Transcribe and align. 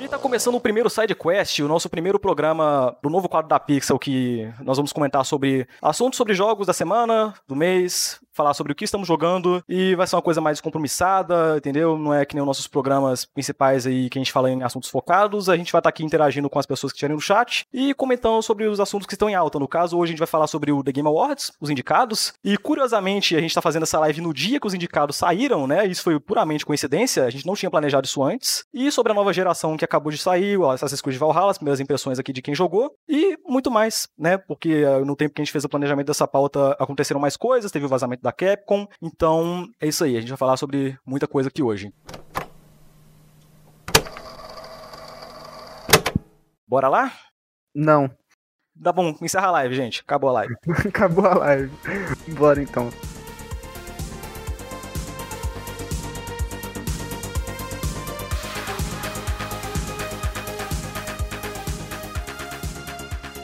E 0.00 0.08
tá 0.08 0.18
começando 0.18 0.54
o 0.54 0.60
primeiro 0.60 0.88
Side 0.88 1.14
Quest, 1.14 1.58
o 1.58 1.68
nosso 1.68 1.90
primeiro 1.90 2.18
programa 2.18 2.96
do 3.02 3.10
novo 3.10 3.28
quadro 3.28 3.50
da 3.50 3.60
Pixel, 3.60 3.98
que 3.98 4.50
nós 4.62 4.78
vamos 4.78 4.94
comentar 4.94 5.26
sobre 5.26 5.68
assuntos 5.82 6.16
sobre 6.16 6.32
jogos 6.32 6.66
da 6.66 6.72
semana, 6.72 7.34
do 7.46 7.54
mês, 7.54 8.18
falar 8.32 8.54
sobre 8.54 8.72
o 8.72 8.74
que 8.74 8.84
estamos 8.84 9.06
jogando 9.06 9.62
e 9.68 9.94
vai 9.94 10.06
ser 10.06 10.16
uma 10.16 10.22
coisa 10.22 10.40
mais 10.40 10.56
descompromissada, 10.56 11.58
entendeu? 11.58 11.98
Não 11.98 12.14
é 12.14 12.24
que 12.24 12.34
nem 12.34 12.40
os 12.40 12.46
nossos 12.46 12.66
programas 12.66 13.26
principais 13.26 13.86
aí 13.86 14.08
que 14.08 14.18
a 14.18 14.20
gente 14.20 14.32
fala 14.32 14.50
em 14.50 14.62
assuntos 14.62 14.88
focados. 14.88 15.50
A 15.50 15.56
gente 15.56 15.70
vai 15.70 15.80
estar 15.80 15.90
aqui 15.90 16.02
interagindo 16.02 16.48
com 16.48 16.58
as 16.58 16.64
pessoas 16.64 16.92
que 16.92 16.96
estiverem 16.96 17.16
no 17.16 17.20
chat 17.20 17.66
e 17.70 17.92
comentando 17.92 18.40
sobre 18.42 18.66
os 18.66 18.80
assuntos 18.80 19.06
que 19.06 19.12
estão 19.12 19.28
em 19.28 19.34
alta. 19.34 19.58
No 19.58 19.68
caso, 19.68 19.98
hoje 19.98 20.10
a 20.10 20.12
gente 20.12 20.18
vai 20.18 20.26
falar 20.26 20.46
sobre 20.46 20.72
o 20.72 20.82
The 20.82 20.92
Game 20.92 21.08
Awards, 21.08 21.52
os 21.60 21.68
indicados. 21.68 22.32
E 22.42 22.56
curiosamente, 22.56 23.36
a 23.36 23.40
gente 23.40 23.54
tá 23.54 23.60
fazendo 23.60 23.82
essa 23.82 23.98
live 23.98 24.22
no 24.22 24.32
dia 24.32 24.58
que 24.58 24.66
os 24.66 24.72
indicados 24.72 25.16
saíram, 25.16 25.66
né? 25.66 25.86
Isso 25.86 26.02
foi 26.02 26.18
puramente 26.18 26.64
coincidência, 26.64 27.24
a 27.24 27.30
gente 27.30 27.46
não 27.46 27.54
tinha 27.54 27.70
planejado 27.70 28.06
isso 28.06 28.22
antes. 28.22 28.64
E 28.72 28.90
sobre 28.90 29.12
a 29.12 29.14
nova 29.14 29.32
geração 29.34 29.76
que 29.76 29.84
acabou 29.90 30.12
de 30.12 30.18
sair, 30.18 30.56
o 30.56 30.70
Assassin's 30.70 31.00
Creed 31.00 31.18
Valhalla, 31.18 31.50
as 31.50 31.58
primeiras 31.58 31.80
impressões 31.80 32.18
aqui 32.18 32.32
de 32.32 32.40
quem 32.40 32.54
jogou 32.54 32.94
e 33.08 33.36
muito 33.44 33.70
mais, 33.70 34.08
né? 34.16 34.38
Porque 34.38 34.84
uh, 34.84 35.04
no 35.04 35.16
tempo 35.16 35.34
que 35.34 35.42
a 35.42 35.44
gente 35.44 35.52
fez 35.52 35.64
o 35.64 35.68
planejamento 35.68 36.06
dessa 36.06 36.26
pauta 36.26 36.76
aconteceram 36.78 37.20
mais 37.20 37.36
coisas, 37.36 37.70
teve 37.72 37.86
o 37.86 37.88
vazamento 37.88 38.22
da 38.22 38.32
Capcom. 38.32 38.86
Então, 39.02 39.66
é 39.80 39.88
isso 39.88 40.04
aí, 40.04 40.16
a 40.16 40.20
gente 40.20 40.30
vai 40.30 40.38
falar 40.38 40.56
sobre 40.56 40.96
muita 41.04 41.26
coisa 41.26 41.48
aqui 41.48 41.62
hoje. 41.62 41.92
Bora 46.66 46.88
lá? 46.88 47.12
Não. 47.74 48.08
Tá 48.82 48.92
bom, 48.92 49.14
encerra 49.20 49.48
a 49.48 49.50
live, 49.50 49.74
gente. 49.74 50.00
Acabou 50.00 50.30
a 50.30 50.32
live. 50.34 50.54
Acabou 50.88 51.26
a 51.26 51.34
live. 51.34 51.70
Bora 52.38 52.62
então. 52.62 52.90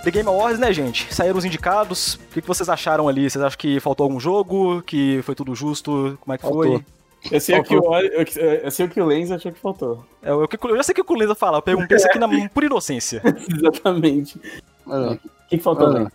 The 0.07 0.13
Game 0.13 0.29
Awards, 0.29 0.61
né, 0.61 0.73
gente? 0.73 1.13
Saíram 1.13 1.37
os 1.37 1.45
indicados. 1.45 2.15
O 2.15 2.41
que 2.41 2.41
vocês 2.47 2.69
acharam 2.69 3.09
ali? 3.09 3.29
Vocês 3.29 3.45
acham 3.45 3.59
que 3.59 3.81
faltou 3.81 4.05
algum 4.05 4.21
jogo? 4.21 4.81
Que 4.83 5.21
foi 5.25 5.35
tudo 5.35 5.53
justo? 5.53 6.17
Como 6.21 6.33
é 6.33 6.39
que 6.39 6.43
Faltou. 6.45 6.63
foi? 6.63 6.85
Eu 7.29 7.41
sei, 7.41 7.59
o 7.59 7.65
que 7.65 7.75
o, 7.75 7.97
eu, 7.97 8.25
eu 8.63 8.71
sei 8.71 8.87
o 8.87 8.89
que 8.89 9.01
o 9.01 9.05
Lenz 9.05 9.33
achou 9.33 9.51
que 9.51 9.59
faltou. 9.59 10.05
É, 10.23 10.31
eu, 10.31 10.43
eu 10.43 10.77
já 10.77 10.83
sei 10.85 10.93
o 10.93 11.05
que 11.05 11.13
o 11.13 11.17
Lenza 11.17 11.35
fala. 11.35 11.59
Eu 11.59 11.63
perguntei 11.63 11.97
isso 11.97 12.07
aqui 12.07 12.21
na 12.21 12.29
por 12.55 12.63
inocência. 12.63 13.21
Exatamente. 13.53 14.41
Mano, 14.85 15.15
O 15.15 15.49
que, 15.49 15.59
que 15.59 15.59
faltou, 15.59 15.89
Mano. 15.89 15.99
Lenz? 16.05 16.13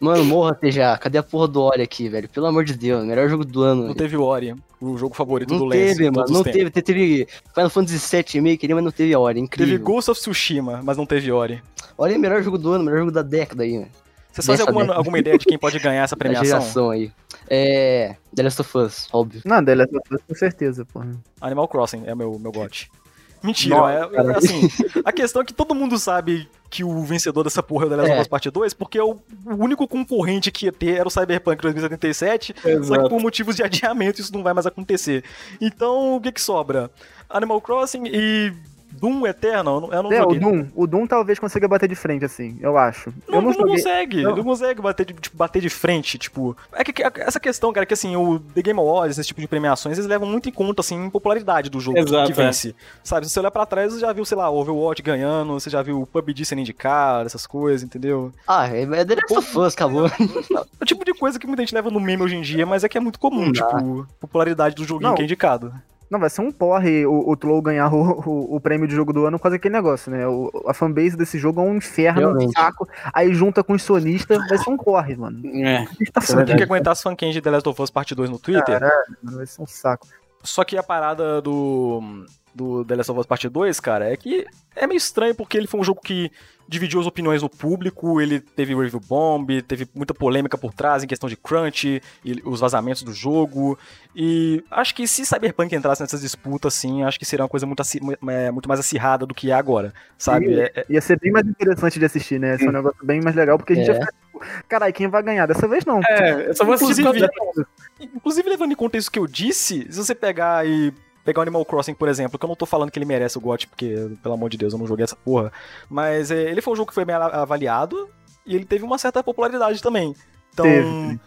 mano, 0.00 0.24
morra 0.24 0.54
TJ. 0.54 0.96
Cadê 0.98 1.18
a 1.18 1.22
porra 1.22 1.46
do 1.46 1.60
Ori 1.60 1.82
aqui, 1.82 2.08
velho? 2.08 2.26
Pelo 2.30 2.46
amor 2.46 2.64
de 2.64 2.72
Deus, 2.72 3.04
melhor 3.04 3.28
jogo 3.28 3.44
do 3.44 3.60
ano. 3.62 3.80
Não 3.82 3.88
velho. 3.88 3.98
teve 3.98 4.16
Ori, 4.16 4.54
o 4.80 4.96
jogo 4.96 5.14
favorito 5.14 5.48
do 5.50 5.58
Não 5.58 5.66
Lenza. 5.66 5.84
teve, 5.98 6.04
de 6.04 6.16
mano. 6.16 6.32
Não 6.32 6.42
teve. 6.42 6.70
Teve 6.70 7.28
Final 7.52 7.68
Fantasy 7.68 8.16
VII 8.16 8.24
Remake 8.32 8.72
mas 8.72 8.84
não 8.84 8.90
teve 8.90 9.14
Ori. 9.14 9.34
Teve 9.34 9.44
Incrível. 9.44 9.80
Ghost 9.84 10.10
of 10.10 10.18
Tsushima, 10.18 10.80
mas 10.82 10.96
não 10.96 11.04
teve 11.04 11.30
Ori. 11.30 11.62
Ori 11.98 12.14
é 12.14 12.16
o 12.16 12.20
melhor 12.20 12.42
jogo 12.42 12.56
do 12.56 12.72
ano, 12.72 12.84
melhor 12.84 13.00
jogo 13.00 13.10
da 13.10 13.22
década 13.22 13.64
aí, 13.64 13.76
velho. 13.78 13.90
Vocês 14.32 14.46
fazem 14.46 14.64
alguma, 14.66 14.82
década. 14.82 14.98
alguma 14.98 15.18
ideia 15.18 15.36
de 15.36 15.44
quem 15.44 15.58
pode 15.58 15.78
ganhar 15.80 16.04
essa 16.04 16.14
premiação? 16.16 16.44
geração 16.46 16.90
aí. 16.90 17.10
É. 17.50 18.14
The 18.34 18.42
Last 18.44 18.60
of 18.60 18.78
Us, 18.78 19.08
óbvio. 19.12 19.42
Não, 19.44 19.64
The 19.64 19.74
Last 19.74 19.96
of 19.96 20.14
Us 20.14 20.20
com 20.28 20.34
certeza, 20.34 20.84
porra. 20.84 21.10
Animal 21.40 21.66
Crossing 21.66 22.04
é 22.06 22.14
meu, 22.14 22.38
meu 22.38 22.52
gote. 22.52 22.88
Mentira, 23.42 23.76
Nossa, 23.76 23.92
é, 23.92 24.08
cara. 24.08 24.38
assim, 24.38 24.68
a 25.04 25.12
questão 25.12 25.42
é 25.42 25.44
que 25.44 25.54
todo 25.54 25.72
mundo 25.72 25.96
sabe 25.96 26.48
que 26.68 26.82
o 26.82 27.02
vencedor 27.04 27.44
dessa 27.44 27.62
porra 27.62 27.84
é 27.84 27.86
o 27.86 27.90
The 27.90 27.96
Last 27.96 28.10
of 28.10 28.18
É. 28.18 28.22
Us 28.22 28.26
Part 28.28 28.50
2, 28.50 28.74
porque 28.74 29.00
o, 29.00 29.12
o 29.12 29.54
único 29.54 29.86
concorrente 29.86 30.50
que 30.50 30.66
ia 30.66 30.72
ter 30.72 30.96
era 30.98 31.06
o 31.06 31.10
Cyberpunk 31.10 31.62
2077, 31.62 32.54
só 32.56 32.62
que 32.62 32.68
Exato. 32.68 33.08
por 33.08 33.20
motivos 33.22 33.54
de 33.54 33.62
adiamento 33.62 34.20
isso 34.20 34.32
não 34.32 34.42
vai 34.42 34.52
mais 34.52 34.66
acontecer. 34.66 35.22
Então, 35.60 36.16
o 36.16 36.20
que 36.20 36.32
que 36.32 36.40
sobra? 36.40 36.90
Animal 37.30 37.60
Crossing 37.60 38.02
e 38.06 38.52
Doom 38.92 39.26
Eternal, 39.26 39.88
eu 39.92 40.02
não 40.02 40.12
É, 40.12 40.22
o. 40.22 40.34
Doom. 40.34 40.66
O 40.74 40.86
Doom 40.86 41.06
talvez 41.06 41.38
consiga 41.38 41.68
bater 41.68 41.88
de 41.88 41.94
frente, 41.94 42.24
assim, 42.24 42.58
eu 42.60 42.76
acho. 42.76 43.12
Não, 43.28 43.36
eu 43.36 43.42
não 43.42 43.50
não 43.52 43.66
consegue, 43.66 44.22
Não. 44.22 44.34
não 44.36 44.42
consegue 44.44 44.80
bater 44.82 45.06
de, 45.06 45.14
tipo, 45.14 45.36
bater 45.36 45.60
de 45.62 45.68
frente, 45.68 46.18
tipo... 46.18 46.56
É 46.72 46.82
que, 46.82 46.92
que- 46.92 47.02
essa 47.02 47.38
questão, 47.38 47.72
cara, 47.72 47.86
que 47.86 47.94
assim, 47.94 48.16
o 48.16 48.38
The 48.40 48.62
Game 48.62 48.78
Awards, 48.80 49.18
esse 49.18 49.28
tipo 49.28 49.40
de 49.40 49.46
premiações, 49.48 49.98
eles 49.98 50.08
levam 50.08 50.28
muito 50.28 50.48
em 50.48 50.52
conta, 50.52 50.80
assim, 50.80 51.06
a 51.06 51.10
popularidade 51.10 51.70
do 51.70 51.78
jogo 51.80 51.98
Exato, 51.98 52.32
que 52.32 52.40
é. 52.40 52.44
vence. 52.46 52.74
Sabe, 53.04 53.26
se 53.26 53.32
você 53.32 53.40
olhar 53.40 53.50
pra 53.50 53.66
trás, 53.66 53.92
você 53.92 54.00
já 54.00 54.12
viu, 54.12 54.24
sei 54.24 54.36
lá, 54.36 54.50
Overwatch 54.50 55.02
ganhando, 55.02 55.52
você 55.54 55.70
já 55.70 55.82
viu 55.82 56.02
o 56.02 56.06
PUBG 56.06 56.44
sendo 56.44 56.60
indicado, 56.60 57.26
essas 57.26 57.46
coisas, 57.46 57.82
entendeu? 57.82 58.32
Ah, 58.46 58.66
é 58.68 58.82
é 58.82 59.04
The 59.04 59.14
Last 59.16 59.36
of 59.38 59.58
Us, 59.58 59.74
acabou. 59.74 60.06
É 60.06 60.82
o 60.82 60.84
tipo 60.84 61.04
de 61.04 61.12
coisa 61.14 61.38
que 61.38 61.46
muita 61.46 61.62
gente 61.62 61.74
leva 61.74 61.90
no 61.90 62.00
meme 62.00 62.22
hoje 62.22 62.36
em 62.36 62.40
dia, 62.42 62.64
mas 62.66 62.82
é 62.84 62.88
que 62.88 62.96
é 62.98 63.00
muito 63.00 63.18
comum, 63.18 63.46
Não 63.46 63.52
tipo, 63.52 64.06
popularidade 64.20 64.74
do 64.74 64.84
joguinho 64.84 65.10
Não. 65.10 65.14
que 65.16 65.22
é 65.22 65.24
indicado. 65.24 65.72
Não, 66.10 66.18
vai 66.18 66.30
ser 66.30 66.40
um 66.40 66.50
porre 66.50 67.04
o, 67.04 67.28
o 67.28 67.36
Tlow 67.36 67.60
ganhar 67.60 67.92
o, 67.92 68.20
o, 68.26 68.56
o 68.56 68.60
prêmio 68.60 68.88
de 68.88 68.94
jogo 68.94 69.12
do 69.12 69.26
ano 69.26 69.38
por 69.38 69.44
causa 69.44 69.56
daquele 69.56 69.74
negócio, 69.74 70.10
né? 70.10 70.26
O, 70.26 70.50
a 70.66 70.72
fanbase 70.72 71.16
desse 71.16 71.38
jogo 71.38 71.60
é 71.60 71.64
um 71.64 71.76
inferno, 71.76 72.20
um 72.20 72.24
Realmente. 72.32 72.52
saco. 72.52 72.88
Aí 73.12 73.32
junta 73.34 73.62
com 73.62 73.74
os 73.74 73.82
sonistas, 73.82 74.38
vai 74.48 74.58
ser 74.58 74.70
um 74.70 74.76
porre, 74.76 75.16
mano. 75.16 75.40
É. 75.62 75.86
Tá 76.12 76.20
Você 76.20 76.44
tem 76.44 76.56
que 76.56 76.62
aguentar 76.62 76.92
as 76.92 77.02
fanquinhas 77.02 77.34
de 77.34 77.40
The 77.40 77.50
Last 77.50 77.68
of 77.68 77.82
Us 77.82 77.90
Part 77.90 78.14
2 78.14 78.30
no 78.30 78.38
Twitter, 78.38 78.80
Mano, 79.22 79.36
vai 79.36 79.46
ser 79.46 79.60
um 79.60 79.66
saco. 79.66 80.06
Só 80.42 80.64
que 80.64 80.76
a 80.78 80.82
parada 80.82 81.42
do, 81.42 82.24
do 82.54 82.84
The 82.84 82.96
Last 82.96 83.10
of 83.12 83.20
Us 83.20 83.26
Part 83.26 83.48
2, 83.48 83.80
cara, 83.80 84.10
é 84.12 84.16
que 84.16 84.46
é 84.74 84.86
meio 84.86 84.98
estranho 84.98 85.34
porque 85.34 85.56
ele 85.56 85.66
foi 85.66 85.80
um 85.80 85.84
jogo 85.84 86.00
que 86.00 86.30
dividiu 86.70 87.00
as 87.00 87.06
opiniões 87.06 87.40
do 87.40 87.48
público, 87.48 88.20
ele 88.20 88.40
teve 88.40 88.74
review 88.74 89.00
bomb, 89.00 89.62
teve 89.62 89.88
muita 89.94 90.12
polêmica 90.12 90.58
por 90.58 90.74
trás 90.74 91.02
em 91.02 91.06
questão 91.06 91.26
de 91.26 91.34
crunch, 91.34 92.02
e 92.22 92.42
os 92.44 92.60
vazamentos 92.60 93.02
do 93.02 93.12
jogo, 93.14 93.78
e 94.14 94.62
acho 94.70 94.94
que 94.94 95.08
se 95.08 95.24
Cyberpunk 95.24 95.74
entrasse 95.74 96.02
nessas 96.02 96.20
disputas, 96.20 96.74
assim, 96.76 97.02
acho 97.04 97.18
que 97.18 97.24
seria 97.24 97.42
uma 97.44 97.48
coisa 97.48 97.64
muito, 97.64 97.82
é, 98.28 98.50
muito 98.50 98.68
mais 98.68 98.80
acirrada 98.80 99.24
do 99.24 99.34
que 99.34 99.50
é 99.50 99.54
agora, 99.54 99.94
sabe? 100.18 100.46
E- 100.50 100.60
É- 100.60 100.72
é- 100.76 100.86
Ia 100.90 101.00
ser 101.00 101.18
bem 101.18 101.32
mais 101.32 101.46
interessante 101.46 101.98
de 101.98 102.04
assistir, 102.04 102.38
né? 102.38 102.54
Esse 102.56 102.66
é 102.66 102.68
um 102.68 102.72
negócio 102.72 102.98
bem 103.02 103.22
mais 103.22 103.34
legal, 103.34 103.56
porque 103.56 103.72
a 103.72 103.76
gente 103.76 103.88
É. 103.90 103.94
ia 103.94 104.00
ficar 104.00 104.12
tipo, 104.12 104.40
caralho, 104.68 104.92
quem 104.92 105.08
vai 105.08 105.22
ganhar? 105.22 105.46
Dessa 105.46 105.66
vez 105.66 105.86
não. 105.86 106.00
É, 106.04 106.48
eu 106.50 106.54
só 106.54 106.64
vou 106.66 106.74
assistir 106.74 107.02
por 107.02 107.16
Inclusive- 107.16 107.66
Inclusive, 108.14 108.48
levando 108.48 108.72
em 108.72 108.76
conta 108.76 108.96
isso 108.98 109.10
que 109.10 109.18
eu 109.18 109.26
disse, 109.26 109.86
se 109.90 109.96
você 109.96 110.14
pegar 110.14 110.66
e. 110.66 110.92
Pegar 111.28 111.40
o 111.40 111.42
Animal 111.42 111.62
Crossing, 111.66 111.92
por 111.92 112.08
exemplo, 112.08 112.38
que 112.38 112.44
eu 112.46 112.48
não 112.48 112.56
tô 112.56 112.64
falando 112.64 112.90
que 112.90 112.98
ele 112.98 113.04
merece 113.04 113.36
o 113.36 113.40
GOT, 113.42 113.66
porque, 113.66 114.10
pelo 114.22 114.32
amor 114.32 114.48
de 114.48 114.56
Deus, 114.56 114.72
eu 114.72 114.78
não 114.78 114.86
joguei 114.86 115.04
essa 115.04 115.14
porra. 115.14 115.52
Mas 115.86 116.30
é, 116.30 116.50
ele 116.50 116.62
foi 116.62 116.72
um 116.72 116.76
jogo 116.76 116.88
que 116.88 116.94
foi 116.94 117.04
bem 117.04 117.14
avaliado 117.14 118.08
e 118.46 118.56
ele 118.56 118.64
teve 118.64 118.82
uma 118.82 118.96
certa 118.96 119.22
popularidade 119.22 119.82
também. 119.82 120.16
Então, 120.54 120.64
Teve. 120.64 121.20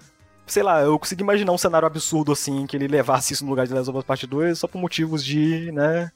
sei 0.47 0.63
lá, 0.63 0.81
eu 0.81 0.97
consegui 0.97 1.21
imaginar 1.21 1.51
um 1.51 1.57
cenário 1.57 1.85
absurdo 1.85 2.31
assim, 2.31 2.65
que 2.65 2.75
ele 2.75 2.87
levasse 2.87 3.33
isso 3.33 3.43
no 3.43 3.51
lugar 3.51 3.67
de 3.67 3.75
Last 3.75 3.91
of 3.91 3.99
Us 3.99 4.03
Part 4.03 4.25
2 4.25 4.57
só 4.57 4.67
por 4.67 4.81
motivos 4.81 5.23
de, 5.23 5.71
né, 5.71 6.11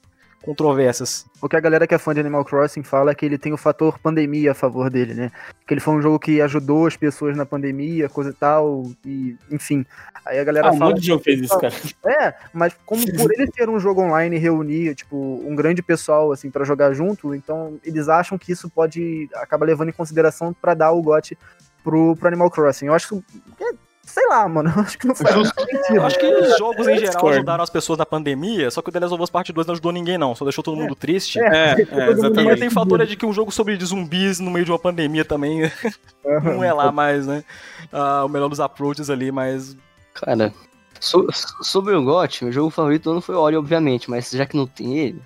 controvérsias. 0.46 1.26
O 1.42 1.50
que 1.50 1.56
a 1.56 1.60
galera 1.60 1.86
que 1.88 1.96
é 1.96 1.98
fã 1.98 2.14
de 2.14 2.20
Animal 2.20 2.46
Crossing 2.46 2.84
fala 2.84 3.12
é 3.12 3.16
que 3.16 3.26
ele 3.26 3.38
tem 3.38 3.52
o 3.54 3.58
fator 3.58 3.98
pandemia 4.00 4.52
a 4.52 4.54
favor 4.56 4.90
dele, 4.90 5.14
né? 5.14 5.32
Que 5.68 5.74
ele 5.74 5.82
foi 5.82 5.94
um 5.96 6.02
jogo 6.02 6.20
que 6.20 6.40
ajudou 6.42 6.86
as 6.88 6.96
pessoas 6.96 7.36
na 7.36 7.46
pandemia, 7.46 8.08
coisa 8.08 8.30
e 8.30 8.34
tal, 8.34 8.84
e 9.06 9.36
enfim. 9.52 9.86
Aí 10.26 10.40
a 10.40 10.44
galera 10.44 10.68
Ah, 10.68 10.72
um 10.72 10.78
fala. 10.78 10.92
monte 10.92 11.02
de 11.02 11.08
jogo 11.08 11.24
fez 11.24 11.40
isso, 11.42 11.58
cara. 11.60 11.74
É, 12.06 12.34
mas 12.54 12.74
como 12.86 13.04
por 13.18 13.32
ele 13.34 13.52
ser 13.52 13.70
um 13.70 13.80
jogo 13.80 14.02
online 14.02 14.36
e 14.36 14.40
reunir, 14.40 14.96
tipo, 14.96 15.16
um 15.46 15.56
grande 15.56 15.82
pessoal, 15.82 16.32
assim, 16.32 16.50
pra 16.50 16.64
jogar 16.64 16.94
junto, 16.94 17.34
então 17.36 17.80
eles 17.84 18.08
acham 18.08 18.38
que 18.38 18.52
isso 18.52 18.70
pode 18.70 19.30
acaba 19.36 19.66
levando 19.66 19.90
em 19.90 19.94
consideração 19.94 20.54
pra 20.54 20.74
dar 20.74 20.92
o 20.92 21.02
GOT 21.02 21.38
pro, 21.84 22.16
pro 22.16 22.28
Animal 22.28 22.50
Crossing. 22.50 22.88
Eu 22.88 22.94
acho 22.94 23.10
que. 23.10 23.64
é, 23.64 23.85
sei 24.06 24.28
lá, 24.28 24.48
mano. 24.48 24.72
Acho 24.80 24.98
que 24.98 25.08
não 25.08 25.16
faz 25.16 25.36
muito 25.36 25.54
sentido. 25.60 25.96
Eu 25.96 26.06
acho 26.06 26.20
que 26.20 26.26
os 26.26 26.58
jogos 26.58 26.88
em 26.88 26.98
geral 27.00 27.28
ajudaram 27.28 27.64
as 27.64 27.70
pessoas 27.70 28.00
na 28.00 28.06
pandemia, 28.06 28.70
só 28.72 28.82
que 28.82 28.90
o 28.90 28.92
The 28.92 29.00
Last 29.00 29.14
of 29.14 29.24
Us 29.24 29.30
Part 29.30 29.52
2 29.52 29.68
não 29.68 29.74
ajudou 29.74 29.92
ninguém 29.92 30.18
não, 30.18 30.36
só 30.36 30.46
deixou 30.46 30.64
todo 30.64 30.78
mundo 30.78 30.96
triste. 30.96 31.40
É. 31.40 31.46
É, 31.46 31.82
é, 31.92 32.12
exatamente. 32.12 32.60
tem 32.60 32.70
fator 32.70 33.02
é 33.02 33.06
de 33.06 33.16
que 33.16 33.26
um 33.26 33.34
jogo 33.34 33.52
sobre 33.52 33.76
zumbis 33.84 34.40
no 34.40 34.52
meio 34.52 34.66
de 34.66 34.72
uma 34.72 34.80
pandemia 34.80 35.26
também 35.26 35.72
não 36.44 36.64
é 36.64 36.72
lá 36.72 36.92
mais, 36.92 37.26
né? 37.28 37.44
ah, 37.92 38.24
o 38.26 38.30
melhor 38.30 38.50
dos 38.50 38.60
approaches 38.60 39.10
ali, 39.10 39.32
mas. 39.32 39.76
Cara, 40.14 40.54
so- 41.00 41.28
sobre 41.62 41.94
o 41.96 42.04
GOT, 42.04 42.46
meu 42.46 42.54
jogo 42.54 42.70
favorito 42.70 43.10
ano 43.12 43.22
foi 43.22 43.36
Ori, 43.36 43.58
obviamente, 43.58 44.10
mas 44.10 44.30
já 44.30 44.46
que 44.46 44.56
não 44.56 44.68
tem 44.68 44.98
ele. 44.98 45.22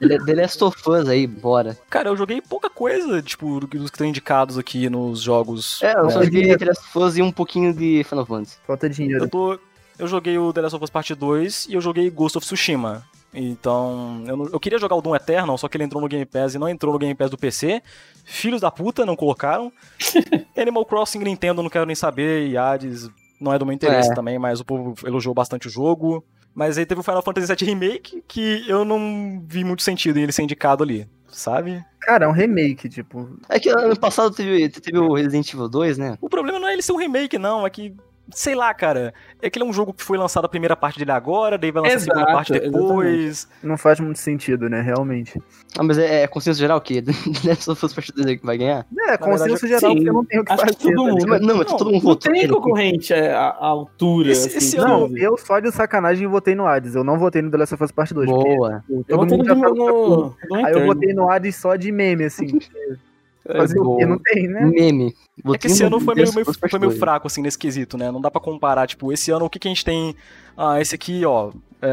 The 0.00 0.34
Last 0.34 0.64
of 0.64 0.76
Us 0.88 1.08
aí, 1.08 1.26
bora. 1.26 1.76
Cara, 1.90 2.08
eu 2.08 2.16
joguei 2.16 2.40
pouca 2.40 2.70
coisa, 2.70 3.20
tipo, 3.20 3.60
dos 3.60 3.68
que 3.68 3.76
estão 3.94 4.06
indicados 4.06 4.56
aqui 4.58 4.88
nos 4.88 5.20
jogos. 5.20 5.82
É, 5.82 5.92
eu 5.98 6.10
só 6.10 6.20
É. 6.22 6.24
joguei 6.24 6.56
The 6.56 6.64
Last 6.64 6.84
of 6.88 6.98
Us 6.98 7.16
e 7.18 7.22
um 7.22 7.30
pouquinho 7.30 7.72
de 7.74 8.02
Final 8.04 8.24
Fantasy. 8.26 8.56
Falta 8.66 8.88
dinheiro. 8.88 9.24
Eu 9.24 9.28
tô. 9.28 9.58
Eu 9.98 10.06
joguei 10.08 10.38
o 10.38 10.50
The 10.52 10.62
Last 10.62 10.76
of 10.76 10.84
Us 10.84 10.90
Part 10.90 11.14
2 11.14 11.66
e 11.68 11.74
eu 11.74 11.80
joguei 11.82 12.08
Ghost 12.08 12.38
of 12.38 12.46
Tsushima. 12.46 13.04
Então, 13.32 14.24
eu, 14.26 14.36
não- 14.36 14.46
eu 14.46 14.58
queria 14.58 14.78
jogar 14.78 14.96
o 14.96 15.02
Doom 15.02 15.14
Eternal, 15.14 15.56
só 15.58 15.68
que 15.68 15.76
ele 15.76 15.84
entrou 15.84 16.00
no 16.00 16.08
Game 16.08 16.24
Pass 16.24 16.54
e 16.54 16.58
não 16.58 16.68
entrou 16.68 16.92
no 16.92 16.98
Game 16.98 17.14
Pass 17.14 17.30
do 17.30 17.38
PC. 17.38 17.82
Filhos 18.24 18.60
da 18.60 18.70
puta, 18.70 19.04
não 19.06 19.14
colocaram. 19.14 19.70
Animal 20.56 20.84
Crossing 20.86 21.18
Nintendo, 21.20 21.62
não 21.62 21.70
quero 21.70 21.86
nem 21.86 21.94
saber. 21.94 22.48
E 22.48 22.56
Hades 22.56 23.08
não 23.40 23.52
é 23.52 23.58
do 23.58 23.64
meu 23.66 23.74
interesse 23.74 24.10
É. 24.10 24.14
também, 24.14 24.38
mas 24.38 24.60
o 24.60 24.64
povo 24.64 24.94
elogiou 25.06 25.34
bastante 25.34 25.66
o 25.68 25.70
jogo. 25.70 26.24
Mas 26.54 26.76
aí 26.76 26.84
teve 26.84 27.00
o 27.00 27.04
Final 27.04 27.22
Fantasy 27.22 27.54
VII 27.54 27.68
Remake, 27.68 28.22
que 28.26 28.64
eu 28.68 28.84
não 28.84 29.42
vi 29.46 29.64
muito 29.64 29.82
sentido 29.82 30.18
em 30.18 30.22
ele 30.22 30.32
ser 30.32 30.42
indicado 30.42 30.82
ali, 30.82 31.08
sabe? 31.28 31.84
Cara, 32.00 32.24
é 32.24 32.28
um 32.28 32.32
remake, 32.32 32.88
tipo. 32.88 33.38
É 33.48 33.60
que 33.60 33.68
ano 33.68 33.98
passado 33.98 34.34
teve, 34.34 34.68
teve 34.68 34.98
o 34.98 35.14
Resident 35.14 35.52
Evil 35.52 35.68
2, 35.68 35.98
né? 35.98 36.18
O 36.20 36.28
problema 36.28 36.58
não 36.58 36.68
é 36.68 36.72
ele 36.72 36.82
ser 36.82 36.92
um 36.92 36.96
remake, 36.96 37.38
não, 37.38 37.66
é 37.66 37.70
que 37.70 37.94
sei 38.34 38.54
lá, 38.54 38.72
cara. 38.74 39.12
É 39.42 39.48
que 39.48 39.58
ele 39.58 39.64
é 39.66 39.68
um 39.68 39.72
jogo 39.72 39.92
que 39.94 40.02
foi 40.02 40.18
lançado 40.18 40.44
a 40.44 40.48
primeira 40.48 40.76
parte 40.76 40.98
dele 40.98 41.10
agora, 41.12 41.56
daí 41.56 41.70
vai 41.70 41.82
lançar 41.82 41.96
a 41.96 42.00
segunda 42.00 42.20
Exato, 42.20 42.32
parte 42.34 42.52
depois. 42.52 43.48
Não 43.62 43.76
faz 43.78 43.98
muito 44.00 44.18
sentido, 44.18 44.68
né? 44.68 44.80
Realmente. 44.82 45.40
Ah, 45.78 45.82
mas 45.82 45.96
é, 45.98 46.22
é 46.22 46.26
consenso 46.26 46.58
geral 46.58 46.80
que 46.80 47.02
Last 47.44 47.70
of 47.70 47.84
Us 47.86 47.94
Part 47.94 48.12
2 48.12 48.26
é 48.26 48.36
que 48.36 48.44
vai 48.44 48.58
ganhar? 48.58 48.86
É, 49.08 49.16
consenso 49.16 49.66
geral, 49.66 49.90
sim. 49.90 49.96
porque 49.96 50.12
não 50.12 50.24
tem 50.24 50.40
o 50.40 50.44
que 50.44 50.52
Acho 50.52 50.66
que 50.66 50.72
fazer. 50.74 50.94
todo 50.94 51.06
tá 51.06 51.12
mundo-? 51.12 51.46
Não, 51.46 51.56
mas 51.56 51.70
Não, 51.70 51.78
todo 51.78 51.90
mundo 51.90 52.02
Não 52.04 52.10
votou 52.10 52.32
tem 52.32 52.48
concorrente 52.48 53.14
à, 53.14 53.56
altura. 53.58 54.30
Esse- 54.32 54.48
assim, 54.48 54.58
esse? 54.58 54.76
Não, 54.76 55.16
eu 55.16 55.36
só 55.38 55.58
de 55.60 55.70
sacanagem 55.72 56.26
votei 56.26 56.54
no 56.54 56.66
Hades. 56.66 56.94
Eu 56.94 57.04
não 57.04 57.18
votei 57.18 57.40
no 57.42 57.50
The 57.50 57.56
Last 57.56 57.74
of 57.74 57.84
Us 57.84 57.92
Part 57.92 58.12
2. 58.12 58.28
porque 58.30 58.56
Boa. 58.56 58.84
Eu 58.88 59.04
todo 59.06 59.16
votei 59.20 59.38
mundo 59.38 59.46
no, 59.46 59.48
já 59.48 59.54
tá- 59.54 59.74
no, 59.74 60.36
no 60.50 60.66
Aí 60.66 60.72
eu 60.72 60.86
botei 60.86 61.14
no 61.14 61.30
Hades 61.30 61.56
só 61.56 61.76
de 61.76 61.90
meme, 61.92 62.24
assim. 62.24 62.46
Fazer 63.46 63.78
o 63.78 63.96
quê? 63.96 64.04
Boa. 64.04 64.06
Não 64.06 64.18
tem, 64.18 64.46
né? 64.48 64.64
Meme. 64.66 65.14
É 65.54 65.58
que 65.58 65.66
esse 65.66 65.82
ano 65.82 65.98
foi 66.00 66.14
meio, 66.14 66.32
meio- 66.34 66.44
foi 66.44 66.78
meio 66.78 66.90
2. 66.90 66.98
fraco, 66.98 67.26
assim, 67.26 67.40
nesse 67.42 67.58
quesito, 67.58 67.96
né? 67.96 68.10
Não 68.10 68.20
dá 68.20 68.30
pra 68.30 68.40
comparar, 68.40 68.86
tipo, 68.86 69.12
esse 69.12 69.30
ano 69.30 69.46
o 69.46 69.50
que, 69.50 69.58
que 69.58 69.66
a 69.68 69.70
gente 69.70 69.84
tem. 69.84 70.14
Ah, 70.56 70.80
esse 70.80 70.94
aqui, 70.94 71.24
ó, 71.24 71.50
é, 71.80 71.88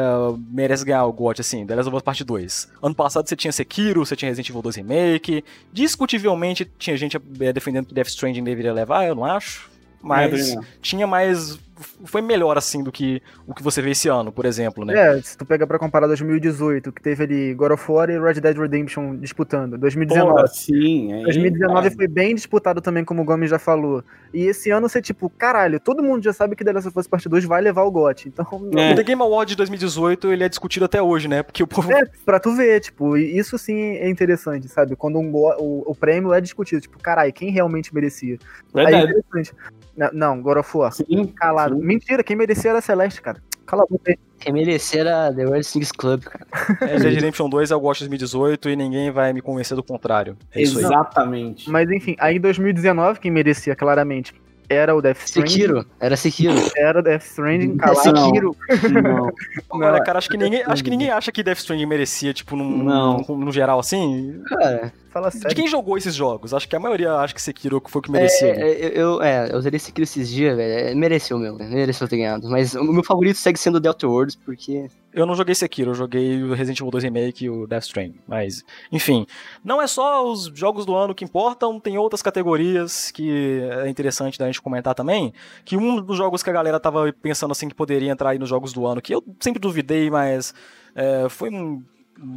merece 0.52 0.84
ganhar 0.84 1.06
o 1.06 1.14
GOT, 1.14 1.40
assim, 1.40 1.66
The 1.66 1.76
Last 1.76 1.88
of 1.88 1.96
Us 1.96 2.04
Part 2.04 2.24
2. 2.24 2.70
Ano 2.84 2.94
passado 2.94 3.28
você 3.28 3.36
tinha 3.36 3.52
Sekiro, 3.54 4.06
você 4.06 4.16
tinha 4.16 4.30
Resident 4.30 4.50
Evil 4.50 4.62
2 4.62 4.76
Remake. 4.76 5.44
Discutivelmente 5.72 6.70
tinha 6.78 6.98
gente 6.98 7.16
é, 7.40 7.54
defendendo 7.54 7.86
que 7.86 7.94
Death 7.94 8.08
Stranding 8.08 8.44
deveria 8.44 8.74
levar, 8.74 9.06
eu 9.08 9.16
não 9.16 9.24
acho. 9.24 9.70
Mas 10.02 10.30
também 10.30 10.56
não. 10.56 10.64
tinha 10.82 11.08
mais. 11.08 11.58
Foi 12.06 12.22
melhor, 12.22 12.58
assim, 12.58 12.84
do 12.84 12.92
que 12.92 13.22
o 13.46 13.54
que 13.54 13.62
você 13.62 13.82
vê 13.82 13.92
esse 13.92 14.08
ano, 14.08 14.32
por 14.32 14.46
exemplo, 14.46 14.84
né? 14.84 15.18
É, 15.18 15.22
se 15.22 15.38
tu 15.38 15.46
pegar 15.46 15.68
pra 15.68 15.78
comparar 15.78 16.08
2018, 16.08 16.92
que 16.92 17.02
teve 17.02 17.24
ali 17.24 17.54
God 17.54 17.72
of 17.72 17.92
War 17.92 18.10
e 18.10 18.20
Red 18.20 18.36
Dead 18.42 18.58
Redemption 18.58 19.16
disputando. 19.18 19.78
2019. 19.78 20.42
Pô, 20.42 20.48
sim, 20.48 21.14
aí, 21.14 21.24
2019 21.24 21.82
cara. 21.84 21.96
foi 21.96 22.08
bem 22.08 22.34
disputado 22.36 22.82
também, 22.82 23.06
como 23.06 23.22
o 23.22 23.26
Gomes 23.26 23.50
já 23.50 23.60
falou. 23.60 24.04
E 24.34 24.44
esse 24.46 24.70
ano 24.72 24.90
você, 24.90 25.02
tipo, 25.02 25.30
caralho, 25.30 25.80
todo 25.80 26.04
mundo 26.04 26.24
já 26.24 26.34
sabe 26.34 26.56
que 26.56 26.64
The 26.64 26.74
Last 26.74 26.90
of 26.90 27.00
Us 27.00 27.08
Part 27.08 27.30
2 27.30 27.46
vai 27.46 27.62
levar 27.62 27.84
o 27.84 27.92
GOT. 27.92 28.28
Então, 28.28 28.46
É. 28.76 28.94
O 28.94 28.96
The 28.96 29.04
Game 29.04 29.22
Award 29.22 29.50
de 29.52 29.56
2018 29.58 30.32
ele 30.34 30.44
é 30.44 30.50
discutido 30.50 30.86
até 30.86 31.02
hoje, 31.02 31.28
né? 31.28 31.44
Porque 31.44 31.64
o 31.64 31.68
povo. 31.68 31.92
é, 31.92 32.04
pra 32.26 32.40
tu 32.40 32.54
ver, 32.56 32.80
tipo, 32.82 33.16
e 33.18 33.38
isso 33.38 33.58
sim 33.58 33.78
é 33.98 34.10
interessante, 34.10 34.68
sabe? 34.68 34.96
Quando 34.96 35.20
um 35.20 35.32
go- 35.32 35.56
o, 35.60 35.92
o 35.92 35.96
prêmio 35.96 36.34
é 36.34 36.42
discutido, 36.42 36.82
tipo, 36.82 36.98
caralho, 37.00 37.32
quem 37.32 37.52
realmente 37.52 37.94
merecia? 37.94 38.38
Aí 38.74 38.86
é 38.86 38.90
Verdade. 38.90 39.20
interessante. 39.20 39.54
Não, 39.96 40.10
Não, 40.14 40.42
God 40.42 40.58
of 40.58 40.78
War. 40.78 40.92
Sim, 40.92 41.26
Calado. 41.36 41.67
Sim. 41.76 41.82
Mentira, 41.86 42.24
quem 42.24 42.36
merecia 42.36 42.70
era 42.72 42.80
a 42.80 42.82
Celeste, 42.82 43.22
cara. 43.22 43.42
Cala 43.66 43.84
a 43.84 43.86
boca 43.86 44.12
aí. 44.12 44.18
Quem 44.40 44.54
merecer 44.54 45.02
era 45.02 45.34
The 45.34 45.46
World 45.46 45.68
Things 45.68 45.92
Club, 45.92 46.24
cara. 46.24 46.46
Red 46.80 47.00
Dead 47.00 47.14
Redemption 47.16 47.50
2 47.50 47.72
é 47.72 47.76
o 47.76 47.80
GOT 47.80 48.00
2018 48.00 48.70
e 48.70 48.76
ninguém 48.76 49.12
vai 49.12 49.34
me 49.34 49.42
convencer 49.42 49.76
do 49.76 49.84
contrário. 49.84 50.38
É 50.54 50.62
isso 50.62 50.78
aí. 50.78 50.86
Exatamente. 50.86 51.70
Mas 51.70 51.90
enfim, 51.92 52.16
aí 52.20 52.38
em 52.38 52.40
2019, 52.40 53.20
quem 53.20 53.32
merecia 53.32 53.76
claramente 53.76 54.34
era 54.70 54.94
o 54.96 55.02
Death 55.02 55.18
Stranding. 55.26 55.50
Sekiro. 55.52 55.86
Era 56.00 56.16
Sekiro. 56.18 56.54
Era 56.76 57.00
o 57.00 57.02
Death 57.02 57.24
Stranding, 57.24 57.74
É 57.76 57.78
calado. 57.78 58.02
Sekiro. 58.26 58.56
Não. 59.02 59.32
Olha, 59.70 60.04
cara, 60.04 60.18
acho 60.20 60.30
que 60.30 60.38
ninguém, 60.38 60.62
acho 60.66 60.84
que 60.84 60.90
ninguém 60.90 61.10
acha 61.10 61.32
que 61.32 61.42
Death 61.42 61.58
Stranding 61.60 61.86
merecia, 61.86 62.34
tipo, 62.34 62.56
num, 62.56 62.84
Não. 62.84 63.18
num- 63.28 63.38
no 63.38 63.52
geral, 63.52 63.80
assim. 63.80 64.42
Cara, 64.48 64.94
Fala 65.10 65.30
De 65.30 65.38
sério. 65.40 65.56
quem 65.56 65.68
jogou 65.68 65.98
esses 65.98 66.14
jogos? 66.14 66.54
Acho 66.54 66.68
que 66.68 66.76
a 66.76 66.80
maioria 66.80 67.14
acha 67.14 67.34
que 67.34 67.42
Sekiro 67.42 67.82
foi 67.88 68.00
o 68.00 68.02
que 68.02 68.12
merecia. 68.12 68.48
é, 68.48 68.86
eu, 68.86 68.90
eu, 68.90 69.22
é, 69.22 69.50
eu 69.52 69.62
zerei 69.62 69.80
Sekiro 69.80 70.04
esses 70.04 70.30
dias, 70.30 70.56
velho. 70.56 70.90
É, 70.90 70.96
Mereceu, 70.96 71.40
meu. 71.40 71.56
Mereceu 71.58 72.08
ter 72.08 72.18
ganhado. 72.18 72.50
Mas 72.50 72.76
o 72.76 72.84
meu 72.84 73.04
favorito 73.04 73.38
segue 73.38 73.58
sendo 73.58 73.86
Outer 73.88 74.10
Worlds, 74.10 74.36
porque... 74.36 74.88
Eu 75.14 75.26
não 75.26 75.34
joguei 75.34 75.56
Sekiro, 75.56 75.92
eu 75.92 75.96
joguei 75.96 76.44
o 76.44 76.54
Resident 76.54 76.80
Evil 76.80 76.92
2 76.92 77.04
Remake 77.06 77.46
e 77.46 77.50
o 77.50 77.66
Death 77.66 77.84
Stranding. 77.86 78.20
Mas, 78.28 78.64
enfim, 78.92 79.26
não 79.64 79.82
é 79.82 79.88
só 79.88 80.30
os 80.30 80.52
jogos 80.54 80.86
do 80.86 80.96
ano 80.96 81.16
que 81.16 81.24
importam, 81.24 81.80
tem 81.80 81.98
outras 81.98 82.22
categorias 82.22 83.10
que 83.10 83.62
é 83.84 83.90
interessante 83.90 84.38
da 84.38 84.46
gente 84.46 84.62
comentar 84.62 84.94
também. 84.94 85.34
Que 85.66 85.76
um 85.76 86.00
dos 86.02 86.18
jogos 86.18 86.44
que 86.44 86.50
a 86.52 86.54
galera 86.54 86.80
tava 86.80 87.12
pensando 87.14 87.52
assim 87.52 87.68
que 87.68 87.74
poderia 87.74 88.12
entrar 88.12 88.30
aí 88.32 88.38
nos 88.38 88.50
jogos 88.50 88.74
do 88.74 88.86
ano, 88.86 89.02
que 89.02 89.16
eu 89.16 89.24
sempre 89.40 89.60
duvidei, 89.60 90.12
mas 90.12 90.54
é, 90.94 91.28
foi 91.30 91.50
um 91.50 91.84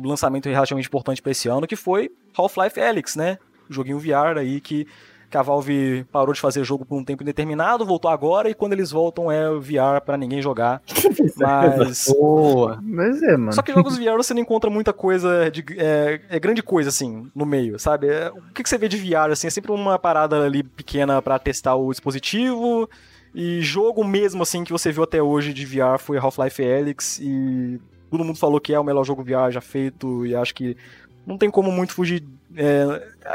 lançamento 0.04 0.48
relativamente 0.48 0.86
importante 0.86 1.20
pra 1.20 1.32
esse 1.32 1.48
ano, 1.48 1.66
que 1.66 1.76
foi 1.76 2.10
Half-Life 2.36 2.80
Alyx, 2.80 3.16
né? 3.16 3.38
Joguinho 3.68 3.98
VR 3.98 4.36
aí 4.38 4.60
que, 4.60 4.86
que 5.30 5.36
a 5.36 5.42
Valve 5.42 6.04
parou 6.10 6.34
de 6.34 6.40
fazer 6.40 6.64
jogo 6.64 6.84
por 6.84 6.96
um 6.96 7.04
tempo 7.04 7.22
indeterminado, 7.22 7.86
voltou 7.86 8.10
agora 8.10 8.50
e 8.50 8.54
quando 8.54 8.72
eles 8.72 8.90
voltam 8.90 9.30
é 9.30 9.48
VR 9.54 10.00
pra 10.04 10.16
ninguém 10.16 10.42
jogar. 10.42 10.82
Mas 11.36 12.06
Boa. 12.08 12.80
Mas 12.82 13.22
é, 13.22 13.36
mano. 13.36 13.52
só 13.52 13.62
que 13.62 13.72
jogos 13.72 13.96
VR 13.96 14.16
você 14.16 14.34
não 14.34 14.40
encontra 14.40 14.68
muita 14.68 14.92
coisa 14.92 15.50
de. 15.50 15.64
É, 15.78 16.20
é 16.28 16.40
grande 16.40 16.62
coisa, 16.62 16.88
assim, 16.88 17.30
no 17.34 17.46
meio, 17.46 17.78
sabe? 17.78 18.08
É, 18.08 18.30
o 18.30 18.52
que, 18.52 18.62
que 18.62 18.68
você 18.68 18.76
vê 18.76 18.88
de 18.88 18.96
VR, 18.96 19.30
assim? 19.30 19.46
É 19.46 19.50
sempre 19.50 19.70
uma 19.70 19.98
parada 19.98 20.44
ali 20.44 20.62
pequena 20.62 21.22
pra 21.22 21.38
testar 21.38 21.76
o 21.76 21.90
dispositivo. 21.90 22.88
E 23.32 23.60
jogo 23.60 24.04
mesmo, 24.04 24.42
assim, 24.42 24.64
que 24.64 24.72
você 24.72 24.90
viu 24.90 25.04
até 25.04 25.22
hoje 25.22 25.52
de 25.52 25.64
VR 25.64 25.98
foi 25.98 26.18
Half-Life 26.18 26.62
Alyx. 26.62 27.20
E 27.22 27.80
todo 28.10 28.24
mundo 28.24 28.36
falou 28.36 28.60
que 28.60 28.74
é 28.74 28.80
o 28.80 28.84
melhor 28.84 29.04
jogo 29.04 29.22
VR 29.22 29.50
já 29.50 29.60
feito. 29.60 30.26
E 30.26 30.34
acho 30.34 30.54
que 30.54 30.76
não 31.26 31.38
tem 31.38 31.50
como 31.50 31.70
muito 31.72 31.92
fugir. 31.94 32.22
é, 32.56 32.84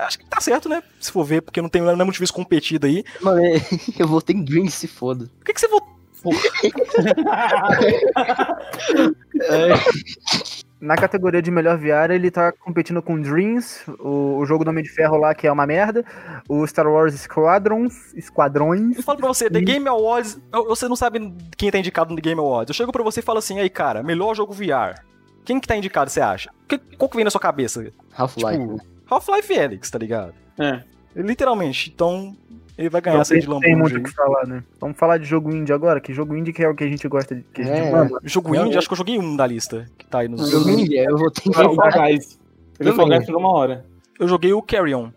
acho 0.06 0.20
que 0.20 0.26
tá 0.26 0.40
certo, 0.42 0.68
né? 0.70 0.82
Se 1.00 1.12
for 1.12 1.24
ver, 1.24 1.42
porque 1.42 1.62
não 1.62 1.70
tem 1.70 1.82
não 1.82 1.92
é 1.92 1.96
muito 1.96 2.14
difícil 2.14 2.36
competido 2.36 2.86
aí. 2.88 3.04
Mano, 3.22 3.44
é- 3.46 3.62
eu 3.98 4.08
votei 4.08 4.36
em 4.36 4.44
Dreams, 4.44 4.74
se 4.74 4.88
foda. 4.88 5.30
Por 5.38 5.46
que, 5.46 5.54
que 5.54 5.60
você 5.62 5.68
votou? 5.68 5.96
Na 10.80 10.96
categoria 10.96 11.42
de 11.42 11.50
melhor 11.50 11.78
VR, 11.78 12.12
ele 12.12 12.30
tá 12.30 12.52
competindo 12.52 13.02
com 13.02 13.20
Dreams, 13.20 13.82
o, 14.00 14.38
o 14.38 14.46
jogo 14.46 14.64
do 14.64 14.70
Homem 14.70 14.84
de 14.84 14.90
Ferro 14.90 15.18
lá, 15.18 15.34
que 15.34 15.48
é 15.48 15.52
uma 15.52 15.66
merda, 15.66 16.06
o 16.48 16.66
Star 16.68 16.88
Wars 16.88 17.16
Squadrons, 17.22 18.14
Esquadrões. 18.14 18.98
Eu 18.98 19.04
falo 19.04 19.18
pra 19.18 19.28
você, 19.28 19.50
The 19.50 19.62
Game 19.62 19.88
Awards, 19.88 20.38
você 20.68 20.88
não 20.88 20.96
sabe 20.96 21.34
quem 21.58 21.72
tá 21.72 21.80
indicado 21.80 22.12
no 22.12 22.16
The 22.18 22.22
Game 22.22 22.40
Awards. 22.40 22.70
Eu 22.70 22.76
chego 22.76 22.92
pra 22.92 23.04
você 23.04 23.22
e 23.22 23.24
falo 23.24 23.40
assim, 23.40 23.60
aí 23.60 23.70
cara, 23.70 24.04
melhor 24.04 24.36
jogo 24.36 24.54
VR. 24.54 25.02
Quem 25.46 25.60
que 25.60 25.68
tá 25.68 25.78
indicado, 25.78 26.10
você 26.10 26.20
acha? 26.22 26.50
Que- 26.68 26.80
qual 26.98 27.08
que 27.10 27.16
vem 27.16 27.24
na 27.24 27.32
sua 27.32 27.40
cabeça? 27.40 27.92
Half-Life. 28.18 28.60
Tipo, 28.60 28.82
Half-Life 29.10 29.60
Alyx, 29.60 29.90
tá 29.92 30.00
ligado? 30.00 30.34
É. 30.60 30.82
Literalmente. 31.16 31.92
Então, 31.94 32.36
ele 32.78 32.90
vai 32.90 33.00
ganhar 33.00 33.20
essa 33.22 33.40
de 33.40 33.48
tem, 33.48 33.60
tem 33.60 33.76
muito 33.76 33.98
o 33.98 34.04
que 34.04 34.12
falar, 34.12 34.46
né? 34.48 34.64
Vamos 34.82 34.98
falar 34.98 35.18
de 35.18 35.26
jogo 35.26 35.52
indie 35.56 35.72
agora, 35.72 36.02
que 36.02 36.14
jogo 36.14 36.36
indie 36.36 36.52
que 36.52 36.64
é 36.64 36.68
o 36.68 36.76
que 36.76 36.84
a 36.84 36.88
gente 36.90 37.08
gosta 37.08 37.36
de. 37.36 37.44
Que 37.54 37.62
a 37.62 37.66
gente 37.66 37.78
É. 37.78 37.92
ama. 37.94 38.20
Jogo 38.24 38.56
indie, 38.56 38.78
acho 38.78 38.88
que 38.88 38.94
eu 38.94 38.98
joguei 38.98 39.18
um 39.20 39.36
da 39.36 39.48
lista 39.48 39.86
que 39.98 40.06
tá 40.06 40.20
aí 40.20 40.28
nos. 40.28 40.52
Eu, 40.52 40.60
eu 40.60 41.18
votei 41.18 41.44
em 41.50 41.54
Fall 41.54 41.76
Guys. 41.76 42.40
Eu 42.80 42.94
por 42.96 43.36
uma 43.38 43.54
hora. 43.54 43.86
Eu 44.20 44.28
joguei 44.28 44.52
o 44.52 44.62
Carrion, 44.62 45.10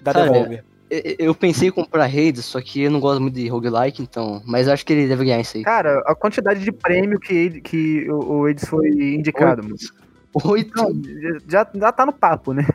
da 0.00 0.12
Cara, 0.12 0.28
Devolver. 0.30 0.64
Eu- 0.90 1.34
pensei 1.34 1.68
em 1.68 1.72
comprar 1.72 2.06
Raids, 2.06 2.44
só 2.44 2.60
que 2.60 2.82
eu 2.82 2.90
não 2.90 2.98
gosto 3.00 3.20
muito 3.20 3.34
de 3.34 3.46
roguelike, 3.48 4.02
então. 4.02 4.42
Mas 4.44 4.66
acho 4.68 4.84
que 4.84 4.92
ele 4.92 5.06
deve 5.06 5.24
ganhar 5.24 5.40
isso 5.40 5.56
aí. 5.56 5.62
Cara, 5.62 6.02
a 6.06 6.14
quantidade 6.14 6.60
de 6.64 6.72
prêmio 6.72 7.18
que, 7.20 7.32
ele- 7.32 7.60
que 7.60 8.10
o, 8.10 8.44
Aids 8.44 8.64
foi 8.68 8.88
indicado, 8.88 9.62
mano. 9.62 9.76
Oito. 10.44 10.72
Não, 10.76 11.02
já, 11.48 11.66
já 11.74 11.92
tá 11.92 12.04
no 12.06 12.12
papo, 12.12 12.52
né? 12.52 12.66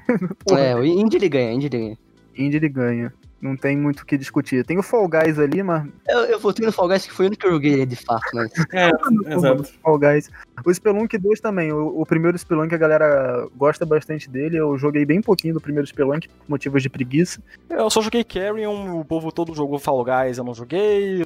porra. 0.45 0.59
É, 0.61 0.75
o 0.75 0.83
Indy 0.83 1.17
ele 1.17 1.29
ganha, 1.29 1.51
Indy 1.53 1.65
ele 1.67 1.77
ganha. 1.77 1.97
Indie 2.37 2.57
ele 2.57 2.69
ganha. 2.69 3.13
Não 3.41 3.55
tem 3.55 3.77
muito 3.77 4.01
o 4.01 4.05
que 4.05 4.17
discutir. 4.17 4.65
Tem 4.65 4.77
o 4.77 4.83
Fall 4.83 5.07
Guys 5.07 5.37
ali, 5.37 5.61
mas. 5.61 5.87
Eu, 6.07 6.19
eu 6.21 6.39
votei 6.39 6.65
no 6.65 6.71
Fall 6.71 6.87
Guys, 6.87 7.05
que 7.05 7.13
foi 7.13 7.25
o 7.25 7.27
único 7.27 7.41
que 7.41 7.47
eu 7.47 7.51
joguei 7.51 7.85
de 7.85 7.95
fato, 7.95 8.25
mas. 8.33 8.51
É, 8.73 8.89
exato. 9.33 9.63
Fall 9.83 9.99
Guys. 9.99 10.31
O 10.65 10.73
Spelunk 10.73 11.17
2 11.17 11.39
também. 11.39 11.71
O, 11.71 12.01
o 12.01 12.05
primeiro 12.05 12.37
Spelunk 12.37 12.73
a 12.73 12.77
galera 12.77 13.47
gosta 13.55 13.85
bastante 13.85 14.29
dele. 14.29 14.57
Eu 14.57 14.77
joguei 14.77 15.05
bem 15.05 15.21
pouquinho 15.21 15.53
do 15.53 15.61
primeiro 15.61 15.87
Spelunk, 15.87 16.27
por 16.27 16.49
motivos 16.49 16.81
de 16.81 16.89
preguiça. 16.89 17.41
Eu 17.69 17.89
só 17.89 18.01
joguei 18.01 18.23
Carrion, 18.23 18.99
o 18.99 19.05
povo 19.05 19.31
todo 19.31 19.53
jogou 19.53 19.77
Fall 19.79 20.03
Guys, 20.03 20.37
eu 20.37 20.43
não 20.43 20.53
joguei. 20.53 21.25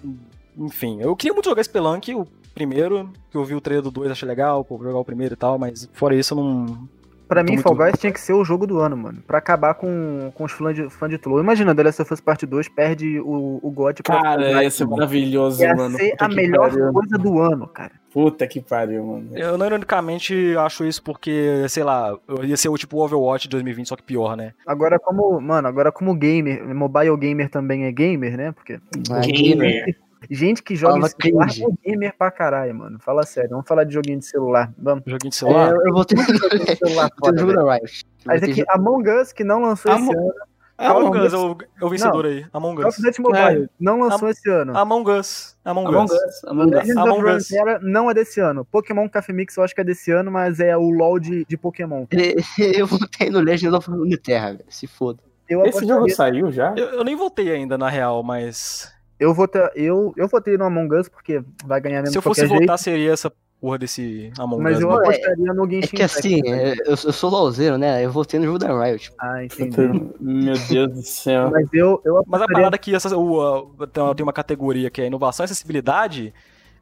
Enfim, 0.58 1.02
eu 1.02 1.16
queria 1.16 1.34
muito 1.34 1.48
jogar 1.48 1.64
Spelunk, 1.64 2.14
o 2.14 2.28
primeiro, 2.54 3.10
que 3.32 3.38
eu 3.38 3.46
vi 3.46 3.56
o 3.56 3.62
trailer 3.62 3.84
do 3.84 3.92
2, 3.92 4.12
achei 4.12 4.28
legal, 4.28 4.66
pô, 4.66 4.78
jogar 4.78 5.00
o 5.00 5.06
primeiro 5.06 5.34
e 5.34 5.38
tal, 5.38 5.58
mas 5.58 5.90
fora 5.94 6.16
isso 6.16 6.34
eu 6.34 6.44
não. 6.44 6.90
Pra 7.30 7.44
mim, 7.44 7.52
muito- 7.54 7.62
Fall 7.64 7.76
Guys 7.76 7.98
tinha 8.00 8.12
que 8.12 8.20
ser 8.20 8.34
o 8.34 8.44
jogo 8.44 8.66
do 8.68 8.80
ano, 8.80 8.98
mano. 8.98 9.20
Pra 9.26 9.38
acabar 9.38 9.76
com, 9.76 10.32
com 10.34 10.44
os 10.44 10.52
fãs 10.52 10.76
de, 10.76 10.90
fã 10.90 11.08
de 11.08 11.18
Tlo. 11.20 11.40
Imagina, 11.40 11.74
The 11.76 11.84
Last 11.84 12.02
of 12.02 12.14
Us 12.14 12.20
Part 12.20 12.44
2 12.46 12.68
perde 12.70 13.20
o, 13.20 13.60
o 13.62 13.70
GOT 13.72 14.02
pra 14.02 14.22
Cara, 14.22 14.64
ia 14.64 14.72
ser 14.72 14.84
mano. 14.86 14.98
maravilhoso, 14.98 15.62
Ia 15.62 15.76
mano. 15.76 15.96
ser 15.96 16.10
Puta 16.12 16.26
a 16.26 16.28
melhor 16.28 16.70
pariu. 16.72 16.92
coisa 16.92 17.18
do 17.20 17.40
ano, 17.40 17.68
cara. 17.68 17.92
Puta 18.12 18.48
que 18.48 18.60
pariu, 18.60 19.06
mano. 19.06 19.30
Eu, 19.36 19.56
não 19.60 19.68
ironicamente, 19.68 20.56
acho 20.58 20.84
isso 20.84 21.04
porque, 21.04 21.64
sei 21.70 21.84
lá, 21.84 22.18
ia 22.44 22.58
ser 22.58 22.70
o 22.70 22.76
tipo 22.78 22.98
Overwatch 22.98 23.44
de 23.44 23.50
2020, 23.52 23.88
só 23.88 23.96
que 23.96 24.02
pior, 24.02 24.36
né? 24.36 24.54
Agora, 24.66 24.98
como, 25.00 25.40
mano, 25.40 25.68
agora 25.68 25.92
como 25.92 26.16
gamer, 26.16 26.66
mobile 26.74 27.16
gamer 27.16 27.48
também 27.50 27.86
é 27.86 27.92
gamer, 27.92 28.36
né? 28.36 28.52
Porque 28.52 28.80
Ah, 29.12 29.20
Gamer. 29.20 29.96
Gente 30.30 30.62
que 30.64 30.76
joga 30.76 30.98
em 30.98 31.02
Fala 31.02 31.14
celular 31.22 31.46
cringe. 31.48 31.64
é 31.86 31.90
gamer 31.92 32.14
pra 32.18 32.32
caralho, 32.32 32.76
mano. 32.76 33.00
Fala 33.00 33.24
sério, 33.24 33.52
vamos 33.52 33.68
falar 33.68 33.84
de 33.84 33.94
joguinho 33.94 34.20
de 34.20 34.26
celular. 34.26 34.72
Vamos. 34.78 35.04
Joguinho 35.06 35.30
de 35.32 35.36
É, 35.36 35.40
celular. 35.40 35.72
eu, 35.74 35.82
eu 35.88 35.94
votei 35.94 36.18
no 36.18 36.24
Joguinho 36.26 36.66
de 36.66 36.76
celular 36.76 37.10
foda, 37.20 37.40
jogo 37.40 37.54
da 37.54 37.74
Riot. 37.76 38.06
Mas 38.26 38.44
aqui, 38.44 38.60
no- 38.62 38.66
Among 38.72 39.10
Us, 39.10 39.32
que 39.34 39.44
não 39.44 39.62
lançou 39.62 39.92
esse 39.94 40.16
ano. 40.16 40.34
Among 40.82 41.18
Us 41.20 41.34
é 41.34 41.38
o, 41.38 41.58
é 41.82 41.86
o 41.86 41.90
vencedor 41.90 42.26
aí. 42.26 42.46
Among 42.54 42.78
Call 42.82 42.88
Us. 42.88 42.98
of 42.98 43.04
Duty 43.06 43.22
Mobile, 43.22 43.70
não 43.78 44.00
lançou 44.00 44.30
esse 44.30 44.50
ano. 44.50 44.78
Among 44.78 45.12
Us. 45.12 45.58
Among, 45.66 45.88
Among 45.88 46.06
Us. 46.06 46.12
Us. 46.14 46.44
Among 46.46 46.74
Us. 46.76 46.90
Among 46.98 47.30
Us. 47.30 47.50
Não 47.82 48.10
é 48.10 48.14
desse 48.14 48.40
ano. 48.40 48.64
Pokémon 48.64 49.10
Café 49.10 49.34
Mix 49.34 49.58
eu 49.58 49.64
acho 49.64 49.76
que 49.76 49.82
é 49.82 49.84
desse 49.84 50.10
ano, 50.12 50.32
mas 50.32 50.62
é 50.62 50.78
o 50.78 50.90
LoL 50.90 51.20
de, 51.20 51.44
de 51.44 51.58
Pokémon. 51.58 52.06
Eu 52.58 52.88
votei 52.88 53.30
no 53.30 53.42
Legend 53.42 53.76
of 53.76 53.90
Runeterra, 53.92 54.52
velho. 54.54 54.66
Se 54.70 54.88
foda. 54.88 55.20
Eu 55.50 55.66
Esse 55.66 55.86
jogo 55.86 56.10
saiu 56.12 56.50
já? 56.50 56.74
Eu, 56.78 56.90
eu 56.92 57.04
nem 57.04 57.16
votei 57.16 57.52
ainda, 57.52 57.78
na 57.78 57.90
real, 57.90 58.24
mas. 58.24 58.90
Eu, 59.20 59.34
vota, 59.34 59.72
eu, 59.76 60.14
eu 60.16 60.28
votei 60.28 60.58
no 60.58 60.64
Among 60.66 60.96
Us 60.96 61.10
porque 61.10 61.44
vai 61.66 61.82
ganhar 61.82 62.02
mesmo 62.02 62.14
Se 62.14 62.18
eu 62.18 62.22
fosse 62.22 62.46
votar, 62.46 62.60
jeito, 62.60 62.78
seria 62.78 63.12
essa 63.12 63.32
porra 63.60 63.78
desse 63.78 64.32
Among 64.40 64.64
mas 64.64 64.78
Us. 64.78 64.84
eu 64.84 64.90
né? 64.90 64.96
apostaria 64.96 65.54
no 65.54 65.66
É 65.66 65.70
Genshin 65.70 65.96
que 65.98 66.02
assim, 66.04 66.36
Impact. 66.38 66.54
é, 66.54 66.74
eu, 66.86 66.90
eu 66.92 66.96
sou 67.14 67.30
lauzeiro, 67.30 67.78
né? 67.78 68.06
Eu 68.06 68.12
votei 68.12 68.40
no 68.40 68.46
jogo 68.46 68.60
da 68.60 68.68
Riot. 68.86 69.12
Ah, 69.20 69.44
entendi. 69.44 69.76
Meu 70.22 70.54
Deus 70.70 70.94
do 70.94 71.02
céu. 71.04 71.52
Mas 71.52 71.68
eu, 71.74 72.02
eu 72.06 72.14
Mas 72.26 72.42
a 72.42 72.46
apostaria 72.46 72.48
parada 72.54 72.76
aqui, 72.76 72.96
essa, 72.96 73.18
o, 73.18 73.42
a- 73.82 73.88
tem- 73.88 74.16
tem 74.16 74.24
uma 74.24 74.32
categoria 74.34 74.90
que 74.90 75.02
é 75.02 75.08
inovação 75.08 75.44
e 75.44 75.46
acessibilidade, 75.46 76.34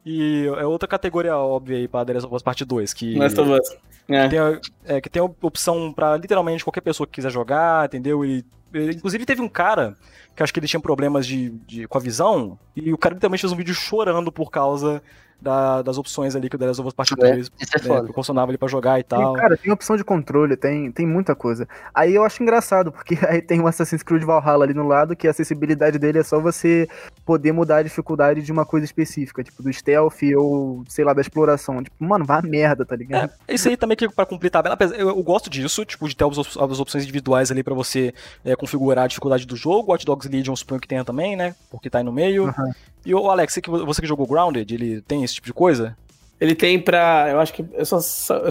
e 0.06 0.46
é 0.56 0.64
outra 0.64 0.88
categoria 0.88 1.36
óbvia 1.36 1.76
aí 1.78 1.88
pra 1.88 2.04
The 2.04 2.12
Last 2.14 2.26
of 2.26 2.36
Us 2.36 2.42
Part 2.42 2.64
2, 2.64 2.94
que 2.94 3.18
Us. 3.50 3.76
É. 4.08 4.28
tem, 4.28 4.38
a- 4.38 4.60
é, 4.86 5.00
que 5.00 5.10
tem 5.10 5.20
a 5.20 5.24
opção 5.42 5.92
pra 5.92 6.16
literalmente 6.16 6.64
qualquer 6.64 6.80
pessoa 6.82 7.06
que 7.06 7.14
quiser 7.14 7.30
jogar, 7.30 7.86
entendeu? 7.86 8.24
E, 8.24 8.44
inclusive 8.74 9.24
teve 9.24 9.40
um 9.40 9.48
cara 9.48 9.96
que 10.36 10.42
acho 10.42 10.52
que 10.52 10.60
ele 10.60 10.68
tinha 10.68 10.80
problemas 10.80 11.26
de, 11.26 11.50
de- 11.66 11.88
com 11.88 11.98
a 11.98 12.00
visão, 12.00 12.58
e 12.76 12.92
o 12.92 12.98
cara 12.98 13.14
literalmente 13.14 13.40
fez 13.40 13.52
um 13.52 13.56
vídeo 13.56 13.74
chorando 13.74 14.30
por 14.30 14.50
causa 14.50 15.02
da- 15.40 15.82
das 15.82 15.96
opções 15.98 16.34
ali 16.34 16.48
que 16.48 16.56
o 16.56 16.58
The 16.58 16.66
Last 16.66 16.80
of 16.80 16.88
Us 16.88 16.94
Part 16.94 17.14
É, 17.14 17.16
2 17.34 17.50
Isso 17.60 17.70
é 17.76 17.80
né, 17.80 17.86
foda. 17.86 18.04
proporcionava 18.04 18.50
ali 18.50 18.58
pra 18.58 18.68
jogar 18.68 18.98
e 18.98 19.02
tal. 19.02 19.34
cara, 19.34 19.56
tem 19.56 19.72
opção 19.72 19.96
de 19.96 20.04
controle, 20.04 20.56
tem, 20.56 20.90
tem 20.90 21.06
muita 21.06 21.34
coisa. 21.34 21.68
Aí 21.94 22.14
eu 22.14 22.24
acho 22.24 22.42
engraçado, 22.42 22.90
porque 22.92 23.16
aí 23.28 23.40
tem 23.40 23.60
o 23.60 23.66
Assassin's 23.66 24.02
Creed 24.02 24.22
Valhalla 24.24 24.64
ali 24.64 24.74
no 24.74 24.86
lado, 24.86 25.14
que 25.16 25.26
a 25.28 25.30
acessibilidade 25.30 25.98
dele 25.98 26.18
é 26.18 26.22
só 26.24 26.40
você 26.40 26.88
poder 27.24 27.52
mudar 27.52 27.76
a 27.78 27.82
dificuldade 27.82 28.42
de 28.42 28.50
uma 28.50 28.64
coisa 28.66 28.84
específica, 28.84 29.44
tipo 29.44 29.62
do 29.62 29.72
stealth 29.72 30.22
ou, 30.36 30.82
sei 30.88 31.04
lá, 31.04 31.12
da 31.12 31.20
exploração. 31.20 31.82
Tipo, 31.82 31.96
mano, 32.04 32.24
vá 32.24 32.38
a 32.38 32.42
merda, 32.42 32.84
tá 32.84 32.96
ligado? 32.96 33.30
É, 33.46 33.54
isso 33.54 33.68
aí 33.68 33.76
também 33.76 33.96
que 33.96 34.08
pra 34.08 34.26
cumprir 34.26 34.50
tabela, 34.50 34.76
eu, 34.96 35.08
eu 35.08 35.22
gosto 35.22 35.48
disso, 35.50 35.84
tipo, 35.84 36.08
de 36.08 36.16
ter 36.16 36.24
as, 36.24 36.38
as 36.38 36.80
opções 36.80 37.04
individuais 37.04 37.50
ali 37.50 37.62
pra 37.62 37.74
você 37.74 38.12
é, 38.44 38.56
configurar 38.56 39.04
a 39.04 39.08
dificuldade 39.08 39.46
do 39.46 39.54
jogo. 39.56 39.92
Watch 39.92 40.04
Dogs 40.04 40.28
Legion 40.28 40.56
suponho 40.56 40.80
que 40.80 40.88
tenha 40.88 41.04
também, 41.04 41.36
né? 41.36 41.54
Porque 41.70 41.88
tá 41.90 41.98
aí 41.98 42.04
no 42.04 42.12
meio. 42.12 42.48
Aham. 42.48 42.72
E 43.04 43.14
o 43.14 43.30
Alex, 43.30 43.54
você 43.54 43.60
que, 43.62 43.70
você 43.70 44.00
que 44.00 44.06
jogou 44.06 44.26
Grounded, 44.26 44.72
ele 44.74 45.00
tem 45.02 45.24
esse 45.24 45.34
tipo 45.34 45.46
de 45.46 45.52
coisa? 45.52 45.96
Ele 46.40 46.54
tem 46.54 46.80
pra. 46.80 47.28
Eu 47.30 47.40
acho 47.40 47.52
que. 47.52 47.64
Eu 47.72 47.84
só, 47.84 47.98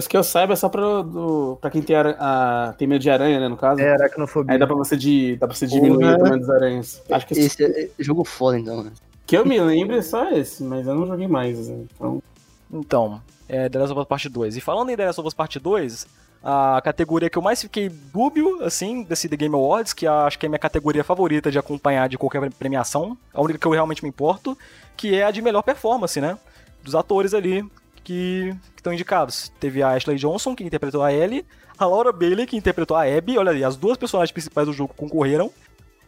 que 0.00 0.16
eu 0.16 0.22
saiba 0.22 0.52
é 0.52 0.56
só 0.56 0.68
pra, 0.68 1.02
do, 1.02 1.56
pra 1.60 1.70
quem 1.70 1.80
tem, 1.80 1.96
a, 1.96 2.74
tem 2.76 2.86
medo 2.86 3.00
de 3.00 3.08
aranha, 3.08 3.40
né? 3.40 3.48
No 3.48 3.56
caso. 3.56 3.80
É, 3.80 3.92
aracnofobia. 3.92 4.52
Aí 4.52 4.58
dá 4.58 4.66
pra 4.66 4.76
você, 4.76 4.96
de, 4.96 5.36
dá 5.36 5.46
pra 5.46 5.56
você 5.56 5.66
diminuir 5.66 6.04
o 6.04 6.18
tamanho 6.18 6.40
das 6.40 6.50
aranhas. 6.50 7.02
Acho 7.10 7.26
que 7.26 7.34
Esse 7.38 7.64
é 7.64 7.88
jogo 7.98 8.24
foda, 8.24 8.58
então. 8.58 8.82
né? 8.84 8.92
que 9.26 9.36
eu 9.36 9.44
me 9.44 9.60
lembro 9.60 9.94
é 9.96 10.02
só 10.02 10.30
esse, 10.30 10.62
mas 10.62 10.86
eu 10.86 10.94
não 10.94 11.06
joguei 11.06 11.28
mais. 11.28 11.68
né? 11.68 11.84
Então. 11.94 12.22
Então, 12.70 13.22
é 13.48 13.68
The 13.68 13.78
Last 13.78 13.92
of 13.92 14.00
Us 14.02 14.06
Part 14.08 14.28
2. 14.28 14.56
E 14.56 14.60
falando 14.60 14.90
em 14.90 14.96
The 14.96 15.06
Last 15.06 15.20
of 15.20 15.28
Us 15.28 15.34
Part 15.34 15.58
2, 15.58 16.06
a 16.42 16.80
categoria 16.82 17.28
que 17.28 17.36
eu 17.36 17.42
mais 17.42 17.60
fiquei 17.60 17.88
dúbio, 17.88 18.62
assim, 18.64 19.02
desse 19.02 19.28
The 19.28 19.36
Game 19.36 19.54
Awards, 19.54 19.92
que 19.92 20.06
acho 20.06 20.38
que 20.38 20.46
é 20.46 20.48
minha 20.48 20.58
categoria 20.58 21.02
favorita 21.02 21.50
de 21.50 21.58
acompanhar 21.58 22.08
de 22.08 22.16
qualquer 22.16 22.50
premiação, 22.52 23.16
a 23.34 23.40
única 23.40 23.58
que 23.58 23.66
eu 23.66 23.72
realmente 23.72 24.02
me 24.02 24.08
importo, 24.08 24.56
que 24.96 25.14
é 25.14 25.24
a 25.24 25.30
de 25.30 25.42
melhor 25.42 25.62
performance, 25.62 26.20
né? 26.20 26.38
Dos 26.82 26.94
atores 26.94 27.34
ali 27.34 27.64
que 28.04 28.54
estão 28.76 28.92
indicados. 28.92 29.52
Teve 29.60 29.82
a 29.82 29.90
Ashley 29.90 30.16
Johnson, 30.16 30.54
que 30.54 30.64
interpretou 30.64 31.02
a 31.02 31.12
Ellie, 31.12 31.44
a 31.78 31.86
Laura 31.86 32.12
Bailey, 32.12 32.46
que 32.46 32.56
interpretou 32.56 32.96
a 32.96 33.02
Abby, 33.02 33.36
olha 33.36 33.50
ali, 33.50 33.62
as 33.62 33.76
duas 33.76 33.96
personagens 33.96 34.32
principais 34.32 34.66
do 34.66 34.72
jogo 34.72 34.94
concorreram, 34.96 35.50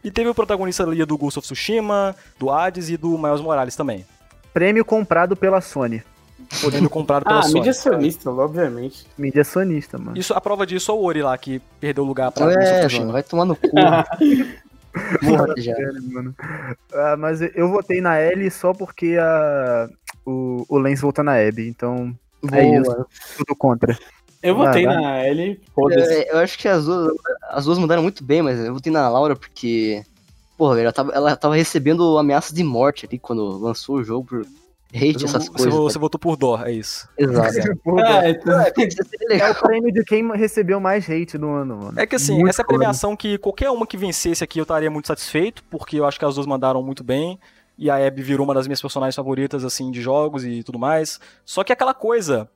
e 0.02 0.10
teve 0.10 0.30
o 0.30 0.34
protagonista 0.34 0.82
ali 0.82 1.04
do 1.04 1.18
Ghost 1.18 1.38
of 1.38 1.46
Tsushima, 1.46 2.16
do 2.38 2.50
Hades 2.50 2.88
e 2.88 2.96
do 2.96 3.18
Miles 3.18 3.40
Morales 3.40 3.76
também. 3.76 4.06
Prêmio 4.52 4.84
comprado 4.84 5.37
pela 5.37 5.60
Sony. 5.60 6.02
Podendo 6.61 6.90
comprado 6.90 7.25
pela 7.25 7.38
Ah, 7.38 7.42
Sony. 7.42 7.54
mídia 7.54 7.73
sonista, 7.73 8.30
obviamente. 8.30 9.07
Mídia 9.16 9.45
sonista, 9.45 9.97
mano. 9.99 10.16
Isso, 10.19 10.35
a 10.35 10.40
prova 10.40 10.66
disso 10.66 10.90
é 10.90 10.95
o 10.95 11.02
Ori 11.02 11.23
lá, 11.23 11.37
que 11.38 11.61
perdeu 11.78 12.02
o 12.02 12.07
lugar 12.07 12.33
pra 12.33 12.52
É, 12.52 12.88
mano, 12.88 13.12
vai 13.12 13.23
tomar 13.23 13.45
no 13.45 13.54
cu. 13.54 13.69
Morra 15.23 15.54
já. 15.57 15.75
Sério, 15.76 16.02
mano. 16.12 16.35
Ah, 16.92 17.16
mas 17.16 17.40
eu 17.40 17.69
votei 17.71 18.00
na 18.00 18.16
L 18.19 18.50
só 18.50 18.73
porque 18.73 19.16
a, 19.21 19.88
o, 20.26 20.64
o 20.69 20.78
Lens 20.78 21.00
votou 21.00 21.23
na 21.25 21.35
Abby, 21.40 21.69
então 21.69 22.12
é 22.50 22.62
Boa. 22.62 22.80
isso. 22.80 23.07
Tudo 23.37 23.54
contra. 23.57 23.97
Eu 24.42 24.57
votei 24.57 24.87
Ah, 24.87 24.95
na 24.95 25.28
Ellie, 25.28 25.61
foda-se. 25.75 26.12
É, 26.12 26.33
eu 26.33 26.38
acho 26.38 26.59
que 26.59 26.66
as 26.66 26.85
duas, 26.87 27.12
as 27.50 27.64
duas 27.66 27.78
mandaram 27.78 28.02
muito 28.02 28.25
bem, 28.25 28.42
mas 28.42 28.59
eu 28.59 28.75
votei 28.75 28.92
na 28.92 29.09
Laura 29.09 29.37
porque. 29.37 30.02
Porra, 30.59 30.75
velho, 30.75 30.85
ela 30.87 30.92
tava, 30.92 31.12
ela 31.12 31.37
tava 31.37 31.54
recebendo 31.57 32.19
ameaças 32.19 32.52
de 32.52 32.64
morte 32.64 33.07
ali 33.07 33.19
quando 33.19 33.59
lançou 33.59 33.97
o 33.97 34.04
jogo 34.04 34.26
por 34.26 34.47
hate, 34.94 35.25
essas 35.25 35.44
Você, 35.47 35.50
coisas. 35.50 35.75
você 35.75 35.99
votou 35.99 36.18
por 36.18 36.37
dó, 36.37 36.61
é 36.64 36.73
isso. 36.73 37.09
Exato. 37.18 37.49
Ah, 38.04 38.28
então- 38.28 38.61
É, 38.61 38.73
seria 38.75 38.88
É 39.23 39.32
legal. 39.35 39.52
o 39.52 39.54
prêmio 39.54 39.92
de 39.92 40.04
quem 40.04 40.30
recebeu 40.37 40.80
mais 40.80 41.09
hate 41.09 41.38
do 41.38 41.49
ano, 41.49 41.76
mano. 41.76 42.00
É 42.00 42.06
que 42.06 42.16
assim, 42.16 42.35
Muito 42.35 42.49
essa 42.50 42.62
é 42.62 42.64
a 42.64 42.66
premiação 42.66 43.16
que 43.16 43.38
qualquer 43.38 43.70
uma 43.70 43.87
que 43.87 43.97
vencesse 43.97 44.42
aqui 44.44 44.59
eu 44.59 44.62
estaria 44.62 44.90
muito 44.90 45.06
satisfeito, 45.09 45.62
porque 45.70 45.97
eu 45.99 46.04
acho 46.06 46.18
que 46.18 46.25
as 46.25 46.35
duas 46.35 46.47
mandaram 46.47 46.82
muito 46.82 47.02
bem. 47.04 47.38
E 47.78 47.88
a 47.88 47.97
Abby 48.06 48.20
virou 48.23 48.44
uma 48.44 48.52
das 48.52 48.66
minhas 48.66 48.80
personagens 48.80 49.16
favoritas, 49.16 49.64
assim, 49.64 49.90
de 49.90 50.02
jogos 50.02 50.44
e 50.44 50.62
tudo 50.62 50.78
mais. 50.78 51.18
Só 51.47 51.64
que 51.64 51.73
aquela 51.73 51.94
coisa. 51.94 52.49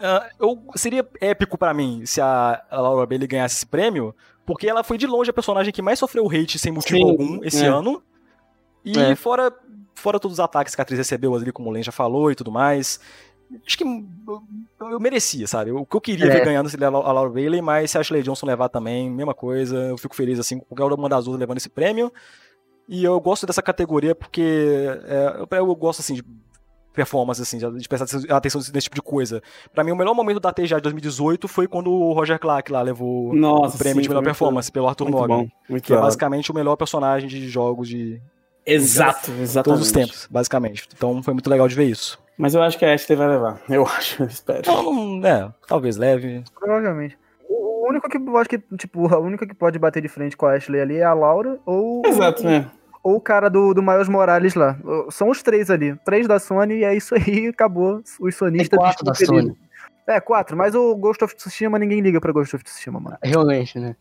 ah, 0.00 0.28
eu, 0.40 0.60
seria 0.74 1.06
épico 1.20 1.56
pra 1.56 1.72
mim 1.72 2.02
se 2.04 2.20
a, 2.20 2.60
a 2.68 2.80
Laura 2.80 3.06
Bailey 3.06 3.28
ganhasse 3.28 3.54
esse 3.56 3.66
prêmio, 3.66 4.12
porque 4.44 4.66
ela 4.68 4.82
foi 4.82 4.98
de 4.98 5.06
longe 5.06 5.30
a 5.30 5.32
personagem 5.32 5.72
que 5.72 5.80
mais 5.80 5.98
sofreu 6.00 6.26
hate 6.28 6.58
sem 6.58 6.72
motivo 6.72 6.98
Sim, 6.98 7.08
algum 7.10 7.44
esse 7.44 7.64
é. 7.64 7.68
ano. 7.68 8.02
E 8.84 8.98
É. 8.98 9.14
fora, 9.14 9.52
fora 9.94 10.18
todos 10.20 10.34
os 10.38 10.40
ataques 10.40 10.74
que 10.74 10.80
a 10.80 10.82
atriz 10.82 10.98
recebeu 10.98 11.34
ali, 11.34 11.52
como 11.52 11.68
o 11.70 11.72
Len 11.72 11.82
já 11.82 11.92
falou 11.92 12.30
e 12.30 12.34
tudo 12.34 12.50
mais. 12.52 12.98
Acho 13.66 13.78
que 13.78 13.84
eu, 13.84 14.42
eu 14.90 14.98
merecia, 14.98 15.46
sabe? 15.46 15.70
O 15.70 15.84
que 15.86 15.96
eu 15.96 16.00
queria 16.00 16.26
É. 16.26 16.30
ver 16.30 16.44
ganhando 16.44 16.68
seria 16.68 16.88
a 16.88 16.90
La- 16.90 16.98
a 17.08 17.12
Laura 17.12 17.30
Bailey, 17.30 17.60
mas 17.62 17.90
se 17.90 17.98
a 17.98 18.00
Ashley 18.00 18.22
Johnson 18.22 18.46
levar 18.46 18.68
também, 18.68 19.08
mesma 19.10 19.34
coisa. 19.34 19.76
Eu 19.76 19.98
fico 19.98 20.16
feliz, 20.16 20.38
assim, 20.38 20.58
com 20.58 20.74
qualquer 20.74 20.94
uma 20.94 21.08
das 21.08 21.26
duas 21.26 21.38
levando 21.38 21.58
esse 21.58 21.68
prêmio. 21.68 22.12
E 22.88 23.04
eu 23.04 23.18
gosto 23.20 23.46
dessa 23.46 23.62
categoria 23.62 24.14
porque 24.14 24.42
é, 25.04 25.36
eu, 25.40 25.48
eu 25.58 25.74
gosto, 25.76 26.00
assim, 26.00 26.14
de 26.14 26.24
performance, 26.92 27.40
assim, 27.42 27.58
de 27.58 27.88
prestar 27.88 28.06
atenção 28.36 28.60
nesse 28.60 28.84
tipo 28.84 28.94
de 28.96 29.02
coisa. 29.02 29.42
Pra 29.72 29.82
mim, 29.82 29.90
o 29.90 29.96
melhor 29.96 30.14
momento 30.14 30.38
da 30.40 30.52
TGA 30.52 30.76
de 30.76 30.82
2018 30.82 31.48
foi 31.48 31.66
quando 31.66 31.90
o 31.90 32.12
Roger 32.12 32.38
Clark 32.38 32.70
lá 32.70 32.82
levou 32.82 33.34
Nossa, 33.34 33.74
o 33.76 33.78
prêmio 33.78 33.96
sim, 33.96 34.02
de 34.02 34.08
melhor 34.08 34.22
performance 34.22 34.70
pelo 34.70 34.86
Arthur 34.88 35.10
Morgan. 35.10 35.48
bom, 35.68 35.80
Que 35.80 35.92
é 35.92 35.96
bom. 35.96 36.02
basicamente 36.02 36.50
o 36.50 36.54
melhor 36.54 36.76
personagem 36.76 37.28
de 37.28 37.48
jogos 37.48 37.88
de 37.88 38.20
Exato, 38.66 39.30
exatamente. 39.32 39.64
todos 39.64 39.80
os 39.86 39.92
tempos, 39.92 40.26
basicamente. 40.30 40.88
Então 40.96 41.22
foi 41.22 41.34
muito 41.34 41.48
legal 41.50 41.68
de 41.68 41.74
ver 41.74 41.84
isso. 41.84 42.18
Mas 42.36 42.54
eu 42.54 42.62
acho 42.62 42.78
que 42.78 42.84
a 42.84 42.92
Ashley 42.94 43.16
vai 43.16 43.28
levar. 43.28 43.60
Eu 43.68 43.86
acho, 43.86 44.22
eu 44.22 44.26
espero. 44.26 44.60
Então, 44.60 45.20
é, 45.24 45.48
talvez 45.68 45.96
leve. 45.96 46.42
Provavelmente. 46.58 47.16
O 47.48 47.74
o 47.84 47.88
único 47.90 48.08
que 48.08 48.16
eu 48.16 48.36
acho 48.38 48.48
que, 48.48 48.58
tipo, 48.78 49.12
a 49.14 49.18
única 49.18 49.46
que 49.46 49.54
pode 49.54 49.78
bater 49.78 50.00
de 50.00 50.08
frente 50.08 50.36
com 50.38 50.46
a 50.46 50.54
Ashley 50.54 50.80
ali 50.80 50.96
é 50.96 51.04
a 51.04 51.12
Laura 51.12 51.58
ou, 51.66 52.00
Exato, 52.06 52.42
né? 52.42 52.68
ou 53.02 53.16
o 53.16 53.20
cara 53.20 53.50
do, 53.50 53.74
do 53.74 53.82
Miles 53.82 54.08
Morales 54.08 54.54
lá. 54.54 54.78
São 55.10 55.28
os 55.28 55.42
três 55.42 55.70
ali. 55.70 55.94
Três 56.02 56.26
da 56.26 56.38
Sony 56.38 56.76
e 56.76 56.84
é 56.84 56.96
isso 56.96 57.14
aí, 57.14 57.48
acabou. 57.52 58.02
Os 58.18 58.34
É 58.34 58.38
sonistas 58.38 58.78
quatro 58.78 59.04
da 59.04 59.14
felizes. 59.14 59.44
Sony. 59.44 59.58
É, 60.08 60.18
quatro, 60.18 60.56
mas 60.56 60.74
o 60.74 60.96
Ghost 60.96 61.22
of 61.22 61.36
Tsushima 61.36 61.78
ninguém 61.78 62.00
liga 62.00 62.18
pra 62.22 62.32
Ghost 62.32 62.56
of 62.56 62.64
Tsushima, 62.64 62.98
mano. 62.98 63.18
Realmente, 63.22 63.78
né? 63.78 63.94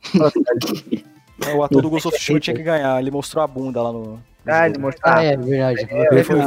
O 1.56 1.62
ator 1.64 1.82
do 1.82 1.90
Ghost 1.90 2.08
of 2.08 2.16
Tsushima 2.18 2.40
tinha 2.40 2.56
que 2.56 2.64
ganhar. 2.64 2.98
Ele 3.02 3.12
mostrou 3.12 3.44
a 3.44 3.48
bunda 3.48 3.82
lá 3.82 3.92
no. 3.92 4.20
Ah, 4.46 4.68
ele 4.68 4.78
mostrou. 4.78 5.14
Ah, 5.14 5.24
é 5.24 5.38
verdade. 5.38 5.88
Ele 5.90 6.24
foi, 6.24 6.38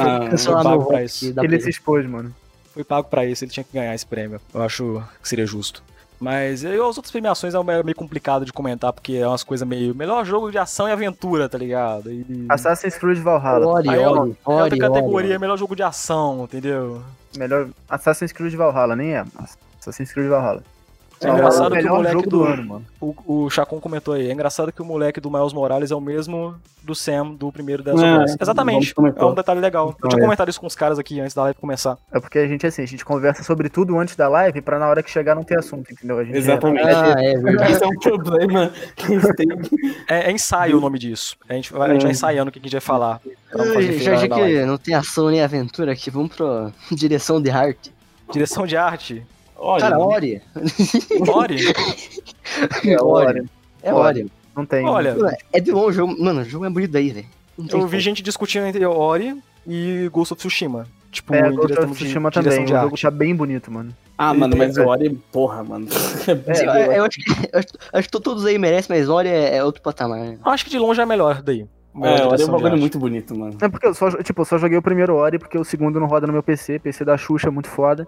pago 0.63 0.85
pra 0.87 1.03
isso. 1.03 1.35
ele 1.43 1.61
se 1.61 1.71
expôs, 1.71 2.07
mano. 2.07 2.35
Foi 2.75 2.85
pago 2.85 3.09
pra 3.09 3.25
isso, 3.25 3.45
ele 3.45 3.51
tinha 3.51 3.65
que 3.65 3.73
ganhar 3.73 3.95
esse 3.95 4.05
prêmio. 4.07 4.41
Eu 4.53 4.63
acho 4.63 5.03
que 5.23 5.29
seria 5.29 5.47
justo. 5.47 5.83
Mas 6.19 6.65
eu, 6.65 6.89
as 6.89 6.97
outras 6.97 7.11
premiações 7.11 7.55
é 7.55 7.63
meio 7.83 7.95
complicado 7.95 8.45
de 8.45 8.53
comentar, 8.53 8.93
porque 8.93 9.15
é 9.17 9.27
umas 9.29 9.43
coisas 9.43 9.67
meio. 9.69 9.95
Melhor 9.95 10.25
jogo 10.25 10.51
de 10.51 10.57
ação 10.59 10.89
e 10.89 10.93
aventura, 10.93 11.49
tá 11.49 11.59
ligado? 11.59 12.11
E... 12.11 12.47
Assassin's 12.49 12.97
Creed 12.97 13.19
Valhalla. 13.19 13.67
Ori, 13.67 13.89
Aí 13.89 14.03
é 14.03 14.09
Ori, 14.09 14.19
outra- 14.19 14.33
é 14.33 14.51
outra 14.51 14.65
Ori, 14.65 14.79
categoria, 14.79 15.31
Ori. 15.33 15.39
melhor 15.39 15.59
jogo 15.59 15.77
de 15.77 15.83
ação, 15.83 16.45
entendeu? 16.45 17.03
Melhor. 17.37 17.69
Assassin's 17.89 18.33
Creed 18.33 18.55
Valhalla, 18.55 18.97
nem 18.97 19.15
é. 19.15 19.25
Assassin's 19.79 20.13
Creed 20.13 20.29
Valhalla. 20.29 20.63
É 21.21 21.31
engraçado 21.31 21.69
que 21.73 21.79
o 21.79 21.83
melhor 21.83 21.97
moleque 21.97 22.13
jogo 22.15 22.29
do- 22.31 22.39
do 22.39 22.45
ano, 22.45 22.67
mano. 22.67 22.85
O, 23.01 23.15
o 23.45 23.51
Chacon 23.51 23.81
comentou 23.81 24.13
aí. 24.15 24.29
É 24.29 24.33
engraçado 24.33 24.71
que 24.71 24.83
o 24.83 24.85
moleque 24.85 25.19
do 25.21 25.31
Miles 25.31 25.53
Morales 25.53 25.91
é 25.91 25.95
o 25.95 26.01
mesmo 26.01 26.55
do 26.83 26.95
Sam 26.95 27.33
do 27.33 27.51
primeiro 27.51 27.83
Last 27.85 28.05
É, 28.05 28.25
Us. 28.25 28.37
Exatamente. 28.41 28.95
É 29.17 29.25
um 29.25 29.35
detalhe 29.35 29.59
legal. 29.61 29.95
Então, 29.97 29.99
Eu 30.05 30.09
tinha 30.11 30.21
é. 30.21 30.25
comentado 30.25 30.49
isso 30.51 30.61
com 30.61 30.67
os 30.67 30.75
caras 30.77 30.99
aqui 30.99 31.19
antes 31.19 31.35
da 31.35 31.43
live 31.45 31.59
começar. 31.59 31.97
É 32.13 32.21
porque 32.21 32.39
a 32.39 32.47
gente, 32.47 32.67
assim, 32.67 32.83
a 32.83 32.87
gente 32.87 33.05
conversa 33.05 33.43
sobre 33.43 33.69
tudo 33.71 33.99
antes 33.99 34.15
da 34.15 34.29
live 34.29 34.61
pra 34.61 34.79
na 34.79 34.87
hora 34.89 35.03
que 35.03 35.11
chegar 35.11 35.35
não 35.35 35.43
ter 35.43 35.59
assunto, 35.59 35.91
entendeu? 35.91 36.19
A 36.19 36.25
gente 36.25 36.37
Exatamente. 36.37 36.87
Ah, 36.87 37.15
é. 37.19 37.33
Esse 37.73 37.83
é 37.83 37.87
um 37.87 37.99
problema 37.99 38.71
que 38.95 39.13
eles 39.13 39.35
têm. 39.37 39.49
É, 40.09 40.29
é 40.29 40.33
ensaio 40.33 40.77
o 40.77 40.81
nome 40.81 40.99
disso. 40.99 41.35
A 41.49 41.55
gente, 41.55 41.73
vai- 41.73 41.91
a 41.91 41.93
gente 41.95 42.03
vai 42.03 42.13
ensaiando 42.13 42.51
o 42.51 42.53
que 42.53 42.59
a 42.59 42.63
gente 42.63 42.73
vai 42.73 42.81
falar. 42.81 43.21
Já, 43.99 44.29
que 44.29 44.65
não 44.67 44.77
tem 44.77 44.95
ação 44.95 45.29
nem 45.31 45.43
aventura 45.43 45.93
aqui, 45.93 46.11
vamos 46.11 46.37
pra 46.37 46.71
direção 46.93 47.41
de 47.41 47.51
arte. 47.51 47.91
Direção 48.31 48.67
de 48.67 48.77
arte. 48.77 49.25
Olha, 49.59 49.81
Cara, 49.81 49.99
Ori. 49.99 50.43
Ori. 51.29 51.57
É 52.87 53.03
Ori. 53.03 53.45
É 53.83 53.93
Ori. 53.93 54.31
Não 54.57 54.65
tem. 54.65 54.87
Olha, 54.87 55.15
Mano, 55.15 55.37
É 55.53 55.61
de 55.61 55.73
bom 55.73 55.87
o 55.87 55.93
jogo. 55.93 56.17
Mano, 56.23 56.41
o 56.41 56.45
jogo 56.45 56.65
é 56.65 56.71
bonito 56.71 56.91
daí, 56.91 57.11
velho. 57.11 57.27
Eu 57.71 57.87
vi 57.87 58.01
gente 58.01 58.23
discutindo 58.23 58.67
entre 58.67 58.85
Ori 58.85 59.37
e 59.67 60.09
Ghost 60.13 60.33
of 60.35 60.41
Tsushima. 60.41 60.87
Tipo, 61.11 61.35
É, 61.35 61.51
Ghost 61.51 61.73
of 61.73 61.87
de, 61.87 61.95
Tsushima 61.95 62.31
direção 62.31 62.51
também. 62.53 62.65
de 62.67 62.73
O 62.73 62.77
jogo 62.77 62.95
arte. 62.95 63.03
tá 63.03 63.11
bem 63.11 63.35
bonito, 63.35 63.71
mano. 63.73 63.95
Ah, 64.19 64.33
mano, 64.35 64.57
mas 64.57 64.77
o 64.77 64.85
Ori, 64.87 65.11
porra, 65.33 65.63
mano. 65.65 65.87
Sim, 65.91 66.65
eu, 66.65 66.93
eu 66.93 67.05
acho 67.05 67.19
que, 67.19 67.31
eu 67.53 67.59
acho, 67.59 67.69
acho 67.93 68.09
que 68.09 68.21
todos 68.21 68.45
aí 68.47 68.59
merecem, 68.59 68.97
mas 68.97 69.09
Ori 69.09 69.29
é, 69.29 69.57
é 69.57 69.65
outro 69.65 69.83
patamar. 69.83 70.19
né? 70.21 70.39
Eu 70.45 70.51
acho 70.53 70.65
que 70.65 70.71
de 70.71 70.79
longe 70.79 71.01
é 71.01 71.07
melhor 71.07 71.43
daí. 71.43 71.67
É, 72.03 72.25
o 72.25 72.29
Ori 72.29 72.43
é 72.43 72.45
um 72.45 72.57
de 72.57 72.63
bagulho 72.63 72.79
muito 72.79 72.99
bonito, 72.99 73.35
mano. 73.37 73.57
É 73.61 73.69
porque 73.69 73.87
eu 73.87 73.95
só, 73.95 74.11
tipo, 74.23 74.41
eu 74.43 74.45
só 74.45 74.59
joguei 74.59 74.77
o 74.77 74.83
primeiro 74.83 75.15
Ori 75.17 75.39
porque 75.39 75.59
o 75.59 75.65
segundo 75.65 75.99
não 76.01 76.07
roda 76.07 76.27
no 76.27 76.33
meu 76.33 76.43
PC, 76.43 76.79
PC 76.79 77.05
da 77.05 77.17
Xuxa 77.17 77.49
é 77.49 77.51
muito 77.51 77.69
foda. 77.69 78.07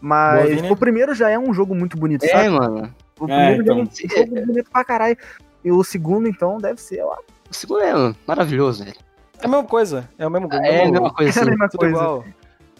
Mas 0.00 0.44
Boa, 0.44 0.54
Vini. 0.56 0.70
o 0.70 0.76
primeiro 0.76 1.14
já 1.14 1.28
é 1.30 1.38
um 1.38 1.52
jogo 1.52 1.74
muito 1.74 1.96
bonito, 1.96 2.24
É, 2.24 2.28
sabe? 2.28 2.48
mano. 2.50 2.94
O 3.18 3.24
É, 3.24 3.56
primeiro 3.56 3.62
então. 3.62 3.76
já 3.76 4.20
é 4.20 4.22
um 4.22 4.26
jogo 4.26 4.46
bonito 4.46 4.70
pra 4.70 4.84
caralho. 4.84 5.16
E 5.64 5.72
o 5.72 5.82
segundo, 5.82 6.28
então, 6.28 6.58
deve 6.58 6.80
ser, 6.80 7.02
ó. 7.02 7.16
O 7.50 7.54
segundo 7.54 7.80
é 7.82 8.14
maravilhoso, 8.26 8.84
velho. 8.84 8.96
É 9.40 9.46
a 9.46 9.48
mesma 9.48 9.64
coisa. 9.64 10.08
É 10.18 10.26
o 10.26 10.30
mesmo 10.30 10.48
jogo. 10.50 10.64
É 10.64 10.84
a 10.84 10.90
mesma 10.90 11.12
coisa 11.12 11.30
É 11.38 11.40
a 11.40 11.42
assim. 11.42 11.50
mesma 11.50 11.68
Tudo 11.68 11.80
coisa. 11.80 11.94
igual. 11.96 12.24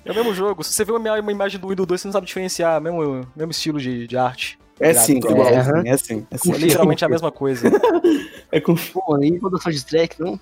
É 0.04 0.12
o 0.12 0.14
mesmo 0.14 0.34
jogo. 0.34 0.62
Se 0.64 0.72
você 0.72 0.84
vê 0.84 0.92
uma, 0.92 1.20
uma 1.20 1.32
imagem 1.32 1.60
do 1.60 1.66
1 1.68 1.72
e 1.72 1.74
do 1.74 1.86
2, 1.86 2.00
você 2.00 2.08
não 2.08 2.12
sabe 2.12 2.26
diferenciar. 2.26 2.80
Mesmo, 2.80 3.26
mesmo 3.34 3.50
estilo 3.50 3.80
de, 3.80 4.06
de 4.06 4.16
arte. 4.16 4.58
É 4.80 4.94
sim, 4.94 5.18
Gráfico. 5.18 5.32
igual. 5.42 5.48
É, 5.48 5.56
aham. 5.58 5.82
É 5.84 5.96
sim, 5.96 6.26
é 6.30 6.38
sim. 6.38 6.52
É 6.52 6.56
literalmente 6.56 7.04
a 7.04 7.08
mesma 7.08 7.32
coisa. 7.32 7.68
É 8.50 8.62
com 8.62 8.74
Pô, 8.76 9.18
nem 9.18 9.38
toda 9.38 9.58
soundtrack, 9.58 10.18
não? 10.18 10.40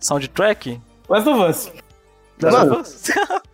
Soundtrack? 0.00 0.80
Last 1.08 1.28
of 1.28 1.50
Us. 1.50 1.72
Mano. 2.40 2.82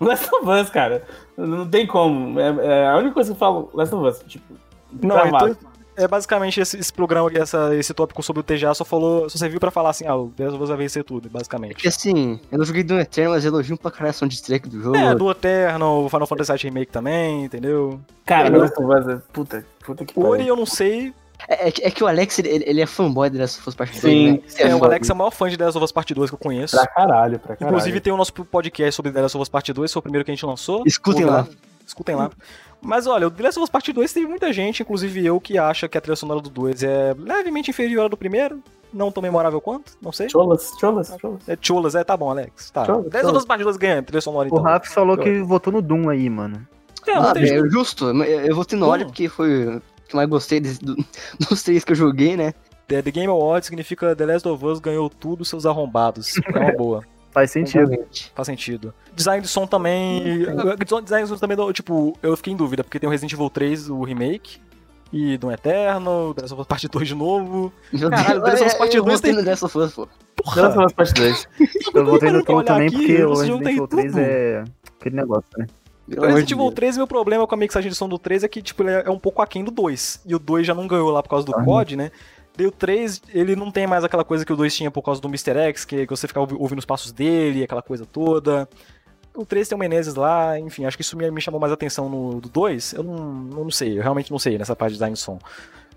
Last 0.04 0.28
of 0.34 0.48
Us, 0.48 0.70
cara. 0.70 1.04
Não 1.36 1.68
tem 1.68 1.86
como. 1.86 2.38
É, 2.40 2.48
é 2.66 2.88
a 2.88 2.96
única 2.96 3.14
coisa 3.14 3.30
que 3.30 3.36
eu 3.36 3.38
falo, 3.38 3.70
Last 3.74 3.94
of 3.94 4.06
Us. 4.06 4.22
Tipo, 4.26 4.54
Não, 5.02 5.26
então, 5.26 5.56
é 5.96 6.08
basicamente 6.08 6.60
esse, 6.60 6.78
esse 6.78 6.92
programa, 6.92 7.30
essa, 7.34 7.74
esse 7.74 7.92
tópico 7.92 8.22
sobre 8.22 8.40
o 8.40 8.42
TGA 8.42 8.72
só 8.72 8.84
falou, 8.84 9.28
só 9.28 9.36
serviu 9.36 9.60
pra 9.60 9.70
falar 9.70 9.90
assim, 9.90 10.06
ah, 10.06 10.16
o 10.16 10.28
The 10.28 10.44
Last 10.44 10.54
of 10.54 10.62
Us 10.62 10.68
vai 10.70 10.78
vencer 10.78 11.04
tudo, 11.04 11.28
basicamente. 11.28 11.74
Porque 11.74 11.88
assim, 11.88 12.40
eu 12.50 12.58
não 12.58 12.64
joguei 12.64 12.82
do 12.82 12.98
Eterno, 12.98 13.32
mas 13.32 13.44
elogio 13.44 13.76
pra 13.76 13.90
caralho 13.90 14.10
a 14.10 14.12
soundtrack 14.14 14.68
do 14.68 14.80
jogo. 14.80 14.96
É, 14.96 15.14
do 15.14 15.30
Eterno, 15.30 16.04
o 16.04 16.08
Final 16.08 16.26
Fantasy 16.26 16.52
VII 16.52 16.62
Remake 16.64 16.92
também, 16.92 17.44
entendeu? 17.44 18.00
Cara, 18.24 18.48
Eu- 18.48 18.60
Last 18.60 18.82
of 18.82 18.94
Us 18.98 19.08
é. 19.08 19.22
Puta, 19.32 19.66
puta 19.84 20.04
que 20.04 20.18
Ori 20.18 20.30
pariu. 20.30 20.46
eu 20.46 20.56
não 20.56 20.66
sei. 20.66 21.12
É, 21.48 21.68
é 21.68 21.70
que- 21.72 21.82
é 21.82 21.90
que 21.90 22.04
o 22.04 22.06
Alex, 22.06 22.38
ele, 22.38 22.62
ele 22.66 22.80
é 22.80 22.86
fanboy 22.86 23.28
do 23.30 23.38
Last 23.38 23.58
of 23.60 23.68
Us 23.68 23.74
Part 23.74 23.92
2, 23.92 24.02
Sim. 24.02 24.32
né? 24.32 24.40
Isso 24.46 24.62
É, 24.62 24.74
o. 24.74 24.84
Alex 24.84 25.08
é 25.08 25.12
o 25.12 25.16
maior 25.16 25.30
fã 25.30 25.48
de 25.48 25.56
The 25.56 25.64
Last 25.64 25.78
of 25.78 25.84
Us 25.84 25.92
Part 25.92 26.14
2 26.14 26.30
que 26.30 26.34
eu 26.34 26.38
conheço. 26.38 26.76
Pra 26.76 26.86
caralho, 26.86 27.38
pra 27.38 27.56
caralho. 27.56 27.74
Inclusive 27.76 28.00
tem 28.00 28.12
o 28.12 28.16
nosso 28.16 28.32
podcast 28.32 28.92
sobre 28.96 29.10
The 29.12 29.22
Last 29.22 29.36
of 29.36 29.42
Us 29.42 29.48
Part 29.48 29.72
2, 29.72 29.92
foi 29.92 30.00
o 30.00 30.02
primeiro 30.02 30.24
que 30.24 30.30
a 30.30 30.34
gente 30.34 30.46
lançou. 30.46 30.82
Escutem 30.86 31.24
Ouve 31.24 31.36
lá. 31.36 31.48
Escutem 31.86 32.14
lá. 32.14 32.30
Mas 32.82 33.06
olha, 33.06 33.26
o 33.26 33.30
The 33.30 33.42
Last 33.42 33.58
of 33.58 33.64
Us 33.64 33.70
Part 33.70 33.92
2 33.92 34.12
teve 34.12 34.26
muita 34.26 34.52
gente, 34.52 34.82
inclusive 34.82 35.24
eu, 35.26 35.40
que 35.40 35.58
acha 35.58 35.88
que 35.88 35.98
a 35.98 36.00
trilha 36.00 36.16
sonora 36.16 36.40
do 36.40 36.48
2 36.48 36.82
é 36.82 37.14
levemente 37.18 37.70
inferior 37.70 38.04
à 38.06 38.08
do 38.08 38.16
primeiro. 38.16 38.62
Não 38.92 39.12
tão 39.12 39.22
memorável 39.22 39.60
quanto, 39.60 39.92
não 40.02 40.10
sei. 40.10 40.28
Cholas, 40.28 40.68
cholas, 40.80 41.16
cholas. 41.20 41.48
É 41.48 41.56
cholas, 41.60 41.94
é, 41.94 42.02
tá 42.02 42.16
bom, 42.16 42.28
Alex. 42.28 42.70
Tá. 42.72 42.84
Cholas, 42.84 43.08
The 43.08 43.18
Last 43.18 43.28
of 43.30 43.38
Us 43.38 43.44
Part 43.44 43.62
2 43.62 43.76
ganha 43.76 44.02
trilha 44.02 44.20
sonora 44.20 44.46
O 44.46 44.48
então. 44.48 44.62
Rafa 44.62 44.90
falou 44.92 45.16
que 45.16 45.40
votou 45.42 45.72
no 45.72 45.80
Doom 45.80 46.08
aí, 46.08 46.28
mano. 46.28 46.66
É, 47.06 47.12
Ah, 47.12 47.32
tem 47.32 47.44
é 47.44 47.68
justo. 47.70 48.06
Eu, 48.24 48.64
ter 48.64 48.76
no 48.76 48.86
Ori 48.88 49.02
Como? 49.04 49.10
porque 49.12 49.28
foi 49.28 49.76
o 49.76 49.82
que 50.10 50.16
mais 50.16 50.28
gostei 50.28 50.60
desse- 50.60 50.80
do- 50.84 50.96
dos 51.48 51.62
três 51.62 51.84
que 51.84 51.92
eu 51.92 51.96
joguei, 51.96 52.36
né? 52.36 52.52
The, 52.88 53.02
The 53.02 53.10
Game 53.10 53.28
Awards 53.28 53.66
significa 53.66 54.14
The 54.16 54.26
Last 54.26 54.48
of 54.48 54.64
Us 54.66 54.80
ganhou 54.80 55.08
tudo, 55.08 55.44
seus 55.44 55.64
arrombados. 55.64 56.34
É 56.54 56.58
uma 56.58 56.72
boa. 56.72 57.04
Faz 57.32 57.52
sentido. 57.52 57.88
Realmente. 57.88 58.32
Faz 58.34 58.46
sentido. 58.46 58.92
Design 59.14 59.40
de 59.40 59.46
som 59.48 59.64
também. 59.64 60.20
Design 61.04 61.22
de 61.24 61.28
som 61.28 61.36
também, 61.36 61.56
tipo, 61.72 62.18
eu 62.22 62.36
fiquei 62.36 62.52
em 62.52 62.56
dúvida, 62.56 62.82
porque 62.82 62.98
tem 62.98 63.08
o 63.08 63.10
Resident 63.10 63.32
Evil 63.32 63.48
3, 63.48 63.88
o 63.88 64.02
remake. 64.02 64.58
E 65.12 65.36
do 65.38 65.50
Eterno, 65.50 66.32
The 66.34 66.42
Last 66.42 66.54
of 66.54 66.60
Us 66.62 66.66
Part 66.68 66.88
2 66.88 67.08
de 67.08 67.14
novo. 67.16 67.72
Meu 67.92 68.10
Caralho, 68.10 68.42
The 68.42 68.50
Last 68.50 68.62
of 68.62 68.66
Us 68.66 68.74
Part 68.74 68.96
eu 68.96 69.04
2 69.04 69.16
votei 69.20 69.32
tem- 69.34 69.42
no 69.44 69.48
Last 69.50 69.64
of 69.64 69.78
Us, 69.78 69.92
pô. 69.94 70.06
The 70.54 70.60
Last 70.60 70.78
of 70.78 70.86
Us 70.86 70.92
Part 70.92 71.14
2. 71.14 71.48
Eu 71.94 72.06
votei 72.06 72.30
no 72.32 72.42
Doom 72.44 72.62
também 72.64 72.86
aqui, 72.88 72.96
porque 72.96 73.24
o 73.24 73.34
Resident 73.34 73.66
Evil 73.66 73.86
3 73.88 74.12
tudo. 74.12 74.20
é 74.20 74.64
aquele 74.98 75.16
negócio, 75.16 75.44
né? 75.56 75.66
O 76.16 76.20
Resident 76.22 76.48
de 76.48 76.54
Evil 76.54 76.64
Deus. 76.66 76.74
3, 76.74 76.96
meu 76.96 77.06
problema 77.06 77.46
com 77.46 77.54
a 77.54 77.58
mixagem 77.58 77.90
de 77.90 77.96
som 77.96 78.08
do 78.08 78.18
3 78.18 78.44
é 78.44 78.48
que, 78.48 78.60
tipo, 78.62 78.82
ele 78.82 78.90
é 78.90 79.02
é 79.06 79.10
um 79.10 79.18
pouco 79.18 79.40
aquém 79.42 79.62
do 79.64 79.70
2. 79.70 80.22
E 80.26 80.34
o 80.34 80.38
2 80.38 80.66
já 80.66 80.74
não 80.74 80.86
ganhou 80.86 81.10
lá 81.10 81.22
por 81.22 81.28
causa 81.30 81.46
do 81.46 81.54
Aham. 81.54 81.64
COD, 81.64 81.96
né? 81.96 82.10
Daí 82.56 82.66
o 82.66 82.72
3, 82.72 83.22
ele 83.32 83.54
não 83.54 83.70
tem 83.70 83.86
mais 83.86 84.02
aquela 84.04 84.24
coisa 84.24 84.44
que 84.44 84.52
o 84.52 84.56
2 84.56 84.74
tinha 84.74 84.90
por 84.90 85.02
causa 85.02 85.20
do 85.20 85.28
Mr. 85.28 85.56
X, 85.68 85.84
que, 85.84 86.04
que 86.06 86.10
você 86.10 86.26
ficava 86.26 86.44
ouvi- 86.44 86.56
ouvindo 86.60 86.78
os 86.80 86.84
passos 86.84 87.12
dele, 87.12 87.62
aquela 87.64 87.80
coisa 87.82 88.04
toda. 88.04 88.68
O 89.34 89.46
3 89.46 89.68
tem 89.68 89.76
o 89.76 89.78
Menezes 89.78 90.14
lá, 90.16 90.58
enfim, 90.58 90.84
acho 90.84 90.96
que 90.96 91.02
isso 91.02 91.16
me, 91.16 91.30
me 91.30 91.40
chamou 91.40 91.60
mais 91.60 91.72
atenção 91.72 92.08
no 92.08 92.40
do 92.40 92.48
2. 92.48 92.94
Eu 92.94 93.04
não, 93.04 93.14
eu 93.58 93.64
não 93.64 93.70
sei, 93.70 93.96
eu 93.98 94.02
realmente 94.02 94.30
não 94.30 94.38
sei 94.38 94.58
nessa 94.58 94.74
parte 94.74 94.90
de 94.90 94.96
design 94.96 95.14
de 95.14 95.20
som. 95.20 95.38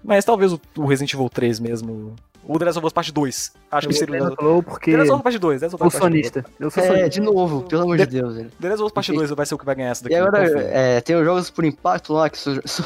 Mas 0.04 0.26
talvez 0.26 0.52
o, 0.54 0.60
o 0.78 0.86
Resident 0.86 1.14
Evil 1.14 1.30
3 1.30 1.60
mesmo. 1.60 2.14
O 2.46 2.60
The 2.60 2.66
Last 2.66 2.78
of 2.80 2.88
Us 2.88 2.94
Parte 2.94 3.12
2. 3.14 3.54
Acho 3.72 3.88
que 3.88 3.94
Eu 3.94 3.98
seria 3.98 4.16
o 4.16 4.18
The 4.18 4.24
Last 4.26 4.36
Flow 4.38 4.64
porque 4.64 4.92
The 4.92 4.98
Last 4.98 5.12
of 5.12 5.18
Us 5.18 5.24
Parte 5.24 5.40
2. 5.40 5.60
The 5.62 5.66
Last 5.66 5.76
of 5.76 5.80
sou 5.80 5.88
Us 5.88 5.94
Parte 5.94 6.12
2. 6.12 6.28
sonista. 6.28 6.46
Eu 6.60 6.70
sou 6.72 6.84
É, 6.84 6.88
sonista. 6.88 7.10
de 7.10 7.22
novo, 7.22 7.62
pelo 7.64 7.84
amor 7.84 7.98
de 7.98 8.06
Deus, 8.06 8.36
velho. 8.36 8.52
The 8.60 8.68
Last 8.70 8.82
of 8.82 8.88
Us 8.88 8.92
Parte 8.94 9.14
2 9.14 9.30
vai 9.32 9.46
ser 9.46 9.56
o 9.56 9.58
que 9.58 9.66
vai 9.66 9.76
ganhar 9.76 9.90
essa 9.92 10.04
daqui. 10.04 10.16
E 10.16 10.18
agora, 10.18 10.44
é, 10.62 11.00
tem 11.02 11.16
os 11.16 11.24
jogos 11.24 11.50
por 11.50 11.64
impacto 11.64 12.12
lá, 12.12 12.30
que 12.30 12.38
só- 12.68 12.84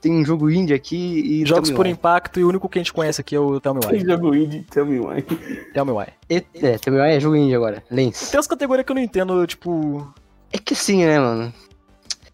tem 0.00 0.12
um 0.12 0.24
jogo 0.24 0.50
indie 0.50 0.74
aqui 0.74 0.96
e. 1.42 1.46
Jogos 1.46 1.70
por 1.70 1.86
impacto 1.86 2.40
e 2.40 2.44
o 2.44 2.48
único 2.48 2.68
que 2.68 2.78
a 2.78 2.82
gente 2.82 2.92
conhece 2.92 3.20
aqui 3.20 3.36
é 3.36 3.40
o 3.40 3.60
Tell 3.60 3.72
Me 3.74 3.80
Tem 3.80 4.00
Why. 4.00 4.04
jogo 4.06 4.34
indie, 4.34 4.62
tell 4.68 4.84
me 4.84 4.98
why. 4.98 5.22
Tell 5.72 5.84
Me 5.86 5.92
Why. 5.92 6.06
E- 6.28 6.44
É, 6.54 6.76
Tell 6.76 6.92
Me 6.92 7.00
Why 7.00 7.12
é 7.12 7.20
jogo 7.20 7.36
indie 7.36 7.54
agora. 7.54 7.82
Lens. 7.88 8.30
Tem 8.30 8.36
umas 8.38 8.48
categorias 8.48 8.84
que 8.84 8.90
eu 8.90 8.96
não 8.96 9.02
entendo, 9.02 9.46
tipo. 9.46 10.12
É 10.52 10.58
que 10.58 10.74
assim, 10.74 11.04
né, 11.06 11.18
mano? 11.20 11.54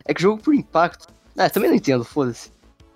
É 0.07 0.15
que 0.15 0.23
jogo 0.23 0.43
por 0.43 0.55
impacto. 0.55 1.07
Ah, 1.37 1.49
também 1.51 1.69
não 1.71 1.77
entendo, 1.77 2.05
foda-se. 2.05 2.51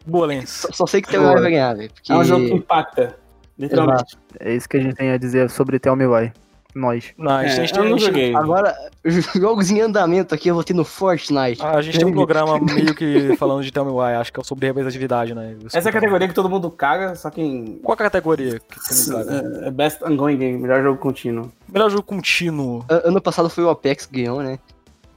Boa, 0.06 0.26
Lens. 0.26 0.50
Só, 0.50 0.68
só 0.72 0.86
sei 0.86 1.02
que 1.02 1.08
Tell 1.10 1.22
Me 1.22 1.28
Why 1.28 1.40
vai 1.40 1.50
ganhar, 1.50 1.74
velho. 1.74 1.90
Porque... 1.92 2.12
É 2.12 2.16
um 2.16 2.24
jogo 2.24 2.46
que 2.46 2.54
impacta. 2.54 3.16
Literalmente. 3.58 4.18
É 4.40 4.54
isso 4.54 4.68
que 4.68 4.76
a 4.76 4.80
gente 4.80 4.94
tem 4.96 5.10
a 5.10 5.16
dizer 5.16 5.50
sobre 5.50 5.78
Tell 5.78 5.96
Me 5.96 6.06
Why. 6.06 6.32
Nós. 6.74 7.04
Gente, 7.04 7.14
É, 7.18 7.28
a 7.28 7.52
gente 7.52 7.72
tem, 7.74 7.84
eu 7.84 7.90
não 7.90 7.98
joguei. 7.98 8.34
Agora, 8.34 8.74
jogos 9.36 9.70
em 9.70 9.80
andamento 9.80 10.34
aqui, 10.34 10.48
eu 10.48 10.54
vou 10.54 10.64
ter 10.64 10.72
no 10.72 10.84
Fortnite. 10.84 11.62
a 11.62 11.82
gente 11.82 11.98
tem 11.98 12.08
um 12.08 12.12
programa 12.16 12.58
meio 12.58 12.94
que 12.94 13.36
falando 13.36 13.62
de 13.62 13.70
Tell 13.70 13.84
Me 13.84 13.90
Why, 13.90 14.14
acho 14.14 14.32
que 14.32 14.40
é 14.40 14.44
sobre 14.44 14.66
representatividade, 14.68 15.34
né? 15.34 15.56
Essa 15.72 15.88
é 15.88 15.90
a 15.90 15.92
categoria 15.92 16.26
que 16.26 16.34
todo 16.34 16.48
mundo 16.48 16.70
caga, 16.70 17.14
só 17.14 17.30
quem. 17.30 17.78
Qual 17.82 17.96
que 17.96 18.02
é 18.02 18.06
a 18.06 18.10
categoria 18.10 18.58
que 18.58 18.78
você 18.78 19.12
não 19.12 19.24
caga? 19.24 19.66
É 19.66 19.70
Best 19.70 20.02
Ongoing 20.02 20.38
Game, 20.38 20.58
melhor 20.58 20.82
jogo 20.82 20.98
contínuo. 20.98 21.52
Melhor 21.68 21.90
jogo 21.90 22.04
contínuo. 22.04 22.84
Ano 22.88 23.20
passado 23.20 23.50
foi 23.50 23.64
o 23.64 23.70
Apex 23.70 24.06
que 24.06 24.22
ganhou, 24.22 24.42
né? 24.42 24.58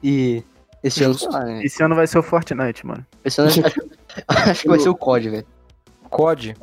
E 0.03 0.43
esse 0.87 1.03
ano, 1.03 1.13
Justo. 1.13 1.31
sei 1.31 1.39
lá? 1.41 1.63
Esse 1.63 1.83
ano 1.83 1.95
vai 1.95 2.07
ser 2.07 2.19
o 2.19 2.23
Fortnite, 2.23 2.85
mano. 2.85 3.05
Esse 3.23 3.41
ano 3.41 3.49
acho, 4.27 4.49
acho 4.49 4.61
que 4.61 4.67
vai 4.67 4.79
ser 4.79 4.89
o 4.89 4.95
COD, 4.95 5.29
velho. 5.29 5.45
COD. 6.09 6.55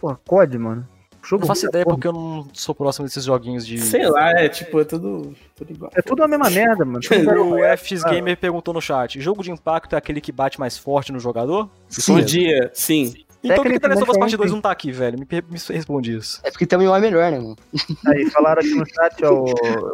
Pô, 0.00 0.16
COD, 0.26 0.58
mano. 0.58 0.88
Jogo 1.22 1.40
Não 1.40 1.48
faço 1.48 1.62
ruim, 1.62 1.70
ideia 1.70 1.84
porra. 1.84 1.96
porque 1.96 2.06
eu 2.06 2.12
não 2.12 2.46
sou 2.52 2.72
próximo 2.72 3.04
desses 3.04 3.24
joguinhos 3.24 3.66
de. 3.66 3.80
Sei 3.80 4.08
lá, 4.08 4.30
é 4.30 4.48
tipo, 4.48 4.80
é 4.80 4.84
tudo, 4.84 5.34
tudo 5.56 5.72
igual. 5.72 5.90
É 5.94 6.00
tudo 6.00 6.22
a 6.22 6.28
mesma 6.28 6.48
merda, 6.48 6.84
mano. 6.84 7.00
O. 7.36 7.76
FX 7.76 8.04
Gamer 8.04 8.36
perguntou 8.38 8.72
no 8.72 8.80
chat: 8.80 9.20
jogo 9.20 9.42
de 9.42 9.50
impacto 9.50 9.94
é 9.94 9.98
aquele 9.98 10.20
que 10.20 10.30
bate 10.30 10.60
mais 10.60 10.78
forte 10.78 11.10
no 11.12 11.18
jogador? 11.18 11.68
Um 12.08 12.20
dia, 12.20 12.70
sim. 12.72 13.12
Então 13.52 13.62
por 13.62 13.72
que 13.72 13.80
The 13.80 13.88
Last 13.88 14.02
of 14.02 14.10
Us 14.10 14.18
Part 14.18 14.30
Tecnicamente, 14.30 14.36
2 14.36 14.52
não 14.52 14.60
tá 14.60 14.70
aqui, 14.70 14.92
velho? 14.92 15.18
Me, 15.18 15.26
me 15.26 15.74
responde 15.74 16.16
isso. 16.16 16.40
É 16.44 16.50
porque 16.50 16.66
Why 16.76 16.84
é 16.84 17.00
melhor, 17.00 17.30
né, 17.30 17.38
mano? 17.38 17.56
Aí, 18.08 18.30
falaram 18.30 18.60
aqui 18.60 18.74
no 18.74 18.84
chat, 18.86 19.24
ó, 19.24 19.44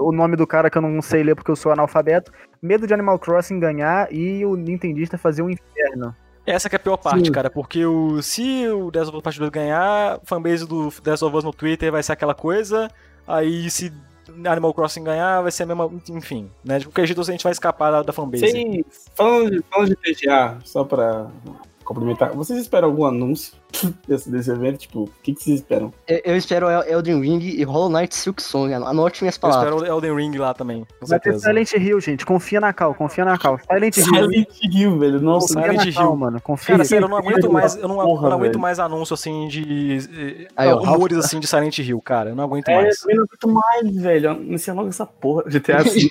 o, 0.01 0.09
o 0.09 0.13
nome 0.13 0.37
do 0.37 0.47
cara 0.47 0.71
que 0.71 0.79
eu 0.79 0.83
não 0.83 1.03
sei 1.03 1.23
ler 1.23 1.35
porque 1.35 1.51
eu 1.51 1.57
sou 1.57 1.73
analfabeto. 1.73 2.33
Medo 2.61 2.87
de 2.87 2.95
Animal 2.95 3.19
Crossing 3.19 3.59
ganhar 3.59 4.13
e 4.13 4.45
o 4.45 4.57
Nintendista 4.57 5.19
fazer 5.19 5.43
um 5.43 5.51
inferno. 5.51 6.15
Essa 6.45 6.69
que 6.69 6.75
é 6.75 6.79
a 6.79 6.81
pior 6.81 6.97
parte, 6.97 7.27
Sim. 7.27 7.33
cara, 7.33 7.49
porque 7.49 7.85
o, 7.87 8.21
se 8.21 8.67
o 8.69 8.91
The 8.91 8.99
Last 8.99 9.11
of 9.11 9.19
Us 9.19 9.23
Part 9.23 9.39
2 9.39 9.51
ganhar, 9.51 10.15
a 10.15 10.21
fanbase 10.25 10.67
do 10.67 10.91
The 10.91 11.11
Last 11.11 11.25
of 11.25 11.37
Us 11.37 11.45
no 11.45 11.53
Twitter 11.53 11.93
vai 11.93 12.03
ser 12.03 12.13
aquela 12.13 12.35
coisa, 12.35 12.91
aí 13.27 13.71
se 13.71 13.93
Animal 14.45 14.75
Crossing 14.75 15.05
ganhar, 15.05 15.41
vai 15.41 15.53
ser 15.53 15.65
a 15.65 15.67
mesma, 15.67 15.91
enfim, 16.11 16.51
né, 16.65 16.81
de 16.81 16.87
qualquer 16.87 17.07
jeito 17.07 17.21
a 17.21 17.25
gente 17.25 17.45
vai 17.45 17.53
escapar 17.53 17.93
da, 17.93 18.03
da 18.03 18.13
fanbase. 18.13 18.51
Vocês, 18.51 19.11
falando, 19.15 19.51
de, 19.51 19.63
falando 19.71 19.89
de 19.89 19.97
TGA, 19.97 20.59
só 20.65 20.83
pra 20.83 21.29
complementar, 21.83 22.33
vocês 22.33 22.59
esperam 22.61 22.89
algum 22.89 23.05
anúncio 23.05 23.55
desse, 24.07 24.31
desse 24.31 24.51
evento? 24.51 24.79
Tipo, 24.79 25.05
o 25.05 25.11
que, 25.23 25.35
que 25.35 25.43
vocês 25.43 25.57
esperam? 25.61 25.93
Eu, 26.07 26.21
eu 26.25 26.37
espero 26.37 26.69
El- 26.69 26.83
Elden 26.85 27.21
Ring 27.21 27.41
e 27.41 27.63
Hollow 27.65 27.89
Knight 27.91 28.15
Silk 28.15 28.43
Song. 28.43 28.73
Anote 28.73 29.23
minhas 29.23 29.37
Eu 29.37 29.41
palavras. 29.41 29.75
espero 29.75 29.93
o 29.93 29.97
Elden 29.97 30.15
Ring 30.17 30.39
lá 30.39 30.55
também, 30.55 30.87
com 31.01 31.07
Vai 31.07 31.19
ter 31.21 31.33
certeza. 31.33 31.47
Silent 31.49 31.73
Hill, 31.73 32.01
gente. 32.01 32.27
Confia 32.27 32.61
na 32.61 32.73
Cal, 32.73 32.95
confia 32.95 33.25
na 33.25 33.39
Cal. 33.39 33.59
Silent 33.71 33.97
Hill. 33.97 34.05
Silent 34.05 34.49
Hill, 34.63 34.99
velho. 34.99 35.21
Nossa, 35.21 35.55
Confia 35.55 35.63
Silent 35.71 35.79
na 35.79 35.85
Hill. 35.91 35.95
Cal, 36.09 36.17
mano. 36.17 36.41
Confia. 36.41 36.75
Cara, 36.75 36.85
sério, 36.85 37.05
eu 37.05 37.09
não 37.09 37.17
aguento 37.17 37.53
mais, 37.53 37.77
eu 37.77 37.89
não, 37.89 37.97
Porra, 37.97 38.27
eu 38.27 38.31
não 38.31 38.37
aguento 38.37 38.53
velho. 38.53 38.61
mais 38.61 38.79
anúncio 38.79 39.15
assim 39.15 39.49
de. 39.49 39.99
eh, 40.17 40.49
Aí, 40.57 40.69
ó, 40.69 40.77
rumores 40.79 41.19
assim 41.19 41.41
de 41.41 41.47
Silent 41.47 41.79
Hill, 41.79 42.01
cara. 42.01 42.31
Eu 42.31 42.37
não 42.37 42.45
aguento 42.45 42.69
É, 42.69 42.73
eu 42.79 42.83
mais. 42.83 42.99
também 43.01 43.17
não 43.17 43.25
aguento 43.25 43.49
mais, 43.55 43.97
velho. 44.03 44.31
Anuncia 44.31 44.75
logo 44.75 44.89
essa 44.89 45.07
porra. 45.07 45.45
GTA 45.45 45.83
V. 45.83 46.09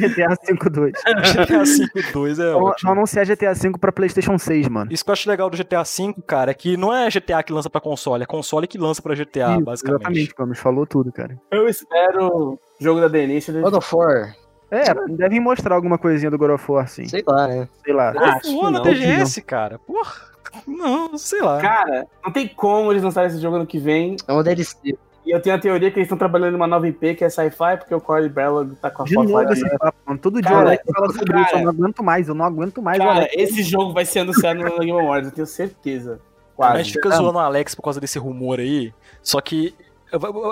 GTA 0.00 0.28
V 0.28 0.70
2. 0.70 0.92
GTA 1.32 1.64
V 1.64 2.12
2 2.12 2.38
é 2.38 2.52
Vamos 2.52 2.70
ótimo. 2.70 2.90
anunciar 2.92 3.26
GTA 3.26 3.52
V 3.54 3.72
pra 3.78 3.92
PlayStation 3.92 4.38
6, 4.38 4.68
mano. 4.68 4.92
Isso 4.92 5.04
que 5.04 5.10
eu 5.10 5.12
acho 5.12 5.28
legal 5.28 5.48
do 5.50 5.56
GTA 5.56 5.82
V, 5.82 6.14
cara, 6.26 6.50
é 6.50 6.54
que 6.54 6.76
não 6.76 6.94
é 6.94 7.03
GTA 7.08 7.42
que 7.42 7.52
lança 7.52 7.68
pra 7.70 7.80
console, 7.80 8.22
é 8.22 8.26
console 8.26 8.66
que 8.66 8.78
lança 8.78 9.00
pra 9.02 9.14
GTA, 9.14 9.52
Isso, 9.54 9.64
basicamente. 9.64 10.00
Exatamente, 10.00 10.34
Gomes. 10.36 10.58
Falou 10.58 10.86
tudo, 10.86 11.12
cara. 11.12 11.38
Eu 11.50 11.68
espero 11.68 12.58
jogo 12.80 13.08
da 13.08 13.18
Initiative. 13.18 13.62
God 13.62 13.74
of 13.74 13.94
War. 13.94 14.36
É, 14.70 14.92
devem 15.10 15.40
mostrar 15.40 15.74
alguma 15.74 15.98
coisinha 15.98 16.30
do 16.30 16.38
God 16.38 16.50
of 16.50 16.72
War, 16.72 16.88
sim. 16.88 17.06
Sei 17.06 17.22
lá, 17.26 17.46
né? 17.46 17.68
Sei 17.84 17.92
lá. 17.92 18.12
Ah, 18.16 18.40
que 18.40 18.52
na 18.52 18.70
não. 18.70 18.82
TGS, 18.82 19.42
cara. 19.42 19.78
Porra. 19.78 20.34
Não, 20.66 21.16
sei 21.18 21.40
lá. 21.40 21.60
Cara, 21.60 22.06
não 22.24 22.32
tem 22.32 22.48
como 22.48 22.92
eles 22.92 23.02
lançarem 23.02 23.28
esse 23.28 23.40
jogo 23.40 23.56
ano 23.56 23.66
que 23.66 23.78
vem. 23.78 24.16
É 24.26 24.32
uma 24.32 24.42
DLC. 24.42 24.96
E 25.26 25.30
eu 25.30 25.40
tenho 25.40 25.56
a 25.56 25.58
teoria 25.58 25.90
que 25.90 25.98
eles 25.98 26.06
estão 26.06 26.18
trabalhando 26.18 26.52
numa 26.52 26.66
nova 26.66 26.86
IP 26.86 27.14
que 27.14 27.24
é 27.24 27.30
sci-fi, 27.30 27.78
porque 27.78 27.94
o 27.94 28.00
Corey 28.00 28.28
Barlog 28.28 28.74
tá 28.76 28.90
com 28.90 29.02
a 29.02 29.04
De 29.06 29.14
foto 29.14 29.28
novo 29.30 29.52
esse 29.52 29.78
papo, 29.78 29.96
mano. 30.04 30.18
Todo 30.20 30.42
dia 30.42 30.50
Cara, 30.50 30.64
o 30.64 30.66
Alex 30.66 30.84
fala 30.94 31.12
sobre 31.12 31.40
isso. 31.40 31.50
cara. 31.50 31.58
Eu 31.58 31.64
não 31.64 31.70
aguento 31.70 32.02
mais. 32.02 32.28
Eu 32.28 32.34
não 32.34 32.44
aguento 32.44 32.82
mais 32.82 32.98
o 32.98 33.02
Cara, 33.02 33.28
esse 33.32 33.62
jogo 33.62 33.92
vai 33.94 34.04
ser 34.04 34.20
anunciado 34.20 34.60
no 34.60 34.78
Game 34.78 34.90
Awards, 34.92 35.30
eu 35.30 35.34
tenho 35.34 35.46
certeza. 35.46 36.20
A 36.54 36.56
Quase. 36.56 36.84
gente 36.84 36.92
fica 36.94 37.10
zoando 37.10 37.38
o 37.38 37.40
Alex 37.40 37.74
por 37.74 37.82
causa 37.82 38.00
desse 38.00 38.18
rumor 38.18 38.58
aí, 38.60 38.92
só 39.22 39.40
que 39.40 39.74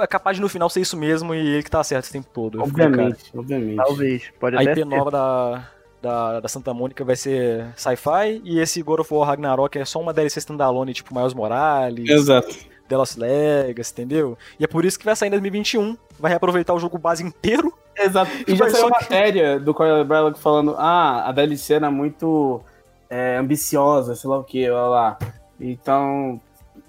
É 0.03 0.07
capaz 0.09 0.37
de 0.37 0.41
no 0.43 0.49
final 0.49 0.69
ser 0.69 0.81
isso 0.81 0.97
mesmo 0.97 1.33
e 1.35 1.39
ele 1.39 1.63
que 1.63 1.71
tá 1.71 1.83
certo 1.85 2.05
esse 2.05 2.13
tempo 2.13 2.29
todo. 2.33 2.59
Eu 2.59 2.67
fico, 2.67 2.81
Obviamente, 2.83 3.31
obviamente. 3.37 3.77
Talvez. 3.77 4.23
Pode 4.41 4.57
A 4.57 4.63
IP 4.65 4.75
ser. 4.75 4.85
nova 4.85 5.11
da, 5.11 5.69
da, 6.03 6.41
da 6.41 6.49
Santa 6.49 6.75
Mônica 6.75 7.05
vai 7.05 7.15
ser 7.15 7.67
sci-fi 7.77 8.41
e 8.45 8.59
esse 8.59 8.83
God 8.83 9.01
of 9.01 9.15
War 9.15 9.29
Ragnarok 9.29 9.79
é 9.79 9.85
só 9.85 10.01
uma 10.01 10.13
DLC 10.13 10.41
standalone, 10.41 10.93
tipo 10.93 11.15
Miles 11.15 11.33
Morales, 11.35 12.09
Exato. 12.11 12.53
The 12.89 12.97
Lost 12.97 13.17
Legacy, 13.17 13.93
entendeu? 13.93 14.37
E 14.59 14.65
é 14.65 14.67
por 14.67 14.85
isso 14.85 14.99
que 14.99 15.05
vai 15.05 15.15
sair 15.15 15.29
em 15.29 15.31
2021. 15.31 15.97
Vai 16.19 16.31
reaproveitar 16.33 16.75
o 16.75 16.79
jogo 16.81 16.99
base 16.99 17.23
inteiro. 17.25 17.73
Exato. 17.97 18.31
E 18.49 18.57
já 18.57 18.69
saiu 18.69 18.87
que- 18.87 18.91
matéria 18.91 19.61
do 19.61 19.73
Corey 19.73 20.03
Barlog 20.05 20.37
falando: 20.39 20.75
ah, 20.77 21.29
a 21.29 21.31
DLC 21.33 21.75
era 21.75 21.91
muito 21.91 22.61
é, 23.09 23.37
ambiciosa, 23.37 24.17
sei 24.17 24.29
lá 24.29 24.39
o 24.39 24.45
que, 24.45 24.69
lá 24.69 24.89
lá. 24.89 25.19
Então. 25.71 26.41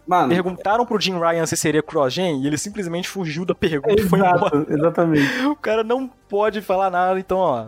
Mano. 0.06 0.30
Perguntaram 0.30 0.86
pro 0.86 1.00
Jim 1.00 1.18
Ryan 1.18 1.46
se 1.46 1.56
seria 1.56 1.82
cross-gen 1.82 2.42
e 2.42 2.48
ele 2.48 2.58
simplesmente 2.58 3.08
fugiu 3.08 3.46
da 3.46 3.56
pergunta 3.56 4.02
e 4.02 4.04
foi 4.04 4.20
embora. 4.20 4.58
Exato, 4.58 4.74
exatamente. 4.74 5.40
O 5.48 5.56
cara 5.56 5.84
não 5.84 6.08
pode 6.08 6.62
falar 6.62 6.90
nada, 6.90 7.18
então, 7.20 7.38
ó. 7.38 7.68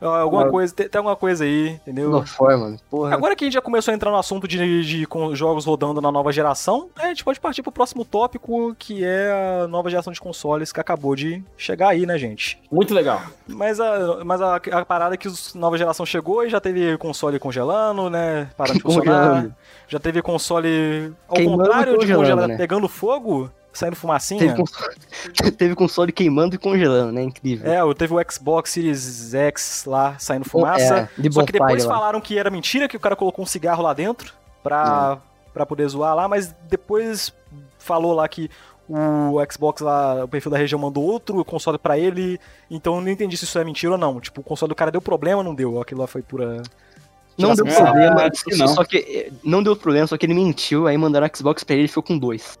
Alguma 0.00 0.48
coisa, 0.48 0.72
tem, 0.72 0.88
tem 0.88 0.98
alguma 0.98 1.16
coisa 1.16 1.44
aí, 1.44 1.70
entendeu? 1.70 2.10
Não 2.10 2.24
for, 2.24 2.56
mano. 2.56 2.78
Porra. 2.88 3.12
Agora 3.14 3.34
que 3.34 3.44
a 3.44 3.46
gente 3.46 3.54
já 3.54 3.60
começou 3.60 3.90
a 3.90 3.94
entrar 3.94 4.10
no 4.10 4.16
assunto 4.16 4.46
de, 4.46 4.84
de 4.84 5.06
com 5.06 5.34
jogos 5.34 5.64
rodando 5.64 6.00
na 6.00 6.12
nova 6.12 6.32
geração, 6.32 6.88
a 6.96 7.08
gente 7.08 7.24
pode 7.24 7.40
partir 7.40 7.62
pro 7.62 7.72
próximo 7.72 8.04
tópico, 8.04 8.76
que 8.78 9.04
é 9.04 9.62
a 9.64 9.66
nova 9.66 9.90
geração 9.90 10.12
de 10.12 10.20
consoles 10.20 10.70
que 10.70 10.80
acabou 10.80 11.16
de 11.16 11.42
chegar 11.56 11.88
aí, 11.88 12.06
né, 12.06 12.16
gente? 12.16 12.60
Muito 12.70 12.94
legal. 12.94 13.22
Mas 13.46 13.80
a, 13.80 14.24
mas 14.24 14.40
a, 14.40 14.56
a 14.56 14.84
parada 14.84 15.14
é 15.14 15.18
que 15.18 15.26
a 15.26 15.32
nova 15.56 15.76
geração 15.76 16.06
chegou 16.06 16.44
e 16.44 16.48
já 16.48 16.60
teve 16.60 16.96
console 16.98 17.38
congelando, 17.40 18.08
né? 18.08 18.50
Parando 18.56 18.78
de 18.78 18.82
funcionar. 18.84 19.50
Já 19.88 19.98
teve 19.98 20.22
console 20.22 21.12
ao 21.26 21.36
Queimando 21.36 21.58
contrário 21.58 21.92
de 21.92 21.98
congelando, 21.98 22.22
congelar, 22.22 22.48
né? 22.48 22.56
pegando 22.56 22.88
fogo, 22.88 23.50
saindo 23.78 23.96
fumacinha. 23.96 24.40
Teve 24.40 24.54
console... 24.56 24.96
teve 25.56 25.74
console 25.74 26.12
queimando 26.12 26.56
e 26.56 26.58
congelando, 26.58 27.12
né? 27.12 27.22
Incrível. 27.22 27.70
É, 27.70 27.94
teve 27.94 28.12
o 28.12 28.30
Xbox 28.30 28.70
Series 28.70 29.32
X 29.32 29.84
lá 29.86 30.18
saindo 30.18 30.44
fumaça. 30.44 31.08
É, 31.16 31.20
de 31.20 31.32
Só 31.32 31.44
que 31.44 31.52
depois 31.52 31.84
lá. 31.84 31.94
falaram 31.94 32.20
que 32.20 32.36
era 32.36 32.50
mentira, 32.50 32.88
que 32.88 32.96
o 32.96 33.00
cara 33.00 33.14
colocou 33.14 33.44
um 33.44 33.46
cigarro 33.46 33.82
lá 33.82 33.94
dentro 33.94 34.34
pra, 34.62 35.18
pra 35.54 35.64
poder 35.64 35.88
zoar 35.88 36.14
lá, 36.14 36.26
mas 36.26 36.54
depois 36.68 37.32
falou 37.78 38.12
lá 38.12 38.28
que 38.28 38.50
o 38.88 39.36
Xbox 39.50 39.82
lá, 39.82 40.24
o 40.24 40.28
perfil 40.28 40.50
da 40.50 40.58
região 40.58 40.80
mandou 40.80 41.04
outro 41.04 41.44
console 41.44 41.78
pra 41.78 41.98
ele, 41.98 42.40
então 42.70 42.96
eu 42.96 43.00
não 43.02 43.08
entendi 43.08 43.36
se 43.36 43.44
isso 43.44 43.58
é 43.58 43.64
mentira 43.64 43.92
ou 43.92 43.98
não. 43.98 44.18
Tipo, 44.18 44.40
o 44.40 44.44
console 44.44 44.70
do 44.70 44.74
cara 44.74 44.90
deu 44.90 45.00
problema, 45.00 45.42
não 45.42 45.54
deu, 45.54 45.80
aquilo 45.80 46.00
lá 46.00 46.06
foi 46.06 46.22
pura... 46.22 46.62
Não 47.36 47.54
deu 47.54 47.66
problema, 47.66 48.28
que 48.30 48.56
só, 48.56 48.66
não. 48.66 48.74
só 48.74 48.84
que 48.84 48.96
eh, 48.98 49.32
não 49.44 49.62
deu 49.62 49.76
problema, 49.76 50.08
só 50.08 50.16
que 50.16 50.26
ele 50.26 50.34
mentiu, 50.34 50.88
aí 50.88 50.98
mandaram 50.98 51.24
o 51.24 51.36
Xbox 51.36 51.62
pra 51.62 51.76
ele 51.76 51.84
e 51.84 51.88
ficou 51.88 52.02
com 52.02 52.18
dois. 52.18 52.58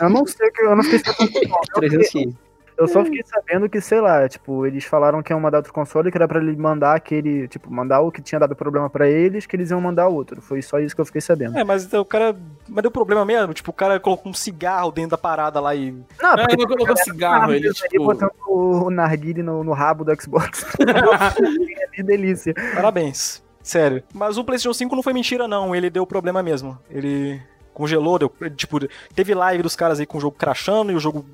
Eu 0.00 0.10
não 0.10 0.26
sei 0.26 0.50
eu 0.60 0.76
não 0.76 0.82
fiquei 0.82 0.98
sabendo. 0.98 1.32
Eu 1.36 1.80
300 1.80 2.06
fiquei- 2.06 2.26
que 2.32 2.36
Eu 2.78 2.88
só 2.88 3.04
fiquei 3.04 3.22
sabendo 3.24 3.68
que, 3.68 3.80
sei 3.80 4.00
lá, 4.00 4.26
tipo, 4.28 4.66
eles 4.66 4.84
falaram 4.84 5.22
que 5.22 5.32
iam 5.32 5.38
mandar 5.38 5.58
outro 5.58 5.72
console, 5.72 6.10
que 6.10 6.16
era 6.16 6.26
pra 6.26 6.40
ele 6.40 6.56
mandar 6.56 6.96
aquele, 6.96 7.46
tipo, 7.46 7.70
mandar 7.72 8.00
o 8.00 8.10
que 8.10 8.22
tinha 8.22 8.40
dado 8.40 8.56
problema 8.56 8.88
pra 8.88 9.06
eles, 9.08 9.46
que 9.46 9.54
eles 9.54 9.70
iam 9.70 9.80
mandar 9.80 10.08
outro. 10.08 10.40
Foi 10.40 10.62
só 10.62 10.80
isso 10.80 10.94
que 10.94 11.00
eu 11.00 11.04
fiquei 11.04 11.20
sabendo. 11.20 11.56
É, 11.56 11.62
mas 11.62 11.92
o 11.92 12.04
cara... 12.04 12.34
Mas 12.68 12.82
deu 12.82 12.90
problema 12.90 13.24
mesmo, 13.24 13.52
tipo, 13.52 13.70
o 13.70 13.74
cara 13.74 14.00
colocou 14.00 14.30
um 14.32 14.34
cigarro 14.34 14.90
dentro 14.90 15.10
da 15.10 15.18
parada 15.18 15.60
lá 15.60 15.74
e... 15.74 15.92
Não, 16.20 16.34
Não, 16.34 16.46
ele 16.48 16.66
colocou 16.66 16.96
cigarro, 16.96 17.52
ele 17.52 17.68
aí 17.68 17.74
tipo. 17.74 18.04
botando 18.04 18.32
o, 18.48 18.86
o 18.86 18.90
narguile 18.90 19.42
no, 19.42 19.62
no 19.62 19.72
rabo 19.72 20.02
do 20.02 20.20
Xbox. 20.20 20.64
que 21.92 22.02
delícia. 22.02 22.54
Parabéns. 22.74 23.44
Sério. 23.62 24.02
Mas 24.12 24.38
o 24.38 24.44
PlayStation 24.44 24.74
5 24.74 24.96
não 24.96 25.02
foi 25.02 25.12
mentira, 25.12 25.46
não. 25.46 25.76
Ele 25.76 25.88
deu 25.88 26.04
problema 26.06 26.42
mesmo. 26.42 26.76
Ele 26.90 27.40
congelou, 27.72 28.18
deu. 28.18 28.32
Tipo, 28.56 28.78
teve 29.14 29.34
live 29.34 29.62
dos 29.62 29.76
caras 29.76 29.98
aí 30.00 30.06
com 30.06 30.18
o 30.18 30.20
jogo 30.20 30.36
crashando 30.38 30.92
e 30.92 30.94
o 30.94 31.00
jogo 31.00 31.24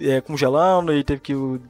é, 0.00 0.20
congelando 0.20 0.92
e 0.92 1.02
teve 1.04 1.20
que. 1.20 1.34
O, 1.34 1.60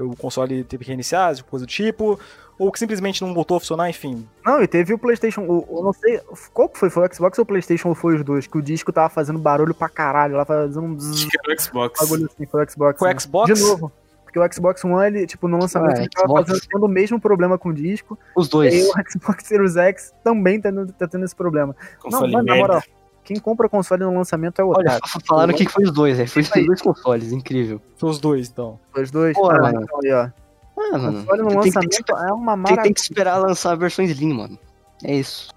o 0.00 0.16
console 0.16 0.64
teve 0.64 0.84
que 0.84 0.88
reiniciar, 0.90 1.34
coisa 1.44 1.66
do 1.66 1.68
tipo. 1.68 2.18
Ou 2.56 2.70
que 2.70 2.78
simplesmente 2.78 3.20
não 3.20 3.34
voltou 3.34 3.56
a 3.56 3.60
funcionar, 3.60 3.90
enfim. 3.90 4.24
Não, 4.46 4.62
e 4.62 4.68
teve 4.68 4.94
o 4.94 4.98
PlayStation. 4.98 5.40
O, 5.42 5.66
eu 5.78 5.82
não 5.82 5.92
sei. 5.92 6.20
Qual 6.52 6.68
que 6.68 6.78
foi? 6.78 6.88
Foi 6.88 7.04
o 7.08 7.12
Xbox 7.12 7.36
ou 7.36 7.42
o 7.42 7.46
PlayStation 7.46 7.88
ou 7.88 7.96
foi 7.96 8.14
os 8.14 8.22
dois? 8.24 8.46
Que 8.46 8.56
o 8.56 8.62
disco 8.62 8.92
tava 8.92 9.08
fazendo 9.08 9.40
barulho 9.40 9.74
pra 9.74 9.88
caralho, 9.88 10.36
lá 10.36 10.44
fazendo 10.44 10.80
um 10.82 10.96
zzz, 10.96 11.26
Era 11.44 11.52
o 11.56 11.60
Xbox. 11.60 12.00
bagulho 12.00 12.26
assim. 12.26 12.46
Foi 12.46 12.64
o 12.64 12.70
Xbox. 12.70 12.98
Foi 13.00 13.08
né? 13.08 13.14
o 13.16 13.20
Xbox? 13.20 13.54
De 13.54 13.60
novo. 13.60 13.92
Porque 14.22 14.38
o 14.38 14.52
Xbox 14.52 14.84
One, 14.84 15.04
ele, 15.18 15.26
tipo, 15.26 15.48
no 15.48 15.58
lançamento, 15.58 15.96
Ah, 15.98 16.00
ele 16.02 16.08
tava 16.10 16.28
Xbox. 16.28 16.48
fazendo, 16.48 16.66
tendo 16.68 16.86
o 16.86 16.88
mesmo 16.88 17.20
problema 17.20 17.58
com 17.58 17.70
o 17.70 17.74
disco. 17.74 18.16
Os 18.36 18.46
E 18.46 18.50
dois. 18.50 18.72
aí 18.72 18.82
o 18.82 18.92
Xbox 19.10 19.46
Series 19.48 19.76
X 19.76 20.12
também 20.22 20.60
tá, 20.60 20.70
tendo- 20.70 20.92
tá 20.92 21.08
tendo 21.08 21.24
esse 21.24 21.34
problema. 21.34 21.74
Console 22.00 22.32
não, 22.32 22.38
mas 22.38 22.46
na 22.46 22.54
moral, 22.56 22.82
quem 23.24 23.38
compra 23.38 23.68
console 23.68 24.02
no 24.04 24.14
lançamento 24.14 24.60
é 24.60 24.64
o 24.64 24.68
Olha, 24.68 24.96
otário. 24.96 25.00
falaram 25.26 25.54
que 25.54 25.68
foi 25.68 25.84
os 25.84 25.92
dois, 25.92 26.18
é. 26.20 26.26
Foi 26.26 26.42
os 26.42 26.48
dois 26.50 26.82
consoles, 26.82 27.32
incrível. 27.32 27.80
Foi 27.96 28.10
os 28.10 28.18
dois, 28.18 28.48
então. 28.48 28.78
Os 28.96 29.10
dois. 29.10 29.36
Mano. 29.36 29.82
então 29.82 29.98
aí, 30.04 30.12
ó. 30.12 30.28
Ah, 30.76 30.98
mano. 30.98 31.24
Console 31.24 31.42
no 31.42 31.48
tem, 31.48 31.58
que- 31.58 31.62
tem, 31.62 31.72
lançamento 31.72 32.04
que, 32.04 32.12
é 32.12 32.14
uma 32.32 32.52
tem, 32.52 32.62
maravilha. 32.62 32.82
tem 32.82 32.92
que 32.92 33.00
esperar 33.00 33.38
lançar 33.38 33.72
a 33.72 33.76
versão 33.76 34.04
Slim, 34.04 34.32
mano. 34.34 34.58
É 35.02 35.14
isso. 35.16 35.48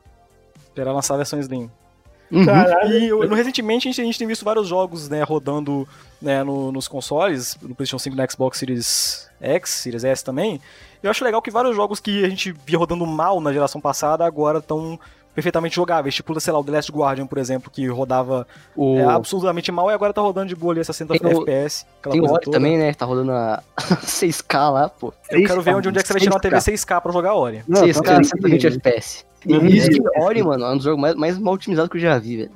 Esperar 0.63 0.93
lançar 0.93 1.15
a 1.15 1.17
versão 1.17 1.39
Slim. 1.39 1.69
Uhum. 2.31 2.45
Caralho. 2.45 2.91
E 2.91 3.07
eu- 3.07 3.19
recentemente 3.33 3.87
a 3.87 3.91
gente, 3.91 4.01
a 4.01 4.03
gente 4.05 4.19
tem 4.19 4.27
visto 4.27 4.43
vários 4.45 4.67
jogos, 4.67 5.07
né, 5.09 5.23
rodando 5.23 5.87
né, 6.21 6.43
no- 6.43 6.71
nos 6.71 6.87
consoles, 6.87 7.55
no 7.61 7.73
PlayStation 7.75 7.99
5 7.99 8.15
e 8.15 8.19
no 8.21 8.31
Xbox 8.31 8.57
Series 8.57 9.29
X, 9.39 9.69
Series 9.69 10.03
S 10.03 10.23
também. 10.23 10.59
Eu 11.01 11.09
acho 11.11 11.23
legal 11.23 11.41
que 11.41 11.49
vários 11.51 11.75
jogos 11.75 11.99
que 11.99 12.25
a 12.25 12.29
gente 12.29 12.51
via 12.65 12.77
rodando 12.77 13.05
mal 13.05 13.39
na 13.39 13.53
geração 13.53 13.79
passada 13.79 14.25
agora 14.25 14.57
estão 14.59 14.99
perfeitamente 15.37 15.75
jogáveis. 15.75 16.15
Tipo, 16.15 16.39
sei 16.41 16.51
lá, 16.51 16.57
o 16.59 16.63
The 16.63 16.71
Last 16.71 16.91
Guardian, 16.91 17.27
por 17.27 17.37
exemplo, 17.37 17.69
que 17.69 17.85
rodava 17.87 18.47
O... 18.75 18.97
é, 18.97 19.03
absurdamente 19.03 19.71
mal 19.71 19.91
e 19.91 19.93
agora 19.93 20.11
tá 20.11 20.19
rodando 20.19 20.47
de 20.47 20.55
boa 20.55 20.73
ali 20.73 20.81
a 20.81 20.83
60 20.83 21.13
Tem 21.19 21.27
o- 21.31 21.41
FPS. 21.43 21.85
Tem 22.09 22.19
o 22.19 22.31
Ori 22.31 22.49
também, 22.49 22.75
né? 22.75 22.91
Tá 22.95 23.05
rodando 23.05 23.31
a 23.31 23.61
6K 23.77 24.71
lá, 24.71 24.89
pô. 24.89 25.13
Eu 25.29 25.45
quero 25.45 25.61
ver 25.61 25.75
onde, 25.75 25.89
onde 25.89 25.99
é 25.99 26.01
que 26.01 26.07
você 26.07 26.13
vai 26.13 26.21
tirar 26.21 26.33
uma 26.33 26.39
TV 26.41 26.57
6K. 26.57 26.73
6K 26.73 27.01
pra 27.01 27.11
jogar 27.11 27.35
Ori. 27.35 27.61
Não, 27.67 27.83
6K, 27.83 28.01
tanto 28.03 28.21
que- 28.21 28.27
120 28.29 28.67
FPS. 28.67 29.25
E 29.45 29.77
isso 29.77 29.89
que 29.91 30.01
Ori, 30.19 30.41
mano, 30.43 30.65
é 30.65 30.69
um 30.71 30.75
dos 30.77 30.83
jogos 30.85 30.99
mais, 30.99 31.15
mais 31.15 31.37
mal 31.37 31.53
otimizados 31.53 31.91
que 31.91 31.97
eu 31.97 32.01
já 32.01 32.17
vi, 32.17 32.37
velho. 32.37 32.51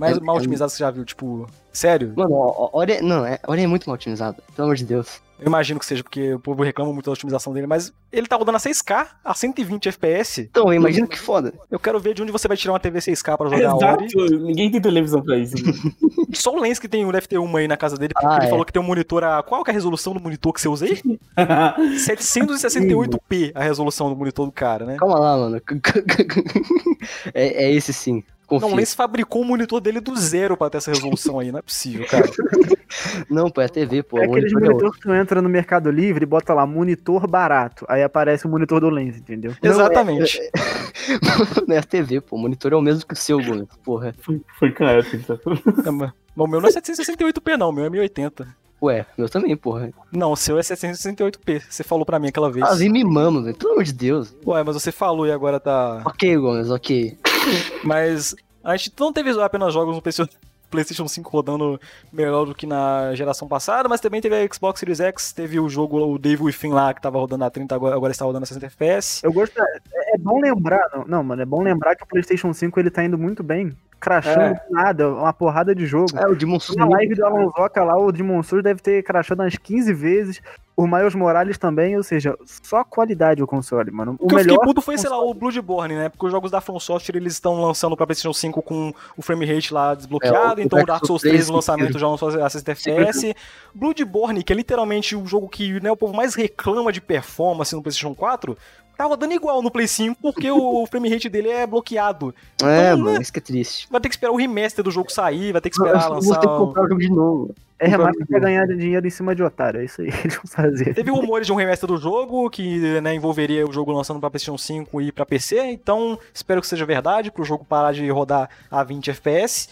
Mais 0.00 0.16
É- 0.16 0.20
mal 0.20 0.36
é- 0.36 0.38
otimizado 0.38 0.70
que 0.70 0.76
você 0.78 0.82
já 0.82 0.90
viu, 0.90 1.04
tipo, 1.04 1.46
sério? 1.72 2.12
Mano, 2.16 2.32
Ori 2.72 2.92
é, 2.94 3.02
não, 3.02 3.24
é, 3.24 3.38
Ori 3.46 3.62
é 3.62 3.66
muito 3.66 3.86
mal 3.86 3.94
otimizado, 3.94 4.42
pelo 4.56 4.66
amor 4.66 4.76
de 4.76 4.84
Deus. 4.84 5.20
Eu 5.38 5.46
imagino 5.46 5.80
que 5.80 5.86
seja, 5.86 6.02
porque 6.02 6.34
o 6.34 6.38
povo 6.38 6.62
reclama 6.62 6.92
muito 6.92 7.06
da 7.06 7.12
otimização 7.12 7.54
dele, 7.54 7.66
mas 7.66 7.90
ele 8.12 8.26
tá 8.26 8.36
rodando 8.36 8.56
a 8.56 8.60
6K, 8.60 9.06
a 9.24 9.32
120 9.34 9.88
FPS. 9.88 10.42
Então, 10.50 10.66
eu 10.68 10.74
imagino 10.74 11.08
que 11.08 11.18
foda. 11.18 11.54
Eu 11.70 11.78
quero 11.78 11.98
ver 11.98 12.12
de 12.12 12.22
onde 12.22 12.30
você 12.30 12.46
vai 12.46 12.58
tirar 12.58 12.74
uma 12.74 12.78
TV 12.80 12.98
6K 13.00 13.38
pra 13.38 13.48
jogar 13.48 13.74
Ori. 13.74 14.04
Exato. 14.04 14.36
Ninguém 14.38 14.70
tem 14.70 14.80
televisão 14.82 15.22
pra 15.22 15.38
isso. 15.38 15.54
Só 16.34 16.54
o 16.54 16.60
Lens 16.60 16.78
que 16.78 16.86
tem, 16.88 17.06
ter 17.26 17.38
uma 17.38 17.58
aí 17.58 17.66
na 17.66 17.76
casa 17.76 17.96
dele, 17.96 18.12
porque 18.12 18.26
Ah, 18.26 18.36
ele 18.36 18.46
é. 18.46 18.50
falou 18.50 18.64
que 18.66 18.72
tem 18.72 18.82
um 18.82 18.84
monitor 18.84 19.24
a... 19.24 19.42
Qual 19.42 19.64
que 19.64 19.70
é 19.70 19.72
a 19.72 19.74
resolução 19.74 20.12
do 20.12 20.20
monitor 20.20 20.52
que 20.52 20.60
você 20.60 20.68
usa 20.68 20.84
aí? 20.84 21.00
768p 21.96 23.52
a 23.54 23.62
resolução 23.62 24.10
do 24.10 24.16
monitor 24.16 24.44
do 24.46 24.52
cara, 24.52 24.84
né? 24.84 24.96
Calma 24.98 25.18
lá, 25.18 25.36
mano. 25.38 25.56
é, 27.34 27.64
é 27.64 27.72
esse 27.72 27.92
sim. 27.94 28.22
Confia. 28.50 28.66
Não, 28.66 28.74
o 28.74 28.76
Lens 28.76 28.92
fabricou 28.92 29.42
o 29.42 29.44
monitor 29.44 29.80
dele 29.80 30.00
do 30.00 30.16
zero 30.16 30.56
pra 30.56 30.68
ter 30.68 30.78
essa 30.78 30.90
resolução 30.90 31.38
aí, 31.38 31.52
não 31.52 31.60
é 31.60 31.62
possível, 31.62 32.04
cara. 32.06 32.28
Não, 33.30 33.48
pô, 33.48 33.60
é 33.60 33.68
TV, 33.68 34.02
pô. 34.02 34.18
É 34.18 34.24
aquele 34.24 34.52
monitor 34.52 34.88
é 34.88 34.90
que 34.90 35.00
tu 35.00 35.14
entra 35.14 35.40
no 35.40 35.48
Mercado 35.48 35.88
Livre 35.92 36.24
e 36.24 36.26
bota 36.26 36.52
lá 36.52 36.66
monitor 36.66 37.28
barato. 37.28 37.86
Aí 37.88 38.02
aparece 38.02 38.46
o 38.46 38.50
monitor 38.50 38.80
do 38.80 38.90
Lens, 38.90 39.16
entendeu? 39.16 39.54
Não, 39.62 39.70
Exatamente. 39.70 40.40
Não 41.68 41.76
é 41.76 41.78
a 41.78 41.82
TV, 41.84 42.20
pô. 42.20 42.34
O 42.34 42.38
monitor 42.40 42.72
é 42.72 42.76
o 42.76 42.82
mesmo 42.82 43.06
que 43.06 43.14
o 43.14 43.16
seu, 43.16 43.40
Gomes. 43.40 43.68
Porra. 43.84 44.12
Foi, 44.18 44.42
foi 44.58 44.72
claro. 44.72 45.04
tá? 45.04 45.38
É, 45.86 45.90
mas 45.90 46.12
o 46.36 46.46
meu 46.48 46.60
não 46.60 46.68
é 46.68 46.72
768p 46.72 47.56
não, 47.56 47.70
o 47.70 47.72
meu 47.72 47.84
é 47.84 47.90
1080. 47.90 48.48
Ué, 48.82 49.04
meu 49.16 49.28
também, 49.28 49.54
porra. 49.56 49.90
Não, 50.10 50.32
o 50.32 50.36
seu 50.36 50.58
é 50.58 50.62
768p, 50.62 51.62
você 51.68 51.84
falou 51.84 52.04
pra 52.04 52.18
mim 52.18 52.28
aquela 52.28 52.50
vez. 52.50 52.66
Ah, 52.66 52.74
vem 52.74 52.88
me 52.88 53.04
mimando, 53.04 53.44
velho. 53.44 53.56
Pelo 53.56 53.72
amor 53.72 53.84
de 53.84 53.92
Deus. 53.92 54.34
Ué, 54.46 54.62
mas 54.64 54.74
você 54.74 54.90
falou 54.90 55.26
e 55.26 55.32
agora 55.32 55.60
tá... 55.60 56.02
Ok, 56.04 56.36
Gomes, 56.36 56.70
ok. 56.70 57.16
Mas 57.84 58.34
a 58.62 58.76
gente 58.76 58.92
não 58.98 59.12
teve 59.12 59.30
apenas 59.40 59.72
jogos 59.72 59.94
no 59.94 60.02
PC 60.02 60.26
PlayStation 60.70 61.08
5 61.08 61.28
rodando 61.30 61.80
melhor 62.12 62.46
do 62.46 62.54
que 62.54 62.66
na 62.66 63.12
geração 63.14 63.48
passada, 63.48 63.88
mas 63.88 64.00
também 64.00 64.20
teve 64.20 64.36
a 64.36 64.54
Xbox 64.54 64.78
Series 64.78 65.00
X, 65.00 65.32
teve 65.32 65.58
o 65.58 65.68
jogo, 65.68 65.98
o 65.98 66.18
Devil 66.18 66.46
Within 66.46 66.70
lá, 66.70 66.94
que 66.94 67.02
tava 67.02 67.18
rodando 67.18 67.44
a 67.44 67.50
30, 67.50 67.74
agora, 67.74 67.96
agora 67.96 68.12
está 68.12 68.24
rodando 68.24 68.44
a 68.44 68.46
60 68.46 68.66
FPS. 68.66 69.20
Eu 69.24 69.32
gosto. 69.32 69.60
É, 69.60 70.14
é 70.14 70.18
bom 70.18 70.40
lembrar. 70.40 70.88
Não, 70.94 71.04
não, 71.04 71.24
mano, 71.24 71.42
é 71.42 71.44
bom 71.44 71.60
lembrar 71.60 71.96
que 71.96 72.04
o 72.04 72.06
PlayStation 72.06 72.52
5 72.52 72.78
ele 72.78 72.90
tá 72.90 73.02
indo 73.04 73.18
muito 73.18 73.42
bem. 73.42 73.76
Crashando 73.98 74.40
É. 74.40 74.54
do 74.54 74.60
nada, 74.70 75.08
uma 75.10 75.32
porrada 75.32 75.74
de 75.74 75.84
jogo. 75.84 76.16
É, 76.16 76.26
o 76.26 76.34
Demon 76.34 76.58
Souls. 76.58 76.76
Na 76.78 76.86
live 76.86 77.14
do 77.14 77.26
Alonsoca 77.26 77.84
lá, 77.84 77.98
o 77.98 78.10
Demon 78.10 78.42
Souls 78.42 78.62
deve 78.64 78.80
ter 78.80 79.02
crashado 79.02 79.42
umas 79.42 79.56
15 79.56 79.92
vezes. 79.92 80.40
O 80.80 80.86
Miles 80.86 81.14
Morales 81.14 81.58
também, 81.58 81.96
ou 81.96 82.02
seja, 82.02 82.36
só 82.62 82.82
qualidade 82.84 83.42
o 83.42 83.46
console, 83.46 83.90
mano. 83.90 84.16
O 84.18 84.24
O 84.24 84.28
que 84.28 84.34
eu 84.34 84.38
melhor. 84.38 84.52
fiquei 84.54 84.66
puto 84.66 84.80
foi, 84.80 84.96
sei 84.96 85.10
lá, 85.10 85.22
o 85.22 85.34
Bloodborne, 85.34 85.94
né? 85.94 86.08
Porque 86.08 86.24
os 86.26 86.32
jogos 86.32 86.50
da 86.50 86.60
From 86.60 86.80
Software, 86.80 87.16
eles 87.16 87.34
estão 87.34 87.60
lançando 87.60 87.96
pra 87.96 88.06
PlayStation 88.06 88.32
5 88.32 88.62
com 88.62 88.92
o 89.16 89.22
frame 89.22 89.44
rate 89.44 89.74
lá 89.74 89.94
desbloqueado, 89.94 90.60
É, 90.60 90.64
o 90.64 90.66
então 90.66 90.80
o 90.80 90.86
Dark 90.86 91.04
Souls 91.04 91.20
Souls 91.20 91.22
3 91.22 91.34
no 91.34 91.38
3 91.38 91.50
lançamento 91.50 91.98
já 91.98 92.08
lançou 92.08 92.28
a 92.42 92.48
60 92.48 92.72
FPS. 92.72 93.34
Bloodborne, 93.74 94.42
que 94.42 94.52
é 94.52 94.56
literalmente 94.56 95.14
o 95.16 95.26
jogo 95.26 95.48
que 95.48 95.80
né, 95.80 95.90
o 95.90 95.96
povo 95.96 96.14
mais 96.14 96.34
reclama 96.34 96.92
de 96.92 97.00
performance 97.00 97.74
no 97.74 97.82
PlayStation 97.82 98.14
4, 98.14 98.56
tá 99.00 99.06
rodando 99.06 99.32
igual 99.32 99.62
no 99.62 99.70
Play 99.70 99.88
5 99.88 100.16
porque 100.20 100.50
o 100.50 100.86
frame 100.86 101.08
rate 101.08 101.28
dele 101.28 101.48
é 101.48 101.66
bloqueado. 101.66 102.34
É, 102.62 102.88
Então, 102.92 102.98
mano, 102.98 103.12
né? 103.16 103.22
isso 103.22 103.32
que 103.32 103.38
é 103.38 103.42
triste. 103.42 103.86
Vai 103.90 104.00
ter 104.00 104.08
que 104.08 104.14
esperar 104.14 104.32
o 104.32 104.36
remaster 104.36 104.84
do 104.84 104.90
jogo 104.90 105.10
sair, 105.10 105.52
vai 105.52 105.60
ter 105.60 105.70
que 105.70 105.76
esperar 105.76 105.94
Eu 106.02 106.08
vou 106.08 106.14
lançar. 106.16 106.38
ter 106.40 106.48
que 106.48 106.56
comprar 106.56 106.84
o 106.84 106.88
jogo 106.88 107.00
de 107.00 107.10
novo. 107.10 107.54
É 107.82 107.88
remaster 107.88 108.26
pra 108.26 108.38
ganhar 108.40 108.66
dinheiro 108.66 109.06
em 109.06 109.10
cima 109.10 109.34
de 109.34 109.42
otário. 109.42 109.80
É 109.80 109.84
isso 109.86 110.02
aí 110.02 110.12
que 110.12 110.26
eles 110.26 110.36
vão 110.36 110.44
fazer. 110.46 110.92
Teve 110.94 111.10
rumores 111.10 111.46
de 111.46 111.52
um 111.52 111.56
remaster 111.56 111.88
do 111.88 111.96
jogo 111.96 112.50
que 112.50 113.00
né, 113.00 113.14
envolveria 113.14 113.66
o 113.66 113.72
jogo 113.72 113.90
lançando 113.90 114.20
pra 114.20 114.28
PlayStation 114.28 114.58
5 114.58 115.00
e 115.00 115.10
pra 115.10 115.24
PC, 115.24 115.58
então 115.70 116.18
espero 116.34 116.60
que 116.60 116.66
seja 116.66 116.84
verdade, 116.84 117.30
pro 117.30 117.42
jogo 117.42 117.64
parar 117.64 117.92
de 117.92 118.06
rodar 118.10 118.50
a 118.70 118.84
20 118.84 119.08
FPS. 119.12 119.70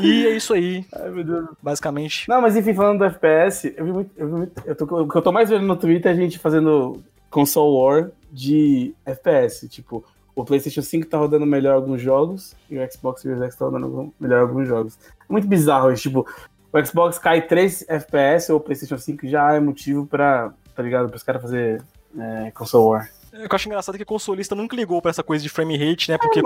e 0.00 0.26
é 0.26 0.30
isso 0.36 0.52
aí, 0.54 0.84
Ai, 0.92 1.08
meu 1.10 1.22
Deus. 1.22 1.46
basicamente. 1.62 2.28
Não, 2.28 2.40
mas 2.42 2.56
enfim, 2.56 2.74
falando 2.74 2.98
do 2.98 3.04
FPS, 3.04 3.72
eu 3.76 3.84
vi 3.84 3.92
muito. 3.92 4.10
Eu 4.16 4.26
vi 4.26 4.32
muito 4.34 4.62
eu 4.66 4.74
tô, 4.74 4.84
o 5.02 5.08
que 5.08 5.16
eu 5.16 5.22
tô 5.22 5.30
mais 5.30 5.48
vendo 5.48 5.64
no 5.64 5.76
Twitter 5.76 6.10
é 6.10 6.14
a 6.14 6.18
gente 6.18 6.40
fazendo 6.40 7.00
console 7.30 7.76
war 7.76 8.10
de 8.30 8.94
FPS. 9.04 9.68
Tipo, 9.68 10.04
o 10.34 10.44
PlayStation 10.44 10.82
5 10.82 11.06
tá 11.06 11.18
rodando 11.18 11.46
melhor 11.46 11.74
alguns 11.74 12.02
jogos 12.02 12.54
e 12.70 12.78
o 12.78 12.92
Xbox 12.92 13.22
Series 13.22 13.42
X 13.42 13.56
tá 13.56 13.64
rodando 13.64 14.12
melhor 14.20 14.42
alguns 14.42 14.68
jogos. 14.68 14.98
É 15.28 15.32
muito 15.32 15.46
bizarro 15.48 15.90
isso. 15.92 16.02
Tipo, 16.02 16.26
o 16.72 16.84
Xbox 16.84 17.18
cai 17.18 17.46
3 17.46 17.86
FPS 17.88 18.52
ou 18.52 18.58
o 18.58 18.60
PlayStation 18.60 18.98
5 18.98 19.26
já 19.26 19.54
é 19.54 19.60
motivo 19.60 20.06
pra, 20.06 20.52
tá 20.74 20.82
ligado? 20.82 21.08
Para 21.08 21.16
os 21.16 21.22
caras 21.22 21.42
fazer 21.42 21.82
é, 22.18 22.50
console 22.50 22.86
war. 22.86 23.10
O 23.44 23.48
que 23.48 23.52
eu 23.52 23.56
acho 23.56 23.68
engraçado 23.68 23.94
é 23.94 23.98
que 23.98 24.04
consolista 24.04 24.54
nunca 24.54 24.74
ligou 24.76 25.00
pra 25.02 25.10
essa 25.10 25.22
coisa 25.22 25.42
de 25.42 25.48
frame 25.48 25.76
rate, 25.76 26.10
né? 26.10 26.18
Porque 26.18 26.38
É, 26.40 26.42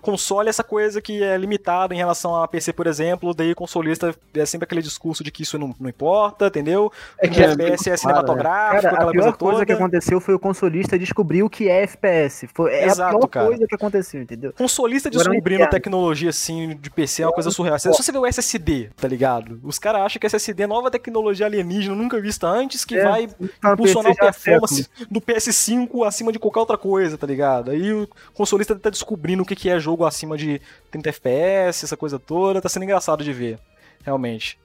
console 0.00 0.48
é 0.48 0.50
essa 0.50 0.64
coisa 0.64 1.00
que 1.00 1.22
é 1.22 1.36
limitada 1.36 1.94
em 1.94 1.96
relação 1.96 2.36
a 2.36 2.46
PC, 2.48 2.72
por 2.72 2.86
exemplo, 2.86 3.32
daí 3.34 3.54
consolista 3.54 4.14
é 4.34 4.44
sempre 4.46 4.64
aquele 4.64 4.82
discurso 4.82 5.22
de 5.22 5.30
que 5.30 5.42
isso 5.42 5.58
não, 5.58 5.74
não 5.78 5.88
importa, 5.88 6.46
entendeu? 6.46 6.90
É 7.18 7.28
que 7.28 7.40
FPS 7.42 7.90
é 7.90 7.96
cinematográfico, 7.96 8.82
Cara, 8.82 8.94
aquela 8.96 9.10
a 9.10 9.12
pior 9.12 9.22
coisa 9.22 9.36
coisa, 9.36 9.52
toda. 9.58 9.66
que 9.66 9.72
aconteceu 9.72 10.20
foi 10.20 10.34
o 10.34 10.38
consolista 10.38 10.98
descobrir 10.98 11.42
o 11.42 11.50
que 11.50 11.68
é 11.68 11.82
FPS. 11.82 12.48
Foi, 12.54 12.72
é 12.72 12.86
Exato, 12.86 13.16
a 13.16 13.18
pior 13.20 13.28
cara. 13.28 13.46
coisa 13.46 13.66
que 13.66 13.74
aconteceu, 13.74 14.22
entendeu? 14.22 14.52
Consolista 14.52 15.10
descobrindo 15.10 15.66
tecnologia 15.68 16.30
assim 16.30 16.76
de 16.80 16.90
PC 16.90 17.22
é 17.22 17.26
uma 17.26 17.32
coisa 17.32 17.50
surreal. 17.50 17.78
Se 17.78 17.88
você 17.88 18.10
vê 18.12 18.18
o 18.18 18.26
SSD, 18.26 18.90
tá 18.96 19.06
ligado? 19.08 19.60
Os 19.62 19.78
caras 19.78 20.02
acham 20.02 20.18
que 20.20 20.26
SSD 20.26 20.62
é 20.62 20.66
nova 20.66 20.90
tecnologia 20.90 21.46
alienígena, 21.46 21.94
nunca 21.94 22.20
vista 22.20 22.46
antes, 22.46 22.84
que 22.84 22.96
É, 22.96 23.04
vai 23.04 23.28
Tá 23.60 23.72
impulsionar 23.72 24.12
a 24.12 24.14
PC 24.14 24.20
já 24.22 24.28
há 24.28 24.32
performance 24.32 24.88
do 25.10 25.20
PS5 25.20 26.06
acima 26.06 26.31
de 26.32 26.38
qualquer 26.38 26.60
outra 26.60 26.78
coisa, 26.78 27.16
tá 27.18 27.26
ligado? 27.26 27.70
Aí 27.70 27.92
o 27.92 28.08
consolista 28.34 28.74
tá 28.74 28.90
descobrindo 28.90 29.42
o 29.42 29.46
que 29.46 29.68
é 29.70 29.78
jogo 29.78 30.04
acima 30.04 30.36
de 30.36 30.60
30 30.90 31.08
FPS, 31.10 31.84
essa 31.84 31.96
coisa 31.96 32.18
toda, 32.18 32.60
tá 32.60 32.68
sendo 32.68 32.84
engraçado 32.84 33.22
de 33.22 33.32
ver, 33.32 33.58
realmente. 34.02 34.58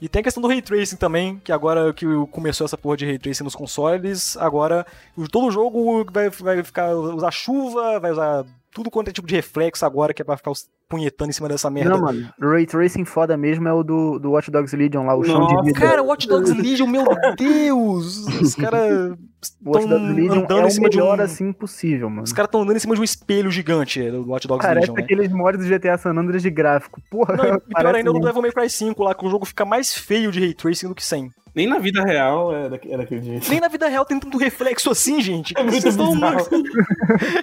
E 0.00 0.08
tem 0.08 0.20
a 0.20 0.22
questão 0.24 0.42
do 0.42 0.48
Ray 0.48 0.60
Tracing 0.60 0.96
também, 0.96 1.40
que 1.42 1.50
agora 1.52 1.92
que 1.94 2.04
começou 2.30 2.64
essa 2.64 2.76
porra 2.76 2.96
de 2.96 3.06
Ray 3.06 3.18
Tracing 3.18 3.44
nos 3.44 3.54
consoles, 3.54 4.36
agora 4.36 4.86
todo 5.30 5.50
jogo 5.50 6.04
vai, 6.12 6.28
vai 6.28 6.62
ficar, 6.62 6.94
usar 6.94 7.30
chuva, 7.30 7.98
vai 8.00 8.10
usar 8.12 8.44
tudo 8.72 8.90
quanto 8.90 9.08
é 9.08 9.12
tipo 9.12 9.26
de 9.26 9.34
reflexo 9.36 9.86
agora, 9.86 10.12
que 10.12 10.20
é 10.20 10.24
pra 10.24 10.36
ficar 10.36 10.50
os- 10.50 10.68
punhetando 10.94 11.30
em 11.30 11.32
cima 11.32 11.48
dessa 11.48 11.68
merda. 11.68 11.90
Não, 11.90 12.00
mano. 12.00 12.28
O 12.40 12.48
Ray 12.48 12.66
Tracing 12.66 13.04
foda 13.04 13.36
mesmo 13.36 13.66
é 13.66 13.72
o 13.72 13.82
do, 13.82 14.18
do 14.20 14.30
Watch 14.30 14.48
Dogs 14.50 14.76
Legion 14.76 15.04
lá, 15.04 15.16
o 15.16 15.24
chão 15.24 15.44
de 15.46 15.54
Nossa, 15.54 15.64
vida. 15.64 15.80
Cara, 15.80 16.02
Watch 16.02 16.28
Dogs 16.28 16.54
Legion, 16.54 16.86
meu 16.86 17.04
Deus! 17.36 18.26
Os 18.40 18.54
caras 18.54 19.16
o 19.60 19.70
Watch 19.70 19.84
estão 19.84 19.98
Dogs 19.98 20.14
Legion 20.14 20.44
andando 20.44 20.60
é 20.60 20.62
em 20.62 20.66
o 20.66 20.70
cima 20.70 20.88
de 20.88 20.96
um... 20.96 21.00
melhor 21.00 21.20
assim 21.20 21.52
possível, 21.52 22.08
mano. 22.08 22.22
Os 22.22 22.32
caras 22.32 22.46
estão 22.48 22.62
andando 22.62 22.76
em 22.76 22.80
cima 22.80 22.94
de 22.94 23.00
um 23.00 23.04
espelho 23.04 23.50
gigante 23.50 24.00
é, 24.00 24.10
do 24.10 24.28
Watch 24.30 24.46
Dogs 24.46 24.64
Parece 24.64 24.86
Legion, 24.86 24.94
né? 24.94 25.02
aqueles 25.02 25.32
mods 25.32 25.66
do 25.66 25.78
GTA 25.78 25.98
San 25.98 26.10
Andreas 26.12 26.42
de 26.42 26.50
gráfico. 26.50 27.02
Porra, 27.10 27.36
Não, 27.36 27.44
e 27.44 27.48
pior 27.48 27.60
parece 27.72 27.96
ainda 27.96 28.10
é 28.10 28.12
o 28.12 28.14
do. 28.14 28.20
Devil 28.20 28.42
May 28.42 28.52
Cry 28.52 28.70
5 28.70 29.02
lá, 29.02 29.14
que 29.14 29.26
o 29.26 29.30
jogo 29.30 29.44
fica 29.44 29.64
mais 29.64 29.92
feio 29.92 30.30
de 30.30 30.38
Ray 30.38 30.54
Tracing 30.54 30.88
do 30.88 30.94
que 30.94 31.04
sem. 31.04 31.28
Nem 31.54 31.66
na 31.66 31.78
vida 31.78 32.02
real 32.04 32.54
é, 32.54 32.66
é 32.66 32.96
daquele 32.96 33.22
jeito. 33.22 33.50
Nem 33.50 33.60
na 33.60 33.68
vida 33.68 33.88
real 33.88 34.04
tem 34.04 34.18
tanto 34.18 34.38
reflexo 34.38 34.90
assim, 34.90 35.20
gente. 35.20 35.54
É 35.56 35.62
muito 35.62 35.88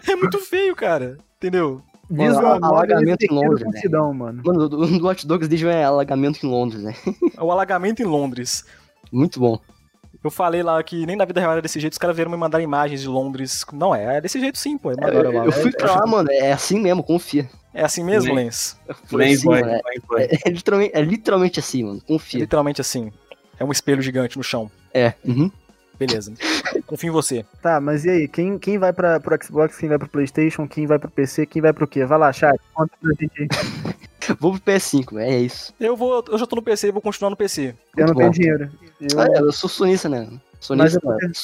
é 0.10 0.16
muito 0.16 0.40
feio, 0.40 0.76
cara. 0.76 1.18
Entendeu? 1.38 1.82
Visual 2.12 2.43
Mano, 2.43 2.60
novel 2.60 2.78
alagamento 2.78 3.24
em 3.24 3.34
Londres, 3.34 3.63
multidão, 3.63 4.13
mano. 4.13 4.41
Mano, 4.45 4.60
o 4.65 4.69
do 4.69 4.86
do 5.00 5.06
Watch 5.06 5.26
Dogs 5.26 5.47
Legion 5.50 5.69
é 5.69 5.86
alagamento 5.86 6.45
em 6.45 6.50
Londres, 6.50 6.82
né? 6.84 6.93
É 7.38 7.41
o 7.41 7.52
alagamento 7.52 8.02
em 8.02 8.06
Londres. 8.06 8.65
Muito 9.12 9.39
bom. 9.39 9.58
Eu 10.24 10.30
falei 10.30 10.62
lá 10.62 10.82
que 10.84 11.06
nem 11.06 11.15
na 11.15 11.26
vida 11.26 11.39
real 11.39 11.54
era 11.54 11.62
desse 11.62 11.80
jeito, 11.80 11.93
os 11.93 11.97
caras 11.97 12.15
vieram 12.15 12.30
me 12.30 12.38
mandar 12.38 12.62
imagens 12.62 13.02
de 13.02 13.08
Londres. 13.08 13.65
Não, 13.74 13.95
é, 13.95 14.17
é 14.17 14.21
desse 14.21 14.39
jeito 14.39 14.58
sim, 14.60 14.78
pô. 14.78 14.91
Eu, 14.91 14.97
Mandaram 14.97 15.32
lá. 15.32 15.45
eu 15.45 15.52
fui 15.52 15.71
pra 15.71 15.95
lá, 15.95 16.06
mano, 16.06 16.30
é 16.32 16.52
assim 16.52 16.80
mesmo, 16.80 17.02
confia. 17.02 17.50
É 17.74 17.84
assim 17.84 18.04
mesmo, 18.04 18.28
Nem- 18.36 18.43
Lens? 18.45 18.78
Nem 19.12 19.34
assim, 19.34 19.47
mano, 19.47 19.69
é, 19.69 19.82
é 20.45 20.50
literalmente, 20.50 20.91
é 20.93 21.02
literalmente 21.02 21.60
assim, 21.60 21.84
mano, 21.84 22.02
É 22.04 22.08
confia. 22.08 22.39
literalmente 22.41 22.82
assim. 22.82 23.12
É 23.58 23.63
um 23.63 23.71
espelho 23.71 24.02
gigante 24.02 24.38
no 24.38 24.43
chão. 24.43 24.69
É, 24.93 25.13
uhum. 25.24 25.50
Beleza. 26.06 26.34
Confio 26.88 27.10
em 27.10 27.12
você. 27.12 27.46
Tá, 27.62 27.80
mas 27.80 28.06
e 28.06 28.10
aí? 28.10 28.28
Quem, 28.28 28.58
quem 28.58 28.78
vai 28.80 28.92
pra, 28.92 29.20
pro 29.20 29.38
Xbox, 29.44 29.78
quem 29.78 29.88
vai 29.88 30.00
pro 30.00 30.10
Playstation, 30.10 30.68
quem 30.68 30.88
vai 30.88 30.98
pro 30.98 31.12
PC, 31.12 31.46
quem 31.46 31.62
vai 31.62 31.72
pro 31.72 31.88
quê? 31.88 32.04
Vai 32.06 32.18
lá, 32.18 32.34
chat. 32.34 32.60
Conta 32.74 32.92
pra 33.00 33.12
gente 33.20 33.32
aí. 33.44 33.48
Vou 34.40 34.52
pro 34.54 34.62
PS5, 34.74 35.18
é 35.20 35.40
isso. 35.40 35.74
Eu 35.80 35.96
vou. 35.96 36.24
Eu 36.30 36.38
já 36.38 36.46
tô 36.46 36.56
no 36.56 36.62
PC 36.62 36.88
e 36.88 36.92
vou 36.92 37.02
continuar 37.02 37.30
no 37.32 37.36
PC. 37.36 37.76
Eu 37.98 38.06
não 38.08 38.14
Muito 38.14 38.18
tenho 38.18 38.30
bom. 38.30 38.34
dinheiro. 38.34 38.72
Eu- 39.00 39.20
Ah, 39.20 39.28
eu 39.40 39.52
sou 39.52 39.70
sonista, 39.70 40.08
né? 40.08 40.28
Mas 40.69 40.93
Sonista, 40.93 41.00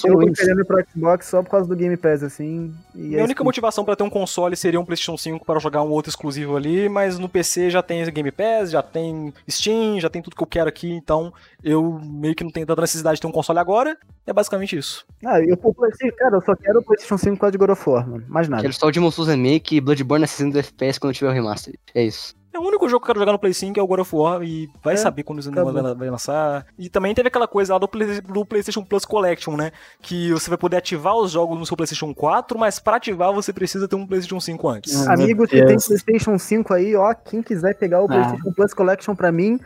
eu 0.08 0.15
tô, 0.15 0.21
eu 0.21 0.27
tô 0.27 0.34
querendo 0.34 0.62
ir 0.62 0.65
pro 0.65 0.86
Xbox 0.88 1.25
só 1.25 1.41
por 1.41 1.49
causa 1.49 1.67
do 1.67 1.75
Game 1.75 1.97
Pass, 1.97 2.21
assim. 2.21 2.73
E 2.93 2.99
Minha 2.99 3.21
é 3.21 3.23
única 3.23 3.43
motivação 3.43 3.84
pra 3.84 3.95
ter 3.95 4.03
um 4.03 4.10
console 4.10 4.56
seria 4.56 4.80
um 4.80 4.86
PlayStation 4.86 5.17
5 5.17 5.43
para 5.43 5.60
jogar 5.60 5.82
um 5.82 5.89
outro 5.89 6.10
exclusivo 6.10 6.56
ali, 6.56 6.88
mas 6.88 7.17
no 7.17 7.27
PC 7.27 7.71
já 7.71 7.82
tem 7.82 8.06
Game 8.12 8.32
Pass, 8.32 8.69
já 8.69 8.84
tem 8.84 9.34
Steam, 9.49 9.99
já 9.99 10.10
tem 10.10 10.21
tudo 10.21 10.36
que 10.36 10.43
eu 10.43 10.47
quero 10.47 10.69
aqui, 10.69 10.91
então 10.91 11.34
eu 11.63 11.99
meio 12.03 12.36
que 12.36 12.43
não 12.43 12.51
tenho 12.51 12.67
tanta 12.67 12.82
necessidade 12.82 13.15
de 13.15 13.21
ter 13.21 13.27
um 13.27 13.32
console 13.32 13.58
agora. 13.58 13.97
É 14.25 14.32
basicamente 14.32 14.77
isso. 14.77 15.06
Ah, 15.25 15.41
eu 15.41 15.58
pro 15.58 15.73
PlayStation, 15.73 16.15
cara, 16.15 16.38
eu 16.38 16.41
só 16.41 16.56
quero 16.56 16.80
o 16.80 16.84
PlayStation 16.84 17.17
5 17.17 17.36
por 17.36 17.41
causa 17.41 17.51
de 17.51 17.58
God 17.58 17.69
of 17.71 17.89
War, 17.89 18.08
mano. 18.08 18.25
Mais 18.27 18.47
nada. 18.47 18.62
Quero 18.62 18.73
só 18.73 18.88
o 18.88 18.91
Demon 18.91 19.10
Souls 19.10 19.30
Remake 19.30 19.77
e 19.77 19.82
Bloodborne 19.82 20.25
a 20.25 20.27
60 20.27 20.60
FPS 20.60 20.99
quando 20.99 21.13
tiver 21.13 21.32
o 21.32 21.34
remaster. 21.34 21.73
É 21.95 22.03
isso. 22.03 22.37
É 22.54 22.60
o 22.60 22.64
único 22.64 22.88
jogo 22.90 23.02
que 23.02 23.06
eu 23.06 23.14
quero 23.14 23.20
jogar 23.20 23.32
no 23.34 23.40
Play 23.40 23.54
5 23.54 23.80
é 23.80 23.84
o 23.84 23.88
God 23.88 24.00
of 24.00 24.16
War 24.16 24.42
e 24.42 24.68
vai 24.84 24.96
É, 24.96 24.98
saber 24.98 25.24
quando 25.24 25.42
vai, 25.52 25.94
vai 25.96 26.10
lançar. 26.10 26.66
E 26.78 26.90
também 26.90 27.14
teve 27.14 27.28
aquela 27.28 27.48
coisa 27.48 27.74
lá 27.74 27.80
do, 27.80 27.88
Play- 27.88 28.22
do 28.22 28.46
PlayStation 28.46 28.84
Plus 28.84 29.06
Collection, 29.06 29.56
né? 29.56 29.72
Que 30.02 30.32
você 30.32 30.50
vai 30.50 30.58
poder 30.58 30.78
ativar 30.78 31.16
os 31.16 31.32
jogos 31.32 31.60
no 31.60 31.66
seu 31.66 31.78
PlayStation 31.78 32.14
4, 32.14 32.58
mas 32.58 32.80
pra 32.80 32.96
ativar 32.96 33.32
você 33.34 33.54
precisa 33.54 33.88
ter 33.88 33.96
um 33.96 34.08
PlayStation 34.08 34.40
5 34.40 34.70
antes. 34.70 35.08
Amigos 35.08 35.50
que 35.50 35.58
Deus. 35.64 35.68
tem 35.68 35.78
PlayStation 35.98 36.38
5 36.40 36.74
aí, 36.74 36.96
ó, 36.96 37.14
quem 37.14 37.44
quiser 37.44 37.76
pegar 37.76 38.02
o 38.02 38.06
Ah. 38.06 38.08
PlayStation 38.08 38.52
Plus 38.54 38.74
Collection 38.74 39.16
pra 39.16 39.32
mim, 39.32 39.60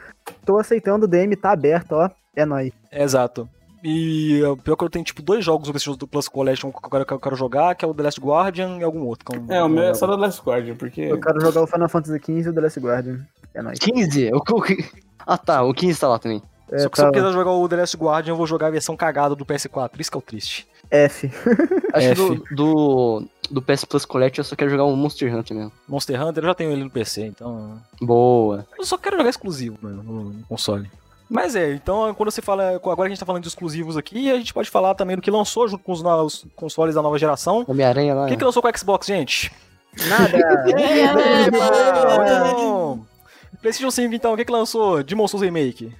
tô 0.45 0.57
aceitando 0.57 1.05
o 1.05 1.07
DM, 1.07 1.35
tá 1.35 1.51
aberto, 1.51 1.93
ó. 1.93 2.09
É 2.35 2.45
nóis. 2.45 2.71
Exato. 2.91 3.47
E 3.83 4.43
o 4.43 4.55
pior 4.57 4.75
que 4.75 4.83
eu 4.83 4.89
tenho, 4.89 5.03
tipo, 5.05 5.21
dois 5.21 5.43
jogos 5.43 5.67
do 5.67 5.71
PlayStation 5.73 5.97
Plus 6.07 6.27
Collection 6.27 6.71
que 6.71 6.77
eu 6.85 6.89
quero, 6.89 7.05
que 7.05 7.13
eu 7.13 7.19
quero 7.19 7.35
jogar, 7.35 7.73
que 7.75 7.83
é 7.83 7.87
o 7.87 7.93
The 7.93 8.03
Last 8.03 8.21
Guardian 8.21 8.77
e 8.79 8.83
algum 8.83 9.01
outro. 9.05 9.25
que 9.25 9.35
eu 9.35 9.41
não- 9.41 9.53
É, 9.55 9.63
o 9.63 9.69
meu 9.69 9.83
é 9.83 9.93
só 9.93 10.05
da 10.07 10.15
Last 10.15 10.41
Guardian, 10.43 10.75
porque. 10.75 11.01
Eu 11.01 11.19
quero 11.19 11.41
jogar 11.41 11.61
o 11.63 11.67
Final 11.67 11.89
Fantasy 11.89 12.19
XV 12.19 12.31
e 12.41 12.49
o 12.49 12.53
The 12.53 12.61
Last 12.61 12.79
Guardian. 12.79 13.19
É 13.53 13.61
nóis. 13.61 13.79
15? 13.79 14.31
O, 14.33 14.37
o, 14.37 14.63
ah 15.25 15.37
tá, 15.37 15.63
o 15.63 15.73
15 15.73 15.99
tá 15.99 16.07
lá 16.07 16.19
também. 16.19 16.41
É, 16.71 16.79
Só 16.79 16.89
que 16.89 16.95
se 16.97 17.01
tá, 17.01 17.07
eu 17.09 17.11
quiser 17.11 17.31
jogar 17.33 17.51
o 17.51 17.67
The 17.67 17.75
Last 17.77 17.97
Guardian, 17.97 18.31
eu 18.33 18.37
vou 18.37 18.47
jogar 18.47 18.67
a 18.67 18.71
versão 18.71 18.95
cagada 18.95 19.35
do 19.35 19.45
PS4. 19.45 19.99
Isso 19.99 20.11
que 20.11 20.17
é 20.17 20.19
o 20.19 20.21
triste. 20.21 20.67
F. 20.89 21.27
Acho 21.93 22.05
que 22.07 22.11
F. 22.11 22.15
do, 22.15 22.45
do, 22.55 23.23
do 23.49 23.61
PS 23.61 23.83
Plus 23.85 24.05
Collect 24.05 24.37
eu 24.39 24.43
só 24.45 24.55
quero 24.55 24.69
jogar 24.69 24.83
o 24.85 24.95
Monster 24.95 25.33
Hunter 25.35 25.55
mesmo. 25.57 25.71
Monster 25.87 26.21
Hunter, 26.21 26.43
eu 26.43 26.47
já 26.47 26.53
tenho 26.53 26.71
ele 26.71 26.83
no 26.83 26.89
PC, 26.89 27.25
então. 27.25 27.77
Boa. 28.01 28.65
Eu 28.77 28.85
só 28.85 28.97
quero 28.97 29.17
jogar 29.17 29.29
exclusivo 29.29 29.77
mano, 29.81 30.03
no, 30.03 30.23
no 30.25 30.43
console. 30.47 30.89
Mas 31.31 31.55
é, 31.55 31.73
então 31.73 32.13
quando 32.13 32.29
você 32.29 32.41
fala. 32.41 32.75
Agora 32.75 33.03
a 33.03 33.07
gente 33.07 33.19
tá 33.19 33.25
falando 33.25 33.41
de 33.41 33.47
exclusivos 33.47 33.95
aqui, 33.95 34.29
a 34.29 34.35
gente 34.35 34.53
pode 34.53 34.69
falar 34.69 34.93
também 34.95 35.15
do 35.15 35.21
que 35.21 35.31
lançou 35.31 35.65
junto 35.65 35.81
com 35.81 35.93
os 35.93 36.03
novos 36.03 36.45
consoles 36.57 36.93
da 36.93 37.01
nova 37.01 37.17
geração. 37.17 37.63
Homem-Aranha 37.65 38.13
lá. 38.13 38.25
O 38.25 38.27
que, 38.27 38.35
que 38.35 38.43
lançou 38.43 38.61
com 38.61 38.67
o 38.67 38.77
Xbox, 38.77 39.07
gente? 39.07 39.49
Nada. 40.09 40.37
Muito 41.47 41.51
bom! 42.53 42.99
PlayStation 43.61 43.91
5, 43.91 44.13
então, 44.13 44.33
o 44.33 44.37
que, 44.37 44.43
que 44.43 44.51
lançou? 44.51 45.01
Demon 45.03 45.25
Souls 45.25 45.45
Remake. 45.45 45.93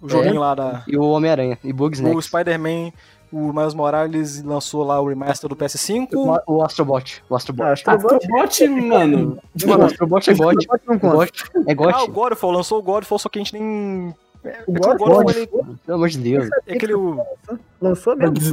O 0.00 0.08
joguinho 0.08 0.40
lá 0.40 0.54
da. 0.56 0.82
E 0.88 0.96
o 0.96 1.04
Homem-Aranha. 1.04 1.56
E 1.62 1.72
Bugs 1.72 2.00
O. 2.00 2.20
Spider-Man, 2.20 2.90
o 3.32 3.52
Miles 3.52 3.74
Morales 3.74 4.42
lançou 4.42 4.82
lá 4.82 5.00
o 5.00 5.08
remaster 5.08 5.48
do 5.48 5.54
PS5. 5.54 6.08
O, 6.12 6.56
o 6.56 6.64
Astrobot. 6.64 7.22
O 7.30 7.36
Astrobot. 7.36 7.62
Ah, 7.62 7.72
Astrobot. 7.72 8.14
Astrobot, 8.14 8.68
mano. 8.68 9.38
Mano, 9.64 9.82
o 9.82 9.86
Astrobot 9.86 10.28
é 10.28 10.34
não 10.34 10.98
conta. 10.98 11.08
God. 11.08 11.30
É 11.68 11.74
God. 11.74 11.94
Ah, 11.94 12.02
o 12.02 12.08
Godfall, 12.08 12.50
lançou 12.50 12.80
o 12.80 12.82
Godfall, 12.82 13.20
só 13.20 13.28
que 13.28 13.38
a 13.38 13.42
gente 13.42 13.52
nem. 13.52 14.12
É 14.44 14.62
o 14.66 14.72
ele- 15.30 15.46
Pelo 15.46 15.96
amor 15.96 16.08
de 16.08 16.18
Deus. 16.18 16.48
é 16.66 16.74
aquele. 16.74 16.94
o- 16.94 17.24
lançou 17.82 18.16
mesmo? 18.16 18.34
Deus. 18.34 18.52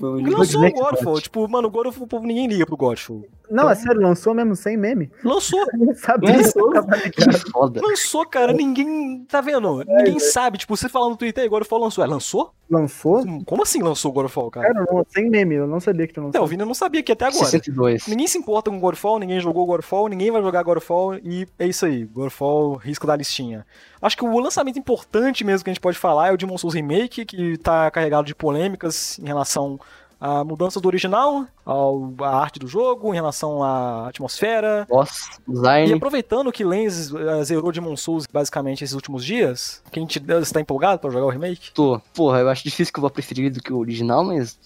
lançou 0.00 0.64
o 0.64 0.72
Godfall. 0.72 1.12
God. 1.14 1.22
Tipo, 1.22 1.48
mano, 1.48 1.68
o 1.68 1.70
Godfall, 1.70 2.04
o 2.04 2.08
povo 2.08 2.26
ninguém 2.26 2.46
liga 2.46 2.66
pro 2.66 2.76
Godfall. 2.76 3.24
Não, 3.50 3.68
é 3.68 3.74
sério, 3.74 4.00
lançou 4.00 4.32
mesmo 4.32 4.54
sem 4.54 4.76
meme? 4.76 5.10
Lançou, 5.24 5.58
Não 5.74 5.94
sabia. 5.94 6.36
Lançou? 6.36 6.70
Que 7.10 7.50
foda. 7.50 7.80
lançou, 7.82 8.24
cara. 8.26 8.52
Ninguém. 8.52 9.24
Tá 9.28 9.40
vendo? 9.40 9.84
Ninguém 9.84 10.18
sabe. 10.20 10.58
Tipo, 10.58 10.76
você 10.76 10.88
fala 10.88 11.08
no 11.08 11.16
Twitter 11.16 11.42
aí, 11.42 11.48
Godfall 11.48 11.80
lançou. 11.80 12.04
É, 12.04 12.06
lançou? 12.06 12.52
Lançou? 12.70 13.24
Como 13.44 13.62
assim 13.64 13.82
lançou 13.82 14.12
o 14.12 14.14
Godfall, 14.14 14.48
cara? 14.50 14.72
Cara, 14.72 14.86
não, 14.88 15.04
sem 15.08 15.28
meme, 15.28 15.56
eu 15.56 15.66
não 15.66 15.80
sabia 15.80 16.06
que 16.06 16.14
tu 16.14 16.20
É, 16.20 16.22
o 16.22 16.26
lançou. 16.26 16.46
Vini 16.46 16.64
não 16.64 16.74
sabia 16.74 17.02
que 17.02 17.10
até 17.10 17.24
agora. 17.24 17.44
62. 17.44 18.06
Ninguém 18.06 18.28
se 18.28 18.38
importa 18.38 18.70
com 18.70 18.78
Godfall, 18.78 19.18
ninguém 19.18 19.40
jogou 19.40 19.66
Godfall, 19.66 20.06
ninguém 20.08 20.30
vai 20.30 20.40
jogar 20.40 20.62
Godfall 20.62 21.16
e 21.16 21.48
é 21.58 21.66
isso 21.66 21.84
aí. 21.84 22.04
Godfall, 22.04 22.76
risco 22.76 23.08
da 23.08 23.16
listinha. 23.16 23.66
Acho 24.00 24.16
que 24.16 24.24
o 24.24 24.38
lançamento 24.38 24.78
importante 24.78 25.42
mesmo 25.42 25.64
que 25.64 25.70
a 25.70 25.72
gente 25.72 25.82
pode 25.82 25.98
falar 25.98 26.28
é 26.28 26.32
o 26.32 26.36
Demon 26.36 26.56
Souls 26.56 26.74
Remake, 26.74 27.24
que 27.24 27.58
tá 27.58 27.90
carregado 27.90 28.26
de 28.26 28.34
polêmicas 28.74 29.18
em 29.18 29.26
relação 29.26 29.78
a 30.22 30.44
mudança 30.44 30.78
do 30.78 30.86
original, 30.86 31.46
ao, 31.64 32.12
a 32.20 32.36
arte 32.42 32.58
do 32.58 32.68
jogo, 32.68 33.10
em 33.10 33.14
relação 33.14 33.62
à 33.62 34.08
atmosfera. 34.08 34.86
Boss, 34.86 35.30
E 35.48 35.50
design. 35.50 35.92
aproveitando 35.94 36.52
que 36.52 36.62
Lens 36.62 37.10
eh, 37.14 37.42
zerou 37.44 37.72
Demon 37.72 37.96
Souls 37.96 38.26
basicamente 38.30 38.84
esses 38.84 38.94
últimos 38.94 39.24
dias, 39.24 39.82
quem 39.90 40.04
te, 40.04 40.18
você 40.18 40.52
tá 40.52 40.60
empolgado 40.60 40.98
pra 41.00 41.08
jogar 41.08 41.24
o 41.24 41.30
remake? 41.30 41.72
Tô. 41.72 41.98
Porra, 42.12 42.40
eu 42.40 42.50
acho 42.50 42.62
difícil 42.62 42.92
que 42.92 42.98
eu 42.98 43.02
vou 43.02 43.08
preferir 43.10 43.50
do 43.50 43.62
que 43.62 43.72
o 43.72 43.78
original, 43.78 44.22
mas 44.22 44.58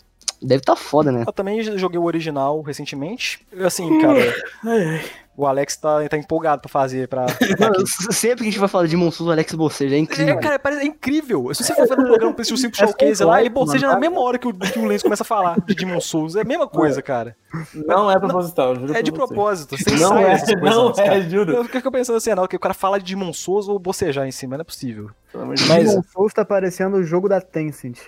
deve 0.42 0.60
tá 0.64 0.74
foda, 0.74 1.12
né? 1.12 1.22
Eu 1.24 1.32
também 1.32 1.62
joguei 1.78 2.00
o 2.00 2.04
original 2.04 2.60
recentemente. 2.60 3.46
Assim, 3.64 4.00
cara, 4.00 4.18
Ai, 4.64 4.84
ai. 4.88 5.04
O 5.36 5.46
Alex 5.46 5.76
tá, 5.76 6.08
tá 6.08 6.16
empolgado 6.16 6.62
pra 6.62 6.68
fazer, 6.68 7.08
pra... 7.08 7.26
Mano, 7.58 7.84
sempre 8.12 8.36
que 8.38 8.42
a 8.42 8.50
gente 8.52 8.58
vai 8.58 8.68
falar 8.68 8.84
de 8.84 8.90
Demon 8.90 9.10
Souls, 9.10 9.28
o 9.28 9.32
Alex 9.32 9.52
boceja, 9.54 9.94
é 9.96 9.98
incrível. 9.98 10.34
É, 10.34 10.36
cara, 10.40 10.58
parece, 10.58 10.82
é 10.82 10.84
incrível. 10.86 11.52
Se 11.54 11.64
você 11.64 11.74
for 11.74 11.88
ver 11.88 11.96
no 11.96 12.04
programa 12.04 12.32
do 12.32 12.34
PlayStation 12.36 12.60
5 12.62 12.74
É 12.76 12.86
Showcase 12.86 13.16
só 13.16 13.26
lá, 13.26 13.40
ele 13.40 13.48
boceja 13.50 13.86
mano. 13.88 13.94
na 13.94 14.00
mesma 14.00 14.20
hora 14.20 14.38
que 14.38 14.46
o, 14.46 14.54
que 14.54 14.78
o 14.78 14.84
Lens 14.84 15.02
começa 15.02 15.22
a 15.22 15.26
falar 15.26 15.60
de 15.60 15.74
Demon 15.74 16.00
Souls. 16.00 16.36
É 16.36 16.42
a 16.42 16.44
mesma 16.44 16.68
coisa, 16.68 17.02
cara. 17.02 17.36
Não 17.74 18.10
é 18.10 18.18
proposital, 18.18 18.74
juro 18.76 18.94
É 18.96 19.02
de 19.02 19.10
você. 19.10 19.16
propósito. 19.16 19.76
Você 19.76 19.90
Não 19.96 20.16
é, 20.18 20.32
essas 20.32 20.54
coisas 20.54 20.76
não 20.76 20.92
é, 21.04 21.20
juro. 21.22 21.52
Eu 21.52 21.64
fico 21.64 21.90
pensando 21.90 22.16
assim, 22.16 22.34
não, 22.34 22.46
que 22.46 22.56
o 22.56 22.60
cara 22.60 22.74
fala 22.74 22.98
de 22.98 23.04
Demon 23.14 23.32
Souls 23.32 23.68
ou 23.68 23.78
bocejar 23.78 24.26
em 24.26 24.32
cima, 24.32 24.56
não 24.56 24.62
é 24.62 24.64
possível. 24.64 25.10
Pelo 25.32 25.44
amor 25.44 25.56
de 25.56 25.64
Mas- 25.66 25.88
Demon 25.90 26.02
Souls 26.12 26.32
tá 26.32 26.44
parecendo 26.44 26.96
o 26.98 27.02
jogo 27.02 27.28
da 27.28 27.40
Tencent. 27.40 27.98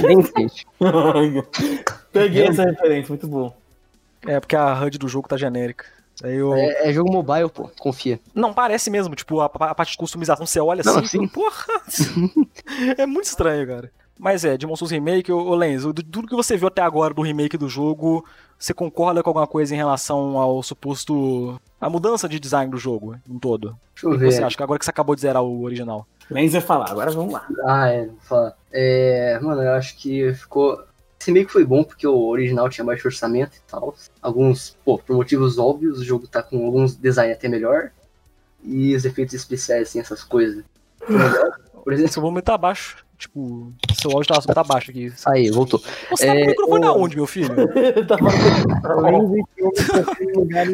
Deus. 0.00 0.64
Peguei 2.12 2.46
essa 2.46 2.62
referência, 2.64 3.08
muito 3.10 3.26
bom. 3.26 3.54
É, 4.26 4.40
porque 4.40 4.56
a 4.56 4.74
HUD 4.82 4.98
do 4.98 5.08
jogo 5.08 5.28
tá 5.28 5.36
genérica. 5.36 5.84
Aí 6.22 6.36
eu... 6.36 6.54
É, 6.54 6.88
é 6.88 6.92
jogo 6.92 7.12
mobile, 7.12 7.48
pô, 7.48 7.70
confia. 7.78 8.20
Não, 8.34 8.52
parece 8.52 8.90
mesmo, 8.90 9.14
tipo, 9.14 9.40
a, 9.40 9.46
a 9.46 9.74
parte 9.74 9.92
de 9.92 9.98
customização, 9.98 10.46
você 10.46 10.60
olha 10.60 10.82
Não, 10.84 10.98
assim, 10.98 11.20
sim. 11.20 11.28
porra! 11.28 11.66
é 12.98 13.06
muito 13.06 13.26
estranho, 13.26 13.66
cara. 13.66 13.90
Mas 14.18 14.44
é, 14.44 14.56
Demon 14.56 14.74
Souls 14.74 14.90
Remake, 14.90 15.30
ô, 15.30 15.54
Lenz, 15.54 15.82
de 15.94 16.02
tudo 16.02 16.26
que 16.26 16.34
você 16.34 16.56
viu 16.56 16.66
até 16.66 16.82
agora 16.82 17.14
do 17.14 17.22
remake 17.22 17.56
do 17.56 17.68
jogo, 17.68 18.24
você 18.58 18.74
concorda 18.74 19.22
com 19.22 19.30
alguma 19.30 19.46
coisa 19.46 19.72
em 19.72 19.78
relação 19.78 20.36
ao 20.36 20.60
suposto... 20.62 21.60
a 21.80 21.88
mudança 21.88 22.28
de 22.28 22.40
design 22.40 22.70
do 22.70 22.78
jogo, 22.78 23.14
em 23.28 23.38
todo? 23.38 23.76
Deixa 23.94 24.06
eu 24.06 24.18
que 24.18 24.24
você 24.32 24.40
ver. 24.40 24.44
acha 24.44 24.56
que 24.56 24.62
agora 24.62 24.78
que 24.78 24.84
você 24.84 24.90
acabou 24.90 25.14
de 25.14 25.20
zerar 25.20 25.42
o 25.42 25.62
original? 25.62 26.04
Lenz 26.28 26.52
vai 26.52 26.60
falar, 26.60 26.90
agora 26.90 27.10
vamos 27.12 27.32
lá. 27.32 27.46
Ah, 27.64 27.88
é, 27.88 28.06
vou 28.06 28.16
falar. 28.22 28.54
É, 28.72 29.38
mano, 29.40 29.62
eu 29.62 29.72
acho 29.72 29.96
que 29.96 30.34
ficou. 30.34 30.82
Esse 31.20 31.32
meio 31.32 31.46
que 31.46 31.52
foi 31.52 31.64
bom 31.64 31.82
porque 31.82 32.06
o 32.06 32.28
original 32.28 32.68
tinha 32.68 32.84
baixo 32.84 33.08
orçamento 33.08 33.56
e 33.56 33.70
tal. 33.70 33.96
Alguns, 34.22 34.76
pô, 34.84 34.98
por 34.98 35.16
motivos 35.16 35.58
óbvios, 35.58 35.98
o 35.98 36.04
jogo 36.04 36.28
tá 36.28 36.42
com 36.42 36.64
alguns 36.64 36.94
design 36.94 37.32
até 37.32 37.48
melhor. 37.48 37.90
E 38.62 38.94
os 38.94 39.04
efeitos 39.04 39.34
especiais, 39.34 39.88
assim, 39.88 40.00
essas 40.00 40.22
coisas. 40.22 40.64
Por 41.84 41.92
exemplo, 41.92 42.12
Seu 42.12 42.22
volume 42.22 42.42
tá 42.42 42.58
baixo. 42.58 43.04
Tipo, 43.18 43.72
seu 44.00 44.12
áudio 44.12 44.32
tá, 44.32 44.40
tá 44.54 44.62
baixo 44.62 44.92
aqui. 44.92 45.12
Aí, 45.26 45.50
voltou. 45.50 45.82
Você 46.10 46.24
tá 46.26 46.32
com 46.32 46.38
o 46.38 46.42
É, 46.42 46.46
microfone 46.46 46.84
o- 46.86 46.88
aonde, 46.88 47.16
meu 47.16 47.26
filho? 47.26 47.48
Tá 48.06 48.16
falando- 48.16 49.06
Além 49.06 49.28
de 49.28 49.42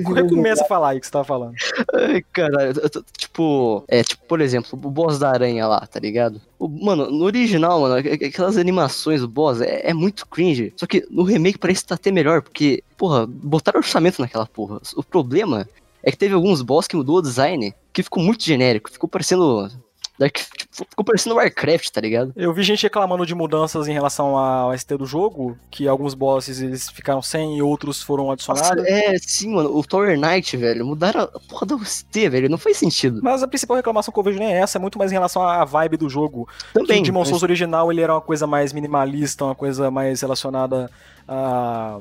que 0.05 0.13
Recomeça 0.13 0.63
a 0.65 0.67
falar 0.69 0.91
aí 0.91 1.01
que 1.01 1.07
você 1.07 1.13
tava 1.13 1.25
falando. 1.25 1.55
Ai, 1.95 2.23
cara, 2.33 2.73
eu 2.83 2.91
tô- 2.91 3.03
tipo, 3.17 3.85
é, 3.89 4.03
tipo, 4.03 4.23
por 4.27 4.41
exemplo, 4.43 4.79
o 4.83 4.91
boss 4.91 5.19
da 5.19 5.31
aranha 5.31 5.67
lá, 5.67 5.87
tá 5.87 5.99
ligado? 5.99 6.41
O- 6.59 6.69
mano, 6.69 7.11
no 7.11 7.25
original, 7.25 7.81
mano, 7.81 7.95
aqu- 7.97 8.27
aquelas 8.27 8.57
animações 8.59 9.21
do 9.23 9.29
boss 9.29 9.61
é, 9.63 9.89
é 9.91 9.95
muito 9.95 10.27
cringe. 10.27 10.73
Só 10.77 10.87
que 10.87 11.07
no 11.11 11.23
remake 11.23 11.59
parece 11.59 11.81
que 11.83 11.89
tá 11.89 11.95
até 11.95 12.11
melhor, 12.13 12.43
porque, 12.43 12.83
porra, 12.97 13.27
botaram 13.27 13.79
orçamento 13.81 14.21
naquela 14.21 14.47
porra. 14.47 14.81
O 14.97 15.03
problema 15.03 15.67
é 16.03 16.11
que 16.11 16.19
teve 16.19 16.35
alguns 16.35 16.61
boss 16.61 16.87
que 16.87 16.97
mudou 16.97 17.17
o 17.17 17.23
design, 17.23 17.75
que 17.93 18.03
ficou 18.03 18.23
muito 18.23 18.45
genérico, 18.45 18.91
ficou 18.91 19.09
parecendo. 19.09 19.71
Dark, 20.19 20.37
tipo, 20.37 20.87
ficou 20.89 21.05
parecendo 21.05 21.35
Warcraft, 21.35 21.89
tá 21.91 22.01
ligado? 22.01 22.33
Eu 22.37 22.53
vi 22.53 22.63
gente 22.63 22.83
reclamando 22.85 23.27
de 23.27 23.35
mudanças 23.35 23.89
em 23.89 23.93
relação 23.93 24.37
ao 24.37 24.77
ST 24.77 24.97
do 24.97 25.05
jogo, 25.05 25.59
que 25.71 25.89
alguns 25.89 26.15
bosses 26.15 26.61
eles 26.61 26.89
ficaram 26.89 27.21
sem 27.21 27.59
e 27.59 27.63
outros 27.63 28.01
foram 28.03 28.27
Nossa, 28.27 28.53
adicionados. 28.53 28.85
é, 28.87 29.17
sim, 29.19 29.55
mano, 29.55 29.77
o 29.77 29.83
Tower 29.83 30.17
Knight, 30.19 30.57
velho, 30.57 30.87
mudaram 30.87 31.23
a 31.23 31.41
porra 31.41 31.67
da 31.67 31.75
UST, 31.75 32.29
velho, 32.29 32.49
não 32.49 32.59
faz 32.59 32.77
sentido. 32.77 33.21
Mas 33.23 33.43
a 33.43 33.49
principal 33.49 33.77
reclamação 33.77 34.13
que 34.13 34.19
eu 34.19 34.23
vejo 34.23 34.39
nem 34.39 34.55
é 34.55 34.59
essa, 34.59 34.79
é 34.79 34.81
muito 34.81 34.99
mais 34.99 35.11
em 35.11 35.15
relação 35.15 35.43
à 35.43 35.65
vibe 35.65 35.97
do 35.97 36.09
jogo. 36.09 36.49
Também. 36.73 37.01
o 37.01 37.05
Demon 37.05 37.25
Souls 37.25 37.43
original 37.43 37.91
ele 37.91 38.01
era 38.01 38.15
uma 38.15 38.21
coisa 38.21 38.47
mais 38.47 38.73
minimalista, 38.73 39.45
uma 39.45 39.55
coisa 39.55 39.91
mais 39.91 40.21
relacionada 40.21 40.91
a. 41.27 41.99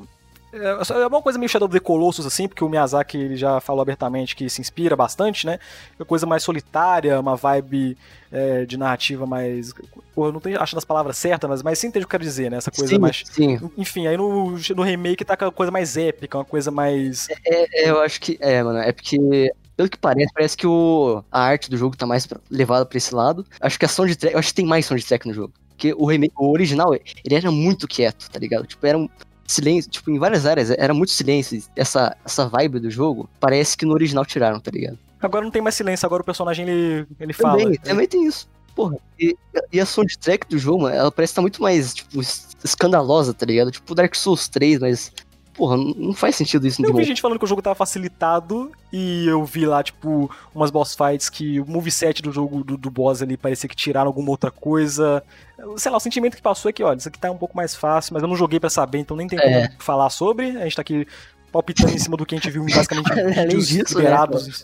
É 0.54 1.00
é 1.02 1.06
uma 1.06 1.20
coisa 1.20 1.38
meio 1.38 1.48
Shadow 1.48 1.66
of 1.66 1.72
the 1.72 1.80
Colossus, 1.80 2.24
assim, 2.26 2.46
porque 2.46 2.62
o 2.62 2.68
Miyazaki 2.68 3.18
ele 3.18 3.36
já 3.36 3.60
falou 3.60 3.82
abertamente 3.82 4.36
que 4.36 4.48
se 4.48 4.60
inspira 4.60 4.94
bastante, 4.94 5.46
né? 5.46 5.54
É 5.98 6.02
uma 6.02 6.06
coisa 6.06 6.26
mais 6.26 6.42
solitária, 6.44 7.18
uma 7.18 7.34
vibe 7.34 7.96
é, 8.30 8.64
de 8.64 8.76
narrativa 8.76 9.26
mais. 9.26 9.72
Pô, 10.14 10.26
eu 10.26 10.32
não 10.32 10.40
tenho 10.40 10.60
achando 10.60 10.78
as 10.78 10.84
palavras 10.84 11.16
certas, 11.16 11.50
mas, 11.50 11.62
mas 11.62 11.78
sim 11.78 11.88
entende 11.88 12.04
o 12.04 12.08
que 12.08 12.14
eu 12.14 12.18
quero 12.18 12.24
dizer, 12.28 12.50
né? 12.50 12.58
Essa 12.58 12.70
coisa 12.70 12.94
sim, 12.94 12.98
mais. 13.00 13.22
sim, 13.26 13.58
Enfim, 13.76 14.06
aí 14.06 14.16
no, 14.16 14.52
no 14.52 14.82
remake 14.82 15.24
tá 15.24 15.36
com 15.36 15.44
a 15.46 15.52
coisa 15.52 15.72
mais 15.72 15.96
épica, 15.96 16.38
uma 16.38 16.44
coisa 16.44 16.70
mais. 16.70 17.28
É, 17.44 17.90
eu 17.90 18.00
acho 18.00 18.20
que. 18.20 18.38
É, 18.40 18.62
mano, 18.62 18.78
é 18.78 18.92
porque. 18.92 19.50
Pelo 19.76 19.88
que 19.88 19.98
parece, 19.98 20.32
parece 20.32 20.56
que 20.56 20.68
o, 20.68 21.24
a 21.32 21.40
arte 21.40 21.68
do 21.68 21.76
jogo 21.76 21.96
tá 21.96 22.06
mais 22.06 22.24
pra- 22.28 22.38
levada 22.48 22.86
pra 22.86 22.96
esse 22.96 23.12
lado. 23.12 23.44
Acho 23.60 23.76
que 23.76 23.84
a 23.84 23.88
soundtrack. 23.88 24.32
Eu 24.32 24.38
acho 24.38 24.48
que 24.50 24.54
tem 24.54 24.66
mais 24.66 24.86
soundtrack 24.86 25.26
no 25.26 25.34
jogo. 25.34 25.52
Porque 25.70 25.92
o, 25.92 26.06
remake, 26.06 26.32
o 26.38 26.52
original, 26.52 26.94
ele 26.94 27.34
era 27.34 27.50
muito 27.50 27.88
quieto, 27.88 28.30
tá 28.30 28.38
ligado? 28.38 28.64
Tipo, 28.68 28.86
era 28.86 28.96
um 28.96 29.08
silêncio. 29.46 29.90
Tipo, 29.90 30.10
em 30.10 30.18
várias 30.18 30.46
áreas 30.46 30.70
era 30.70 30.92
muito 30.94 31.12
silêncio. 31.12 31.62
Essa, 31.76 32.16
essa 32.24 32.46
vibe 32.48 32.80
do 32.80 32.90
jogo, 32.90 33.28
parece 33.40 33.76
que 33.76 33.84
no 33.86 33.92
original 33.92 34.24
tiraram, 34.24 34.60
tá 34.60 34.70
ligado? 34.70 34.98
Agora 35.20 35.44
não 35.44 35.50
tem 35.50 35.62
mais 35.62 35.74
silêncio, 35.74 36.04
agora 36.06 36.22
o 36.22 36.24
personagem 36.24 36.68
ele, 36.68 37.06
ele 37.18 37.32
fala. 37.32 37.58
Também, 37.58 37.78
também 37.78 38.06
tem 38.08 38.26
isso. 38.26 38.48
Porra, 38.74 38.96
e, 39.18 39.36
e 39.72 39.80
a 39.80 39.86
soundtrack 39.86 40.48
do 40.48 40.58
jogo, 40.58 40.82
mano, 40.82 40.96
ela 40.96 41.10
parece 41.12 41.30
estar 41.30 41.40
muito 41.42 41.62
mais, 41.62 41.94
tipo, 41.94 42.20
es- 42.20 42.48
escandalosa, 42.64 43.32
tá 43.32 43.46
ligado? 43.46 43.70
Tipo 43.70 43.94
Dark 43.94 44.14
Souls 44.16 44.48
3, 44.48 44.80
mas. 44.80 45.12
Porra, 45.54 45.76
não 45.76 46.12
faz 46.12 46.34
sentido 46.34 46.66
isso 46.66 46.84
Eu 46.84 46.92
vi 46.92 47.04
gente 47.04 47.22
falando 47.22 47.38
que 47.38 47.44
o 47.44 47.48
jogo 47.48 47.62
tava 47.62 47.76
facilitado 47.76 48.72
e 48.92 49.26
eu 49.26 49.44
vi 49.44 49.64
lá, 49.64 49.82
tipo, 49.82 50.28
umas 50.54 50.70
boss 50.70 50.94
fights 50.94 51.30
que 51.30 51.60
o 51.60 51.66
moveset 51.66 52.20
do 52.20 52.32
jogo 52.32 52.64
do, 52.64 52.76
do 52.76 52.90
boss 52.90 53.22
ali 53.22 53.36
parecia 53.36 53.68
que 53.68 53.76
tiraram 53.76 54.08
alguma 54.08 54.30
outra 54.30 54.50
coisa. 54.50 55.22
Sei 55.76 55.90
lá, 55.90 55.96
o 55.96 56.00
sentimento 56.00 56.36
que 56.36 56.42
passou 56.42 56.68
é 56.68 56.72
que, 56.72 56.82
olha, 56.82 56.98
isso 56.98 57.08
aqui 57.08 57.18
tá 57.18 57.30
um 57.30 57.38
pouco 57.38 57.56
mais 57.56 57.74
fácil, 57.74 58.14
mas 58.14 58.22
eu 58.22 58.28
não 58.28 58.36
joguei 58.36 58.58
pra 58.58 58.68
saber, 58.68 58.98
então 58.98 59.16
nem 59.16 59.28
tem 59.28 59.38
É. 59.38 59.68
como 59.68 59.82
falar 59.82 60.10
sobre. 60.10 60.50
A 60.50 60.64
gente 60.64 60.76
tá 60.76 60.82
aqui 60.82 61.06
palpitando 61.52 61.92
em 61.92 61.98
cima 61.98 62.16
do 62.16 62.26
que 62.26 62.34
a 62.34 62.38
gente 62.38 62.50
viu 62.50 62.64
basicamente 62.64 63.12
Além 63.38 63.58
disso, 63.58 63.98
né. 64.00 64.10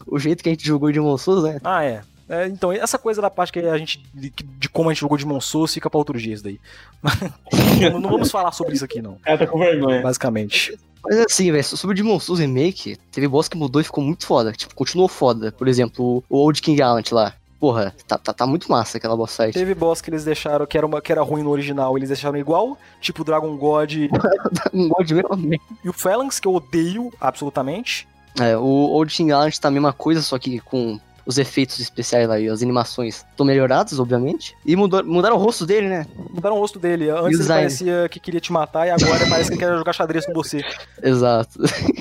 O 0.08 0.18
jeito 0.18 0.42
que 0.42 0.48
a 0.48 0.52
gente 0.52 0.66
jogou 0.66 0.90
Demon 0.90 1.16
Souls, 1.16 1.44
né? 1.44 1.60
Ah, 1.62 1.84
é. 1.84 2.02
É, 2.30 2.46
então, 2.46 2.70
essa 2.70 2.96
coisa 2.96 3.20
da 3.20 3.28
parte 3.28 3.52
que 3.52 3.58
a 3.58 3.76
gente. 3.76 4.00
de, 4.14 4.30
de 4.30 4.68
como 4.68 4.88
a 4.88 4.92
gente 4.92 5.00
jogou 5.00 5.18
de 5.18 5.26
Souls 5.42 5.74
fica 5.74 5.90
pra 5.90 5.98
outro 5.98 6.16
dia 6.16 6.32
isso 6.32 6.44
daí. 6.44 6.60
não, 7.90 7.98
não 7.98 8.08
vamos 8.08 8.30
falar 8.30 8.52
sobre 8.52 8.74
isso 8.74 8.84
aqui, 8.84 9.02
não. 9.02 9.18
Ela 9.26 9.36
tá 9.36 9.46
com 9.48 9.58
vergonha. 9.58 10.00
Basicamente. 10.00 10.78
Mas 11.02 11.18
assim, 11.18 11.50
velho, 11.50 11.64
sobre 11.64 11.94
o 11.94 11.96
Demon 11.96 12.20
Souls 12.20 12.38
Remake, 12.38 12.96
teve 13.10 13.26
boss 13.26 13.48
que 13.48 13.56
mudou 13.56 13.80
e 13.80 13.84
ficou 13.84 14.04
muito 14.04 14.26
foda. 14.26 14.52
Tipo, 14.52 14.76
continuou 14.76 15.08
foda. 15.08 15.50
Por 15.50 15.66
exemplo, 15.66 16.22
o 16.28 16.36
Old 16.38 16.62
King 16.62 16.78
Gallant 16.78 17.10
lá. 17.10 17.34
Porra, 17.58 17.94
tá, 18.06 18.16
tá, 18.16 18.32
tá 18.32 18.46
muito 18.46 18.70
massa 18.70 18.96
aquela 18.96 19.16
boss 19.16 19.36
fight. 19.36 19.52
Teve 19.52 19.74
boss 19.74 20.00
que 20.00 20.08
eles 20.08 20.24
deixaram 20.24 20.64
que 20.66 20.78
era, 20.78 20.86
uma, 20.86 21.02
que 21.02 21.10
era 21.10 21.22
ruim 21.22 21.42
no 21.42 21.50
original, 21.50 21.96
eles 21.96 22.08
deixaram 22.08 22.38
igual, 22.38 22.78
tipo 23.02 23.24
Dragon 23.24 23.54
God 23.56 23.92
Um 24.72 24.88
mod 24.88 25.14
mesmo. 25.14 25.60
e 25.84 25.88
o 25.88 25.92
Phalanx, 25.92 26.38
que 26.38 26.48
eu 26.48 26.54
odeio 26.54 27.12
absolutamente. 27.20 28.08
É, 28.38 28.56
o 28.56 28.62
Old 28.62 29.14
King 29.14 29.30
Gallant 29.30 29.58
tá 29.58 29.68
a 29.68 29.70
mesma 29.70 29.92
coisa, 29.92 30.22
só 30.22 30.38
que 30.38 30.60
com 30.60 30.98
os 31.30 31.38
efeitos 31.38 31.78
especiais 31.78 32.28
lá 32.28 32.40
e 32.40 32.48
as 32.48 32.60
animações 32.60 33.24
estão 33.30 33.46
melhorados, 33.46 33.98
obviamente. 34.00 34.56
E 34.66 34.74
mudou, 34.74 35.04
mudaram 35.04 35.36
o 35.36 35.38
rosto 35.38 35.64
dele, 35.64 35.88
né? 35.88 36.06
Mudaram 36.28 36.56
o 36.56 36.58
rosto 36.58 36.78
dele. 36.78 37.08
Antes 37.08 37.38
ele 37.38 37.48
parecia 37.48 38.08
que 38.10 38.18
queria 38.18 38.40
te 38.40 38.52
matar 38.52 38.88
e 38.88 38.90
agora 38.90 39.26
parece 39.28 39.52
que 39.52 39.56
quer 39.56 39.72
jogar 39.76 39.92
xadrez 39.92 40.26
com 40.26 40.32
você. 40.32 40.60
Exato. 41.00 41.60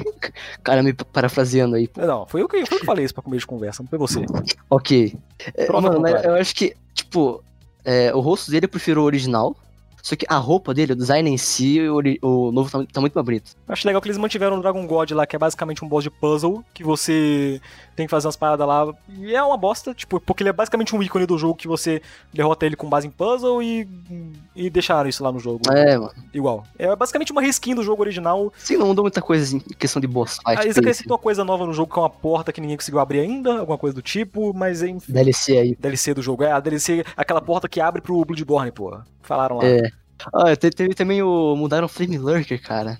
Cara, 0.63 0.81
me 0.81 0.93
parafraseando 0.93 1.75
aí. 1.75 1.87
Não, 1.95 2.25
foi 2.25 2.41
eu 2.41 2.49
que, 2.49 2.65
foi 2.65 2.77
eu 2.77 2.79
que 2.81 2.85
falei 2.87 3.05
isso 3.05 3.13
pra 3.13 3.21
comer 3.21 3.37
de 3.37 3.45
conversa, 3.45 3.83
não 3.83 3.89
foi 3.89 3.99
você. 3.99 4.25
Ok. 4.67 5.15
É, 5.53 5.65
Prova 5.65 5.91
mano, 5.91 6.07
eu 6.07 6.33
acho 6.33 6.55
que, 6.55 6.75
tipo, 6.93 7.43
é, 7.85 8.13
o 8.13 8.19
rosto 8.19 8.49
dele 8.49 8.65
eu 8.65 8.69
prefiro 8.69 9.01
o 9.01 9.05
original. 9.05 9.55
Só 10.01 10.15
que 10.15 10.25
a 10.29 10.37
roupa 10.37 10.73
dele, 10.73 10.93
o 10.93 10.95
design 10.95 11.29
em 11.29 11.37
si, 11.37 11.79
o, 11.81 11.99
o 12.21 12.51
novo 12.51 12.71
tá, 12.71 12.83
tá 12.91 13.01
muito 13.01 13.13
mais 13.13 13.25
bonito. 13.25 13.51
Acho 13.67 13.85
legal 13.85 14.01
que 14.01 14.07
eles 14.07 14.17
mantiveram 14.17 14.57
o 14.57 14.61
Dragon 14.61 14.87
God 14.87 15.11
lá, 15.11 15.25
que 15.27 15.35
é 15.35 15.39
basicamente 15.39 15.83
um 15.83 15.87
boss 15.87 16.03
de 16.03 16.09
puzzle, 16.09 16.63
que 16.73 16.83
você 16.83 17.61
tem 17.99 18.07
que 18.07 18.11
fazer 18.11 18.27
umas 18.27 18.37
paradas 18.37 18.65
lá. 18.65 18.87
E 19.17 19.35
é 19.35 19.43
uma 19.43 19.57
bosta, 19.57 19.93
tipo, 19.93 20.21
porque 20.21 20.41
ele 20.41 20.49
é 20.49 20.53
basicamente 20.53 20.95
um 20.95 21.03
ícone 21.03 21.25
do 21.25 21.37
jogo 21.37 21.55
que 21.55 21.67
você 21.67 22.01
derrota 22.33 22.65
ele 22.65 22.77
com 22.77 22.87
base 22.87 23.05
em 23.07 23.11
puzzle 23.11 23.61
e, 23.61 23.85
e 24.55 24.69
deixaram 24.69 25.09
isso 25.09 25.21
lá 25.21 25.31
no 25.31 25.39
jogo. 25.39 25.61
É, 25.69 25.97
mano. 25.97 26.13
Igual. 26.33 26.65
É 26.77 26.95
basicamente 26.95 27.33
uma 27.33 27.41
reskin 27.41 27.75
do 27.75 27.83
jogo 27.83 28.01
original. 28.01 28.53
Sim, 28.57 28.77
não 28.77 28.87
mudou 28.87 29.03
muita 29.03 29.21
coisa 29.21 29.57
em 29.57 29.59
questão 29.59 29.99
de 29.99 30.07
boss 30.07 30.37
fight. 30.37 30.59
Aí 30.59 30.65
eles 30.67 30.77
acrescentam 30.77 31.15
uma 31.15 31.21
coisa 31.21 31.43
nova 31.43 31.65
no 31.65 31.73
jogo, 31.73 31.91
que 31.91 31.99
é 31.99 32.01
uma 32.01 32.09
porta 32.09 32.53
que 32.53 32.61
ninguém 32.61 32.77
conseguiu 32.77 32.99
abrir 33.01 33.19
ainda, 33.19 33.59
alguma 33.59 33.77
coisa 33.77 33.93
do 33.93 34.01
tipo, 34.01 34.53
mas 34.53 34.81
enfim. 34.81 35.11
DLC 35.11 35.57
aí. 35.57 35.75
DLC 35.75 36.13
do 36.13 36.21
jogo. 36.21 36.43
É, 36.43 36.51
a 36.53 36.59
DLC, 36.61 37.03
aquela 37.17 37.41
porta 37.41 37.67
que 37.67 37.81
abre 37.81 38.01
pro 38.01 38.23
Bloodborne, 38.23 38.71
pô. 38.71 38.97
Falaram 39.21 39.57
lá. 39.57 39.65
É. 39.65 39.89
Ah, 40.33 40.55
te- 40.55 40.69
teve 40.69 40.93
também 40.93 41.21
o. 41.21 41.55
Mudaram 41.57 41.85
o 41.85 41.89
Flame 41.89 42.17
Lurker, 42.17 42.61
cara. 42.61 42.97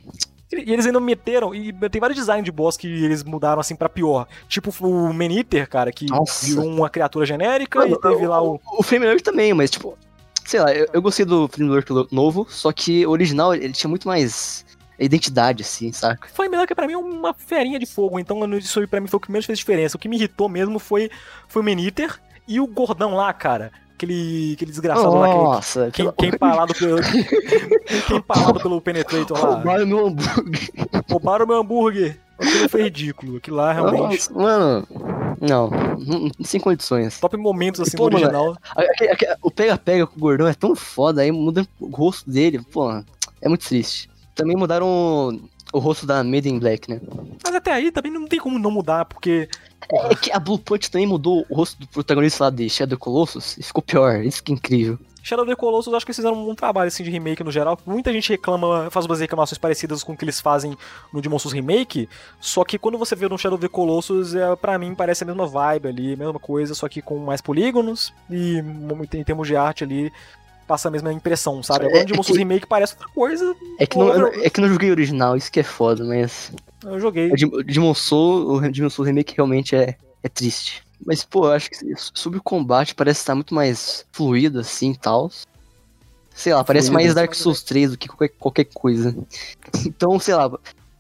E 0.52 0.74
eles 0.74 0.86
ainda 0.86 1.00
meteram, 1.00 1.54
e 1.54 1.72
tem 1.90 2.02
vários 2.02 2.18
designs 2.18 2.44
de 2.44 2.52
boss 2.52 2.76
que 2.76 2.88
eles 2.88 3.24
mudaram 3.24 3.60
assim 3.60 3.76
pra 3.76 3.88
pior. 3.88 4.28
Tipo 4.48 4.74
o 4.86 5.14
Man-Eater, 5.14 5.70
cara, 5.70 5.92
que 5.92 6.08
Nossa. 6.08 6.46
virou 6.46 6.66
uma 6.66 6.90
criatura 6.90 7.26
genérica, 7.26 7.80
Mano, 7.80 7.96
e 7.96 8.02
teve 8.02 8.26
lá 8.28 8.42
o. 8.42 8.60
O 8.78 8.82
Flame 8.84 9.06
Lurker 9.06 9.22
também, 9.24 9.54
mas 9.54 9.70
tipo. 9.70 9.98
Sei 10.46 10.60
lá, 10.60 10.74
eu, 10.74 10.88
eu 10.92 11.02
gostei 11.02 11.24
do 11.26 11.48
framework 11.48 11.94
lo- 11.94 12.08
novo, 12.12 12.48
só 12.50 12.72
que 12.72 13.06
o 13.06 13.12
original 13.12 13.54
ele 13.54 13.72
tinha 13.72 13.88
muito 13.88 14.08
mais 14.08 14.66
identidade, 14.98 15.62
assim, 15.62 15.92
saca? 15.92 16.28
Foi 16.34 16.50
melhor 16.50 16.66
que 16.66 16.74
pra 16.74 16.88
mim 16.88 16.96
uma 16.96 17.34
ferinha 17.36 17.78
de 17.78 17.86
fogo, 17.86 18.20
então 18.20 18.44
isso 18.58 18.80
aí 18.80 18.88
pra 18.88 19.00
mim 19.00 19.08
foi 19.08 19.18
o 19.18 19.22
que 19.22 19.32
menos 19.32 19.46
fez 19.46 19.60
diferença. 19.60 19.96
O 19.96 20.00
que 20.00 20.10
me 20.10 20.18
irritou 20.18 20.50
mesmo 20.50 20.80
foi, 20.80 21.12
foi 21.48 21.62
o 21.62 21.66
Meniter 21.66 22.20
e 22.48 22.60
o 22.60 22.66
gordão 22.66 23.14
lá, 23.14 23.32
cara. 23.32 23.72
Aquele, 24.00 24.54
aquele 24.54 24.72
desgraçado 24.72 25.14
lá 25.14 25.28
que, 25.28 25.34
Nossa, 25.36 25.92
pelo- 25.94 26.14
quem 26.14 26.30
empalado 26.30 26.74
pelo. 26.74 27.02
quem 28.08 28.18
empalado 28.18 28.60
pelo 28.62 28.80
Penetrator 28.80 29.38
lá. 29.38 29.56
roubaram 29.56 29.86
meu 29.86 30.08
hambúrguer. 30.08 30.70
Roubaram 31.12 31.46
meu 31.46 31.58
hambúrguer. 31.58 32.18
Aquilo 32.40 32.70
foi 32.70 32.84
ridículo. 32.84 33.36
Aquilo 33.38 33.58
lá 33.58 33.74
realmente. 33.74 34.32
Nossa, 34.32 34.34
mano, 34.34 34.88
não, 35.42 35.70
não, 35.70 36.32
sem 36.46 36.62
condições. 36.62 37.20
Top 37.20 37.36
momentos 37.36 37.82
assim 37.82 37.98
Pô, 37.98 38.10
do 38.10 38.14
mano, 38.18 38.26
original. 38.40 38.58
Aque- 38.74 39.36
O 39.42 39.52
pega-pega 39.52 40.08
com 40.08 40.16
o 40.16 40.20
gordão 40.22 40.48
é 40.48 40.54
tão 40.54 40.74
foda, 40.78 41.22
aí 41.22 41.30
muda 41.34 41.68
o 41.78 41.88
rosto 41.94 42.30
dele, 42.32 42.62
pô, 42.72 42.90
é 43.42 43.50
muito 43.50 43.68
triste. 43.68 44.10
Também 44.34 44.56
mudaram 44.56 45.42
o, 45.74 45.80
rosto 45.80 46.06
da 46.06 46.24
Made 46.24 46.50
in 46.50 46.60
Black, 46.60 46.90
né? 46.90 47.00
Mas 47.44 47.56
até 47.56 47.72
aí 47.72 47.92
também 47.92 48.12
não 48.12 48.28
tem 48.28 48.40
como 48.40 48.60
não 48.60 48.72
mudar, 48.72 49.06
porque. 49.06 49.50
É 49.92 50.16
que 50.16 50.32
a 50.32 50.40
Blue 50.40 50.60
Punch 50.60 50.92
também 50.92 51.08
mudou 51.08 51.46
o 51.50 51.56
rosto 51.56 51.80
do 51.80 51.88
protagonista 51.88 52.46
lá 52.46 52.50
de 52.50 52.70
Shadow 52.70 52.98
Colossus 52.98 53.58
e 53.58 53.64
ficou 53.64 53.82
pior, 53.82 54.24
isso 54.24 54.44
que 54.44 54.52
é 54.52 54.56
incrível. 54.56 55.00
Shadow 55.22 55.44
of 55.44 55.52
the 55.52 55.56
Colossus, 55.56 55.94
acho 55.94 56.06
que 56.06 56.12
eles 56.12 56.16
fizeram 56.16 56.36
um 56.36 56.46
bom 56.46 56.56
trabalho 56.56 56.88
assim, 56.88 57.04
de 57.04 57.12
remake 57.12 57.44
no 57.44 57.52
geral. 57.52 57.78
Muita 57.86 58.12
gente 58.12 58.30
reclama, 58.30 58.90
faz 58.90 59.06
umas 59.06 59.20
reclamações 59.20 59.58
parecidas 59.58 60.04
com 60.04 60.14
o 60.14 60.18
que 60.18 60.26
eles 60.26 60.40
fazem 60.40 60.76
no 61.14 61.22
Demon 61.22 61.38
Souls 61.38 61.54
Remake. 61.54 62.10
Só 62.40 62.64
que 62.64 62.80
quando 62.80 62.98
você 62.98 63.16
vê 63.16 63.28
no 63.28 63.38
Shadow 63.38 63.58
of 63.58 63.68
the 63.68 63.72
Colossus, 63.72 64.34
é, 64.34 64.56
pra 64.56 64.78
mim 64.80 64.96
parece 64.96 65.24
a 65.24 65.28
mesma 65.28 65.46
vibe 65.46 65.88
ali, 65.88 66.14
a 66.14 66.18
mesma 66.18 66.40
coisa, 66.40 66.74
só 66.74 66.88
que 66.88 67.02
com 67.02 67.18
mais 67.20 67.42
polígonos 67.42 68.14
e 68.30 68.58
em 69.14 69.24
termos 69.24 69.48
de 69.48 69.56
arte 69.56 69.84
ali. 69.84 70.12
Passa 70.70 70.88
a 70.88 70.92
mesma 70.92 71.12
impressão, 71.12 71.64
sabe? 71.64 71.86
Agora 71.88 72.02
É- 72.02 72.06
Demon 72.06 72.20
é 72.20 72.24
Souls 72.24 72.38
que- 72.38 72.44
Remake 72.44 72.68
parece 72.68 72.94
outra 72.94 73.08
coisa. 73.10 73.56
É 73.80 73.88
que, 73.88 73.98
não, 73.98 74.08
eu- 74.14 74.44
é 74.46 74.50
que 74.52 74.62
não 74.62 74.70
joguei 74.70 74.92
original, 74.92 75.36
isso 75.36 75.52
que 75.52 75.60
é 75.60 75.64
foda, 75.64 76.06
mas. 76.06 76.52
Eu 76.86 77.00
joguei. 77.00 77.32
O 77.32 77.64
Demon 77.64 77.96
Soul, 77.96 78.52
o 78.58 78.62
Demon 78.72 78.90
Souls 78.92 79.08
Remake 79.08 79.34
realmente 79.36 79.76
é, 79.76 79.96
é 80.22 80.30
triste. 80.30 80.84
Mas, 81.04 81.24
pô, 81.24 81.48
eu 81.48 81.54
acho 81.54 81.72
que 81.72 81.78
sobre 82.14 82.38
o 82.38 82.44
combate 82.44 82.94
parece 82.94 83.22
estar 83.22 83.34
muito 83.34 83.52
mais 83.56 84.06
fluido, 84.12 84.60
assim, 84.60 84.92
e 84.92 84.98
tal. 84.98 85.32
Sei 86.36 86.54
lá, 86.54 86.64
parece 86.64 86.90
Fluido. 86.90 87.04
mais 87.04 87.16
Dark 87.16 87.34
Souls 87.34 87.64
3 87.64 87.90
do 87.92 87.98
que 87.98 88.08
qualquer, 88.08 88.30
qualquer 88.38 88.66
coisa. 88.66 89.16
Então, 89.88 90.20
sei 90.20 90.36
lá, 90.36 90.52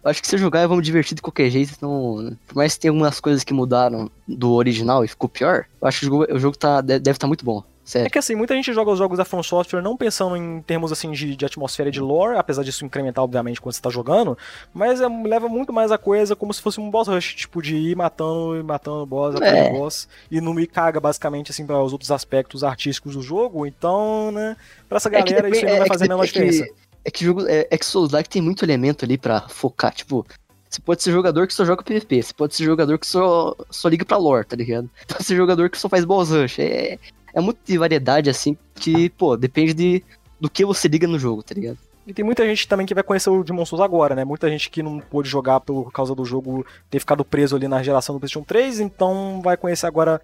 acho 0.03 0.19
que 0.21 0.27
se 0.27 0.33
eu 0.35 0.39
jogar 0.39 0.63
eu 0.63 0.67
vou 0.67 0.77
me 0.77 0.83
divertir 0.83 1.13
de 1.15 1.21
qualquer 1.21 1.49
jeito, 1.51 1.73
então... 1.77 2.35
Por 2.47 2.55
mais 2.55 2.73
que 2.73 2.79
tenha 2.81 2.91
algumas 2.91 3.19
coisas 3.19 3.43
que 3.43 3.53
mudaram 3.53 4.09
do 4.27 4.51
original 4.53 5.05
e 5.05 5.07
ficou 5.07 5.29
pior, 5.29 5.65
eu 5.81 5.87
acho 5.87 5.99
que 5.99 6.05
o 6.07 6.09
jogo, 6.09 6.33
o 6.33 6.39
jogo 6.39 6.57
tá, 6.57 6.81
de- 6.81 6.97
deve 6.99 7.15
estar 7.17 7.27
muito 7.27 7.45
bom. 7.45 7.63
É 7.97 8.09
que 8.09 8.19
assim, 8.19 8.35
muita 8.35 8.53
gente 8.53 8.71
joga 8.73 8.91
os 8.91 8.97
jogos 8.99 9.17
da 9.17 9.25
From 9.25 9.41
Software 9.41 9.81
não 9.81 9.97
pensando 9.97 10.35
em 10.37 10.61
termos 10.61 10.91
assim 10.91 11.11
de, 11.11 11.35
de 11.35 11.45
atmosfera 11.45 11.89
e 11.89 11.91
de 11.91 11.99
lore, 11.99 12.37
apesar 12.37 12.63
disso 12.63 12.85
incrementar, 12.85 13.23
obviamente, 13.23 13.59
quando 13.59 13.73
você 13.73 13.81
tá 13.81 13.89
jogando, 13.89 14.37
mas 14.73 15.01
é- 15.01 15.07
leva 15.07 15.49
muito 15.49 15.73
mais 15.73 15.91
a 15.91 15.97
coisa 15.97 16.35
como 16.35 16.53
se 16.53 16.61
fosse 16.61 16.79
um 16.79 16.89
boss 16.89 17.07
rush, 17.07 17.33
tipo, 17.35 17.61
de 17.61 17.75
ir 17.75 17.95
matando 17.95 18.57
e 18.57 18.63
matando 18.63 19.05
boss 19.05 19.35
atrás 19.35 19.53
É. 19.53 19.69
do 19.71 19.77
boss, 19.77 20.07
e 20.29 20.39
não 20.39 20.53
me 20.53 20.67
caga 20.67 20.99
basicamente 20.99 21.51
assim 21.51 21.65
para 21.65 21.81
os 21.81 21.91
outros 21.91 22.11
aspectos 22.11 22.63
artísticos 22.63 23.15
do 23.15 23.21
jogo, 23.21 23.65
então, 23.65 24.31
né, 24.31 24.55
pra 24.87 24.97
essa 24.97 25.09
É 25.09 25.11
galera 25.11 25.49
isso 25.49 25.65
aí 25.65 25.71
não 25.71 25.77
vai 25.79 25.85
é 25.87 25.89
fazer 25.89 26.05
a 26.05 26.07
menor 26.09 26.23
é 26.23 26.27
diferença. 26.27 26.63
que- 26.65 26.73
É 27.05 27.09
que 27.09 27.23
jogo. 27.23 27.47
É, 27.47 27.65
é 27.71 27.77
que 27.77 27.85
Souls 27.85 28.11
Like 28.11 28.29
tem 28.29 28.41
muito 28.41 28.63
elemento 28.65 29.05
ali 29.05 29.17
pra 29.17 29.47
focar. 29.47 29.93
Tipo, 29.93 30.25
você 30.69 30.81
pode 30.81 31.01
ser 31.01 31.11
jogador 31.13 31.47
que 31.47 31.53
só 31.53 31.63
joga 31.63 31.81
PVP. 31.81 32.21
Você 32.21 32.33
pode 32.33 32.53
ser 32.53 32.65
jogador 32.65 32.99
que 32.99 33.07
só, 33.07 33.55
só 33.71 33.87
liga 33.87 34.03
pra 34.03 34.17
lore, 34.17 34.45
tá 34.45 34.55
ligado? 34.57 34.89
Pode 35.07 35.23
ser 35.23 35.35
jogador 35.37 35.69
que 35.69 35.77
só 35.79 35.87
faz 35.87 36.03
boss 36.03 36.29
rush. 36.29 36.59
É, 36.59 36.99
é 37.33 37.41
muito 37.41 37.59
de 37.63 37.77
variedade, 37.77 38.29
assim, 38.29 38.57
que, 38.75 39.09
pô, 39.11 39.37
depende 39.37 39.73
de, 39.73 40.03
do 40.39 40.49
que 40.49 40.65
você 40.65 40.87
liga 40.87 41.07
no 41.07 41.19
jogo, 41.19 41.43
tá 41.43 41.53
ligado? 41.53 41.77
E 42.05 42.13
tem 42.13 42.25
muita 42.25 42.43
gente 42.45 42.67
também 42.67 42.87
que 42.87 42.93
vai 42.95 43.03
conhecer 43.03 43.29
o 43.29 43.43
Demon 43.43 43.65
Souls 43.65 43.83
agora, 43.83 44.15
né? 44.15 44.25
Muita 44.25 44.49
gente 44.49 44.69
que 44.69 44.81
não 44.81 44.99
pôde 44.99 45.29
jogar 45.29 45.59
por 45.59 45.91
causa 45.91 46.15
do 46.15 46.25
jogo 46.25 46.65
ter 46.89 46.99
ficado 46.99 47.23
preso 47.23 47.55
ali 47.55 47.67
na 47.67 47.83
geração 47.83 48.15
do 48.15 48.19
PlayStation 48.19 48.43
3, 48.43 48.79
então 48.79 49.41
vai 49.43 49.55
conhecer 49.55 49.85
agora, 49.85 50.19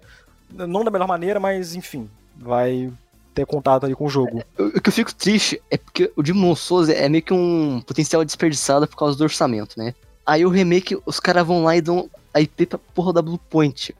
não 0.50 0.82
da 0.82 0.90
melhor 0.90 1.06
maneira, 1.06 1.38
mas 1.38 1.76
enfim, 1.76 2.10
vai 2.36 2.92
ter 3.32 3.46
contato 3.46 3.84
ali 3.84 3.94
com 3.94 4.06
o 4.06 4.08
jogo. 4.08 4.42
O, 4.58 4.64
o 4.64 4.80
que 4.80 4.88
eu 4.88 4.92
fico 4.92 5.14
triste 5.14 5.62
é 5.70 5.76
porque 5.76 6.10
o 6.16 6.22
Demon 6.24 6.56
Souls 6.56 6.88
é 6.88 7.08
meio 7.08 7.22
que 7.22 7.32
um 7.32 7.80
potencial 7.86 8.24
desperdiçado 8.24 8.88
por 8.88 8.96
causa 8.96 9.16
do 9.16 9.22
orçamento, 9.22 9.78
né? 9.78 9.94
Aí 10.26 10.44
o 10.44 10.48
remake, 10.48 10.98
os 11.06 11.20
caras 11.20 11.46
vão 11.46 11.62
lá 11.62 11.76
e 11.76 11.80
dão 11.80 12.10
a 12.34 12.40
IP 12.40 12.66
pra 12.66 12.78
porra 12.78 13.12
da 13.12 13.22
Blue 13.22 13.38
Point. 13.38 13.94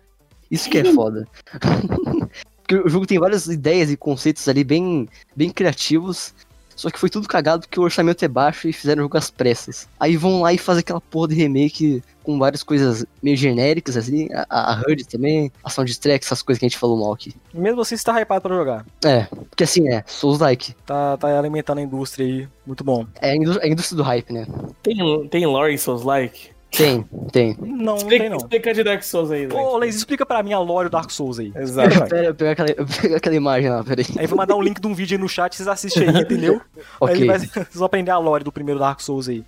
Isso 0.51 0.69
que 0.69 0.79
é 0.79 0.85
foda. 0.93 1.29
porque 2.67 2.75
o 2.77 2.89
jogo 2.89 3.07
tem 3.07 3.19
várias 3.19 3.47
ideias 3.47 3.91
e 3.91 3.97
conceitos 3.97 4.49
ali 4.49 4.65
bem, 4.65 5.09
bem 5.37 5.51
criativos. 5.51 6.35
Só 6.75 6.91
que 6.91 6.99
foi 6.99 7.09
tudo 7.09 7.27
cagado 7.27 7.63
porque 7.63 7.81
o 7.81 7.83
orçamento 7.85 8.23
é 8.23 8.29
baixo 8.29 8.69
e 8.69 8.73
fizeram 8.73 9.01
o 9.01 9.05
jogo 9.05 9.17
às 9.17 9.31
pressas. 9.31 9.89
Aí 9.99 10.15
vão 10.15 10.43
lá 10.43 10.53
e 10.53 10.59
fazem 10.59 10.81
aquela 10.81 11.01
porra 11.01 11.29
de 11.29 11.35
remake 11.35 12.03
com 12.23 12.39
várias 12.39 12.63
coisas 12.63 13.03
meio 13.23 13.35
genéricas, 13.35 13.97
assim. 13.97 14.29
A, 14.51 14.75
a 14.75 14.83
HUD 14.87 15.07
também, 15.07 15.51
a 15.65 15.71
soundtrack, 15.71 16.23
essas 16.23 16.43
coisas 16.43 16.59
que 16.59 16.67
a 16.67 16.69
gente 16.69 16.77
falou 16.77 16.99
mal 16.99 17.15
aqui. 17.15 17.33
Mesmo 17.55 17.81
assim, 17.81 17.97
você 17.97 18.05
tá 18.05 18.21
hypado 18.21 18.43
pra 18.43 18.55
jogar. 18.55 18.85
É, 19.03 19.23
porque 19.49 19.65
assim 19.65 19.89
é, 19.89 20.05
Souls-like. 20.07 20.75
Tá, 20.85 21.17
tá 21.17 21.39
alimentando 21.39 21.79
a 21.79 21.83
indústria 21.83 22.27
aí, 22.27 22.49
muito 22.67 22.85
bom. 22.85 23.07
É 23.23 23.31
a 23.31 23.37
indú- 23.37 23.61
a 23.63 23.67
indústria 23.67 23.97
do 23.97 24.03
hype, 24.03 24.31
né? 24.35 24.47
Tem, 24.83 25.29
tem 25.29 25.47
lore 25.47 25.73
em 25.73 25.79
Souls 25.79 26.03
like? 26.03 26.51
Tem, 26.71 27.03
tem. 27.33 27.57
Não, 27.61 27.77
não 27.77 27.97
Explica, 27.97 28.21
tem 28.25 28.31
não. 28.31 28.37
explica 28.39 28.75
de 28.75 28.83
Dark 28.85 29.03
Souls 29.03 29.31
aí, 29.31 29.47
Ô, 29.47 29.57
Lex. 29.73 29.79
Leis, 29.81 29.95
explica 29.97 30.27
pra 30.27 30.43
mim 30.43 30.53
a 30.53 30.59
lore 30.59 30.89
do 30.89 30.93
Dark 30.93 31.11
Souls 31.11 31.39
aí. 31.39 31.53
Exato. 31.57 31.89
Pera, 32.11 32.27
eu 32.27 32.35
pegar 32.35 32.51
aquela, 32.53 32.71
eu 32.71 32.87
pegar 32.87 33.17
aquela 33.17 33.35
imagem 33.37 33.71
lá, 33.71 33.83
peraí. 33.85 34.05
Aí 34.19 34.27
vou 34.27 34.37
mandar 34.37 34.57
um 34.57 34.61
link 34.63 34.81
de 34.81 34.87
um 34.87 34.93
vídeo 34.95 35.17
aí 35.17 35.21
no 35.23 35.29
chat, 35.29 35.55
vocês 35.57 35.69
assistem 35.69 36.09
aí, 36.09 36.21
entendeu? 36.23 36.61
Aí 36.77 36.83
Ok. 37.01 37.15
ele 37.17 37.27
vai, 37.27 37.39
vocês 37.39 37.67
vão 37.75 37.87
aprender 37.87 38.11
a 38.11 38.19
lore 38.19 38.45
do 38.45 38.53
primeiro 38.53 38.79
Dark 38.81 39.01
Souls 39.01 39.29
aí. 39.29 39.45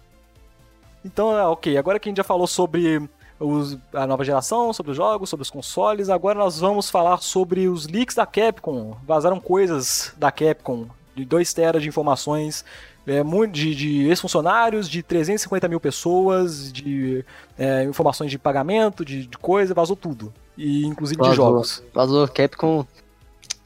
Então, 1.05 1.37
é, 1.37 1.45
ok, 1.47 1.77
agora 1.77 1.99
que 1.99 2.09
a 2.09 2.11
gente 2.11 2.17
já 2.19 2.25
falou 2.25 2.47
sobre 2.47 3.03
os- 3.39 3.77
a 3.93 4.07
nova 4.07 4.25
geração, 4.25 4.73
sobre 4.73 4.93
os 4.93 4.97
jogos, 4.97 5.29
sobre 5.29 5.43
os 5.43 5.51
consoles, 5.51 6.09
agora 6.09 6.39
nós 6.39 6.59
vamos 6.59 6.89
falar 6.91 7.19
sobre 7.19 7.69
os 7.69 7.87
leaks 7.87 8.15
da 8.15 8.27
Capcom. 8.27 8.97
Vazaram 9.07 9.39
coisas 9.41 10.13
da 10.17 10.31
Capcom, 10.33 10.87
de 11.15 11.25
2 11.25 11.53
teras 11.53 11.83
de 11.83 11.89
informações, 11.89 12.65
é, 13.09 13.47
de, 13.47 13.75
de 13.75 14.09
ex-funcionários, 14.09 14.89
de 14.89 15.03
350 15.03 15.69
mil 15.69 15.81
pessoas, 15.81 16.73
de 16.73 17.25
é, 17.59 17.85
informações 17.85 18.31
de 18.31 18.39
pagamento, 18.39 19.05
de, 19.05 19.27
de 19.27 19.39
coisa, 19.39 19.75
vazou 19.75 19.97
tudo. 19.97 20.33
E 20.57 20.85
inclusive 20.87 21.21
de 21.21 21.29
Vazou. 21.29 21.45
jogos. 21.47 21.83
Vazou, 21.95 22.29
Capcom 22.29 22.87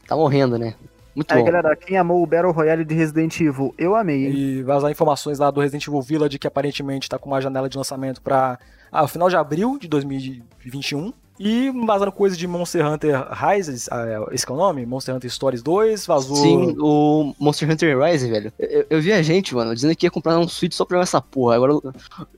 tá 0.07 0.15
morrendo, 0.15 0.57
né? 0.57 0.75
Muito 1.15 1.31
Aí, 1.31 1.39
bom. 1.39 1.45
galera, 1.45 1.75
quem 1.75 1.97
amou 1.97 2.23
o 2.23 2.25
Battle 2.25 2.51
Royale 2.51 2.83
de 2.83 2.95
Resident 2.95 3.39
Evil? 3.39 3.73
Eu 3.77 3.95
amei, 3.95 4.25
hein? 4.25 4.33
E 4.33 4.63
vazar 4.63 4.89
informações 4.89 5.37
lá 5.37 5.51
do 5.51 5.61
Resident 5.61 5.87
Evil 5.87 6.01
Village, 6.01 6.39
que 6.39 6.47
aparentemente 6.47 7.07
tá 7.07 7.19
com 7.19 7.29
uma 7.29 7.39
janela 7.39 7.69
de 7.69 7.77
lançamento 7.77 8.21
para 8.21 8.57
ah, 8.91 9.07
final 9.07 9.29
de 9.29 9.35
abril 9.35 9.77
de 9.79 9.87
2021. 9.87 11.13
E 11.39 11.71
vazando 11.85 12.11
coisa 12.11 12.37
de 12.37 12.45
Monster 12.47 12.85
Hunter 12.85 13.27
Rises, 13.31 13.89
ah, 13.91 14.27
esse 14.31 14.45
que 14.45 14.51
é 14.51 14.55
o 14.55 14.57
nome? 14.57 14.85
Monster 14.85 15.15
Hunter 15.15 15.31
Stories 15.31 15.63
2, 15.63 16.05
vazou. 16.05 16.35
Sim, 16.35 16.75
o 16.79 17.33
Monster 17.39 17.69
Hunter 17.69 17.99
Rise, 17.99 18.29
velho. 18.29 18.53
Eu, 18.59 18.85
eu 18.89 19.01
vi 19.01 19.11
a 19.11 19.21
gente, 19.21 19.55
mano, 19.55 19.73
dizendo 19.73 19.95
que 19.95 20.05
ia 20.05 20.11
comprar 20.11 20.37
um 20.37 20.47
Switch 20.47 20.73
só 20.73 20.85
pra 20.85 20.95
jogar 20.95 21.03
essa 21.03 21.21
porra. 21.21 21.55
Agora 21.55 21.73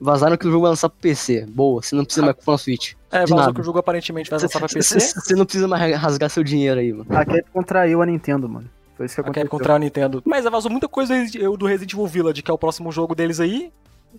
vazaram 0.00 0.36
que 0.36 0.46
o 0.46 0.50
jogo 0.50 0.62
vai 0.62 0.70
lançar 0.70 0.88
pro 0.88 0.98
PC. 0.98 1.46
Boa, 1.46 1.82
você 1.82 1.94
não 1.94 2.04
precisa 2.04 2.24
mais 2.24 2.36
comprar 2.36 2.54
um 2.54 2.58
Switch. 2.58 2.94
é, 3.10 3.24
de 3.24 3.30
vazou 3.30 3.36
nada. 3.36 3.52
que 3.54 3.60
o 3.60 3.64
jogo 3.64 3.78
aparentemente 3.78 4.30
vai 4.30 4.40
lançar 4.40 4.58
pra 4.58 4.68
PC. 4.68 4.98
você 5.00 5.34
não 5.34 5.44
precisa 5.44 5.68
mais 5.68 5.94
rasgar 5.96 6.30
seu 6.30 6.42
dinheiro 6.42 6.80
aí, 6.80 6.92
mano. 6.92 7.06
A 7.10 7.24
Capcom 7.24 7.62
traiu 7.62 8.00
a 8.02 8.06
Nintendo, 8.06 8.48
mano. 8.48 8.68
Foi 8.96 9.04
isso 9.04 9.14
que 9.14 9.20
A 9.20 9.24
aconteceu. 9.24 9.44
Capcom 9.44 9.58
contra 9.58 9.74
a 9.74 9.78
Nintendo. 9.78 10.22
Mas 10.24 10.44
vazou 10.46 10.70
muita 10.70 10.88
coisa 10.88 11.14
do 11.58 11.66
Resident 11.66 11.92
Evil 11.92 12.06
Village, 12.06 12.42
que 12.42 12.50
é 12.50 12.54
o 12.54 12.58
próximo 12.58 12.90
jogo 12.90 13.14
deles 13.14 13.40
aí. 13.40 13.70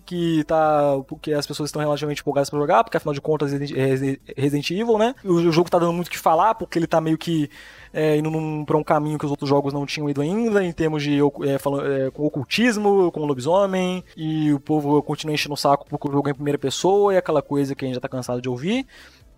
Que 0.06 0.44
tá. 0.44 0.98
Porque 1.06 1.32
as 1.32 1.46
pessoas 1.46 1.68
estão 1.68 1.80
relativamente 1.80 2.20
empolgadas 2.20 2.50
pra 2.50 2.58
jogar, 2.58 2.84
porque 2.84 2.96
afinal 2.96 3.14
de 3.14 3.20
contas 3.20 3.52
Resi- 3.52 4.20
Resident 4.36 4.70
Evil, 4.70 4.98
né? 4.98 5.14
O, 5.24 5.34
o 5.34 5.52
jogo 5.52 5.70
tá 5.70 5.78
dando 5.78 5.92
muito 5.92 6.08
o 6.08 6.10
que 6.10 6.18
falar, 6.18 6.54
porque 6.54 6.78
ele 6.78 6.86
tá 6.86 7.00
meio 7.00 7.18
que 7.18 7.50
é, 7.92 8.16
indo 8.16 8.30
num, 8.30 8.64
pra 8.64 8.76
um 8.76 8.84
caminho 8.84 9.18
que 9.18 9.24
os 9.24 9.30
outros 9.30 9.48
jogos 9.48 9.72
não 9.72 9.86
tinham 9.86 10.08
ido 10.08 10.20
ainda, 10.20 10.64
em 10.64 10.72
termos 10.72 11.02
de 11.02 11.18
é, 11.46 11.58
falando, 11.58 11.86
é, 11.86 12.10
com 12.10 12.24
ocultismo, 12.26 13.10
com 13.12 13.24
lobisomem, 13.24 14.04
e 14.16 14.52
o 14.52 14.60
povo 14.60 15.02
continua 15.02 15.34
enchendo 15.34 15.54
o 15.54 15.56
saco 15.56 15.86
porque 15.88 16.08
o 16.08 16.12
jogo 16.12 16.28
é 16.28 16.32
em 16.32 16.34
primeira 16.34 16.58
pessoa, 16.58 17.14
e 17.14 17.16
aquela 17.16 17.42
coisa 17.42 17.74
que 17.74 17.84
a 17.84 17.88
gente 17.88 17.94
já 17.96 18.00
tá 18.00 18.08
cansado 18.08 18.40
de 18.42 18.48
ouvir. 18.48 18.86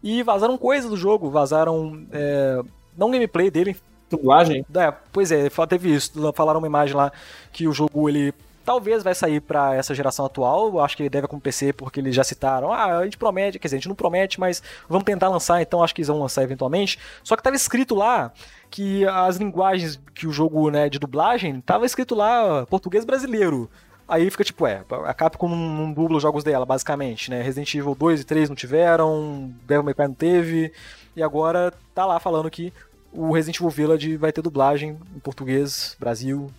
E 0.03 0.23
vazaram 0.23 0.57
coisas 0.57 0.91
do 0.91 0.97
jogo, 0.97 1.31
vazaram. 1.31 2.07
É, 2.11 2.61
não 2.97 3.11
gameplay 3.11 3.51
dele, 3.51 3.77
Dublagem? 4.11 4.65
é, 4.75 4.93
pois 5.13 5.31
é, 5.31 5.49
teve 5.69 5.95
isso. 5.95 6.33
Falaram 6.33 6.59
uma 6.59 6.67
imagem 6.67 6.97
lá 6.97 7.13
que 7.53 7.69
o 7.69 7.73
jogo 7.73 8.09
ele 8.09 8.35
talvez 8.71 9.03
vai 9.03 9.17
sair 9.17 9.41
pra 9.41 9.75
essa 9.75 9.93
geração 9.93 10.25
atual. 10.25 10.79
Acho 10.79 10.97
que 10.97 11.09
deve 11.09 11.27
PC 11.43 11.73
porque 11.73 11.99
eles 11.99 12.15
já 12.15 12.23
citaram. 12.23 12.73
Ah, 12.73 12.99
a 12.99 13.05
gente 13.05 13.19
promete, 13.19 13.59
quer 13.59 13.67
dizer, 13.67 13.77
a 13.77 13.81
gente 13.81 13.89
não 13.89 13.97
promete, 13.97 14.39
mas 14.39 14.63
vamos 14.89 15.03
tentar 15.03 15.29
lançar, 15.29 15.61
então 15.61 15.83
acho 15.83 15.93
que 15.93 16.03
eles 16.03 16.07
vão 16.07 16.21
lançar 16.21 16.45
eventualmente. 16.45 16.97
Só 17.25 17.35
que 17.37 17.43
tava 17.43 17.57
escrito 17.57 17.97
lá 17.97 18.33
que 18.71 19.05
as 19.09 19.39
linguagens 19.39 20.01
que 20.15 20.25
o 20.25 20.33
jogo, 20.33 20.71
né, 20.71 20.89
de 20.89 21.01
dublagem, 21.01 21.61
tava 21.61 21.85
escrito 21.85 22.15
lá 22.15 22.65
português 22.67 23.05
brasileiro. 23.05 23.69
Aí 24.07 24.31
fica 24.31 24.45
tipo, 24.45 24.65
é, 24.65 24.85
a 25.05 25.15
Capcom 25.15 25.49
não, 25.49 25.57
não 25.57 25.93
dubla 25.93 26.19
os 26.19 26.23
jogos 26.23 26.45
dela, 26.45 26.65
basicamente, 26.65 27.29
né? 27.29 27.43
Resident 27.43 27.75
Evil 27.75 27.97
2 27.97 28.21
e 28.21 28.25
3 28.25 28.49
não 28.51 28.57
tiveram, 28.57 29.53
Devil 29.67 29.83
May 29.83 29.95
Cry 29.95 30.07
não 30.07 30.15
teve, 30.15 30.73
e 31.17 31.23
agora 31.25 31.73
tá 31.93 32.07
lá 32.07 32.21
falando 32.21 32.49
que 32.49 32.73
o 33.13 33.33
Resident 33.33 33.57
Evil 33.57 33.71
Village 33.71 34.17
vai 34.17 34.31
ter 34.31 34.43
dublagem 34.43 34.97
em 35.15 35.19
português, 35.19 35.97
Brasil, 35.99 36.51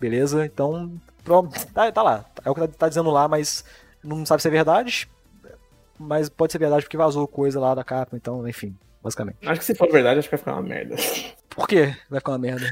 beleza? 0.00 0.46
Então, 0.46 0.90
tá, 1.74 1.90
tá 1.92 2.02
lá. 2.02 2.24
É 2.44 2.50
o 2.50 2.54
que 2.54 2.60
tá, 2.60 2.68
tá 2.68 2.88
dizendo 2.88 3.10
lá, 3.10 3.28
mas 3.28 3.64
não 4.02 4.24
sabe 4.26 4.42
se 4.42 4.48
é 4.48 4.50
verdade. 4.50 5.08
Mas 5.98 6.28
pode 6.28 6.52
ser 6.52 6.58
verdade 6.58 6.84
porque 6.84 6.96
vazou 6.96 7.28
coisa 7.28 7.60
lá 7.60 7.74
da 7.74 7.84
capa, 7.84 8.16
então, 8.16 8.48
enfim, 8.48 8.74
basicamente. 9.02 9.36
Acho 9.46 9.60
que 9.60 9.66
se 9.66 9.74
for 9.74 9.90
verdade, 9.90 10.18
acho 10.18 10.28
que 10.28 10.34
vai 10.34 10.38
ficar 10.38 10.52
uma 10.54 10.62
merda. 10.62 10.96
Por 11.50 11.68
quê? 11.68 11.94
Vai 12.08 12.20
ficar 12.20 12.32
uma 12.32 12.38
merda. 12.38 12.66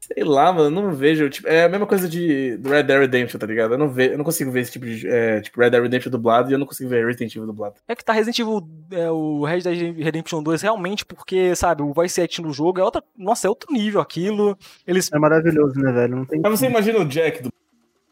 Sei 0.00 0.24
lá, 0.24 0.52
mano, 0.52 0.66
eu 0.66 0.70
não 0.70 0.92
vejo. 0.92 1.30
Tipo, 1.30 1.48
é 1.48 1.64
a 1.64 1.68
mesma 1.68 1.86
coisa 1.86 2.08
de 2.08 2.56
do 2.56 2.70
Red 2.70 2.82
Dead 2.82 2.98
Redemption, 2.98 3.38
tá 3.38 3.46
ligado? 3.46 3.74
Eu 3.74 3.78
não, 3.78 3.88
ve, 3.88 4.12
eu 4.12 4.18
não 4.18 4.24
consigo 4.24 4.50
ver 4.50 4.60
esse 4.60 4.72
tipo 4.72 4.84
de. 4.84 5.06
É, 5.06 5.40
tipo, 5.40 5.60
Red 5.60 5.70
Dead 5.70 5.82
Redemption 5.82 6.10
dublado 6.10 6.50
e 6.50 6.52
eu 6.52 6.58
não 6.58 6.66
consigo 6.66 6.90
ver 6.90 7.06
Resident 7.06 7.34
Evil 7.34 7.46
dublado. 7.46 7.76
É 7.86 7.94
que 7.94 8.04
tá 8.04 8.12
Resident 8.12 8.38
Evil, 8.38 8.68
é, 8.90 9.10
o 9.10 9.44
Red 9.44 9.60
Dead 9.60 9.96
Redemption 9.96 10.42
2 10.42 10.60
realmente 10.62 11.04
porque, 11.04 11.54
sabe, 11.54 11.82
o 11.82 11.92
voice 11.92 12.20
acting 12.20 12.42
do 12.42 12.52
jogo 12.52 12.80
é 12.80 12.84
outra. 12.84 13.02
Nossa, 13.16 13.46
é 13.46 13.50
outro 13.50 13.72
nível 13.72 14.00
aquilo. 14.00 14.58
Eles. 14.86 15.10
É 15.12 15.18
maravilhoso, 15.18 15.78
né, 15.78 15.92
velho? 15.92 16.16
Não 16.16 16.24
tem. 16.24 16.40
Mas 16.40 16.58
você 16.58 16.66
imagina 16.66 16.98
o 16.98 17.04
Jack 17.04 17.42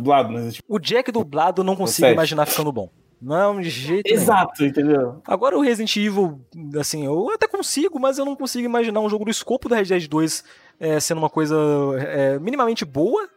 dublado, 0.01 0.35
O 0.69 0.79
Jack 0.79 1.11
dublado 1.13 1.61
eu 1.61 1.65
não 1.65 1.77
consigo 1.77 2.09
imaginar 2.09 2.47
ficando 2.47 2.73
bom. 2.73 2.89
Não, 3.23 3.61
de 3.61 3.69
jeito 3.69 4.07
nenhum. 4.09 4.23
Exato, 4.23 4.65
entendeu? 4.65 5.21
Agora 5.27 5.57
o 5.57 5.61
Resident 5.61 5.95
Evil, 5.97 6.41
assim, 6.79 7.05
eu 7.05 7.31
até 7.31 7.47
consigo, 7.47 8.01
mas 8.01 8.17
eu 8.19 8.25
não 8.25 8.35
consigo 8.35 8.65
imaginar 8.65 9.01
um 9.01 9.11
jogo 9.11 9.27
do 9.27 9.31
escopo 9.31 9.69
do 9.69 9.75
Red 9.75 9.85
Dead 9.85 10.09
2 10.09 10.43
é, 10.81 10.99
sendo 10.99 11.19
uma 11.19 11.29
coisa 11.29 11.55
é, 11.99 12.39
minimamente 12.39 12.85
boa. 12.85 13.29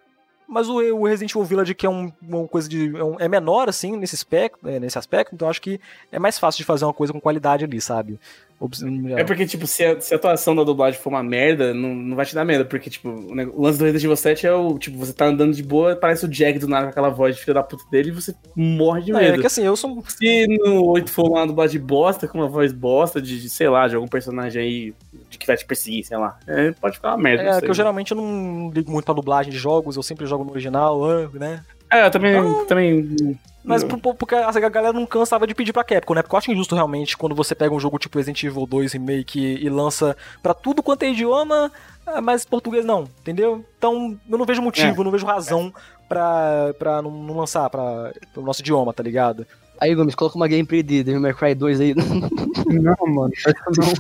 Mas 0.48 0.70
o, 0.70 0.76
o 0.76 1.06
Resident 1.06 1.32
Evil 1.32 1.44
Village, 1.46 1.74
que 1.74 1.86
é 1.86 1.90
um- 1.90 2.12
uma 2.22 2.48
coisa 2.48 2.68
de. 2.70 2.96
É, 2.96 3.04
um- 3.04 3.16
é 3.20 3.28
menor, 3.28 3.68
assim, 3.70 3.96
nesse 3.98 4.14
aspecto, 4.16 4.68
é, 4.68 4.78
nesse 4.80 4.98
aspecto, 5.00 5.34
então 5.34 5.50
acho 5.50 5.62
que 5.62 5.80
é 6.12 6.20
mais 6.20 6.38
fácil 6.38 6.60
de 6.60 6.64
fazer 6.66 6.86
uma 6.86 6.94
coisa 6.94 7.12
com 7.14 7.20
qualidade 7.20 7.64
ali, 7.66 7.80
sabe? 7.82 8.20
É 9.18 9.24
porque, 9.24 9.46
tipo, 9.46 9.68
se 9.68 9.84
a, 9.84 10.00
se 10.00 10.14
a 10.14 10.18
atuação 10.18 10.56
da 10.56 10.64
dublagem 10.64 11.00
for 11.00 11.10
uma 11.10 11.24
merda, 11.24 11.74
não, 11.74 11.94
não 11.94 12.16
vai 12.16 12.26
te 12.26 12.34
dar 12.34 12.46
merda. 12.46 12.66
Porque, 12.66 12.90
tipo, 12.90 13.10
o, 13.10 13.62
lance 13.62 13.78
do 13.78 13.86
Resident 13.86 14.04
Evil 14.04 14.16
7 14.16 14.48
é 14.48 14.54
o, 14.54 14.78
tipo, 14.78 14.98
você 14.98 15.14
tá 15.14 15.26
andando 15.26 15.54
de 15.54 15.64
boa, 15.64 15.96
parece 15.96 16.26
o 16.26 16.28
Jack 16.28 16.60
do 16.60 16.68
nada 16.68 16.86
com 16.86 16.92
aquela 16.92 17.10
voz 17.10 17.36
de 17.36 17.42
filha 17.42 17.56
da 17.56 17.64
puta 17.64 17.84
dele 17.92 18.10
e 18.10 18.12
você 18.12 18.36
morre 18.56 19.04
de 19.04 19.12
Não, 19.12 19.20
é 19.20 19.32
medo. 19.32 19.42
que 19.42 19.48
assim, 19.48 19.64
eu 19.64 19.76
sou. 19.76 20.04
Se 20.08 20.48
no 20.48 20.86
8 20.86 21.12
for 21.12 21.30
uma 21.30 21.46
dublagem 21.46 21.82
bosta, 21.82 22.28
com 22.28 22.38
uma 22.38 22.48
voz 22.48 22.72
bosta 22.72 23.22
de, 23.22 23.42
de, 23.42 23.50
sei 23.50 23.70
lá, 23.70 23.88
de 23.88 23.96
algum 23.96 24.08
personagem 24.08 24.62
aí 24.62 24.94
de 25.30 25.38
que 25.38 25.48
vai 25.48 25.58
te 25.58 25.66
perseguir, 25.66 26.04
sei 26.04 26.18
lá. 26.18 26.38
É, 26.48 26.72
pode 26.72 26.96
ficar 26.96 27.10
uma 27.10 27.18
merda. 27.18 27.44
É, 27.44 27.62
que 27.62 27.70
eu 27.70 27.74
geralmente 27.74 28.12
eu 28.12 28.18
não 28.18 28.72
ligo 28.74 28.92
muito 28.92 29.06
pra 29.06 29.14
dublagem 29.14 29.52
de 29.52 29.58
jogos, 29.58 29.96
eu 29.96 30.04
sempre 30.04 30.26
jogo 30.26 30.44
no 30.44 30.52
original, 30.52 31.02
né? 31.34 31.64
É, 31.94 32.06
eu 32.06 32.12
também. 32.12 32.34
Não. 32.34 32.66
também 32.66 33.38
Mas 33.64 33.84
porque 33.84 34.36
a 34.36 34.70
galera 34.70 34.94
não 34.94 35.06
cansava 35.06 35.48
de 35.48 35.56
pedir 35.56 35.72
pra 35.72 35.84
Capcom, 35.84 36.16
né? 36.16 36.22
Porque 36.22 36.36
eu 36.36 36.38
acho 36.38 36.52
injusto 36.52 36.76
realmente 36.76 37.16
quando 37.16 37.36
você 37.36 37.56
pega 37.56 37.74
um 37.74 37.80
jogo 37.80 37.98
tipo 37.98 38.18
Resident 38.18 38.44
Evil 38.44 38.66
2 38.66 38.94
Remake 38.94 39.40
e 39.40 39.70
lança 39.70 40.18
pra 40.42 40.54
tudo 40.54 40.84
quanto 40.84 41.04
é 41.04 41.12
idioma, 41.12 41.72
ah, 42.06 42.20
mas 42.20 42.44
português 42.44 42.84
não, 42.84 43.04
entendeu? 43.22 43.64
Então 43.78 44.18
eu 44.30 44.38
não 44.38 44.46
vejo 44.46 44.62
motivo, 44.62 45.00
eu 45.00 45.04
não 45.06 45.12
vejo 45.12 45.26
razão 45.26 45.74
pra, 46.10 46.74
pra 46.78 47.02
não, 47.02 47.12
não 47.12 47.38
lançar 47.38 47.70
pra, 47.70 48.12
pro 48.34 48.44
nosso 48.44 48.62
idioma, 48.62 48.94
tá 48.94 49.02
ligado? 49.02 49.48
Aí, 49.80 49.94
Gomes, 49.96 50.16
coloca 50.16 50.36
uma 50.38 50.48
gameplay 50.48 50.82
de 50.82 51.04
Devil 51.04 51.20
May 51.22 51.34
Cry 51.34 51.54
2 51.56 51.82
aí. 51.82 51.94
Não, 51.96 53.08
mano. 53.14 53.32
Não. 53.78 53.94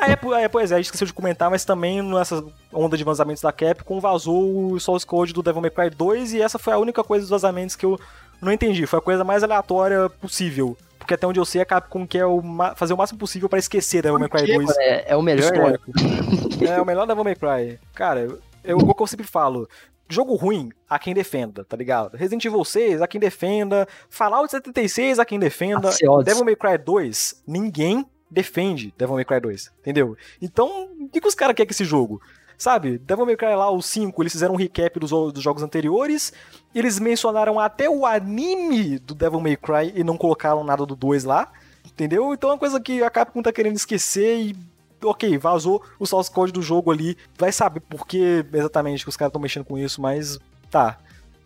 Ah, 0.00 0.10
é, 0.10 0.16
po- 0.16 0.34
é, 0.34 0.48
pois 0.48 0.72
é, 0.72 0.74
a 0.74 0.78
gente 0.78 0.86
esqueceu 0.86 1.06
de 1.06 1.12
comentar, 1.12 1.48
mas 1.50 1.64
também 1.64 2.02
nessa 2.02 2.42
onda 2.72 2.96
de 2.96 3.04
vazamentos 3.04 3.42
da 3.42 3.52
Capcom 3.52 4.00
vazou 4.00 4.72
o 4.72 4.80
Source 4.80 5.06
Code 5.06 5.32
do 5.32 5.42
Devil 5.42 5.60
May 5.62 5.70
Cry 5.70 5.90
2 5.90 6.34
e 6.34 6.42
essa 6.42 6.58
foi 6.58 6.72
a 6.72 6.78
única 6.78 7.04
coisa 7.04 7.22
dos 7.22 7.30
vazamentos 7.30 7.76
que 7.76 7.86
eu 7.86 7.98
não 8.42 8.50
entendi. 8.50 8.86
Foi 8.86 8.98
a 8.98 9.02
coisa 9.02 9.22
mais 9.22 9.42
aleatória 9.44 10.08
possível. 10.08 10.76
Porque 10.98 11.14
até 11.14 11.26
onde 11.26 11.38
eu 11.40 11.44
sei, 11.44 11.60
a 11.60 11.64
Capcom 11.64 12.06
quer 12.06 12.26
o 12.26 12.42
fazer 12.76 12.92
o 12.92 12.96
máximo 12.96 13.18
possível 13.18 13.48
pra 13.48 13.58
esquecer 13.58 14.02
Devil 14.02 14.18
May 14.18 14.28
Cry 14.28 14.54
2 14.54 14.70
É, 14.78 15.12
é 15.12 15.16
o 15.16 15.22
melhor, 15.22 15.50
né? 15.52 15.56
histórico. 15.58 16.64
é 16.66 16.80
o 16.80 16.84
melhor 16.86 17.06
Devil 17.06 17.24
May 17.24 17.34
Cry. 17.36 17.78
Cara, 17.94 18.20
eu, 18.20 18.38
eu, 18.64 18.76
o 18.78 18.94
que 18.94 19.02
eu 19.02 19.06
sempre 19.06 19.26
falo. 19.26 19.68
Jogo 20.10 20.34
ruim, 20.34 20.70
a 20.88 20.98
quem 20.98 21.14
defenda, 21.14 21.64
tá 21.64 21.76
ligado? 21.76 22.16
Resident 22.16 22.44
Evil 22.44 22.64
6, 22.64 23.00
a 23.00 23.06
quem 23.06 23.20
defenda. 23.20 23.86
Fallout 24.08 24.50
76, 24.50 25.20
a 25.20 25.24
quem 25.24 25.38
defenda. 25.38 25.88
Devil 26.24 26.44
May 26.44 26.56
Cry 26.56 26.76
2, 26.76 27.44
ninguém 27.46 28.04
defende 28.28 28.92
Devil 28.98 29.14
May 29.14 29.24
Cry 29.24 29.40
2, 29.40 29.72
entendeu? 29.78 30.16
Então, 30.42 30.88
o 31.00 31.08
que, 31.08 31.20
que 31.20 31.28
os 31.28 31.34
caras 31.36 31.54
querem 31.54 31.68
com 31.68 31.72
esse 31.72 31.84
jogo? 31.84 32.20
Sabe, 32.58 32.98
Devil 32.98 33.24
May 33.24 33.36
Cry 33.36 33.54
lá, 33.54 33.70
o 33.70 33.80
5, 33.80 34.20
eles 34.22 34.32
fizeram 34.32 34.54
um 34.54 34.56
recap 34.56 34.98
dos, 34.98 35.10
dos 35.10 35.42
jogos 35.42 35.62
anteriores, 35.62 36.32
eles 36.74 36.98
mencionaram 36.98 37.58
até 37.58 37.88
o 37.88 38.04
anime 38.04 38.98
do 38.98 39.14
Devil 39.14 39.40
May 39.40 39.56
Cry 39.56 39.92
e 39.94 40.02
não 40.02 40.18
colocaram 40.18 40.64
nada 40.64 40.84
do 40.84 40.96
2 40.96 41.22
lá, 41.22 41.52
entendeu? 41.86 42.34
Então 42.34 42.50
é 42.50 42.52
uma 42.54 42.58
coisa 42.58 42.80
que 42.80 43.02
a 43.02 43.08
Capcom 43.08 43.40
tá 43.42 43.52
querendo 43.52 43.76
esquecer 43.76 44.40
e 44.40 44.56
ok, 45.02 45.38
vazou 45.38 45.82
o 45.98 46.06
source 46.06 46.30
code 46.30 46.52
do 46.52 46.62
jogo 46.62 46.90
ali, 46.90 47.16
vai 47.38 47.52
saber 47.52 47.80
por 47.80 48.06
que 48.06 48.44
exatamente 48.52 49.04
que 49.04 49.08
os 49.08 49.16
caras 49.16 49.30
estão 49.30 49.40
mexendo 49.40 49.64
com 49.64 49.78
isso, 49.78 50.00
mas 50.00 50.38
tá, 50.70 50.98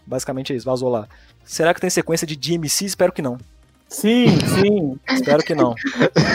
basicamente 0.07 0.52
é 0.52 0.57
isso, 0.57 0.66
vazou 0.66 0.88
lá. 0.88 1.09
Será 1.44 1.74
que 1.74 1.80
tem 1.80 1.90
sequência 1.90 2.26
de 2.26 2.36
DMC? 2.36 2.86
Espero 2.86 3.12
que 3.12 3.22
não. 3.22 3.38
Sim, 3.88 4.26
sim. 4.40 4.98
Espero 5.09 5.42
que 5.42 5.55
não. 5.55 5.74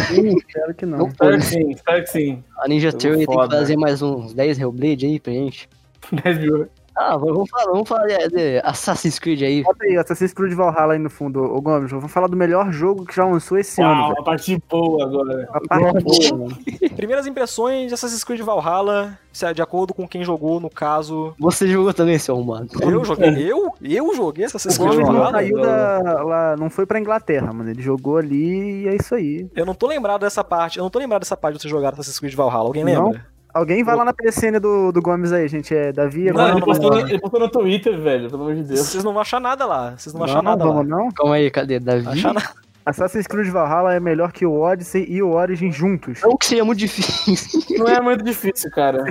Sim, 0.07 0.37
espero 0.37 0.73
que 0.73 0.85
não. 0.85 1.07
espero 1.07 1.37
que 1.37 1.45
sim, 1.45 1.71
espero 1.71 2.03
que 2.03 2.09
sim. 2.09 2.43
A 2.57 2.67
Ninja 2.67 2.93
Theory 2.93 3.25
tem 3.25 3.37
que 3.37 3.47
fazer 3.47 3.75
mais 3.75 4.01
uns 4.01 4.33
10 4.33 4.59
Hellblade 4.59 5.05
aí 5.05 5.19
pra 5.19 5.33
gente. 5.33 5.67
10 6.23 6.37
mil. 6.39 6.69
Ah, 7.01 7.15
vamos 7.15 7.49
falar, 7.49 7.71
vamos 7.71 7.87
falar 7.87 8.07
de, 8.07 8.27
de 8.27 8.61
Assassin's 8.61 9.17
Creed 9.19 9.41
aí. 9.41 9.63
Bota 9.63 9.85
aí, 9.85 9.95
Assassin's 9.95 10.33
Creed 10.33 10.53
Valhalla 10.53 10.93
aí 10.93 10.99
no 10.99 11.09
fundo, 11.09 11.41
ô 11.41 11.61
Gomes. 11.61 11.89
Vamos 11.91 12.11
falar 12.11 12.27
do 12.27 12.35
melhor 12.35 12.73
jogo 12.73 13.05
que 13.05 13.15
já 13.15 13.23
lançou 13.25 13.57
esse 13.57 13.81
ano, 13.81 13.91
Uau, 14.01 14.09
velho. 14.09 14.21
a 14.21 14.23
parte 14.25 14.61
boa 14.69 15.03
agora. 15.05 15.49
A 15.53 15.59
parte 15.61 16.03
boa, 16.03 16.37
mano. 16.49 16.57
Primeiras 16.97 17.25
impressões 17.25 17.87
de 17.87 17.93
Assassin's 17.93 18.23
Creed 18.25 18.41
Valhalla, 18.41 19.17
se- 19.31 19.53
de 19.53 19.61
acordo 19.61 19.93
com 19.93 20.05
quem 20.05 20.25
jogou, 20.25 20.59
no 20.59 20.69
caso. 20.69 21.33
Você 21.39 21.69
jogou 21.69 21.93
também, 21.93 22.19
seu 22.19 22.35
arrumado. 22.35 22.67
Eu 22.81 23.05
joguei. 23.05 23.29
Eu? 23.49 23.71
Eu 23.81 24.13
joguei 24.13 24.43
Assassin's 24.43 24.77
Creed 24.77 24.89
Gomes 24.91 25.07
não 25.07 25.13
Valhalla? 25.15 25.31
saiu 25.31 25.61
da, 25.61 26.23
lá, 26.23 26.57
não 26.57 26.69
foi 26.69 26.85
pra 26.85 26.99
Inglaterra, 26.99 27.53
mano. 27.53 27.69
Ele 27.69 27.81
jogou 27.81 28.17
ali 28.17 28.83
e 28.83 28.87
é 28.89 28.95
isso 28.95 29.15
aí. 29.15 29.47
Eu 29.55 29.65
não 29.65 29.73
tô 29.73 29.87
lembrado 29.87 30.19
dessa 30.21 30.43
parte. 30.43 30.77
Eu 30.77 30.83
não 30.83 30.89
tô 30.89 30.99
lembrado 30.99 31.21
dessa 31.21 31.37
parte 31.37 31.55
de 31.55 31.61
você 31.61 31.69
jogar 31.69 31.93
Assassin's 31.93 32.19
Creed 32.19 32.35
Valhalla. 32.35 32.65
Alguém 32.65 32.83
Não? 32.83 33.13
Alguém 33.53 33.83
vai 33.83 33.95
lá 33.95 34.05
na 34.05 34.13
PSN 34.13 34.59
do, 34.61 34.91
do 34.91 35.01
Gomes 35.01 35.31
aí, 35.31 35.47
gente. 35.47 35.73
É 35.75 35.91
Davi. 35.91 36.25
Não, 36.25 36.31
agora 36.31 36.49
ele, 36.51 36.59
não, 36.59 36.65
postou, 36.65 36.91
não. 36.91 37.01
no- 37.01 37.09
ele 37.09 37.19
postou 37.19 37.39
no 37.39 37.49
Twitter, 37.49 37.99
velho, 37.99 38.29
pelo 38.29 38.43
amor 38.43 38.55
de 38.55 38.63
Deus. 38.63 38.79
Vocês 38.81 39.03
não 39.03 39.11
vão 39.13 39.21
achar 39.21 39.39
nada 39.39 39.65
lá. 39.65 39.95
Vocês 39.97 40.13
não 40.13 40.19
vão 40.19 40.27
Não, 40.27 40.33
achar 40.35 40.43
nada 40.43 40.65
lá. 40.65 40.71
vamos 40.71 40.87
não. 40.87 41.11
Calma 41.11 41.35
aí, 41.35 41.49
cadê? 41.49 41.79
Davi? 41.79 42.07
Achar 42.07 42.33
nada. 42.33 42.49
Assassin's 42.85 43.27
Creed 43.27 43.49
Valhalla 43.49 43.93
é 43.93 43.99
melhor 43.99 44.31
que 44.31 44.45
o 44.47 44.61
Odyssey 44.61 45.05
e 45.07 45.21
o 45.21 45.31
Origin 45.33 45.71
juntos. 45.71 46.21
Não 46.23 46.35
que 46.37 46.45
seria 46.47 46.65
muito 46.65 46.79
difícil. 46.79 47.61
Não 47.77 47.87
é 47.87 48.01
muito 48.01 48.23
difícil, 48.23 48.71
cara. 48.71 49.03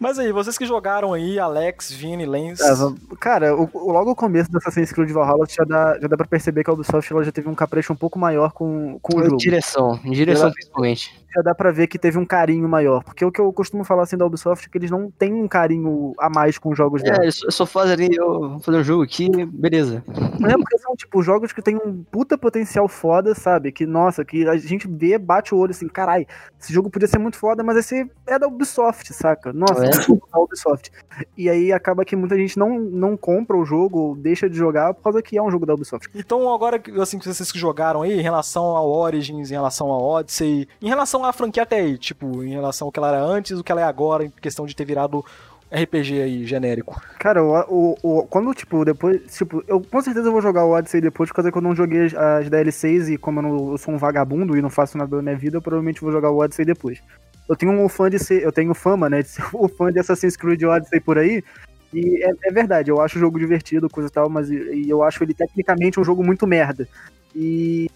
Mas 0.00 0.18
aí, 0.18 0.32
vocês 0.32 0.56
que 0.56 0.64
jogaram 0.64 1.12
aí, 1.12 1.38
Alex, 1.38 1.90
Vini, 1.92 2.24
Lens. 2.24 2.60
É, 2.60 2.72
cara, 3.20 3.54
o, 3.54 3.68
o- 3.72 3.92
logo 3.92 4.10
o 4.12 4.16
começo 4.16 4.50
do 4.50 4.58
Assassin's 4.58 4.90
Creed 4.92 5.10
Valhalla 5.10 5.44
já 5.48 5.64
dá, 5.64 5.98
já 6.00 6.08
dá 6.08 6.16
pra 6.16 6.26
perceber 6.26 6.64
que 6.64 6.70
a 6.70 6.72
Ubisoft 6.72 7.12
ela 7.12 7.22
já 7.24 7.32
teve 7.32 7.48
um 7.48 7.54
capricho 7.54 7.92
um 7.92 7.96
pouco 7.96 8.18
maior 8.18 8.52
com, 8.52 8.98
com 9.02 9.16
o 9.18 9.20
Em 9.20 9.24
jogo. 9.24 9.36
direção, 9.36 10.00
em 10.04 10.12
direção 10.12 10.44
Ela- 10.44 10.52
principalmente. 10.54 11.25
Já 11.36 11.42
dá 11.42 11.54
pra 11.54 11.70
ver 11.70 11.86
que 11.86 11.98
teve 11.98 12.18
um 12.18 12.24
carinho 12.24 12.66
maior. 12.68 13.04
Porque 13.04 13.24
o 13.24 13.30
que 13.30 13.40
eu 13.40 13.52
costumo 13.52 13.84
falar 13.84 14.04
assim 14.04 14.16
da 14.16 14.24
Ubisoft 14.24 14.66
é 14.66 14.70
que 14.70 14.78
eles 14.78 14.90
não 14.90 15.10
têm 15.10 15.34
um 15.34 15.46
carinho 15.46 16.14
a 16.18 16.30
mais 16.30 16.56
com 16.58 16.70
os 16.70 16.76
jogos 16.78 17.02
dela. 17.02 17.24
É, 17.24 17.30
só- 17.30 17.66
fazem 17.66 17.92
ali, 17.92 18.16
eu 18.16 18.48
vou 18.50 18.60
fazer 18.60 18.78
um 18.78 18.82
jogo 18.84 19.02
aqui, 19.02 19.28
beleza. 19.46 20.02
Não 20.40 20.48
é 20.48 20.54
porque 20.54 20.78
são, 20.78 20.94
tipo, 20.96 21.22
jogos 21.22 21.52
que 21.52 21.60
tem 21.60 21.76
um 21.76 22.02
puta 22.10 22.38
potencial 22.38 22.88
foda, 22.88 23.34
sabe? 23.34 23.70
Que, 23.70 23.84
nossa, 23.84 24.24
que 24.24 24.48
a 24.48 24.56
gente 24.56 24.88
vê, 24.88 25.18
bate 25.18 25.54
o 25.54 25.58
olho 25.58 25.72
assim, 25.72 25.88
carai, 25.88 26.26
esse 26.58 26.72
jogo 26.72 26.88
podia 26.88 27.08
ser 27.08 27.18
muito 27.18 27.36
foda, 27.36 27.62
mas 27.62 27.76
esse 27.76 28.08
é 28.26 28.38
da 28.38 28.46
Ubisoft, 28.46 29.12
saca? 29.12 29.52
Nossa, 29.52 29.84
É. 29.84 29.88
é 29.88 29.90
da 30.32 30.38
Ubisoft. 30.40 30.90
E 31.36 31.50
aí 31.50 31.72
acaba 31.72 32.04
que 32.04 32.16
muita 32.16 32.36
gente 32.36 32.58
não, 32.58 32.78
não 32.78 33.16
compra 33.16 33.56
o 33.56 33.64
jogo, 33.64 33.98
ou 33.98 34.16
deixa 34.16 34.48
de 34.48 34.56
jogar 34.56 34.94
por 34.94 35.02
causa 35.02 35.20
que 35.20 35.36
é 35.36 35.42
um 35.42 35.50
jogo 35.50 35.66
da 35.66 35.74
Ubisoft. 35.74 36.08
Então, 36.14 36.52
agora, 36.54 36.80
assim, 37.02 37.18
que 37.18 37.26
vocês 37.28 37.52
que 37.52 37.58
jogaram 37.58 38.02
aí, 38.02 38.12
em 38.18 38.22
relação 38.22 38.64
ao 38.64 38.88
Origins, 38.90 39.50
em 39.50 39.54
relação 39.54 39.88
ao 39.88 40.02
Odyssey, 40.02 40.68
em 40.80 40.88
relação 40.88 41.24
à 41.28 41.32
franquia 41.32 41.62
até 41.62 41.76
aí, 41.80 41.96
tipo, 41.98 42.42
em 42.42 42.50
relação 42.50 42.88
ao 42.88 42.92
que 42.92 42.98
ela 42.98 43.08
era 43.08 43.22
antes, 43.22 43.58
o 43.58 43.64
que 43.64 43.70
ela 43.72 43.80
é 43.80 43.84
agora, 43.84 44.24
em 44.24 44.30
questão 44.30 44.66
de 44.66 44.74
ter 44.74 44.84
virado 44.84 45.24
RPG 45.70 46.22
aí, 46.22 46.46
genérico. 46.46 47.00
Cara, 47.18 47.42
o, 47.42 47.54
o, 48.02 48.18
o- 48.20 48.26
quando, 48.26 48.54
tipo, 48.54 48.84
depois. 48.84 49.20
Tipo, 49.36 49.64
eu 49.66 49.80
com 49.80 50.00
certeza 50.00 50.30
vou 50.30 50.40
jogar 50.40 50.64
o 50.64 50.70
Odyssey 50.70 51.00
depois, 51.00 51.28
por 51.30 51.36
causa 51.36 51.50
que 51.50 51.58
eu 51.58 51.62
não 51.62 51.74
joguei 51.74 52.06
as, 52.06 52.14
as 52.14 52.48
DLCs 52.48 53.08
e 53.08 53.16
como 53.18 53.40
eu, 53.40 53.42
não- 53.42 53.70
eu 53.72 53.78
sou 53.78 53.92
um 53.92 53.98
vagabundo 53.98 54.56
e 54.56 54.62
não 54.62 54.70
faço 54.70 54.96
nada 54.96 55.16
da 55.16 55.22
minha 55.22 55.36
vida, 55.36 55.56
eu 55.56 55.62
provavelmente 55.62 56.00
vou 56.00 56.12
jogar 56.12 56.30
o 56.30 56.38
Odyssey 56.38 56.64
depois. 56.64 57.00
Eu 57.48 57.56
tenho 57.56 57.72
um 57.72 57.88
fã 57.88 58.08
de 58.08 58.18
ser. 58.18 58.42
Eu 58.42 58.52
tenho 58.52 58.74
fama, 58.74 59.08
né? 59.10 59.22
De 59.22 59.28
ser 59.28 59.42
o 59.52 59.68
fã 59.68 59.92
de 59.92 59.98
Assassin's 59.98 60.36
Creed 60.36 60.62
Odyssey 60.62 61.00
por 61.00 61.18
aí. 61.18 61.42
E 61.92 62.22
é, 62.24 62.30
é 62.44 62.52
verdade, 62.52 62.90
eu 62.90 63.00
acho 63.00 63.16
o 63.16 63.20
jogo 63.20 63.38
divertido, 63.38 63.88
coisa 63.88 64.08
e 64.08 64.12
tal, 64.12 64.28
mas 64.28 64.50
e, 64.50 64.56
e 64.56 64.90
eu 64.90 65.02
acho 65.02 65.22
ele 65.24 65.32
tecnicamente 65.34 65.98
um 65.98 66.04
jogo 66.04 66.22
muito 66.22 66.46
merda. 66.46 66.86
E. 67.34 67.88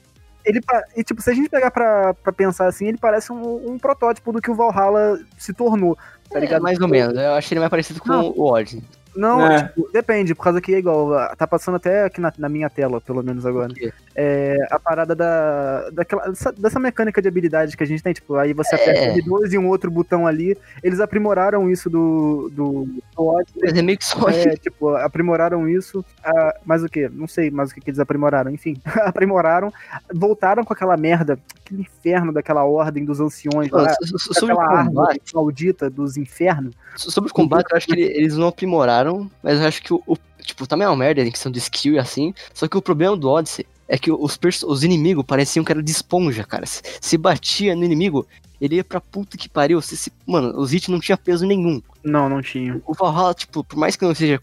Ele, 0.44 0.60
e, 0.96 1.04
tipo, 1.04 1.20
se 1.20 1.30
a 1.30 1.34
gente 1.34 1.48
pegar 1.48 1.70
pra, 1.70 2.14
pra 2.14 2.32
pensar 2.32 2.66
assim, 2.66 2.88
ele 2.88 2.98
parece 2.98 3.32
um, 3.32 3.72
um 3.72 3.78
protótipo 3.78 4.32
do 4.32 4.40
que 4.40 4.50
o 4.50 4.54
Valhalla 4.54 5.18
se 5.36 5.52
tornou, 5.52 5.96
tá 6.30 6.38
É, 6.38 6.58
mais 6.58 6.80
ou 6.80 6.88
menos, 6.88 7.14
eu 7.16 7.34
achei 7.34 7.54
ele 7.54 7.60
mais 7.60 7.70
parecido 7.70 8.00
com 8.00 8.08
Não. 8.08 8.30
o 8.30 8.50
Origin. 8.50 8.82
Não, 9.16 9.44
É. 9.44 9.64
tipo, 9.68 9.90
depende, 9.92 10.34
por 10.34 10.44
causa 10.44 10.60
que 10.60 10.74
é 10.74 10.78
igual. 10.78 11.10
Tá 11.36 11.46
passando 11.46 11.74
até 11.76 12.04
aqui 12.04 12.20
na, 12.20 12.32
na 12.38 12.48
minha 12.48 12.70
tela, 12.70 13.00
pelo 13.00 13.22
menos 13.22 13.44
agora. 13.44 13.72
É 14.14 14.56
a 14.70 14.78
parada 14.78 15.14
da. 15.14 15.90
Daquela, 15.90 16.28
dessa, 16.28 16.52
dessa 16.52 16.78
mecânica 16.80 17.20
de 17.22 17.28
habilidade 17.28 17.76
que 17.76 17.82
a 17.82 17.86
gente 17.86 18.02
tem, 18.02 18.12
tipo, 18.12 18.36
aí 18.36 18.52
você 18.52 18.76
É. 18.76 18.78
aperta 18.82 19.20
L2 19.20 19.52
e 19.52 19.58
um 19.58 19.68
outro 19.68 19.90
botão 19.90 20.26
ali. 20.26 20.56
Eles 20.82 21.00
aprimoraram 21.00 21.70
isso 21.70 21.88
do. 21.90 22.50
do, 22.52 22.88
do 23.16 23.40
é. 23.40 24.42
É, 24.52 24.56
tipo, 24.56 24.88
aprimoraram 24.96 25.68
isso. 25.68 26.04
ah, 26.24 26.54
mas 26.64 26.82
o 26.82 26.88
que? 26.88 27.08
Não 27.08 27.26
sei 27.26 27.50
mais 27.50 27.70
o 27.70 27.74
que, 27.74 27.80
que 27.80 27.90
eles 27.90 28.00
aprimoraram. 28.00 28.50
Enfim, 28.50 28.76
aprimoraram. 29.04 29.72
Voltaram 30.12 30.64
com 30.64 30.72
aquela 30.72 30.96
merda, 30.96 31.38
aquele 31.64 31.82
inferno 31.82 32.32
daquela 32.32 32.64
ordem 32.64 33.04
dos 33.04 33.20
anciões 33.20 33.70
lá. 33.70 33.92
so- 34.04 34.18
so- 34.18 34.34
sobre 34.34 34.54
Aquela 34.54 34.84
combate, 34.86 35.34
maldita 35.34 35.88
dos 35.90 36.16
infernos. 36.16 36.74
so- 36.96 37.10
sobre 37.10 37.30
o 37.30 37.34
combate, 37.34 37.70
eu 37.70 37.76
acho 37.76 37.86
que 37.86 37.92
ele- 37.92 38.02
eles 38.16 38.36
não 38.36 38.48
aprimoraram, 38.48 39.09
mas 39.42 39.58
eu 39.60 39.66
acho 39.66 39.82
que 39.82 39.92
o, 39.94 40.02
o- 40.06 40.16
tipo, 40.42 40.66
também 40.66 40.84
é 40.86 40.88
uma 40.90 40.96
merda 40.96 41.20
em 41.22 41.30
questão 41.30 41.50
de 41.50 41.58
skill 41.58 41.94
e 41.94 41.98
assim. 41.98 42.34
Só 42.54 42.66
que 42.68 42.76
o 42.76 42.82
problema 42.82 43.16
do 43.16 43.28
Odyssey 43.28 43.66
é 43.88 43.98
que 43.98 44.10
os, 44.12 44.38
os 44.66 44.84
inimigos 44.84 45.24
pareciam 45.26 45.64
que 45.64 45.72
era 45.72 45.82
de 45.82 45.90
esponja, 45.90 46.44
cara. 46.44 46.64
Se, 46.66 46.82
se 47.00 47.16
batia 47.18 47.74
no 47.74 47.84
inimigo, 47.84 48.26
ele 48.60 48.76
ia 48.76 48.84
pra 48.84 49.00
puta 49.00 49.36
que 49.36 49.48
pariu. 49.48 49.80
Se, 49.82 49.96
se- 49.96 50.12
mano, 50.26 50.58
os 50.58 50.72
hits 50.72 50.88
não 50.88 51.00
tinha 51.00 51.16
peso 51.16 51.46
nenhum. 51.46 51.82
Não, 52.04 52.28
não 52.28 52.40
tinha. 52.40 52.80
O 52.86 52.94
Valhalla, 52.94 53.34
tipo, 53.34 53.64
por 53.64 53.76
mais 53.78 53.96
que 53.96 54.04
não 54.04 54.14
seja 54.14 54.40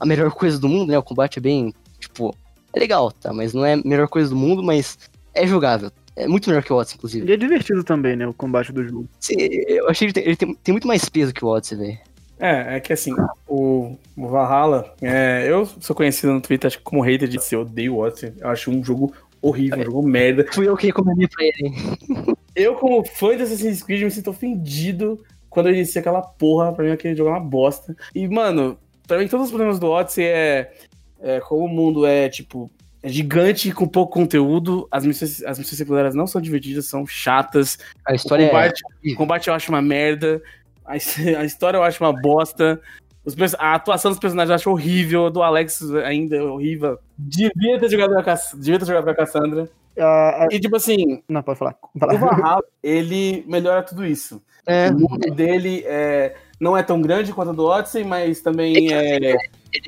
a 0.00 0.06
melhor 0.06 0.30
coisa 0.32 0.58
do 0.58 0.68
mundo, 0.68 0.90
né? 0.90 0.98
O 0.98 1.02
combate 1.02 1.38
é 1.38 1.42
bem, 1.42 1.74
tipo, 2.00 2.34
é 2.72 2.78
legal, 2.80 3.10
tá? 3.12 3.32
Mas 3.32 3.52
não 3.52 3.64
é 3.64 3.74
a 3.74 3.76
melhor 3.84 4.08
coisa 4.08 4.30
do 4.30 4.36
mundo, 4.36 4.62
mas 4.62 4.98
é 5.34 5.46
jogável. 5.46 5.90
É 6.16 6.26
muito 6.26 6.48
melhor 6.48 6.64
que 6.64 6.72
o 6.72 6.76
Odyssey, 6.76 6.96
inclusive. 6.96 7.28
E 7.28 7.32
é 7.32 7.36
divertido 7.36 7.84
também, 7.84 8.16
né? 8.16 8.26
O 8.26 8.34
combate 8.34 8.72
do 8.72 8.82
jogo. 8.82 9.08
Sim, 9.20 9.36
eu 9.38 9.88
achei 9.88 10.10
que 10.10 10.18
ele 10.18 10.24
tem, 10.24 10.24
ele 10.24 10.36
tem, 10.36 10.54
tem 10.64 10.72
muito 10.72 10.88
mais 10.88 11.08
peso 11.08 11.32
que 11.32 11.44
o 11.44 11.48
Odyssey, 11.48 11.78
velho. 11.78 11.98
É, 12.38 12.76
é 12.76 12.80
que 12.80 12.92
assim, 12.92 13.14
o, 13.46 13.96
o 14.16 14.28
Valhalla, 14.28 14.94
é, 15.02 15.46
eu 15.48 15.66
sou 15.66 15.94
conhecido 15.94 16.32
no 16.32 16.40
Twitter 16.40 16.68
acho 16.68 16.80
como 16.82 17.02
hater 17.02 17.28
de 17.28 17.38
eu 17.52 17.62
odeio 17.62 17.94
o 17.94 17.98
Odyssey. 17.98 18.32
Eu 18.38 18.48
acho 18.48 18.70
um 18.70 18.82
jogo 18.84 19.12
horrível, 19.42 19.80
um 19.80 19.84
jogo 19.84 20.02
merda. 20.02 20.46
Fui 20.52 20.68
eu 20.68 20.76
que 20.76 20.86
recomendei 20.86 21.28
pra 21.28 21.44
ele? 21.44 22.36
Eu, 22.54 22.74
como 22.74 23.04
fã 23.04 23.36
de 23.36 23.44
Assassin's 23.44 23.84
Creed, 23.84 24.02
me 24.02 24.10
sinto 24.10 24.30
ofendido 24.30 25.22
quando 25.48 25.68
eu 25.68 25.74
iniciei 25.74 26.00
aquela 26.00 26.20
porra. 26.20 26.72
Pra 26.72 26.84
mim, 26.84 26.90
aquele 26.90 27.14
jogo 27.14 27.30
é 27.30 27.34
uma 27.34 27.40
bosta. 27.40 27.96
E, 28.12 28.26
mano, 28.26 28.76
pra 29.06 29.16
mim, 29.16 29.28
todos 29.28 29.46
os 29.46 29.52
problemas 29.52 29.78
do 29.78 29.86
Odyssey 29.86 30.24
é, 30.24 30.72
é 31.20 31.38
como 31.38 31.66
o 31.66 31.68
mundo 31.68 32.04
é, 32.04 32.28
tipo, 32.28 32.68
é 33.00 33.08
gigante 33.08 33.70
com 33.70 33.86
pouco 33.86 34.12
conteúdo. 34.12 34.88
As 34.90 35.04
missões, 35.06 35.40
as 35.44 35.56
missões 35.56 35.78
secundárias 35.78 36.16
não 36.16 36.26
são 36.26 36.40
divertidas, 36.40 36.86
são 36.86 37.06
chatas. 37.06 37.78
A 38.04 38.12
O 38.12 38.16
história 38.16 38.48
combate, 38.48 38.82
é. 39.04 39.12
o 39.12 39.14
combate 39.14 39.46
eu 39.46 39.54
acho 39.54 39.70
uma 39.70 39.82
merda. 39.82 40.42
A, 40.88 40.94
a 41.40 41.44
história 41.44 41.76
eu 41.78 41.82
acho 41.82 42.02
uma 42.02 42.12
bosta. 42.12 42.80
Os 43.24 43.36
a 43.58 43.74
atuação 43.74 44.10
dos 44.10 44.18
personagens 44.20 44.48
eu 44.50 44.54
acho 44.54 44.70
horrível. 44.70 45.26
A 45.26 45.30
do 45.30 45.42
Alex 45.42 45.82
ainda 46.04 46.36
é 46.36 46.42
horrível. 46.42 46.98
Devia 47.16 47.78
ter 47.78 47.90
jogado 47.90 48.14
com 48.14 48.20
a, 48.20 48.24
Cass- 48.24 48.54
devia 48.56 48.78
ter 48.78 48.86
jogado 48.86 49.04
com 49.04 49.10
a 49.10 49.14
Cassandra. 49.14 49.68
Ah, 49.98 50.44
ah, 50.44 50.48
E, 50.50 50.60
tipo 50.60 50.76
assim, 50.76 51.22
não, 51.28 51.42
pode 51.42 51.58
falar. 51.58 51.76
o. 51.94 51.98
Valhalla, 51.98 52.62
ele 52.82 53.44
melhora 53.46 53.82
tudo 53.82 54.06
isso. 54.06 54.40
É, 54.66 54.88
O 54.90 54.98
mundo 54.98 55.34
dele 55.34 55.82
é, 55.86 56.36
não 56.60 56.76
é 56.76 56.82
tão 56.82 57.00
grande 57.02 57.32
quanto 57.32 57.50
o 57.50 57.54
do 57.54 57.64
Odyssey, 57.66 58.04
mas 58.04 58.40
também 58.40 58.92
é. 58.92 59.16
ele, 59.16 59.36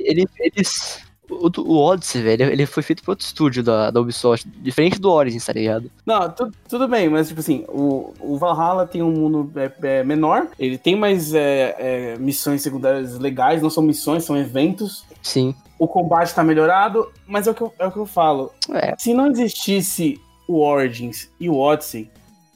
ele, 0.00 0.26
eles. 0.40 1.02
O, 1.30 1.50
o 1.62 1.78
Odyssey, 1.78 2.22
velho, 2.22 2.44
ele 2.50 2.66
foi 2.66 2.82
feito 2.82 3.02
por 3.02 3.12
outro 3.12 3.24
estúdio 3.24 3.62
da, 3.62 3.90
da 3.90 4.00
Ubisoft, 4.00 4.48
diferente 4.58 4.98
do 5.00 5.10
Origins, 5.10 5.46
tá 5.46 5.52
ligado? 5.52 5.90
Não, 6.04 6.28
tu- 6.30 6.50
tudo 6.68 6.88
bem, 6.88 7.08
mas 7.08 7.28
tipo 7.28 7.40
assim, 7.40 7.64
o, 7.68 8.12
o 8.20 8.36
Valhalla 8.36 8.86
tem 8.86 9.02
um 9.02 9.12
mundo 9.12 9.50
é, 9.56 9.70
é, 9.82 10.04
menor, 10.04 10.48
ele 10.58 10.76
tem 10.76 10.96
mais 10.96 11.32
é, 11.34 11.76
é, 11.78 12.16
missões 12.18 12.62
secundárias 12.62 13.18
legais, 13.18 13.62
não 13.62 13.70
são 13.70 13.82
missões, 13.82 14.24
são 14.24 14.36
eventos. 14.36 15.04
Sim. 15.22 15.54
O 15.78 15.86
combate 15.88 16.34
tá 16.34 16.42
melhorado, 16.44 17.10
mas 17.26 17.46
é 17.46 17.50
o 17.50 17.54
que 17.54 17.62
eu, 17.62 17.72
é 17.78 17.86
o 17.86 17.92
que 17.92 17.98
eu 17.98 18.06
falo. 18.06 18.52
É, 18.72 18.94
Se 18.98 19.14
não 19.14 19.28
existisse 19.28 20.20
o 20.48 20.60
Origins 20.60 21.28
e 21.38 21.48
o 21.48 21.56
Odyssey, 21.56 22.10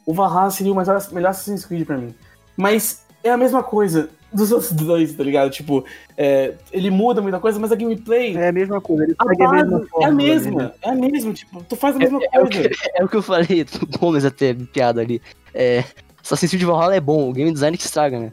o 0.05 0.13
Valhalla 0.13 0.51
seria 0.51 0.73
o 0.73 0.77
melhor, 0.77 1.01
melhor 1.13 1.31
Assassin's 1.31 1.65
Creed 1.65 1.87
pra 1.87 1.97
mim. 1.97 2.15
Mas 2.57 3.03
é 3.23 3.31
a 3.31 3.37
mesma 3.37 3.63
coisa 3.63 4.11
dos 4.35 4.51
outros 4.53 4.73
dois, 4.73 5.15
tá 5.15 5.23
ligado? 5.23 5.51
Tipo, 5.51 5.85
é, 6.17 6.55
ele 6.73 6.91
muda 6.91 7.23
muita 7.23 7.39
coisa, 7.39 7.59
mas 7.59 7.71
a 7.73 7.77
gameplay. 7.77 8.37
É 8.37 8.49
a 8.49 8.53
mesma 8.53 8.81
coisa, 8.81 9.05
ele 9.05 9.15
A 9.19 9.25
segue 9.29 9.43
a 9.45 9.51
mesma 9.53 9.87
é 10.01 10.05
a 10.05 10.07
ali, 10.09 10.17
mesma, 10.17 10.63
né? 10.65 10.73
é 10.83 10.91
a 10.91 10.95
mesma, 10.95 11.33
tipo, 11.33 11.65
tu 11.69 11.77
faz 11.77 11.97
a 11.97 11.99
mesma 11.99 12.19
é, 12.33 12.39
o 12.41 12.43
coisa. 12.51 12.69
que, 12.69 12.77
é 12.97 13.05
o 13.05 13.09
que 13.09 13.17
eu 13.17 13.23
falei, 13.23 13.65
do 13.65 13.99
Gomes 13.99 14.25
até, 14.25 14.53
piada 14.53 15.01
ali. 15.01 15.23
É, 15.55 15.85
Assassin's 16.23 16.51
Creed 16.51 16.65
Valhalla 16.65 16.95
é 16.97 17.01
bom, 17.01 17.29
o 17.29 17.33
game 17.33 17.53
design 17.53 17.77
que 17.77 17.85
estraga, 17.85 18.19
né? 18.19 18.33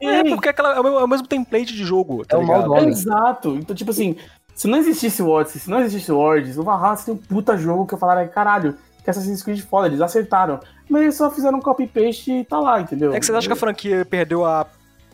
É, 0.00 0.24
porque 0.24 0.48
aquela, 0.48 0.74
é, 0.76 0.80
o, 0.80 0.82
mesmo- 0.84 0.98
é 0.98 1.04
o 1.04 1.08
mesmo 1.08 1.26
template 1.26 1.72
de 1.74 1.84
jogo. 1.84 2.24
Tá 2.24 2.36
É 2.36 2.40
o 2.40 2.46
mal 2.46 2.70
homem. 2.70 2.88
Exato. 2.88 3.56
Então, 3.56 3.74
tipo 3.74 3.90
assim, 3.90 4.16
se 4.54 4.68
não 4.68 4.78
existisse 4.78 5.22
o 5.22 5.28
Odyssey, 5.30 5.60
se 5.60 5.70
não 5.70 5.80
existisse 5.80 6.12
o 6.12 6.18
Origins, 6.18 6.56
o 6.56 6.62
Valhalla 6.62 6.96
seria 6.96 7.14
um 7.14 7.16
puta 7.16 7.56
jogo 7.56 7.86
que 7.86 7.94
eu 7.94 7.98
falaria, 7.98 8.28
caralho, 8.28 8.76
que 9.02 9.10
Assassin's 9.10 9.42
Creed 9.42 9.60
foda, 9.60 9.88
eles 9.88 10.00
acertaram. 10.00 10.60
Mas 10.88 11.02
eles 11.02 11.14
só 11.16 11.30
fizeram 11.30 11.58
um 11.58 11.60
copy-paste 11.60 12.30
e 12.30 12.44
tá 12.44 12.60
lá, 12.60 12.80
entendeu? 12.80 13.12
É 13.12 13.18
que 13.18 13.26
vocês 13.26 13.36
acham 13.36 13.48
que 13.48 13.52
a 13.52 13.56
franquia 13.56 14.04
perdeu 14.04 14.44
a 14.44 14.66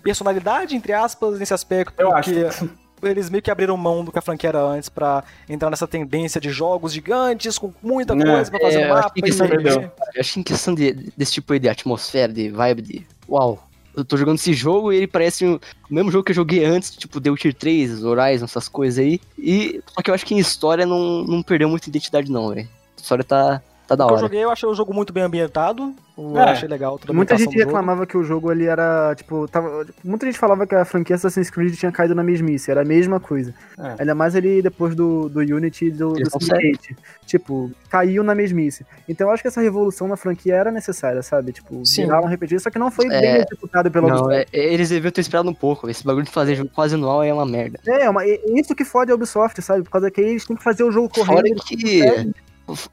personalidade, 0.02 0.74
entre 0.76 0.92
aspas, 0.92 1.38
nesse 1.38 1.54
aspecto? 1.54 1.94
Eu 2.00 2.10
porque 2.10 2.30
acho. 2.44 2.68
eles 3.02 3.28
meio 3.30 3.42
que 3.42 3.50
abriram 3.50 3.76
mão 3.76 4.04
do 4.04 4.12
que 4.12 4.18
a 4.18 4.22
franquia 4.22 4.50
era 4.50 4.60
antes 4.62 4.88
pra 4.88 5.24
entrar 5.48 5.70
nessa 5.70 5.86
tendência 5.88 6.40
de 6.40 6.50
jogos 6.50 6.92
gigantes, 6.92 7.58
com 7.58 7.72
muita 7.82 8.14
É, 8.14 8.16
coisa 8.22 8.50
pra 8.50 8.60
fazer 8.60 8.80
é, 8.80 8.84
um 8.84 8.88
eu 8.88 8.94
acho 8.94 9.02
mapa. 9.02 9.14
que 9.14 9.20
e-. 9.20 9.68
Eu 10.14 10.20
acho 10.20 10.32
que 10.34 10.40
em 10.40 10.42
questão 10.42 10.74
de, 10.74 10.92
desse 11.16 11.32
tipo 11.32 11.52
aí 11.52 11.58
de 11.58 11.68
atmosfera, 11.68 12.32
de 12.32 12.48
vibe, 12.50 12.82
de. 12.82 13.06
Uau! 13.28 13.68
Eu 13.94 14.04
tô 14.06 14.16
jogando 14.16 14.36
esse 14.38 14.54
jogo 14.54 14.90
e 14.90 14.96
ele 14.96 15.06
parece 15.06 15.44
um- 15.46 15.56
o 15.90 15.94
mesmo 15.94 16.10
jogo 16.10 16.24
que 16.24 16.30
eu 16.32 16.36
joguei 16.36 16.64
antes, 16.64 16.92
tipo 16.96 17.20
The 17.20 17.28
Witcher 17.30 17.52
3, 17.52 18.02
Horizon, 18.02 18.46
essas 18.46 18.66
coisas 18.68 18.98
aí. 18.98 19.20
E. 19.38 19.82
Só 19.94 20.00
que 20.00 20.10
eu 20.10 20.14
acho 20.14 20.24
que 20.24 20.34
em 20.34 20.38
história 20.38 20.86
não, 20.86 21.24
não 21.24 21.42
perdeu 21.42 21.68
muita 21.68 21.88
identidade, 21.90 22.30
não, 22.30 22.48
velho. 22.54 22.66
A 22.96 23.00
história 23.00 23.22
tá, 23.24 23.60
tá 23.96 23.96
da 23.96 24.04
O 24.04 24.08
que 24.08 24.12
eu 24.12 24.16
hora. 24.16 24.26
joguei, 24.26 24.44
eu 24.44 24.50
achei 24.50 24.68
o 24.68 24.74
jogo 24.74 24.92
muito 24.94 25.12
bem 25.12 25.22
ambientado. 25.22 25.94
Eu 26.16 26.36
É. 26.38 26.50
achei 26.50 26.68
legal. 26.68 27.00
Muita 27.10 27.38
gente 27.38 27.56
reclamava 27.56 28.06
que 28.06 28.16
o 28.18 28.22
jogo 28.22 28.52
ele 28.52 28.66
era, 28.66 29.14
tipo, 29.14 29.48
tava, 29.48 29.84
tipo, 29.86 29.98
muita 30.04 30.26
gente 30.26 30.38
falava 30.38 30.66
que 30.66 30.74
a 30.74 30.84
franquia 30.84 31.16
Assassin's 31.16 31.48
Creed 31.48 31.74
tinha 31.74 31.90
caído 31.90 32.14
na 32.14 32.22
mesmice, 32.22 32.70
era 32.70 32.82
a 32.82 32.84
mesma 32.84 33.18
coisa. 33.18 33.54
É. 33.78 33.96
Ainda 34.00 34.14
mais 34.14 34.34
ele 34.34 34.60
depois 34.60 34.94
do, 34.94 35.30
do 35.30 35.40
Unity 35.40 35.86
e 35.86 35.90
do, 35.90 36.12
do 36.12 36.30
Syndicate. 36.44 36.94
Tipo, 37.26 37.70
caiu 37.88 38.22
na 38.22 38.34
mesmice. 38.34 38.84
Então 39.08 39.28
eu 39.28 39.32
acho 39.32 39.42
que 39.42 39.48
essa 39.48 39.62
revolução 39.62 40.06
na 40.06 40.16
franquia 40.16 40.54
era 40.54 40.70
necessária, 40.70 41.22
sabe? 41.22 41.50
Tipo, 41.52 41.84
Sim. 41.86 42.02
virar 42.04 42.20
um 42.20 42.26
RPG, 42.28 42.58
só 42.60 42.68
que 42.70 42.78
não 42.78 42.90
foi 42.90 43.06
É. 43.06 43.20
bem 43.20 43.36
executado 43.36 43.90
pela 43.90 44.08
Não, 44.08 44.16
Ubisoft. 44.24 44.48
é- 44.52 44.58
é- 44.60 44.74
eles 44.74 44.90
deviam 44.90 45.10
ter 45.10 45.22
esperado 45.22 45.48
um 45.48 45.54
pouco. 45.54 45.88
Esse 45.88 46.04
bagulho 46.04 46.26
de 46.26 46.30
fazer 46.30 46.56
jogo 46.56 46.70
quase 46.74 46.94
anual 46.94 47.22
é 47.22 47.32
uma 47.32 47.46
merda. 47.46 47.80
É, 47.86 48.08
uma, 48.10 48.22
é 48.22 48.38
isso 48.54 48.74
que 48.74 48.84
fode 48.84 49.10
a 49.10 49.14
Ubisoft, 49.14 49.62
sabe? 49.62 49.82
Por 49.82 49.90
causa 49.90 50.10
que 50.10 50.20
eles 50.20 50.44
têm 50.44 50.56
que 50.56 50.62
fazer 50.62 50.84
o 50.84 50.92
jogo 50.92 51.08
correndo. 51.08 51.48
Fora 51.48 51.64
que. 51.66 52.32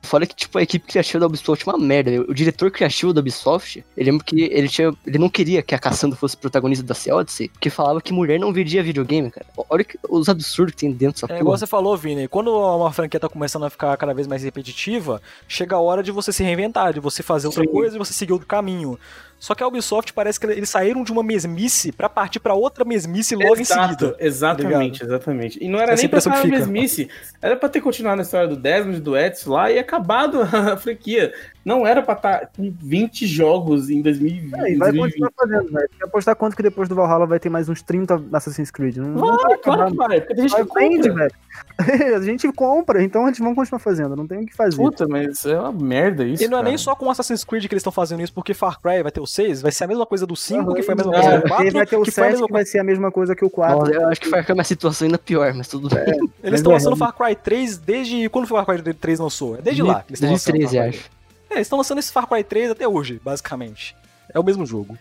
Fora 0.01 0.25
que, 0.25 0.35
tipo, 0.35 0.57
a 0.57 0.61
equipe 0.63 0.85
criativa 0.87 1.19
da 1.19 1.25
Ubisoft 1.27 1.67
é 1.67 1.71
uma 1.71 1.77
merda. 1.77 2.21
O 2.27 2.33
diretor 2.33 2.71
criativo 2.71 3.13
da 3.13 3.21
Ubisoft, 3.21 3.83
eu 3.95 4.05
lembro 4.05 4.23
que 4.23 4.41
ele, 4.43 4.67
tinha, 4.67 4.93
ele 5.05 5.17
não 5.17 5.29
queria 5.29 5.61
que 5.61 5.73
a 5.75 5.79
Cassandra 5.79 6.17
fosse 6.17 6.35
protagonista 6.37 6.83
da 6.85 6.93
Sea 6.93 7.15
Odyssey, 7.15 7.49
porque 7.49 7.69
falava 7.69 8.01
que 8.01 8.13
mulher 8.13 8.39
não 8.39 8.51
vendia 8.53 8.83
videogame, 8.83 9.29
cara. 9.31 9.45
Olha 9.69 9.83
que- 9.83 9.97
os 10.09 10.29
absurdos 10.29 10.73
que 10.75 10.81
tem 10.81 10.91
dentro 10.91 11.21
dessa 11.21 11.33
É 11.33 11.39
igual 11.39 11.57
você 11.57 11.67
falou, 11.67 11.95
Vini, 11.97 12.27
quando 12.27 12.51
uma 12.51 12.91
franquia 12.91 13.19
tá 13.19 13.29
começando 13.29 13.65
a 13.65 13.69
ficar 13.69 13.95
cada 13.97 14.13
vez 14.13 14.27
mais 14.27 14.43
repetitiva, 14.43 15.21
chega 15.47 15.75
a 15.75 15.79
hora 15.79 16.01
de 16.03 16.11
você 16.11 16.31
se 16.31 16.43
reinventar, 16.43 16.93
de 16.93 16.99
você 16.99 17.21
fazer 17.23 17.47
outra 17.47 17.63
Sim. 17.63 17.69
coisa 17.69 17.95
e 17.95 17.99
você 17.99 18.13
seguir 18.13 18.33
outro 18.33 18.47
caminho. 18.47 18.97
Só 19.39 19.55
que 19.55 19.63
a 19.63 19.67
Ubisoft 19.67 20.11
parece 20.13 20.37
que 20.39 20.45
eles 20.45 20.69
saíram 20.69 21.01
de 21.01 21.11
uma 21.13 21.23
mesmice 21.23 21.91
pra 21.93 22.09
partir 22.09 22.39
pra 22.41 22.53
outra 22.53 22.83
mesmice 22.83 23.35
logo 23.35 23.55
em 23.57 23.61
Exato, 23.61 23.87
seguida. 24.05 24.15
exatamente, 24.19 25.03
exatamente. 25.03 25.63
E 25.63 25.69
não 25.69 25.79
era 25.79 25.93
Essa 25.93 26.01
nem 26.03 26.09
pra 26.09 26.19
fica. 26.21 26.47
mesmice, 26.47 27.09
era 27.41 27.55
pra 27.55 27.69
ter 27.69 27.79
continuado 27.79 28.19
a 28.19 28.23
história 28.23 28.47
do 28.49 28.57
Desmond 28.57 28.99
do 28.99 29.17
Edson 29.17 29.51
lá 29.53 29.71
e 29.71 29.79
acabado 29.79 30.41
a 30.51 30.75
franquia. 30.75 31.33
Não 31.69 31.85
era 31.85 32.01
pra 32.01 32.15
estar 32.15 32.49
com 32.57 32.73
20 32.81 33.27
jogos 33.27 33.91
em 33.91 34.01
2020. 34.01 34.59
É, 34.59 34.71
e 34.71 34.75
vai 34.75 34.91
continuar 34.91 35.31
fazendo, 35.37 35.71
velho. 35.71 35.89
Quer 35.99 36.05
apostar 36.05 36.35
quanto 36.35 36.55
que 36.55 36.63
depois 36.63 36.89
do 36.89 36.95
Valhalla 36.95 37.27
vai 37.27 37.39
ter 37.39 37.47
mais 37.47 37.69
uns 37.69 37.83
30 37.83 38.23
Assassin's 38.33 38.71
Creed? 38.71 38.97
Não, 38.97 39.09
não 39.09 39.37
Vai, 39.37 39.55
claro 39.59 39.91
que 39.91 39.97
vai, 39.97 40.19
porque 40.19 40.33
tem 40.33 40.47
gente 40.47 40.55
que 40.55 40.73
Vai, 40.73 40.89
vende, 40.89 41.09
compra. 41.09 41.27
velho. 41.27 41.35
a 42.17 42.21
gente 42.21 42.51
compra, 42.53 43.03
então 43.03 43.27
eles 43.27 43.37
vão 43.37 43.53
continuar 43.53 43.77
fazendo, 43.77 44.15
não 44.15 44.25
tem 44.25 44.39
o 44.39 44.45
que 44.47 44.55
fazer. 44.55 44.77
Puta, 44.77 45.07
mas 45.07 45.45
é 45.45 45.59
uma 45.59 45.71
merda 45.71 46.25
isso. 46.25 46.43
E 46.43 46.47
não 46.47 46.57
é 46.57 46.61
cara. 46.61 46.69
nem 46.69 46.77
só 46.79 46.95
com 46.95 47.07
Assassin's 47.11 47.43
Creed 47.43 47.67
que 47.67 47.73
eles 47.73 47.81
estão 47.81 47.91
fazendo 47.91 48.23
isso, 48.23 48.33
porque 48.33 48.55
Far 48.55 48.81
Cry 48.81 49.03
vai 49.03 49.11
ter 49.11 49.21
o 49.21 49.27
6, 49.27 49.61
vai 49.61 49.71
ser 49.71 49.83
a 49.83 49.87
mesma 49.87 50.07
coisa 50.07 50.25
do 50.25 50.35
5, 50.35 50.73
que 50.73 50.81
foi 50.81 50.93
a 50.93 50.97
mesma 50.97 51.15
é. 51.15 51.21
coisa 51.21 51.29
do 51.29 51.35
Ele 51.35 51.49
4, 51.49 51.73
vai 51.73 51.85
ter 51.85 51.97
o 51.97 52.01
que 52.01 52.11
foi 52.11 52.23
a 52.23 52.25
7 52.25 52.31
mesma 52.31 52.47
que 52.47 52.53
vai 52.53 52.65
ser 52.65 52.79
a 52.79 52.83
mesma 52.83 53.11
coisa 53.11 53.35
que 53.35 53.45
o 53.45 53.49
4. 53.49 53.77
Nossa, 53.77 53.91
eu 53.91 54.07
acho 54.07 54.21
que 54.21 54.29
vai 54.29 54.41
ficar 54.41 54.55
uma 54.55 54.63
situação 54.63 55.05
ainda 55.05 55.19
pior, 55.19 55.53
mas 55.53 55.67
tudo 55.67 55.87
bem. 55.87 56.03
Eles 56.03 56.31
Mas 56.41 56.53
estão 56.55 56.71
é, 56.71 56.75
lançando 56.75 56.95
Far 56.95 57.13
Cry 57.13 57.35
3 57.35 57.77
desde. 57.77 58.27
Quando 58.29 58.47
foi 58.47 58.59
o 58.59 58.65
Far 58.65 58.75
Cry 58.81 58.93
3 58.93 59.19
lançou? 59.19 59.55
É 59.57 59.61
desde 59.61 59.83
lá 59.83 60.01
que 60.01 60.11
eles 60.11 60.19
estão 60.19 60.31
lançando. 60.31 60.57
2013, 60.57 60.75
Far 60.75 60.89
Cry. 60.89 60.99
acho. 60.99 61.18
É, 61.49 61.55
eles 61.55 61.65
estão 61.65 61.77
lançando 61.77 61.99
esse 61.99 62.11
Far 62.11 62.27
Cry 62.27 62.43
3 62.43 62.71
até 62.71 62.87
hoje, 62.87 63.19
basicamente. 63.23 63.95
É 64.31 64.39
o 64.39 64.43
mesmo 64.43 64.65
jogo. 64.65 64.95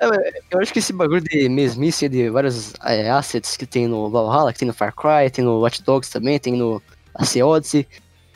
Eu 0.51 0.61
acho 0.61 0.73
que 0.73 0.79
esse 0.79 0.93
bagulho 0.93 1.21
de 1.21 1.49
mesmice 1.49 2.09
de 2.09 2.31
vários 2.31 2.73
é, 2.83 3.11
assets 3.11 3.57
que 3.57 3.67
tem 3.67 3.87
no 3.87 4.09
Valhalla, 4.09 4.53
que 4.53 4.59
tem 4.59 4.69
no 4.69 4.73
Far 4.73 4.95
Cry, 4.95 5.31
tem 5.31 5.45
no 5.45 5.61
Watch 5.61 5.83
Dogs 5.83 6.11
também, 6.11 6.39
tem 6.39 6.57
no 6.57 6.83
AC 7.15 7.37
Odyssey. 7.43 7.87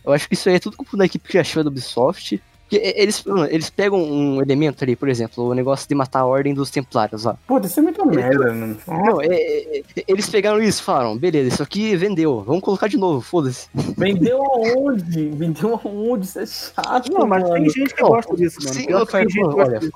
Eu 0.04 0.12
acho 0.12 0.28
que 0.28 0.34
isso 0.34 0.48
aí 0.48 0.56
é 0.56 0.58
tudo 0.58 0.76
culpa 0.76 0.96
da 0.96 1.06
equipe 1.06 1.26
criativa 1.26 1.64
da 1.64 1.70
Ubisoft, 1.70 2.42
eles, 2.76 3.22
mano, 3.24 3.46
eles 3.46 3.70
pegam 3.70 4.02
um 4.02 4.40
elemento 4.40 4.84
ali, 4.84 4.94
por 4.96 5.08
exemplo, 5.08 5.44
o 5.44 5.54
negócio 5.54 5.88
de 5.88 5.94
matar 5.94 6.20
a 6.20 6.26
ordem 6.26 6.54
dos 6.54 6.70
templários 6.70 7.24
lá. 7.24 7.36
Puta, 7.46 7.66
isso 7.66 7.80
é 7.80 7.82
muita 7.82 8.04
merda, 8.04 8.52
mano. 8.52 8.76
Não, 8.86 9.20
é- 9.20 9.26
é- 9.26 9.78
é- 9.96 10.04
eles 10.08 10.28
pegaram 10.28 10.62
isso 10.62 10.80
e 10.80 10.84
falaram, 10.84 11.16
beleza, 11.16 11.48
isso 11.48 11.62
aqui 11.62 11.94
vendeu, 11.96 12.42
vamos 12.42 12.62
colocar 12.62 12.88
de 12.88 12.96
novo, 12.96 13.20
foda-se. 13.20 13.68
Vendeu 13.96 14.42
aonde? 14.42 15.28
Vendeu 15.30 15.80
aonde? 15.84 16.26
Isso 16.26 16.38
é 16.40 16.46
chato, 16.46 17.12
Não, 17.12 17.26
mas 17.26 17.42
mano. 17.42 17.54
tem 17.54 17.68
gente 17.70 17.94
que 17.94 18.02
gosta 18.02 18.36
disso, 18.36 18.58
mano. 18.62 18.74
sim, 18.74 18.86
eu 18.88 19.06
falo, 19.06 19.22
gente 19.24 19.32
que 19.34 19.40
mano, 19.40 19.54
gosta 19.54 19.70
olha, 19.70 19.80
disso. 19.80 19.92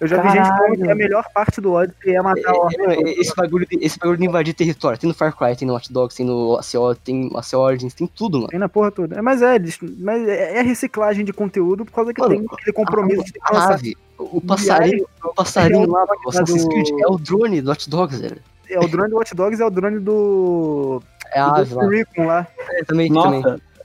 Eu 0.00 0.08
já 0.08 0.16
vi 0.22 0.28
gente 0.30 0.46
falando 0.48 0.58
Caralho. 0.60 0.82
que 0.84 0.90
a 0.90 0.94
melhor 0.94 1.24
parte 1.34 1.60
do 1.60 1.72
Odyssey 1.74 2.16
é 2.16 2.22
matar 2.22 2.50
a 2.50 2.56
ordem. 2.56 2.78
É, 2.86 2.94
é, 3.10 3.20
esse, 3.20 3.34
bagulho 3.36 3.66
de, 3.66 3.78
esse 3.84 3.98
bagulho 3.98 4.16
de 4.18 4.24
invadir 4.26 4.54
território, 4.54 4.98
tem 4.98 5.06
no 5.08 5.14
Far 5.14 5.36
Cry, 5.36 5.54
tem 5.54 5.68
no 5.68 5.74
Watch 5.74 5.92
Dogs, 5.92 6.16
tem 6.16 6.24
no 6.24 6.56
ACO, 6.56 6.94
tem 7.04 7.30
AC 7.34 7.52
Origins, 7.54 7.92
tem 7.92 8.06
tudo, 8.06 8.38
mano. 8.38 8.48
Tem 8.48 8.58
na 8.58 8.68
porra 8.68 8.90
toda. 8.90 9.18
É, 9.18 9.20
Mas 9.22 9.42
é, 9.42 9.58
mas 9.98 10.26
é 10.26 10.58
é 10.58 10.62
reciclagem 10.62 11.24
de 11.24 11.32
conteúdo 11.34 11.84
por 11.84 11.92
causa 11.92 12.14
que 12.14 12.20
Mano, 12.20 12.34
tem 12.36 12.46
aquele 12.50 12.72
compromisso 12.72 13.24
de 13.24 13.38
A 13.42 13.52
lançar. 13.54 13.68
nave, 13.70 13.96
o 14.18 14.40
passarinho, 14.40 15.06
o 15.22 15.34
passarinho 15.34 15.90
lá 15.90 16.04
do 16.06 16.28
Assassin's 16.30 16.62
do- 16.64 16.68
Creed 16.70 16.88
é 17.00 17.06
o 17.06 17.18
drone 17.18 17.60
do 17.60 17.68
Watch 17.68 17.90
Dogs, 17.90 18.20
velho. 18.20 18.40
É 18.70 18.78
o 18.80 18.88
drone 18.88 19.10
do 19.10 19.16
Watch 19.16 19.34
Dogs, 19.34 19.60
é 19.62 19.66
o 19.66 19.70
drone 19.70 19.98
do. 19.98 21.02
É 21.34 21.40
a 21.40 21.48
do 21.62 21.80
ave 21.80 22.04
lá. 22.16 22.24
Lá. 22.24 22.46
É, 22.70 22.84
também, 22.84 23.12
também. 23.12 23.42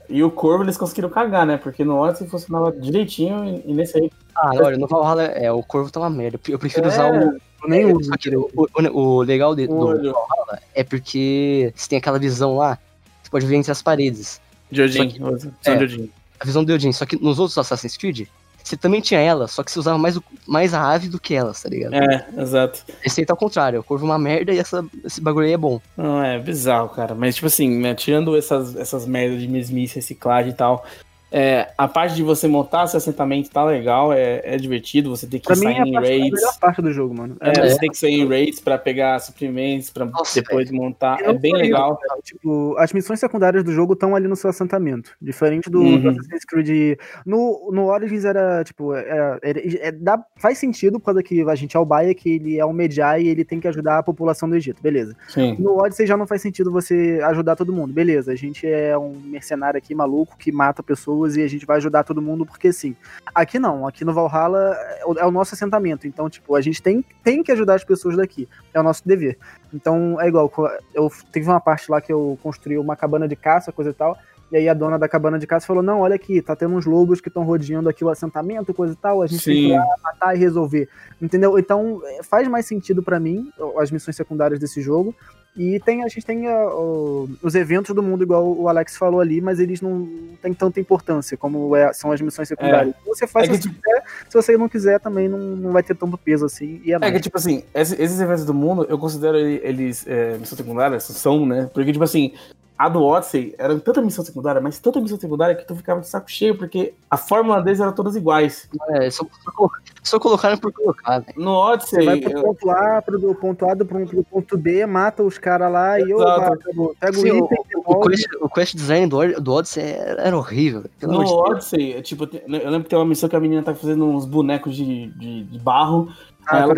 E 0.08 0.22
o 0.22 0.30
Corvo 0.30 0.62
eles 0.64 0.76
conseguiram 0.76 1.08
cagar, 1.08 1.44
né? 1.46 1.56
Porque 1.56 1.84
no 1.84 1.96
Odyssey 1.98 2.28
funcionava 2.28 2.70
direitinho 2.72 3.44
e- 3.44 3.62
e 3.70 3.74
nesse 3.74 3.98
aí. 3.98 4.10
Ah, 4.36 4.50
olha, 4.54 4.76
no 4.76 4.86
Valhalla, 4.86 5.24
é, 5.24 5.50
o 5.50 5.62
Corvo 5.62 5.90
tá 5.90 6.00
uma 6.00 6.10
merda. 6.10 6.38
Eu 6.48 6.58
prefiro 6.58 6.86
É, 6.86 6.88
usar 6.88 7.10
o... 7.12 7.16
Eu 7.62 7.68
nem 7.68 7.92
uso. 7.92 8.08
Só 8.10 8.16
que 8.16 8.36
o, 8.36 8.48
o- 8.54 8.68
o 9.00 9.22
legal 9.22 9.54
de- 9.56 9.66
do. 9.66 9.86
Valhalla 9.86 10.60
é 10.74 10.84
porque 10.84 11.72
você 11.74 11.88
tem 11.88 11.98
aquela 11.98 12.18
visão 12.18 12.56
lá, 12.56 12.78
você 13.22 13.30
pode 13.30 13.46
ver 13.46 13.56
entre 13.56 13.72
as 13.72 13.82
paredes. 13.82 14.40
De 14.70 14.82
Odin. 14.82 15.10
Só 15.10 15.38
São 15.62 15.74
é. 15.74 15.76
de 15.76 15.84
Odin. 15.84 16.10
A 16.38 16.44
visão 16.44 16.64
do 16.64 16.72
Odin. 16.72 16.92
Só 16.92 17.06
que 17.06 17.16
nos 17.20 17.38
outros 17.38 17.56
Assassin's 17.58 17.96
Creed, 17.96 18.26
você 18.68 18.76
também 18.76 19.00
tinha 19.00 19.20
ela, 19.20 19.46
só 19.46 19.62
que 19.62 19.70
você 19.70 19.78
usava 19.78 19.96
mais, 19.96 20.16
o- 20.16 20.24
mais 20.46 20.74
a 20.74 20.82
ave 20.82 21.08
do 21.08 21.20
que 21.20 21.34
elas, 21.34 21.62
tá 21.62 21.68
ligado? 21.68 21.94
É, 21.94 22.26
exato. 22.36 22.82
Esse 23.04 23.20
aí 23.20 23.26
tá 23.26 23.32
ao 23.32 23.36
contrário, 23.36 23.78
o 23.78 23.84
Corvo 23.84 24.04
é 24.06 24.08
uma 24.10 24.18
merda 24.18 24.52
e 24.52 24.58
essa, 24.58 24.84
esse 25.04 25.20
bagulho 25.20 25.46
aí 25.46 25.52
é 25.52 25.56
bom. 25.56 25.80
Não, 25.96 26.22
é 26.22 26.38
bizarro, 26.38 26.88
cara. 26.88 27.14
Mas, 27.14 27.36
tipo 27.36 27.46
assim, 27.46 27.68
né, 27.78 27.94
tirando 27.94 28.36
essas, 28.36 28.74
essas 28.74 29.06
merdas 29.06 29.40
de 29.40 29.46
mesmice, 29.46 29.96
reciclagem 29.96 30.50
e 30.50 30.54
tal, 30.54 30.84
é, 31.30 31.72
a 31.76 31.88
parte 31.88 32.14
de 32.14 32.22
você 32.22 32.46
montar 32.46 32.86
seu 32.86 32.98
assentamento 32.98 33.50
tá 33.50 33.64
legal, 33.64 34.12
é, 34.12 34.40
é 34.44 34.56
divertido, 34.56 35.10
você 35.10 35.26
tem 35.26 35.40
que 35.40 35.46
Pra 35.46 35.56
mim 35.56 35.62
sair 35.62 35.74
é 35.76 35.80
a, 35.82 35.86
em 35.86 35.92
parte, 35.92 36.06
a 36.06 36.08
raids. 36.10 36.30
melhor 36.32 36.58
parte 36.58 36.82
do 36.82 36.92
jogo, 36.92 37.14
mano. 37.14 37.36
É, 37.40 37.50
É, 37.50 37.68
Você 37.68 37.78
tem 37.78 37.90
que 37.90 37.98
sair 37.98 38.14
em 38.20 38.28
raids 38.28 38.60
pra 38.60 38.78
pegar 38.78 39.18
suprimentos, 39.18 39.90
pra 39.90 40.04
Nossa, 40.04 40.40
depois 40.40 40.70
montar. 40.70 41.20
E 41.20 41.24
É 41.24 41.26
não 41.32 41.38
bem 41.38 41.52
legal. 41.54 41.96
cara, 41.96 42.20
Tipo, 42.22 42.76
as 42.78 42.92
missões 42.92 43.18
secundárias 43.18 43.64
do 43.64 43.72
jogo 43.72 43.94
estão 43.94 44.14
ali 44.14 44.28
no 44.28 44.36
seu 44.36 44.50
assentamento. 44.50 45.10
Diferente 45.20 45.68
do, 45.68 45.80
Uhum. 45.80 46.00
do 46.00 46.08
Assassin's 46.10 46.44
Creed. 46.44 46.98
No, 47.24 47.70
no 47.72 47.86
Origins 47.86 48.24
era, 48.24 48.62
tipo, 48.64 48.94
é, 48.94 49.38
é- 49.42 49.88
é- 49.88 49.92
dá, 49.92 50.22
faz 50.36 50.58
sentido 50.58 50.98
por 51.00 51.06
causa 51.06 51.22
que 51.22 51.42
a 51.42 51.54
gente 51.54 51.76
é 51.76 51.80
o 51.80 51.84
Baia, 51.84 52.14
que 52.14 52.30
ele 52.36 52.58
é 52.58 52.64
um 52.64 52.72
Medjay 52.72 53.24
e 53.24 53.28
ele 53.28 53.44
tem 53.44 53.58
que 53.58 53.66
ajudar 53.68 53.98
a 53.98 54.02
população 54.02 54.48
do 54.48 54.54
Egito, 54.56 54.80
beleza. 54.80 55.16
Sim. 55.28 55.56
No 55.58 55.76
Odyssey 55.82 56.06
já 56.06 56.16
não 56.16 56.26
faz 56.26 56.40
sentido 56.40 56.70
você 56.70 57.20
ajudar 57.24 57.56
todo 57.56 57.72
mundo, 57.72 57.92
beleza. 57.92 58.30
A 58.32 58.36
gente 58.36 58.66
é 58.66 58.96
um 58.96 59.12
mercenário 59.24 59.76
aqui 59.78 59.94
maluco 59.94 60.36
que 60.38 60.52
mata 60.52 60.82
pessoas 60.82 61.15
e 61.24 61.42
a 61.42 61.48
gente 61.48 61.64
vai 61.64 61.76
ajudar 61.78 62.04
todo 62.04 62.20
mundo 62.20 62.44
porque 62.44 62.72
sim. 62.72 62.96
Aqui 63.34 63.58
não, 63.58 63.86
aqui 63.86 64.04
no 64.04 64.12
Valhalla 64.12 64.76
é 65.18 65.24
o, 65.24 65.30
nosso 65.30 65.54
assentamento, 65.54 66.06
então, 66.06 66.28
tipo, 66.28 66.54
a 66.54 66.60
gente 66.60 66.82
tem, 66.82 67.04
tem 67.22 67.42
que 67.42 67.52
ajudar 67.52 67.74
as 67.74 67.84
pessoas 67.84 68.16
daqui. 68.16 68.48
É 68.74 68.80
o 68.80 68.82
nosso 68.82 69.06
dever. 69.06 69.38
Então, 69.72 70.20
é 70.20 70.28
igual, 70.28 70.50
eu 70.94 71.10
teve 71.32 71.48
uma 71.48 71.60
parte 71.60 71.90
lá 71.90 72.00
que 72.00 72.12
eu 72.12 72.38
construí 72.42 72.76
uma 72.78 72.96
cabana 72.96 73.28
de 73.28 73.36
caça, 73.36 73.72
coisa 73.72 73.90
e 73.90 73.94
tal. 73.94 74.16
E 74.50 74.56
aí 74.56 74.68
a 74.68 74.74
dona 74.74 74.98
da 74.98 75.08
cabana 75.08 75.38
de 75.38 75.46
caça 75.46 75.66
falou: 75.66 75.82
Não, 75.82 76.00
olha 76.00 76.14
aqui, 76.14 76.40
tá 76.40 76.54
tendo 76.54 76.74
uns 76.76 76.86
lobos 76.86 77.20
que 77.20 77.28
estão 77.28 77.42
rodeando 77.42 77.88
aqui 77.88 78.04
o 78.04 78.08
assentamento, 78.08 78.72
coisa 78.72 78.92
e 78.92 78.96
tal. 78.96 79.22
A 79.22 79.26
gente 79.26 79.44
tem 79.44 79.54
que 79.54 79.60
ir 79.60 79.70
Sim. 79.70 79.76
lá 79.76 79.86
matar 80.02 80.36
e 80.36 80.38
resolver. 80.38 80.88
Entendeu? 81.20 81.58
Então 81.58 82.00
faz 82.22 82.46
mais 82.46 82.66
sentido 82.66 83.02
pra 83.02 83.18
mim 83.18 83.50
as 83.78 83.90
missões 83.90 84.14
secundárias 84.14 84.60
desse 84.60 84.80
jogo. 84.80 85.14
E 85.56 85.80
tem, 85.80 86.04
a 86.04 86.08
gente 86.08 86.24
tem 86.26 86.46
ah, 86.48 86.66
o- 86.68 87.30
os 87.42 87.54
eventos 87.54 87.94
do 87.94 88.02
mundo, 88.02 88.22
igual 88.22 88.46
o 88.46 88.68
Alex 88.68 88.96
falou 88.96 89.20
ali, 89.20 89.40
mas 89.40 89.58
eles 89.58 89.80
não 89.80 90.06
têm 90.42 90.52
tanta 90.52 90.78
importância 90.78 91.34
como 91.36 91.74
é- 91.74 91.92
são 91.94 92.12
as 92.12 92.20
missões 92.20 92.46
secundárias. 92.48 92.94
Você 93.06 93.26
faz 93.26 93.48
É 93.48 93.52
que, 93.52 93.56
se 93.62 93.62
você 93.62 93.74
quiser, 93.74 94.02
se 94.28 94.34
você 94.42 94.56
não 94.58 94.68
quiser, 94.68 95.00
também 95.00 95.28
não, 95.28 95.38
não 95.38 95.72
vai 95.72 95.82
ter 95.82 95.94
tanto 95.96 96.18
peso 96.18 96.44
assim. 96.44 96.80
E 96.84 96.92
é, 96.92 96.96
É 96.96 96.98
mais. 96.98 97.12
que, 97.14 97.20
tipo 97.20 97.38
assim, 97.38 97.62
esses, 97.74 97.98
esses 97.98 98.20
eventos 98.20 98.44
do 98.44 98.52
mundo, 98.52 98.86
eu 98.88 98.98
considero 98.98 99.38
ele- 99.38 99.60
eles 99.64 100.06
é, 100.06 100.36
missão 100.36 100.58
secundária, 100.58 101.00
são, 101.00 101.46
né? 101.46 101.70
Porque, 101.72 101.90
tipo 101.90 102.04
assim, 102.04 102.32
a 102.78 102.88
do 102.88 103.02
Odyssey 103.02 103.54
era 103.58 103.78
tanta 103.80 104.02
missão 104.02 104.24
secundária, 104.24 104.60
mas 104.60 104.78
tanta 104.78 105.00
missão 105.00 105.18
secundária 105.18 105.54
que 105.54 105.64
tu 105.66 105.74
ficava 105.74 106.00
de 106.00 106.08
saco 106.08 106.30
cheio, 106.30 106.56
porque 106.58 106.92
a 107.10 107.16
fórmula 107.16 107.62
deles 107.62 107.80
era 107.80 107.90
todas 107.92 108.16
iguais. 108.16 108.68
É, 108.90 109.10
só, 109.10 109.24
só, 109.44 109.50
colocar- 109.52 109.80
só 110.02 110.18
colocaram 110.20 110.58
por 110.58 110.72
colocar, 110.72 111.20
velho. 111.20 111.32
No 111.40 111.54
Você 111.78 112.04
vai 112.04 112.14
Odyssey, 112.16 112.30
pro 112.30 112.38
eu- 112.38 112.42
ponto 112.44 112.70
A, 112.70 113.02
pro 113.02 113.18
do 113.18 113.34
ponto 113.34 113.64
A 113.70 113.74
do, 113.74 113.86
pro, 113.86 114.06
pro 114.06 114.24
ponto 114.24 114.58
B, 114.58 114.84
mata 114.86 115.22
os 115.22 115.38
caras 115.38 115.72
lá 115.72 115.98
e 115.98 116.10
eu 116.10 116.18
Exato. 116.20 116.52
acabou. 116.52 116.94
pega 117.00 117.16
o 117.16 117.20
Sim, 117.20 117.28
item, 117.28 117.58
O 117.58 117.64
devolve. 117.88 118.08
quest, 118.10 118.28
o 118.40 118.48
quest 118.48 118.74
design 118.76 119.06
do, 119.06 119.40
do 119.40 119.52
Odyssey 119.52 119.82
era, 119.82 120.22
era 120.22 120.36
horrível. 120.36 120.84
no. 121.02 121.20
Odyssey, 121.24 121.94
é, 121.94 122.02
tipo, 122.02 122.24
eu 122.24 122.70
lembro 122.70 122.82
que 122.84 122.90
tem 122.90 122.98
uma 122.98 123.04
missão 123.06 123.28
que 123.28 123.36
a 123.36 123.40
menina 123.40 123.62
tá 123.62 123.74
fazendo 123.74 124.04
uns 124.06 124.26
bonecos 124.26 124.76
de, 124.76 125.06
de, 125.12 125.44
de 125.44 125.58
barro. 125.58 126.08
Ah, 126.46 126.58
ela 126.58 126.74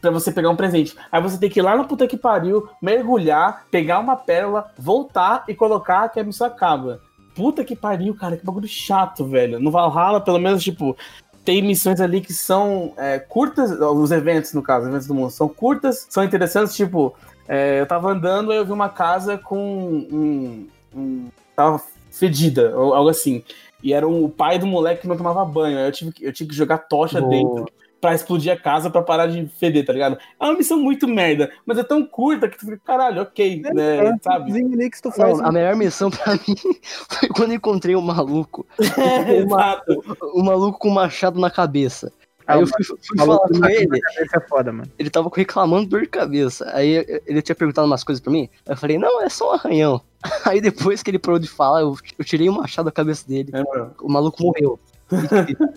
pra 0.00 0.10
você 0.10 0.30
pegar 0.30 0.50
um 0.50 0.56
presente. 0.56 0.94
Aí 1.10 1.22
você 1.22 1.38
tem 1.38 1.48
que 1.48 1.60
ir 1.60 1.62
lá 1.62 1.76
na 1.76 1.84
puta 1.84 2.06
que 2.06 2.16
pariu, 2.16 2.68
mergulhar, 2.82 3.64
pegar 3.70 3.98
uma 3.98 4.16
pérola, 4.16 4.70
voltar 4.78 5.44
e 5.48 5.54
colocar 5.54 6.08
que 6.10 6.20
a 6.20 6.24
missão 6.24 6.46
acaba. 6.46 7.00
Puta 7.34 7.64
que 7.64 7.74
pariu, 7.74 8.14
cara, 8.14 8.36
que 8.36 8.44
bagulho 8.44 8.68
chato, 8.68 9.24
velho. 9.24 9.58
No 9.60 9.70
Valhalla, 9.70 10.20
pelo 10.20 10.38
menos, 10.38 10.62
tipo, 10.62 10.96
tem 11.44 11.62
missões 11.62 12.00
ali 12.00 12.20
que 12.20 12.32
são 12.32 12.92
é, 12.96 13.18
curtas, 13.18 13.70
os 13.70 14.10
eventos, 14.10 14.52
no 14.52 14.62
caso, 14.62 14.88
eventos 14.88 15.06
do 15.06 15.14
mundo, 15.14 15.30
são 15.30 15.48
curtas, 15.48 16.06
são 16.10 16.24
interessantes, 16.24 16.74
tipo, 16.74 17.14
é, 17.46 17.80
eu 17.80 17.86
tava 17.86 18.10
andando 18.10 18.52
e 18.52 18.56
eu 18.56 18.64
vi 18.64 18.72
uma 18.72 18.88
casa 18.88 19.38
com 19.38 19.58
um. 19.58 20.68
um 20.94 21.28
tava 21.54 21.80
fedida, 22.10 22.76
ou 22.76 22.94
algo 22.94 23.10
assim. 23.10 23.44
E 23.82 23.92
era 23.92 24.08
o 24.08 24.28
pai 24.28 24.58
do 24.58 24.66
moleque 24.66 25.02
que 25.02 25.08
não 25.08 25.16
tomava 25.16 25.44
banho. 25.44 25.78
Aí 25.78 25.86
eu 25.86 25.92
tive, 25.92 26.12
que- 26.12 26.24
eu 26.24 26.32
tive 26.32 26.50
que 26.50 26.56
jogar 26.56 26.78
tocha 26.78 27.20
Boa. 27.20 27.30
dentro 27.30 27.66
pra 28.00 28.14
explodir 28.14 28.52
a 28.52 28.56
casa 28.56 28.90
pra 28.90 29.02
parar 29.02 29.26
de 29.26 29.46
feder, 29.48 29.84
tá 29.84 29.92
ligado? 29.92 30.18
É 30.38 30.44
uma 30.44 30.54
missão 30.56 30.78
muito 30.78 31.08
merda, 31.08 31.50
mas 31.64 31.78
é 31.78 31.82
tão 31.84 32.04
curta 32.04 32.48
que 32.48 32.58
tu 32.58 32.66
fica, 32.66 32.80
caralho, 32.84 33.22
ok, 33.22 33.62
né? 33.72 34.16
Sabe? 34.22 34.52
Zinglix 34.52 35.00
tu 35.00 35.10
faz. 35.10 35.38
Não, 35.38 35.46
a 35.46 35.52
melhor 35.52 35.74
missão 35.76 36.10
pra 36.10 36.34
mim 36.46 36.56
foi 37.08 37.28
quando 37.30 37.54
encontrei 37.54 37.96
um 37.96 38.00
maluco. 38.02 38.66
Exato. 38.78 40.02
Um 40.34 40.42
maluco 40.44 40.78
com 40.78 40.88
um 40.88 40.94
machado 40.94 41.40
na 41.40 41.50
cabeça. 41.50 42.12
Ah, 42.46 42.54
Aí 42.54 42.60
eu 42.60 42.66
fui, 42.68 42.84
fui 42.84 42.96
maluco 43.16 43.48
falar 43.52 43.60
com 43.60 43.74
ele, 43.74 44.00
é 44.32 44.40
foda, 44.48 44.72
mano. 44.72 44.88
ele 44.96 45.10
tava 45.10 45.28
reclamando 45.34 45.88
dor 45.88 46.02
de 46.02 46.06
cabeça. 46.06 46.70
Aí 46.72 47.04
ele 47.26 47.42
tinha 47.42 47.56
perguntado 47.56 47.88
umas 47.88 48.04
coisas 48.04 48.22
pra 48.22 48.32
mim. 48.32 48.48
Aí 48.64 48.72
eu 48.72 48.76
falei, 48.76 48.98
não, 48.98 49.20
é 49.20 49.28
só 49.28 49.50
um 49.50 49.54
arranhão. 49.54 50.00
Aí 50.46 50.60
depois 50.60 51.02
que 51.02 51.10
ele 51.10 51.18
parou 51.18 51.40
de 51.40 51.48
falar, 51.48 51.80
eu, 51.80 51.96
eu 52.16 52.24
tirei 52.24 52.48
o 52.48 52.52
machado 52.52 52.84
da 52.86 52.92
cabeça 52.92 53.26
dele. 53.26 53.50
É. 53.52 53.62
O 54.00 54.08
maluco 54.08 54.40
morreu. 54.40 54.78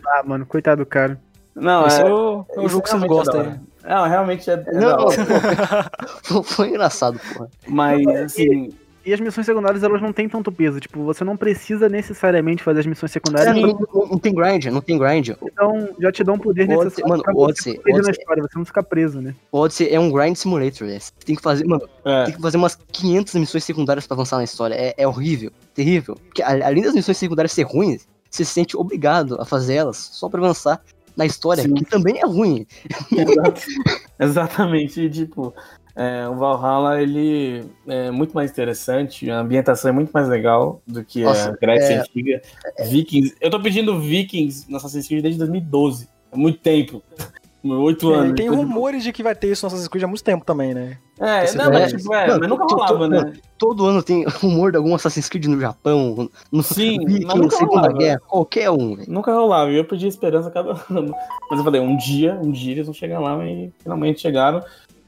Ah, 0.07 0.23
mano, 0.23 0.45
coitado 0.45 0.83
do 0.83 0.85
cara. 0.85 1.19
Não, 1.55 1.85
Esse 1.87 2.01
é, 2.01 2.07
é 2.07 2.13
o, 2.13 2.45
é 2.55 2.59
o 2.61 2.67
jogo 2.69 2.83
que 2.83 2.89
você 2.89 2.97
realmente 2.97 3.29
é 3.29 3.37
hora. 3.37 3.61
Não, 3.83 4.07
realmente 4.07 4.49
é, 4.49 4.53
é 4.67 4.73
Não, 4.73 5.05
hora. 5.05 5.91
foi, 6.43 6.69
engraçado, 6.69 7.19
porra. 7.33 7.49
Mas, 7.67 8.05
assim, 8.07 8.71
E 9.05 9.13
as 9.13 9.19
missões 9.19 9.45
secundárias, 9.45 9.81
elas 9.81 10.01
não 10.01 10.13
têm 10.13 10.29
tanto 10.29 10.51
peso. 10.51 10.79
Tipo, 10.79 11.03
você 11.03 11.23
não 11.23 11.35
precisa 11.35 11.89
necessariamente 11.89 12.61
fazer 12.61 12.81
as 12.81 12.85
missões 12.85 13.11
secundárias. 13.11 13.55
É, 13.55 13.59
não, 13.59 13.69
não- 13.93 14.07
não 14.07 14.17
tem 14.19 14.33
grind, 14.35 14.65
não 14.65 14.81
tem 14.81 14.97
grind. 14.97 15.29
Então, 15.41 15.89
já 15.99 16.11
te 16.11 16.23
dão 16.23 16.35
um 16.35 16.39
poder 16.39 16.63
Odyssey- 16.63 16.77
necessário 16.83 17.09
mano, 17.09 17.23
pra 17.23 17.33
você 17.33 17.41
Odyssey- 17.71 17.81
na 17.85 17.95
Odyssey- 17.95 18.11
história. 18.11 18.43
Você 18.43 18.57
não 18.59 18.65
fica 18.65 18.83
preso, 18.83 19.21
né? 19.21 19.33
Odyssey 19.51 19.89
é 19.93 19.99
um 19.99 20.11
grind 20.11 20.35
simulator, 20.35 20.87
velho. 20.87 21.01
Você 21.01 21.11
tem 21.25 21.35
que 21.35 21.41
fazer, 21.41 21.65
mano, 21.65 21.87
é. 22.05 22.25
tem 22.25 22.35
que 22.35 22.41
fazer 22.41 22.57
umas 22.57 22.75
500 22.91 23.33
missões 23.35 23.63
secundárias 23.63 24.05
pra 24.05 24.15
avançar 24.15 24.37
na 24.37 24.43
história. 24.43 24.75
É, 24.75 24.93
é 24.97 25.07
horrível, 25.07 25.51
terrível. 25.73 26.15
Porque 26.25 26.43
além 26.43 26.83
das 26.83 26.93
missões 26.93 27.17
secundárias 27.17 27.53
ser 27.53 27.63
ruins, 27.63 28.05
você 28.29 28.45
se 28.45 28.51
sente 28.51 28.77
obrigado 28.77 29.41
a 29.41 29.45
fazer 29.45 29.73
elas 29.75 29.97
só 29.97 30.29
pra 30.29 30.39
avançar 30.39 30.79
na 31.15 31.25
história, 31.25 31.63
Sim. 31.63 31.73
que 31.73 31.85
também 31.85 32.17
é 32.19 32.25
ruim. 32.25 32.65
Exato. 33.11 33.61
Exatamente, 34.19 35.01
e, 35.01 35.09
tipo, 35.09 35.53
é, 35.95 36.27
o 36.27 36.35
Valhalla 36.35 37.01
ele 37.01 37.63
é 37.87 38.11
muito 38.11 38.33
mais 38.33 38.51
interessante, 38.51 39.29
a 39.29 39.39
ambientação 39.39 39.89
é 39.89 39.91
muito 39.93 40.11
mais 40.11 40.27
legal 40.27 40.81
do 40.87 41.03
que 41.03 41.23
Nossa, 41.23 41.49
a 41.49 41.55
Grécia 41.57 41.93
é- 41.93 41.99
antiga. 41.99 42.41
Vikings, 42.89 43.35
eu 43.41 43.49
tô 43.49 43.59
pedindo 43.61 43.99
Vikings 43.99 44.69
no 44.69 44.77
Assassin's 44.77 45.07
Creed 45.07 45.21
desde 45.23 45.39
2012, 45.39 46.07
é 46.31 46.37
muito 46.37 46.59
tempo, 46.59 47.01
oito 47.63 48.13
É, 48.13 48.17
anos. 48.17 48.35
tem 48.35 48.49
rumores 48.49 49.03
de 49.03 49.11
que 49.11 49.23
vai 49.23 49.35
ter 49.35 49.51
isso 49.51 49.63
no 49.65 49.67
Assassin's 49.67 49.87
Creed 49.87 50.03
há 50.03 50.07
muito 50.07 50.23
tempo 50.23 50.45
também, 50.45 50.73
né? 50.73 50.97
É, 51.19 51.43
Esse 51.43 51.57
não, 51.57 51.69
mas, 51.71 51.93
é- 51.93 51.97
tipo, 51.97 52.13
é, 52.13 52.27
Mano, 52.27 52.39
mas 52.39 52.49
nunca 52.49 52.63
rolava, 52.63 53.07
né? 53.09 53.33
Todo 53.57 53.85
ano 53.85 54.01
tem 54.01 54.23
rumor 54.41 54.71
de 54.71 54.77
algum 54.77 54.95
Assassin's 54.95 55.27
Creed 55.27 55.45
no 55.47 55.59
Japão, 55.59 56.29
no 56.51 56.63
Sim, 56.63 56.99
Viking, 56.99 57.25
mas 57.25 57.35
nunca 57.35 57.57
Segunda 57.57 57.81
rolava. 57.81 57.97
Guerra, 57.97 58.21
qualquer 58.25 58.69
um, 58.71 58.95
velho. 58.95 59.11
Nunca 59.11 59.33
rolava, 59.33 59.69
e 59.71 59.75
eu 59.75 59.83
perdi 59.85 60.05
a 60.05 60.09
esperança 60.09 60.47
a 60.47 60.51
cada 60.51 60.71
ano. 60.89 61.13
Mas 61.49 61.59
eu 61.59 61.65
falei, 61.65 61.81
um 61.81 61.97
dia, 61.97 62.39
um 62.41 62.51
dia 62.51 62.71
eles 62.71 62.85
vão 62.85 62.93
chegar 62.93 63.19
lá 63.19 63.45
e 63.45 63.71
finalmente 63.83 64.21
chegaram. 64.21 64.63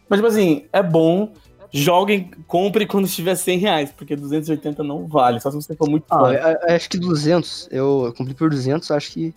Mas, 0.10 0.20
tipo 0.20 0.28
assim, 0.28 0.66
é 0.74 0.84
bom, 0.84 1.32
joguem, 1.72 2.30
compre 2.46 2.86
quando 2.86 3.06
estiver 3.06 3.36
100 3.36 3.58
reais, 3.60 3.94
porque 3.94 4.14
280 4.14 4.84
não 4.84 5.08
vale, 5.08 5.40
só 5.40 5.50
se 5.50 5.56
você 5.56 5.74
for 5.74 5.90
muito 5.90 6.04
Ah, 6.10 6.34
eu- 6.34 6.68
eu 6.70 6.76
acho 6.76 6.90
que 6.90 6.98
200, 7.00 7.70
eu, 7.72 8.04
eu 8.08 8.14
cumpri 8.14 8.34
por 8.34 8.50
200, 8.50 8.92
acho 8.92 9.12
que 9.14 9.34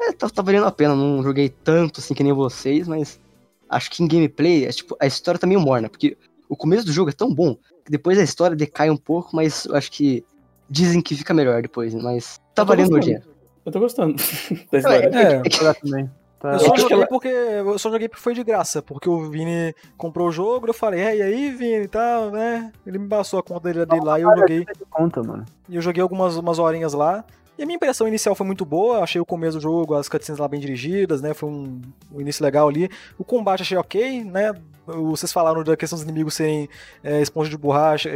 É, 0.00 0.12
tá, 0.12 0.28
tá 0.28 0.42
valendo 0.42 0.64
a 0.66 0.70
pena, 0.70 0.94
não 0.94 1.22
joguei 1.24 1.48
tanto 1.48 1.98
assim 2.00 2.14
que 2.14 2.22
nem 2.22 2.32
vocês, 2.32 2.86
mas 2.86 3.18
acho 3.68 3.90
que 3.90 4.02
em 4.02 4.08
gameplay, 4.08 4.64
é, 4.64 4.70
tipo, 4.70 4.96
a 5.00 5.06
história 5.06 5.38
tá 5.38 5.46
meio 5.46 5.60
morna, 5.60 5.88
porque 5.88 6.16
o 6.48 6.56
começo 6.56 6.86
do 6.86 6.92
jogo 6.92 7.10
é 7.10 7.12
tão 7.12 7.32
bom 7.34 7.54
que 7.84 7.90
depois 7.90 8.18
a 8.18 8.22
história 8.22 8.56
decai 8.56 8.90
um 8.90 8.96
pouco, 8.96 9.34
mas 9.34 9.64
eu 9.66 9.74
acho 9.76 9.90
que 9.92 10.24
dizem 10.68 11.00
que 11.00 11.14
fica 11.14 11.32
melhor 11.34 11.62
depois, 11.62 11.94
mas 11.94 12.40
tá 12.54 12.64
valendo 12.64 12.94
o 12.94 13.00
dinheiro. 13.00 13.24
Eu 13.64 13.72
tô 13.72 13.80
gostando 13.80 14.14
da 14.72 14.78
É, 14.78 14.80
história. 14.80 15.06
É, 15.46 15.50
Jogar 15.50 15.74
também. 15.74 16.10
Tá. 16.40 16.52
Eu 16.52 16.60
só, 16.60 16.76
joguei 16.76 16.96
ela- 16.98 17.06
porque, 17.08 17.28
eu 17.28 17.78
só 17.80 17.90
joguei 17.90 18.08
porque 18.08 18.22
foi 18.22 18.32
de 18.32 18.44
graça, 18.44 18.80
porque 18.80 19.08
o 19.10 19.28
Vini 19.28 19.74
comprou 19.96 20.28
o 20.28 20.32
jogo, 20.32 20.68
eu 20.68 20.72
falei, 20.74 21.00
é, 21.00 21.16
e 21.16 21.22
aí, 21.22 21.50
Vini, 21.50 21.82
e 21.84 21.88
tal, 21.88 22.30
né? 22.30 22.72
Ele 22.86 22.96
me 22.96 23.08
passou 23.08 23.40
a 23.40 23.42
conta 23.42 23.72
dele, 23.72 23.84
dele 23.84 24.04
lá 24.04 24.18
e 24.20 24.22
eu 24.22 24.36
joguei. 24.36 24.64
Conta, 24.88 25.20
mano. 25.22 25.44
E 25.68 25.74
eu 25.74 25.82
joguei 25.82 26.00
algumas 26.00 26.36
umas 26.36 26.58
horinhas 26.60 26.92
lá. 26.92 27.24
E 27.58 27.62
a 27.62 27.66
minha 27.66 27.74
impressão 27.76 28.06
inicial 28.06 28.36
foi 28.36 28.46
muito 28.46 28.64
boa, 28.64 29.00
achei 29.02 29.20
o 29.20 29.26
começo 29.26 29.58
do 29.58 29.60
jogo, 29.62 29.94
as 29.96 30.08
cutscenes 30.08 30.38
lá 30.38 30.46
bem 30.46 30.60
dirigidas, 30.60 31.20
né? 31.20 31.34
Foi 31.34 31.48
um, 31.48 31.80
um 32.14 32.20
início 32.20 32.44
legal 32.44 32.68
ali. 32.68 32.88
O 33.18 33.24
combate 33.24 33.62
achei 33.62 33.76
ok, 33.76 34.22
né? 34.24 34.52
O- 34.86 35.10
Vocês 35.10 35.32
falaram 35.32 35.64
da 35.64 35.76
questão 35.76 35.96
dos 35.98 36.04
inimigos 36.04 36.34
serem 36.34 36.68
é, 37.02 37.20
esponja 37.20 37.50
de 37.50 37.56
borracha, 37.58 38.08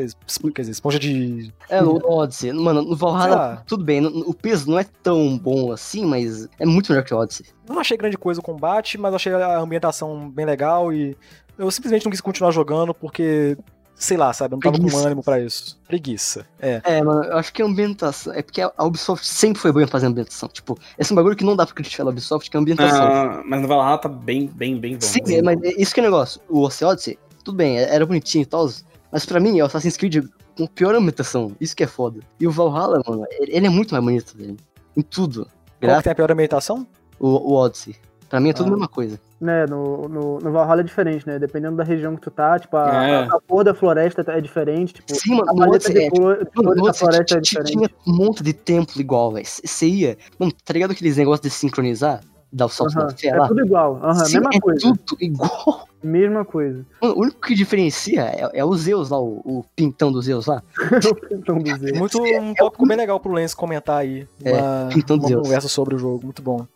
quer 0.54 0.62
dizer, 0.62 0.70
esponja 0.72 0.98
de. 0.98 1.52
É, 1.68 1.80
no 1.82 1.96
Odyssey, 2.08 2.52
mano, 2.52 2.82
no 2.82 2.94
Valhalla, 2.96 3.34
lá. 3.36 3.56
tudo 3.66 3.84
bem, 3.84 4.06
o 4.06 4.32
peso 4.32 4.70
não 4.70 4.78
é 4.78 4.84
tão 5.02 5.36
bom 5.36 5.72
assim, 5.72 6.06
mas 6.06 6.48
é 6.60 6.64
muito 6.64 6.92
melhor 6.92 7.04
que 7.04 7.12
o 7.12 7.18
Odyssey. 7.18 7.46
Não 7.68 7.80
achei 7.80 7.96
grande 7.96 8.16
coisa 8.16 8.38
o 8.40 8.44
combate, 8.44 8.96
mas 8.96 9.12
achei 9.12 9.32
a 9.34 9.58
ambientação 9.58 10.30
bem 10.30 10.46
legal 10.46 10.92
e 10.92 11.16
eu 11.58 11.68
simplesmente 11.70 12.04
não 12.04 12.10
quis 12.12 12.20
continuar 12.20 12.52
jogando 12.52 12.94
porque, 12.94 13.58
sei 14.02 14.16
lá, 14.16 14.32
sabe, 14.32 14.54
eu 14.54 14.56
não 14.56 14.60
tava 14.60 14.74
Preguiça. 14.76 14.96
com 15.00 15.06
ânimo 15.06 15.22
pra 15.22 15.40
isso. 15.40 15.78
Preguiça. 15.86 16.46
É. 16.60 16.80
É, 16.84 17.02
mano, 17.02 17.24
eu 17.24 17.36
acho 17.38 17.52
que 17.52 17.62
a 17.62 17.64
ambientação. 17.64 18.32
É 18.34 18.42
porque 18.42 18.60
a 18.60 18.72
Ubisoft 18.84 19.26
sempre 19.26 19.60
foi 19.60 19.70
boa 19.72 19.84
em 19.84 19.86
fazer 19.86 20.06
ambientação. 20.06 20.48
Tipo, 20.48 20.78
esse 20.98 21.10
é 21.10 21.14
um 21.14 21.16
bagulho 21.16 21.36
que 21.36 21.44
não 21.44 21.54
dá 21.56 21.64
pra 21.64 21.74
criticar 21.74 22.06
a 22.06 22.10
Ubisoft, 22.10 22.50
que 22.50 22.56
é 22.56 22.58
a 22.58 22.60
ambientação. 22.60 23.02
Ah, 23.04 23.42
mas 23.46 23.62
no 23.62 23.68
Valhalla 23.68 23.98
tá 23.98 24.08
bem, 24.08 24.46
bem, 24.46 24.78
bem 24.78 24.94
bom. 24.94 25.00
Sim, 25.00 25.20
é, 25.36 25.42
mas 25.42 25.62
é 25.62 25.72
isso 25.80 25.94
que 25.94 26.00
é 26.00 26.02
o 26.02 26.06
negócio. 26.06 26.40
O 26.48 26.60
Oce 26.60 26.84
Odyssey, 26.84 27.18
tudo 27.44 27.56
bem, 27.56 27.78
é- 27.78 27.94
era 27.94 28.04
bonitinho 28.04 28.42
e 28.42 28.46
tal, 28.46 28.68
mas 29.10 29.24
pra 29.24 29.38
mim 29.40 29.58
é 29.58 29.62
o 29.62 29.66
Assassin's 29.66 29.96
Creed 29.96 30.24
com 30.56 30.66
pior 30.66 30.94
ambientação. 30.94 31.52
Isso 31.60 31.74
que 31.76 31.84
é 31.84 31.86
foda. 31.86 32.20
E 32.40 32.46
o 32.46 32.50
Valhalla, 32.50 33.02
mano, 33.06 33.24
ele 33.40 33.66
é 33.66 33.70
muito 33.70 33.92
mais 33.92 34.04
bonito, 34.04 34.36
velho. 34.36 34.56
Em 34.96 35.02
tudo. 35.02 35.46
Qual 35.80 35.96
que 35.96 36.02
tem 36.04 36.12
a 36.12 36.14
pior 36.14 36.30
ambientação? 36.30 36.86
o, 37.18 37.28
o 37.28 37.54
Odyssey. 37.54 37.94
Pra 38.32 38.40
mim 38.40 38.48
é 38.48 38.52
tudo 38.54 38.64
Ah. 38.64 38.68
a 38.68 38.70
mesma 38.72 38.88
coisa. 38.88 39.20
Né, 39.38 39.66
no, 39.66 40.08
no, 40.08 40.38
no 40.38 40.52
Valhalla 40.52 40.80
é 40.80 40.84
diferente, 40.84 41.26
né? 41.26 41.38
Dependendo 41.38 41.76
da 41.76 41.84
região 41.84 42.16
que 42.16 42.22
tu 42.22 42.30
tá, 42.30 42.58
tipo, 42.58 42.74
a, 42.78 43.06
É. 43.06 43.24
a 43.24 43.38
cor 43.46 43.62
da 43.62 43.74
floresta 43.74 44.24
é 44.26 44.40
diferente, 44.40 44.94
tipo, 44.94 45.14
Sim, 45.14 45.34
mano, 45.36 45.50
a 45.50 45.52
no 45.52 45.58
paleta 45.58 45.74
Odyssey 45.88 45.92
de 45.94 46.00
é. 46.00 46.10
cor, 46.10 46.36
de 46.38 46.50
Mano, 46.56 46.74
da 46.76 46.82
Odyssey 46.82 46.98
floresta 47.00 47.34
é 47.34 47.40
t- 47.40 47.42
t- 47.42 47.62
diferente. 47.62 47.72
tinha 47.72 47.90
um 48.06 48.16
monte 48.16 48.42
de 48.42 48.52
templo 48.54 48.98
igual, 49.02 49.32
velho. 49.32 49.44
Você 49.46 49.86
ia. 49.86 50.16
Mano, 50.38 50.50
tá 50.64 50.72
ligado 50.72 50.92
aqueles 50.92 51.18
negócios 51.18 51.42
de 51.42 51.50
sincronizar? 51.50 52.20
Dar 52.50 52.66
o 52.66 52.68
salto 52.70 52.96
Aham, 52.98 53.06
da 53.08 53.14
fé 53.14 53.28
É 53.28 53.36
lá? 53.36 53.48
tudo 53.48 53.60
igual, 53.66 54.00
aham, 54.02 54.14
Sim, 54.24 54.34
mesma 54.34 54.50
é 54.54 54.60
coisa. 54.60 54.80
tudo 54.80 55.16
igual. 55.20 55.86
Mesma 56.02 56.44
coisa. 56.44 56.84
Mano, 57.00 57.14
o 57.14 57.20
único 57.20 57.40
que 57.40 57.54
diferencia 57.54 58.22
é, 58.22 58.50
é 58.54 58.64
o 58.64 58.74
Zeus 58.74 59.08
lá, 59.10 59.20
o, 59.20 59.40
o 59.44 59.64
pintão 59.76 60.10
do 60.10 60.20
Zeus 60.22 60.46
lá. 60.46 60.60
Então, 61.30 61.58
dizer. 61.58 61.94
Muito 61.98 62.20
um 62.20 62.54
tópico 62.54 62.86
bem 62.86 62.96
legal 62.96 63.20
pro 63.20 63.32
Lens 63.32 63.54
comentar 63.54 63.98
aí. 63.98 64.26
É, 64.44 64.52
Uma, 64.52 64.88
então 64.96 65.16
uma 65.16 65.28
Deus. 65.28 65.42
conversa 65.42 65.68
sobre 65.68 65.94
o 65.94 65.98
jogo, 65.98 66.24
muito 66.24 66.42
bom. 66.42 66.66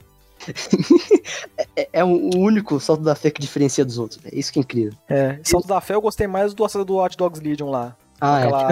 É, 1.77 1.89
é 1.95 2.05
o, 2.05 2.09
único 2.37 2.79
salto 2.81 3.03
da 3.03 3.15
fé 3.15 3.31
que 3.31 3.41
diferencia 3.41 3.85
dos 3.85 3.99
outros, 3.99 4.21
velho. 4.21 4.39
Isso 4.39 4.53
que 4.53 4.59
é 4.59 4.63
incrível. 4.63 4.93
É, 5.09 5.39
Salto 5.43 5.67
da 5.69 5.81
Fé 5.81 5.95
eu 5.95 6.01
gostei 6.01 6.27
mais 6.27 6.55
do 6.55 6.67
do 6.85 6.95
Watch 6.95 7.17
Dogs 7.17 7.43
Legion 7.43 7.71
lá. 7.71 7.97
Ah, 8.21 8.41
é. 8.41 8.47
Aquela 8.47 8.69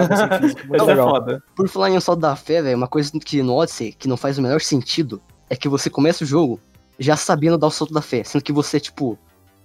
muito 0.67 0.75
é 0.75 0.85
legal. 0.85 1.09
foda. 1.09 1.43
Por 1.55 1.67
falar 1.69 1.89
em 1.91 1.97
um 1.97 2.01
salto 2.01 2.19
da 2.19 2.35
fé, 2.35 2.61
velho, 2.61 2.77
uma 2.77 2.87
coisa 2.87 3.11
que 3.23 3.43
no 3.43 3.53
Odyssey, 3.55 3.91
que 3.93 4.07
não 4.07 4.17
faz 4.17 4.37
o 4.37 4.41
menor 4.41 4.61
sentido, 4.61 5.21
é 5.49 5.55
que 5.55 5.69
você 5.69 5.89
começa 5.89 6.23
o 6.23 6.27
jogo 6.27 6.59
já 6.97 7.15
sabendo 7.15 7.57
dar 7.57 7.67
o 7.67 7.71
salto 7.71 7.93
da 7.93 8.01
fé, 8.01 8.23
sendo 8.23 8.43
que 8.43 8.51
você 8.51 8.77
é, 8.77 8.79
tipo, 8.79 9.17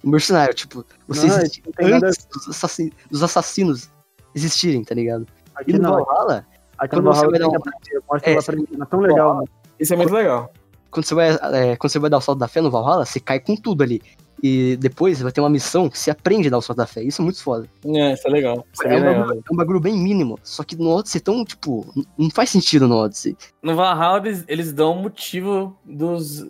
um 0.05 0.11
mercenário, 0.11 0.53
tipo, 0.55 0.85
você 1.09 1.27
Não, 1.27 1.37
existe 1.37 1.63
antes 1.81 2.27
dos, 2.27 2.49
assassi- 2.49 2.93
dos 3.11 3.23
assassinos 3.23 3.91
existirem, 4.35 4.85
tá 4.85 4.95
ligado? 4.95 5.27
E 5.27 5.63
Aqui 5.63 5.73
no 5.75 5.79
não, 5.83 6.05
Valhalla, 6.05 6.47
aqui 6.79 6.97
no 6.97 7.03
você 7.03 7.27
Valhalla 7.27 7.31
vai 7.31 7.41
tem 7.41 7.51
dar 7.51 8.39
um- 8.39 8.81
É, 8.81 8.83
é 8.83 8.87
tão 8.87 9.01
legal, 9.01 9.35
mano. 9.37 9.49
Isso 9.79 9.95
é 9.95 9.97
muito 9.97 10.13
legal. 10.13 10.53
Quando 10.91 11.05
você 11.05 11.15
vai, 11.15 11.31
é, 11.31 11.77
quando 11.77 11.91
você 11.91 11.99
vai 11.99 12.11
dar 12.11 12.19
o 12.19 12.21
salto 12.21 12.39
da 12.39 12.49
fé 12.49 12.61
no 12.61 12.71
Valhalla, 12.71 13.05
você 13.05 13.21
cai 13.21 13.41
com 13.41 13.57
tudo 13.57 13.83
ali. 13.83 14.03
E 14.43 14.77
depois 14.77 15.21
vai 15.21 15.31
ter 15.31 15.41
uma 15.41 15.51
missão 15.51 15.89
que 15.91 15.99
você 15.99 16.11
aprende 16.11 16.49
a 16.49 16.51
dar 16.51 16.59
o 16.59 16.63
salto 16.63 16.79
da 16.79 16.87
fé. 16.87 17.03
Isso 17.03 17.21
é 17.21 17.25
muito 17.25 17.43
foda. 17.43 17.69
É, 17.85 18.15
isso 18.15 18.27
é 18.27 18.31
legal. 18.31 18.65
Isso 18.73 18.87
é 18.87 18.95
É 18.95 18.99
um, 18.99 19.05
bagulho, 19.05 19.45
é 19.51 19.53
um 19.53 19.57
bagulho 19.57 19.81
bem 19.81 19.99
mínimo. 19.99 20.39
Só 20.43 20.65
que 20.65 20.77
no 20.77 20.89
Odyssey 20.91 21.21
tão, 21.21 21.45
tipo, 21.45 21.87
não 22.17 22.31
faz 22.31 22.49
sentido 22.49 22.89
no 22.89 22.97
Odyssey. 22.97 23.37
No 23.63 23.77
Valhalla, 23.77 24.27
eles, 24.27 24.45
eles 24.49 24.73
dão 24.73 24.97
motivo 24.97 25.77
dos, 25.85 26.41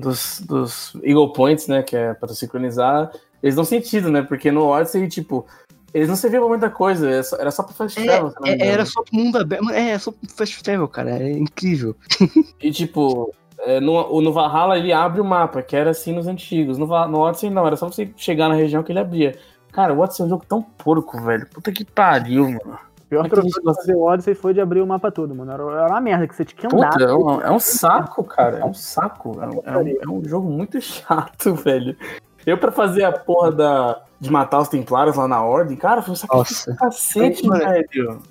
dos, 0.00 0.40
dos 0.40 0.94
Eagle 1.02 1.32
Points, 1.32 1.66
né? 1.68 1.82
Que 1.82 1.96
é 1.96 2.12
pra 2.12 2.28
sincronizar. 2.28 3.10
Eles 3.42 3.54
dão 3.54 3.64
sentido, 3.64 4.10
né? 4.10 4.20
Porque 4.20 4.52
no 4.52 4.66
Odyssey, 4.66 5.08
tipo, 5.08 5.46
eles 5.92 6.08
não 6.08 6.16
serviam 6.16 6.42
pra 6.42 6.50
muita 6.50 6.70
coisa. 6.70 7.08
Era 7.38 7.50
só, 7.50 7.62
pra 7.62 7.72
fast 7.72 8.02
travel, 8.02 8.32
não 8.38 8.42
me 8.42 8.50
É, 8.50 8.66
era 8.66 8.84
só 8.84 9.02
pro 9.02 9.16
mundo 9.16 9.38
aberto. 9.38 9.70
É, 9.70 9.98
só 9.98 10.12
pro 10.12 10.30
fast 10.30 10.62
travel, 10.62 10.86
cara. 10.86 11.18
É 11.18 11.32
incrível. 11.32 11.96
E 12.60 12.70
tipo, 12.70 13.32
é, 13.32 13.39
no, 13.80 14.20
no 14.20 14.32
Valhalla 14.32 14.78
ele 14.78 14.92
abre 14.92 15.20
o 15.20 15.24
mapa, 15.24 15.62
que 15.62 15.76
era 15.76 15.90
assim 15.90 16.12
nos 16.12 16.26
antigos. 16.26 16.78
No, 16.78 16.86
no 16.86 17.18
Odyssey 17.20 17.50
não, 17.50 17.66
era 17.66 17.76
só 17.76 17.86
você 17.86 18.10
chegar 18.16 18.48
na 18.48 18.54
região 18.54 18.82
que 18.82 18.92
ele 18.92 18.98
abria. 19.00 19.36
Cara, 19.72 19.92
o 19.94 20.00
Odyssey 20.00 20.22
é 20.22 20.26
um 20.26 20.28
jogo 20.30 20.44
tão 20.48 20.62
porco, 20.62 21.20
velho. 21.20 21.46
Puta 21.48 21.70
que 21.70 21.84
pariu, 21.84 22.44
mano. 22.46 22.78
O 23.00 23.10
pior 23.10 23.28
que 23.28 23.36
gente 23.42 23.54
de 23.54 23.62
fazer 23.64 23.94
o 23.96 24.02
Odyssey 24.02 24.34
foi 24.34 24.54
de 24.54 24.60
abrir 24.60 24.80
o 24.80 24.86
mapa 24.86 25.10
todo, 25.10 25.34
mano. 25.34 25.50
Era, 25.52 25.62
era 25.62 25.88
uma 25.88 26.00
merda 26.00 26.26
que 26.28 26.34
você 26.34 26.44
tinha 26.44 26.58
que 26.60 26.66
andar. 26.74 26.90
Puta, 26.92 27.04
é 27.04 27.12
um, 27.12 27.40
é 27.40 27.50
um 27.50 27.58
saco, 27.58 28.22
cara. 28.24 28.58
É 28.60 28.64
um 28.64 28.74
saco. 28.74 29.36
É 29.42 29.46
um, 29.46 29.62
é 29.64 29.78
um- 29.78 29.96
é 30.02 30.08
um 30.18 30.24
jogo 30.28 30.48
muito 30.48 30.78
chato, 30.82 31.54
velho. 31.54 31.96
Eu, 32.46 32.56
pra 32.56 32.72
fazer 32.72 33.04
a 33.04 33.12
porra 33.12 33.52
da, 33.52 34.00
de 34.18 34.30
matar 34.30 34.60
os 34.60 34.68
templários 34.68 35.16
lá 35.16 35.28
na 35.28 35.42
ordem, 35.42 35.76
cara, 35.76 36.00
foi 36.02 36.12
um 36.12 36.16
sacrifício 36.16 36.74
cacete, 36.76 37.48
velho. 37.48 38.22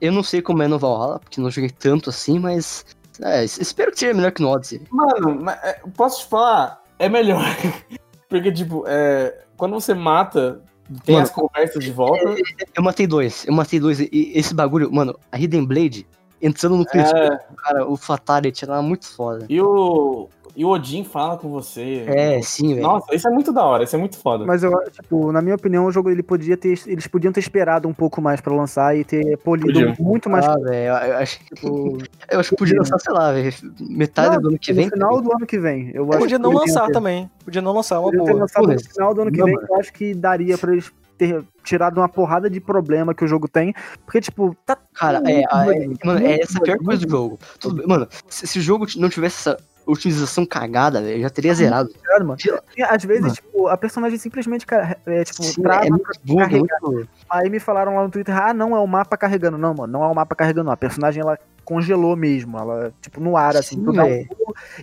Eu 0.00 0.12
não 0.12 0.22
sei 0.22 0.42
como 0.42 0.62
é 0.62 0.66
no 0.68 0.78
Valhalla, 0.78 1.20
porque 1.20 1.40
não 1.40 1.48
joguei 1.50 1.70
tanto 1.70 2.10
assim, 2.10 2.38
mas. 2.40 2.84
É, 3.22 3.44
es- 3.44 3.58
espero 3.58 3.90
que 3.92 3.98
seja 3.98 4.14
melhor 4.14 4.32
que 4.32 4.42
no 4.42 4.48
Odyssey. 4.50 4.82
Mano, 4.90 5.48
é, 5.50 5.80
posso 5.96 6.20
te 6.20 6.26
falar? 6.28 6.82
É 6.98 7.08
melhor. 7.08 7.44
Porque, 8.28 8.50
tipo, 8.52 8.84
é, 8.86 9.42
quando 9.56 9.74
você 9.74 9.94
mata, 9.94 10.60
tem 11.04 11.14
Mano, 11.14 11.24
as 11.26 11.30
conversas 11.32 11.84
de 11.84 11.90
volta. 11.92 12.24
Eu 12.74 12.82
matei 12.82 13.06
dois. 13.06 13.44
Eu 13.46 13.52
matei 13.54 13.78
dois. 13.80 14.00
E 14.00 14.32
esse 14.34 14.52
bagulho, 14.54 14.92
mano, 14.92 15.18
a 15.30 15.38
Hidden 15.38 15.64
Blade 15.64 16.06
entrando 16.42 16.76
no 16.76 16.82
É, 16.92 17.38
cara, 17.56 17.88
o 17.88 17.96
Fatality 17.96 18.64
era 18.64 18.82
muito 18.82 19.06
foda. 19.06 19.46
e 19.48 19.60
o. 19.60 20.28
E 20.56 20.64
o 20.64 20.68
Odin 20.70 21.04
fala 21.04 21.36
com 21.36 21.50
você. 21.50 22.04
É, 22.06 22.40
sim, 22.40 22.70
velho. 22.74 22.82
Nossa, 22.86 23.14
isso 23.14 23.28
é 23.28 23.30
muito 23.30 23.52
da 23.52 23.62
hora, 23.62 23.84
isso 23.84 23.94
é 23.94 23.98
muito 23.98 24.16
foda. 24.16 24.46
Mas 24.46 24.62
eu, 24.62 24.72
tipo, 24.90 25.30
na 25.30 25.42
minha 25.42 25.54
opinião, 25.54 25.84
o 25.84 25.92
jogo 25.92 26.08
ele 26.08 26.22
podia 26.22 26.56
ter, 26.56 26.80
eles 26.86 27.06
podiam 27.06 27.30
ter 27.30 27.40
esperado 27.40 27.86
um 27.86 27.92
pouco 27.92 28.22
mais 28.22 28.40
pra 28.40 28.54
lançar 28.56 28.96
e 28.96 29.04
ter 29.04 29.36
polido 29.38 29.66
Podiam. 29.66 29.94
muito 30.00 30.30
mais. 30.30 30.46
Ah, 30.46 30.54
velho, 30.58 30.86
eu, 30.88 31.16
acho 31.18 31.38
que. 31.40 31.54
tipo, 31.54 31.98
Eu 32.30 32.40
acho 32.40 32.50
que 32.50 32.56
podia 32.56 32.78
lançar, 32.78 32.98
sei 32.98 33.12
lá, 33.12 33.32
velho. 33.32 33.52
Metade 33.80 34.36
Não, 34.36 34.42
do 34.42 34.48
ano 34.48 34.58
que 34.58 34.72
no 34.72 34.76
vem. 34.76 34.88
final 34.90 35.20
do 35.20 35.32
ano 35.32 35.46
que 35.46 35.58
vem. 35.58 35.90
Eu 35.92 36.08
acho 36.08 36.18
Podia 36.20 36.38
não 36.38 36.52
lançar 36.52 36.86
ter- 36.86 36.92
também. 36.92 37.30
Podia 37.44 37.60
não 37.60 37.72
lançar, 37.74 37.96
é 37.96 37.98
uma 37.98 38.04
Podiam 38.06 38.24
ter 38.24 38.30
boa. 38.32 38.40
lançado 38.40 38.64
Pô, 38.66 38.72
no 38.72 38.80
final 38.80 39.14
do 39.14 39.20
ano 39.20 39.32
que 39.32 39.38
não, 39.38 39.44
vem, 39.44 39.54
mano. 39.56 39.66
eu 39.70 39.76
acho 39.76 39.92
que 39.92 40.14
daria 40.14 40.56
pra 40.56 40.72
eles 40.72 40.90
ter 41.18 41.44
tirado 41.62 41.98
uma 41.98 42.08
porrada 42.08 42.48
de 42.48 42.60
problema 42.60 43.14
que 43.14 43.24
o 43.24 43.28
jogo 43.28 43.46
tem. 43.46 43.74
Porque, 44.06 44.22
tipo, 44.22 44.56
tá. 44.64 44.78
Cara, 44.94 45.18
é, 45.30 45.44
a- 45.50 45.66
é- 45.74 45.86
mano, 46.02 46.26
é 46.26 46.40
essa 46.40 46.56
a 46.58 46.62
pior 46.62 46.78
coisa 46.78 47.04
do 47.04 47.10
jogo. 47.10 47.38
Tudo 47.60 47.76
bem, 47.76 47.86
mano, 47.86 48.08
se, 48.26 48.46
se 48.46 48.58
o 48.58 48.62
jogo 48.62 48.86
não 48.96 49.10
tivesse 49.10 49.36
essa 49.50 49.58
utilização 49.86 50.44
cagada, 50.44 51.00
velho, 51.00 51.18
eu 51.18 51.22
já 51.22 51.30
teria 51.30 51.54
zerado. 51.54 51.90
doido, 52.04 52.26
mano. 52.26 52.38
Às 52.88 53.04
vezes, 53.04 53.22
Mano. 53.22 53.34
tipo, 53.34 53.68
a 53.68 53.76
personagem 53.76 54.18
simplesmente 54.18 54.66
cara, 54.66 54.98
é, 55.06 55.24
tipo, 55.24 55.42
Sim, 55.42 55.62
trava 55.62 55.84
é 55.84 55.88
é 55.88 56.36
carregar. 56.36 56.78
muito... 56.82 57.08
Aí 57.30 57.48
me 57.48 57.60
falaram 57.60 57.94
lá 57.94 58.02
no 58.02 58.10
Twitter, 58.10 58.36
ah, 58.36 58.52
não, 58.52 58.74
é 58.74 58.80
o 58.80 58.86
mapa 58.86 59.16
carregando. 59.16 59.56
Não, 59.56 59.74
mano, 59.74 59.92
não 59.92 60.04
é 60.04 60.08
o 60.08 60.14
mapa 60.14 60.34
carregando, 60.34 60.66
não. 60.66 60.72
A 60.72 60.76
personagem, 60.76 61.20
ela 61.20 61.38
congelou 61.66 62.16
mesmo, 62.16 62.56
ela, 62.56 62.94
tipo, 63.02 63.20
no 63.20 63.36
ar, 63.36 63.56
assim. 63.56 63.76
Sim, 63.76 63.92
dá 63.92 64.04
um 64.04 64.24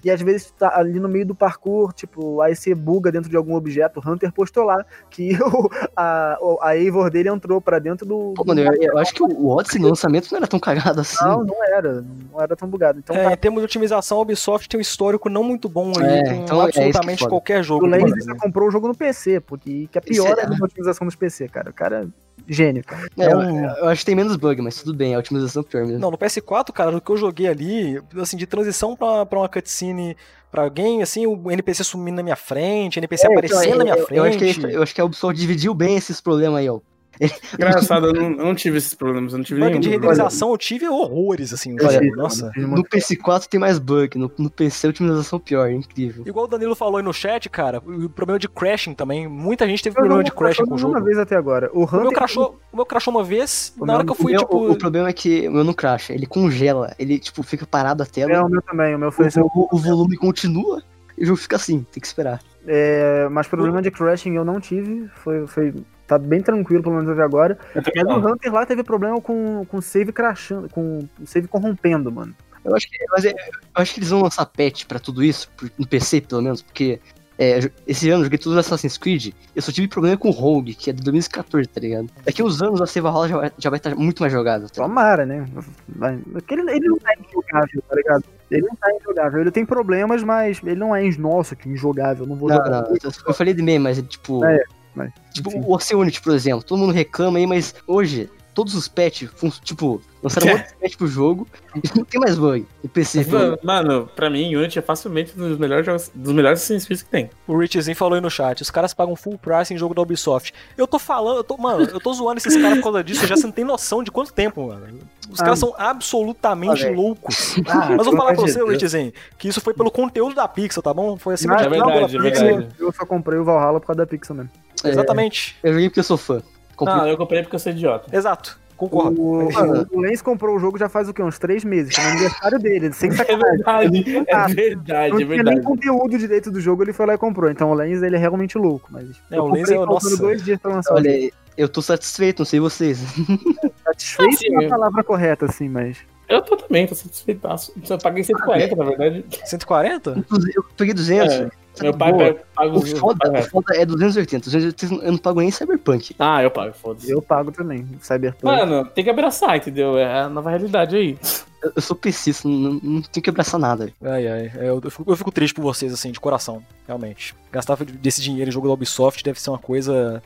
e 0.04 0.12
às 0.12 0.22
vezes 0.22 0.52
tá 0.52 0.78
ali 0.78 1.00
no 1.00 1.10
meio 1.10 1.26
do 1.26 1.34
parkour, 1.34 1.92
tipo, 1.94 2.42
aí 2.42 2.56
você 2.56 2.76
buga 2.76 3.12
dentro 3.12 3.28
de 3.30 3.36
algum 3.36 3.56
objeto. 3.56 4.00
O 4.00 4.08
Hunter 4.08 4.32
postou 4.32 4.64
lá 4.66 4.86
que 5.10 5.32
o, 5.42 5.70
a, 5.96 6.38
o- 6.40 6.60
a 6.62 6.78
Eivor 6.78 7.10
dele 7.10 7.30
entrou 7.30 7.60
pra 7.60 7.80
dentro 7.80 8.06
do... 8.06 8.34
Pô, 8.36 8.44
do 8.44 8.48
mano, 8.50 8.62
eu, 8.62 8.74
eu 8.92 8.98
acho 9.00 9.14
que 9.16 9.24
o 9.24 9.48
Odyssey 9.48 9.82
no 9.82 9.88
lançamento 9.88 10.30
não 10.32 10.38
era 10.38 10.48
tão 10.48 10.60
cagado 10.60 11.02
assim. 11.02 11.24
Não, 11.26 11.44
não 11.44 11.64
era. 11.64 12.02
Não 12.32 12.40
era 12.42 12.56
tão 12.56 12.68
bugado. 12.68 13.00
Então, 13.00 13.16
É, 13.16 13.24
tá, 13.24 13.34
em 13.34 13.38
termos 13.38 13.62
de 13.62 13.66
otimização, 13.66 14.20
a 14.20 14.22
Ubisoft 14.22 14.68
tem 14.70 14.78
um 14.78 14.82
histórico 14.82 15.28
não 15.30 15.44
muito 15.44 15.68
bom 15.68 15.92
ali, 15.98 16.08
É, 16.20 16.24
com 16.26 16.34
então 16.44 16.62
é 16.62 16.72
que 16.72 16.78
absolutamente 16.80 17.20
foda. 17.20 17.30
qualquer 17.32 17.64
jogo. 17.64 17.86
o 17.86 17.90
Lenz 17.90 18.26
né? 18.28 18.36
comprou 18.40 18.68
o 18.68 18.72
jogo 18.72 18.88
no 18.88 18.96
PC, 18.96 19.40
porque 19.40 19.88
que 19.92 19.98
é 19.98 20.02
pior 20.02 20.38
é- 20.38 20.46
a 20.46 20.64
otimização 20.66 21.08
dos 21.08 21.16
PC, 21.16 21.48
cara. 21.48 21.70
O 21.72 21.74
cara 21.74 22.08
é 22.48 22.54
gênio. 22.54 22.84
É, 23.18 23.32
eu, 23.32 23.38
um- 23.38 23.66
eu 23.66 23.90
acho 23.90 24.02
que 24.02 24.06
tem 24.06 24.16
menos 24.16 24.36
bug, 24.36 24.62
mas 24.62 24.82
tudo 24.82 24.94
bem, 24.96 25.16
a 25.16 25.20
otimização 25.20 25.62
é 25.62 25.66
pior 25.66 25.86
mesmo. 25.86 26.00
Não, 26.00 26.12
no 26.12 26.18
PS4, 26.18 26.72
cara, 26.74 26.92
no 26.92 27.02
que 27.02 27.12
eu 27.12 27.18
joguei 27.18 27.48
ali, 27.48 28.02
assim, 28.22 28.38
de 28.38 28.46
transição 28.48 28.96
pra, 28.96 29.26
pra 29.26 29.40
uma 29.40 29.50
cutscene 29.50 30.16
pra 30.52 30.64
alguém, 30.64 31.02
assim, 31.02 31.26
o 31.26 31.50
NPC 31.52 31.84
sumindo 31.84 32.18
na 32.18 32.24
minha 32.24 32.36
frente, 32.36 33.00
NPC 33.00 33.26
É, 33.26 33.30
aparecendo 33.32 33.78
na 33.78 33.84
minha 33.86 33.96
eu, 33.98 34.06
frente. 34.06 34.18
eu 34.18 34.24
acho 34.24 34.38
que, 34.38 34.76
eu 34.76 34.84
acho 34.84 34.94
que 34.96 35.02
a 35.02 35.06
Ubisoft 35.06 35.40
dividiu 35.40 35.74
bem 35.74 35.96
esses 35.98 36.22
problemas 36.22 36.60
aí, 36.60 36.70
ó. 36.70 36.80
Engraçado, 37.54 38.08
eu 38.08 38.14
não, 38.14 38.24
eu 38.32 38.46
não 38.46 38.56
tive 38.56 38.78
esses 38.78 38.94
problemas, 38.94 39.34
eu 39.34 39.38
não 39.38 39.46
tive 39.46 39.60
Bug 39.60 39.70
nenhum. 39.72 39.82
de 39.82 39.90
renderização 39.90 40.50
eu 40.52 40.58
tive 40.58 40.88
horrores, 40.88 41.54
assim. 41.54 41.76
Tive, 41.76 42.12
Nossa. 42.16 42.52
No 42.56 42.68
muito- 42.68 42.90
PS4 42.90 43.48
tem 43.48 43.60
mais 43.60 43.78
bug, 43.80 44.18
no, 44.18 44.32
no 44.38 44.50
PC 44.50 44.88
a 44.88 44.90
otimização 44.90 45.40
pior, 45.40 45.68
é 45.70 45.74
incrível. 45.74 46.24
Igual 46.28 46.46
o 46.46 46.48
Danilo 46.48 46.76
falou 46.76 46.98
aí 46.98 47.04
no 47.04 47.14
chat, 47.14 47.50
cara, 47.50 47.80
o 47.86 48.10
problema 48.10 48.40
de 48.40 48.48
crashing 48.50 48.94
também. 48.94 49.28
Muita 49.28 49.68
gente 49.68 49.84
teve 49.84 49.94
Eu 49.94 50.00
problema 50.02 50.18
não- 50.18 50.24
de 50.24 50.32
crashing 50.32 50.64
com 50.66 50.76
o 50.76 50.78
não 50.80 50.88
uma 50.90 50.94
jogo. 50.98 51.06
vez 51.06 51.18
até 51.18 51.36
agora. 51.36 51.70
O 51.74 51.86
O 51.86 52.02
meu, 52.02 52.12
crashou, 52.12 52.60
o 52.72 52.76
meu 52.78 52.86
crashou 52.86 53.14
uma 53.14 53.24
vez, 53.24 53.74
O 53.80 53.86
na 53.86 53.94
hora 53.94 54.04
meu- 54.04 54.14
que 54.14 54.20
eu 54.20 54.24
fui, 54.24 54.32
meu- 54.34 54.42
tipo. 54.42 54.72
o, 54.72 54.76
problema 54.78 55.10
é 55.10 55.14
que 55.14 55.48
o 55.48 55.52
meu 55.52 55.64
não 55.64 55.74
cracha, 55.74 56.14
ele 56.14 56.26
congela, 56.26 56.94
ele 56.98 57.20
tipo 57.20 57.44
fica 57.44 57.66
parado 57.66 58.02
a 58.04 58.06
tela, 58.06 58.32
É, 58.32 58.42
o 58.42 58.50
meu 58.50 58.62
também. 58.62 58.96
O 58.96 59.00
meu 59.00 59.12
foi. 59.12 59.28
o, 59.28 59.42
o- 59.46 59.70
o 59.72 59.78
volume 59.78 60.18
continua 60.18 60.82
e 61.18 61.24
o 61.24 61.28
jogo 61.28 61.38
fica 61.40 61.56
assim, 61.58 61.86
tem 61.92 62.02
que 62.02 62.08
esperar. 62.08 62.40
É, 62.66 63.28
mas 63.30 63.46
problema 63.48 63.82
de 63.82 63.92
crashing 63.92 64.36
eu 64.36 64.46
não 64.46 64.60
tive. 64.60 65.08
Foi, 65.16 65.46
foi. 65.48 65.74
Tá 66.08 66.18
bem 66.18 66.42
tranquilo, 66.42 66.84
pelo 66.84 66.96
menos 66.96 67.10
até 67.10 67.22
agora. 67.22 67.58
Também 67.74 68.04
Mas 68.06 68.24
o. 68.24 68.28
Hunter 68.28 68.54
lá 68.54 68.66
teve 68.66 68.84
problema 68.84 69.20
com 69.22 69.66
com 69.66 69.82
save 69.82 70.12
crashando, 70.12 70.68
com 70.70 71.00
o 71.20 71.26
save 71.28 71.48
corrompendo, 71.48 72.12
mano. 72.12 72.36
Eu 72.64 72.76
acho 72.76 72.90
que, 72.90 72.98
mas 73.12 73.26
é- 73.26 73.32
eu 73.32 73.36
acho 73.76 73.94
que 73.94 74.00
eles 74.00 74.10
vão 74.10 74.22
lançar 74.22 74.46
patch 74.46 74.86
pra 74.86 75.00
tudo 75.00 75.24
isso, 75.24 75.50
no 75.78 75.88
PC 75.88 76.22
pelo 76.22 76.42
menos, 76.42 76.62
porque 76.62 77.00
é, 77.38 77.60
esse 77.88 78.10
ano 78.10 78.20
eu 78.22 78.26
joguei 78.26 78.38
tudo 78.38 78.58
Assassin's 78.60 78.98
Creed, 78.98 79.34
eu 79.56 79.62
só 79.62 79.72
tive 79.72 79.88
problema 79.88 80.16
com 80.16 80.30
o 80.30 80.32
Rogue, 80.32 80.74
que 80.76 80.90
é 80.90 80.94
de 80.94 81.02
2014, 81.04 81.68
tá 81.68 81.82
ligado? 81.82 82.08
Daqui 82.24 82.42
uns 82.44 82.62
anos 82.62 82.80
a 82.82 82.86
Save 82.86 83.08
Hall 83.08 83.28
já 83.28 83.38
vai, 83.38 83.52
já 83.58 83.70
vai 83.70 83.78
estar 83.80 83.96
muito 83.96 84.22
mais 84.22 84.32
jogada. 84.32 84.68
Tá? 84.68 84.76
Tomara, 84.84 85.26
né? 85.26 85.46
Vai- 85.90 86.20
ele, 86.52 86.72
ele 86.72 86.88
não 86.90 86.98
tá 87.00 87.12
injogável, 87.20 87.84
tá 87.90 87.96
ligado? 87.96 88.24
Ele 88.52 88.62
não 88.68 88.76
tá 88.76 88.88
injogável. 88.96 89.42
Ele 89.42 89.52
tem 89.52 89.66
problemas, 89.66 90.24
mas 90.24 90.62
ele 90.64 90.76
não 90.80 90.96
é. 90.96 91.04
Nossa, 91.18 91.56
que 91.56 91.68
injogável. 91.68 92.26
Não 92.26 92.36
vou 92.36 92.48
Não, 92.50 92.56
jogar. 92.58 92.70
não, 92.84 92.90
eu- 92.92 93.12
eu 93.28 93.34
falei 93.34 93.54
de 93.54 93.62
meme, 93.64 93.80
mas 93.84 94.02
tipo. 94.04 94.46
É, 94.46 94.64
mas, 94.96 95.12
tipo, 95.32 95.50
o 95.50 95.74
Oceanity, 95.74 96.22
por 96.22 96.34
exemplo, 96.34 96.64
todo 96.64 96.80
mundo 96.80 96.94
reclama 96.94 97.38
aí, 97.38 97.48
mas 97.48 97.74
hoje, 97.88 98.30
todos 98.54 98.76
os 98.76 98.88
patches, 98.88 99.30
fun- 99.36 99.50
tipo, 99.64 100.02
lançaram 100.22 100.48
um 100.48 100.52
monte 100.52 100.68
de 100.68 100.74
patch 100.76 100.96
pro 100.98 101.08
jogo 101.08 101.48
e 101.76 101.98
não 101.98 102.06
tem 102.06 102.22
mais 102.22 102.38
bug. 102.38 102.66
O 102.84 102.88
PC, 102.88 103.26
pelo 103.26 103.40
Mano, 103.40 103.60
mano, 103.64 104.10
pra 104.16 104.30
mim, 104.30 104.56
Unity 104.56 104.80
é 104.80 104.82
facilmente 104.82 105.34
um 105.38 105.50
dos 105.50 105.58
melhores 105.58 105.86
jogos, 105.86 106.12
dos 106.14 106.34
melhores 106.34 106.60
Assassin's 106.60 106.86
Creed 106.86 107.00
que 107.02 107.06
tem. 107.10 107.30
O 107.48 107.58
Richzinho 107.58 107.96
falou 107.96 108.16
aí 108.16 108.22
no 108.22 108.30
chat, 108.30 108.62
os 108.62 108.70
caras 108.72 108.94
pagam 108.94 109.16
full 109.16 109.38
price 109.38 109.74
em 109.74 109.78
jogo 109.78 109.94
da 109.94 110.02
Ubisoft. 110.02 110.54
Eu 110.78 110.86
tô 110.88 111.00
falando, 111.00 111.38
eu 111.38 111.44
tô, 111.44 111.58
mano, 111.58 111.84
eu 111.84 112.00
tô 112.00 112.14
zoando 112.14 112.38
esses 112.38 112.56
caras 112.56 112.78
por 112.78 112.84
causa 112.84 113.04
disso, 113.04 113.26
já 113.28 113.36
não 113.36 113.52
tem 113.52 113.66
noção 113.66 114.04
de 114.04 114.12
quanto 114.12 114.32
tempo, 114.34 114.68
mano. 114.68 115.00
Os 115.30 115.40
Ah, 115.40 115.44
caras 115.46 115.60
são 115.60 115.74
absolutamente 115.78 116.86
ah, 116.86 116.92
loucos. 116.92 117.56
Ah, 117.68 117.90
Mas 117.90 118.00
eu 118.00 118.04
vou 118.06 118.18
falar 118.18 118.34
pra 118.34 118.42
você. 118.42 118.64
Richzinho, 118.64 119.12
que 119.38 119.48
isso 119.48 119.60
foi 119.62 119.74
pelo 119.74 119.90
conteúdo 119.90 120.36
da 120.36 120.48
Pixel, 120.48 120.82
tá 120.84 120.94
bom? 120.94 121.18
Foi 121.18 121.36
de 121.36 121.46
É 121.50 121.70
verdade, 121.70 122.18
é 122.18 122.22
Pixel. 122.22 122.46
verdade. 122.46 122.76
Eu 122.80 122.92
só 122.92 123.06
comprei 123.06 123.40
o 123.40 123.44
Valhalla 123.44 123.80
por 123.80 123.88
causa 123.88 123.98
da 123.98 124.08
Pixel 124.08 124.36
mesmo. 124.36 124.52
É, 124.84 124.90
Exatamente. 124.90 125.56
Eu 125.64 125.74
joguei 125.74 125.90
porque 125.90 126.00
eu 126.02 126.04
sou 126.04 126.18
fã. 126.18 126.42
Comprei 126.76 126.98
Não, 126.98 127.08
eu 127.08 127.18
comprei 127.18 127.42
porque 127.44 127.56
eu 127.56 127.60
sou 127.60 127.72
idiota. 127.72 128.16
Exato. 128.16 128.60
Concordo. 128.76 129.22
O, 129.22 129.54
Mano. 129.54 129.88
o 129.94 130.02
Lens 130.02 130.22
comprou 130.22 130.56
o 130.56 130.60
jogo 130.60 130.78
já 130.78 130.90
faz 130.90 131.08
o 131.08 131.14
quê? 131.14 131.22
Uns 131.22 131.38
três 131.38 131.64
meses. 131.64 131.96
Foi 131.96 132.04
no 132.04 132.10
aniversário 132.12 132.60
dele. 132.60 132.92
Sem 132.92 133.10
É 133.12 133.14
verdade, 133.14 134.26
é 134.28 134.34
Ah, 134.36 134.48
verdade, 134.48 135.12
Não 135.12 135.20
é 135.20 135.24
tinha 135.26 135.28
nem 135.28 135.28
verdade. 135.28 135.62
conteúdo 135.62 136.18
direito 136.18 136.52
do 136.52 136.60
jogo, 136.60 136.84
ele 136.84 136.92
foi 136.92 137.06
lá 137.06 137.14
e 137.14 137.18
comprou. 137.18 137.50
Então 137.52 137.70
o 137.70 137.74
Lens 137.74 138.02
ele 138.02 138.16
é 138.16 138.20
realmente 138.20 138.58
louco. 138.58 138.90
Mas 138.92 139.10
É, 139.32 139.38
eu 139.38 139.44
o 139.44 139.48
Lens 139.54 139.60
comprei 139.70 139.76
é- 139.76 139.86
faltando 139.86 140.10
nossa. 140.10 140.18
dois 140.22 140.44
dias 140.44 140.60
pra 140.60 140.74
lançar 140.74 140.94
o. 140.94 140.98
Olha, 140.98 141.32
eu 141.56 141.70
tô 141.70 141.82
satisfeito, 141.82 142.40
não 142.40 142.46
sei 142.46 142.60
vocês. 142.60 142.98
Satisfeito 143.86 144.34
Assim, 144.34 144.64
é 144.64 144.66
a 144.66 144.70
palavra 144.70 145.04
correta, 145.04 145.46
assim, 145.46 145.70
mas. 145.70 145.98
Eu 146.28 146.42
tô 146.42 146.58
também, 146.58 146.88
tô 146.88 146.96
satisfeitaço. 146.96 147.74
Eu 147.88 147.98
paguei 148.00 148.24
140, 148.24 148.76
na 148.76 148.86
verdade. 148.86 149.26
140? 149.46 150.26
Eu 150.56 150.64
peguei 150.76 150.94
200. 150.96 151.34
É, 151.34 151.50
Meu 151.82 151.94
pai 151.94 152.12
Boa. 152.12 152.38
paga 152.56 152.72
O 152.72 152.78
os. 152.78 152.92
foda, 152.94 153.32
o 153.40 153.44
foda 153.44 153.76
é 153.76 153.86
280. 153.86 154.46
280 154.46 154.94
eu 155.06 155.12
não 155.12 155.18
pago 155.18 155.40
nem 155.40 155.50
Cyberpunk. 155.52 156.16
Ah, 156.20 156.44
eu 156.44 156.52
pago, 156.52 156.74
foda-se. 156.74 157.10
Eu 157.10 157.22
pago 157.22 157.52
também. 157.52 157.88
Cyberpunk. 158.02 158.46
Mano, 158.46 158.86
tem 158.86 159.04
que 159.04 159.10
abraçar, 159.10 159.58
entendeu? 159.58 159.98
É 159.98 160.22
a 160.22 160.30
nova 160.30 160.50
realidade 160.50 160.96
aí. 160.96 161.18
Eu, 161.64 161.72
eu 161.76 161.82
sou 161.82 161.96
PC, 161.96 162.32
não, 162.46 162.80
não, 162.84 163.02
tenho 163.02 163.24
que 163.24 163.30
abraçar 163.30 163.60
nada. 163.60 163.92
Ai, 164.04 164.28
ai. 164.28 164.52
é, 164.56 164.70
Eu, 164.70 164.80
eu 164.84 164.92
fico, 164.92 165.12
eu 165.12 165.16
fico 165.16 165.32
triste 165.32 165.54
por 165.56 165.62
vocês, 165.64 165.92
assim, 165.94 166.12
de 166.12 166.20
coração. 166.20 166.62
Realmente. 166.88 167.34
Gastar 167.52 167.78
desse 167.78 168.22
dinheiro 168.22 168.50
em 168.50 168.52
jogo 168.52 168.68
da 168.68 168.74
Ubisoft 168.74 169.24
deve 169.24 169.40
ser 169.42 169.50
uma 169.50 169.58
coisa 169.60 170.22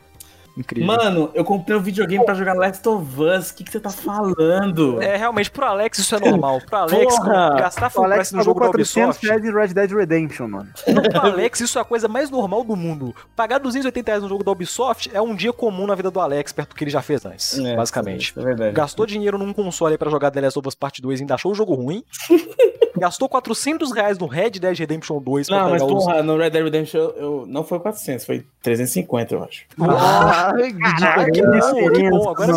incrível. 0.58 0.86
Mano, 0.86 1.30
eu 1.34 1.44
comprei 1.44 1.76
um 1.76 1.80
videogame 1.80 2.24
pra 2.24 2.34
jogar 2.34 2.54
Last 2.54 2.86
of 2.88 3.20
Us. 3.22 3.50
O 3.50 3.54
que, 3.54 3.64
que 3.64 3.70
você 3.72 3.80
tá 3.80 3.90
falando? 3.90 5.00
É, 5.02 5.16
realmente, 5.16 5.50
pro 5.50 5.64
Alex 5.66 5.98
isso 5.98 6.14
é 6.14 6.20
normal. 6.20 6.60
Pro 6.66 6.76
Alex, 6.78 7.16
Porra! 7.16 7.54
gastar 7.58 7.90
full 7.90 8.04
price 8.08 8.34
no 8.34 8.42
jogo 8.42 8.60
da 8.60 8.66
400 8.66 9.16
Ubisoft. 9.16 9.26
reais 9.26 9.44
em 9.44 9.52
Red 9.52 9.68
Dead 9.74 9.90
Redemption, 9.92 10.48
mano. 10.48 10.68
Não, 10.86 11.02
pro 11.02 11.20
Alex, 11.20 11.60
isso 11.60 11.78
é 11.78 11.82
a 11.82 11.84
coisa 11.84 12.08
mais 12.08 12.30
normal 12.30 12.64
do 12.64 12.74
mundo. 12.76 13.14
Pagar 13.36 13.58
280 13.58 14.10
reais 14.10 14.22
no 14.22 14.28
jogo 14.28 14.42
da 14.44 14.50
Ubisoft 14.52 15.10
é 15.14 15.20
um 15.20 15.34
dia 15.34 15.52
comum 15.52 15.86
na 15.86 15.94
vida 15.94 16.10
do 16.10 16.20
Alex, 16.20 16.52
perto 16.52 16.70
do 16.70 16.74
que 16.76 16.84
ele 16.84 16.90
já 16.90 17.02
fez 17.02 17.24
antes, 17.24 17.58
É, 17.58 17.76
basicamente. 17.76 18.32
É 18.36 18.42
verdade. 18.42 18.72
Gastou 18.74 19.06
dinheiro 19.06 19.38
num 19.38 19.52
console 19.52 19.92
aí 19.94 19.98
pra 19.98 20.10
jogar 20.10 20.30
The 20.30 20.40
Last 20.40 20.58
of 20.58 20.68
Us 20.68 20.74
Part 20.74 21.00
2 21.00 21.20
e 21.20 21.22
ainda 21.22 21.34
achou 21.34 21.52
o 21.52 21.54
jogo 21.54 21.74
ruim. 21.74 22.02
Gastou 22.96 23.28
400 23.28 23.92
reais 23.92 24.18
no 24.18 24.26
Red 24.26 24.50
Dead 24.52 24.76
Redemption 24.76 25.20
2 25.20 25.46
pra 25.46 25.56
Não, 25.62 25.70
mas 25.70 25.82
pegar 25.82 25.94
os... 25.94 26.04
porra, 26.04 26.22
no 26.22 26.36
Red 26.36 26.50
Dead 26.50 26.64
Redemption 26.64 26.98
eu, 26.98 27.14
eu- 27.16 27.44
não 27.46 27.62
foi 27.62 27.78
400, 27.78 28.26
foi 28.26 28.44
350, 28.60 29.34
eu 29.34 29.44
acho. 29.44 29.64
Ah, 29.80 30.47
Que 30.52 32.10
bom. 32.10 32.30
Agora 32.30 32.52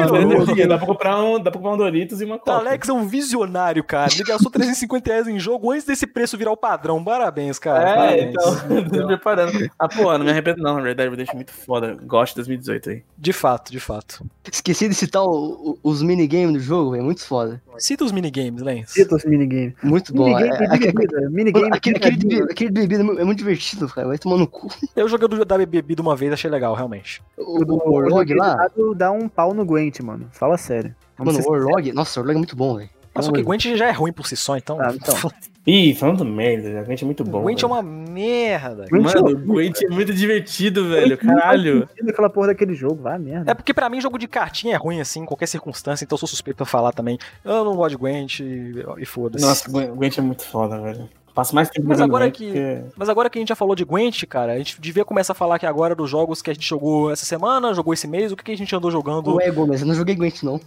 dá 0.68 0.78
pra 0.78 0.88
comprar 0.88 1.24
um, 1.24 1.40
dá 1.40 1.52
pra 1.52 1.60
comprar 1.60 1.74
um 1.74 1.78
Doritos 1.78 2.22
e 2.22 2.26
uma 2.26 2.36
O 2.36 2.40
Coca. 2.40 2.52
Alex 2.58 2.90
é 2.90 2.94
um 2.94 3.08
visionário, 3.08 3.84
cara. 3.84 4.12
Ele 4.14 4.24
gastou 4.24 4.52
350 4.52 5.10
reais 5.12 5.28
em 5.28 5.40
jogo 5.40 5.72
antes 5.72 5.86
desse 5.86 6.06
preço 6.08 6.38
virar 6.38 6.52
o 6.52 6.58
padrão. 6.58 7.04
Parabéns, 7.04 7.58
cara. 7.60 7.90
É, 7.90 7.96
Parabéns. 7.96 8.30
então, 8.30 8.84
tô 8.90 8.98
me 8.98 9.06
preparando. 9.08 9.70
Ah, 9.80 9.88
pô, 9.88 10.18
não 10.18 10.26
me 10.26 10.32
arrependo 10.32 10.62
não, 10.62 10.82
Red 10.82 10.96
Dead 10.96 11.10
Redemption 11.10 11.34
é 11.34 11.36
muito 11.36 11.52
foda. 11.54 11.98
Gosto 12.04 12.34
de 12.34 12.36
2018 12.38 12.90
aí. 12.90 13.04
De 13.18 13.34
fato, 13.34 13.72
de 13.72 13.80
fato. 13.80 14.26
Esqueci 14.52 14.88
de 14.88 14.96
citar 14.96 15.24
o- 15.24 15.78
o- 15.84 15.90
os 15.90 16.02
minigames 16.02 16.54
do 16.54 16.60
jogo, 16.60 16.96
é 16.96 17.02
muito 17.02 17.26
foda. 17.26 17.62
Cita 17.78 18.04
os 18.04 18.12
minigames, 18.12 18.62
Lens. 18.62 18.92
Cita 18.92 19.16
os 19.16 19.24
minigames. 19.26 19.74
Muito 19.84 20.14
bom. 20.14 20.26
Minigame 20.26 20.66
É- 20.66 20.68
de 20.78 20.92
bebida. 20.92 21.30
Minigame 21.30 21.70
aquele, 21.74 22.00
de 22.00 22.06
aquele, 22.08 22.18
de 22.18 22.28
bebida. 22.28 22.52
aquele 22.52 23.20
é 23.20 23.22
é 23.22 23.24
muito 23.26 23.38
divertido, 23.38 23.88
cara. 23.88 24.08
Vai 24.08 24.18
tomar 24.18 24.38
no 24.38 24.48
cu. 24.48 24.68
Eu 24.96 25.08
joguei 25.08 25.28
o 25.28 25.46
da 25.46 25.58
bebida 25.58 26.02
uma 26.02 26.16
vez, 26.16 26.32
achei 26.34 26.50
legal, 26.50 26.74
realmente. 26.74 27.22
O, 27.38 27.64
O 27.86 27.94
Orlog 27.94 28.34
lá. 28.34 28.68
dá 28.96 29.12
um 29.12 29.28
pau 29.28 29.54
no 29.54 29.66
Gwent, 29.66 30.00
mano. 30.02 30.28
Fala 30.32 30.58
sério. 30.58 30.96
Vamos 31.18 31.36
Mano, 31.36 31.48
o 31.48 31.52
Orlog. 31.52 31.92
Nossa, 31.92 32.20
o 32.20 32.24
Orlog 32.24 32.36
é 32.36 32.38
muito 32.38 32.56
bom, 32.56 32.78
velho. 32.78 32.90
Mas 33.14 33.26
só 33.26 33.32
que 33.32 33.44
Gwent 33.44 33.66
já 33.76 33.88
é 33.88 33.92
ruim 33.92 34.14
por 34.14 34.26
si 34.26 34.38
só, 34.38 34.56
então. 34.56 34.80
Ah, 34.80 34.94
então. 34.94 35.14
Ih, 35.68 35.94
falando 35.94 36.26
merda, 36.26 36.80
a 36.80 36.84
gente 36.86 37.04
é 37.04 37.06
muito 37.06 37.24
bom. 37.24 37.42
Gwent 37.44 37.62
é 37.62 37.66
uma 37.68 37.84
merda. 37.84 38.86
Gwent 38.90 39.04
Mano, 39.04 39.30
é 39.30 39.34
o 39.34 39.38
Gwent 39.38 39.82
é 39.84 39.90
muito 39.90 40.12
divertido, 40.12 40.90
velho. 40.90 41.18
Caralho. 41.18 41.88
sentido 41.88 42.10
aquela 42.10 42.30
porra 42.32 42.48
daquele 42.48 42.74
jogo, 42.74 43.04
vai 43.04 43.20
merda. 43.20 43.52
É 43.52 43.54
porque 43.54 43.74
pra 43.74 43.88
mim 43.88 44.02
jogo 44.02 44.18
de 44.18 44.28
cartinha 44.28 44.74
é 44.74 44.78
ruim 44.78 45.00
assim, 45.00 45.20
em 45.20 45.26
qualquer 45.26 45.46
circunstância, 45.48 46.04
então 46.04 46.16
eu 46.16 46.20
sou 46.20 46.28
suspeito 46.28 46.58
pra 46.58 46.66
falar 46.66 46.94
também. 46.94 47.20
Eu 47.46 47.64
não 47.64 47.76
gosto 47.76 47.92
de 47.92 47.98
Gwent 47.98 48.40
e, 48.40 48.84
e 48.98 49.06
foda-se. 49.06 49.46
Nossa, 49.46 49.70
o 49.70 49.96
Gwent 49.96 50.18
é 50.18 50.22
muito 50.22 50.44
foda, 50.44 50.80
velho. 50.82 51.08
Passo 51.34 51.56
mais 51.56 51.70
tempo 51.70 51.88
Mas 51.88 52.02
agora 52.02 52.30
que- 52.30 52.46
porque- 52.46 52.82
Mas 52.98 53.08
agora 53.10 53.30
que 53.30 53.38
a 53.40 53.42
gente 53.42 53.50
já 53.50 53.56
falou 53.56 53.76
de 53.76 53.86
Gwent, 53.86 54.26
cara, 54.26 54.54
a 54.54 54.58
gente 54.58 54.80
devia 54.82 55.06
começar 55.06 55.32
a 55.34 55.36
falar 55.36 55.56
aqui 55.56 55.66
agora 55.66 55.96
dos 55.96 56.10
jogos 56.10 56.42
que 56.42 56.50
a 56.50 56.54
gente 56.54 56.68
jogou 56.68 57.10
essa 57.12 57.26
semana, 57.26 57.74
jogou 57.74 57.94
esse 57.94 58.08
mês, 58.08 58.32
o 58.32 58.36
que, 58.36 58.44
que 58.44 58.52
a 58.52 58.58
gente 58.58 58.76
andou 58.76 58.92
jogando. 58.92 59.36
Ué, 59.36 59.50
Gomes, 59.52 59.82
eu 59.82 59.88
não 59.88 59.96
joguei 59.96 60.16
Gwent, 60.16 60.44
não. 60.44 60.60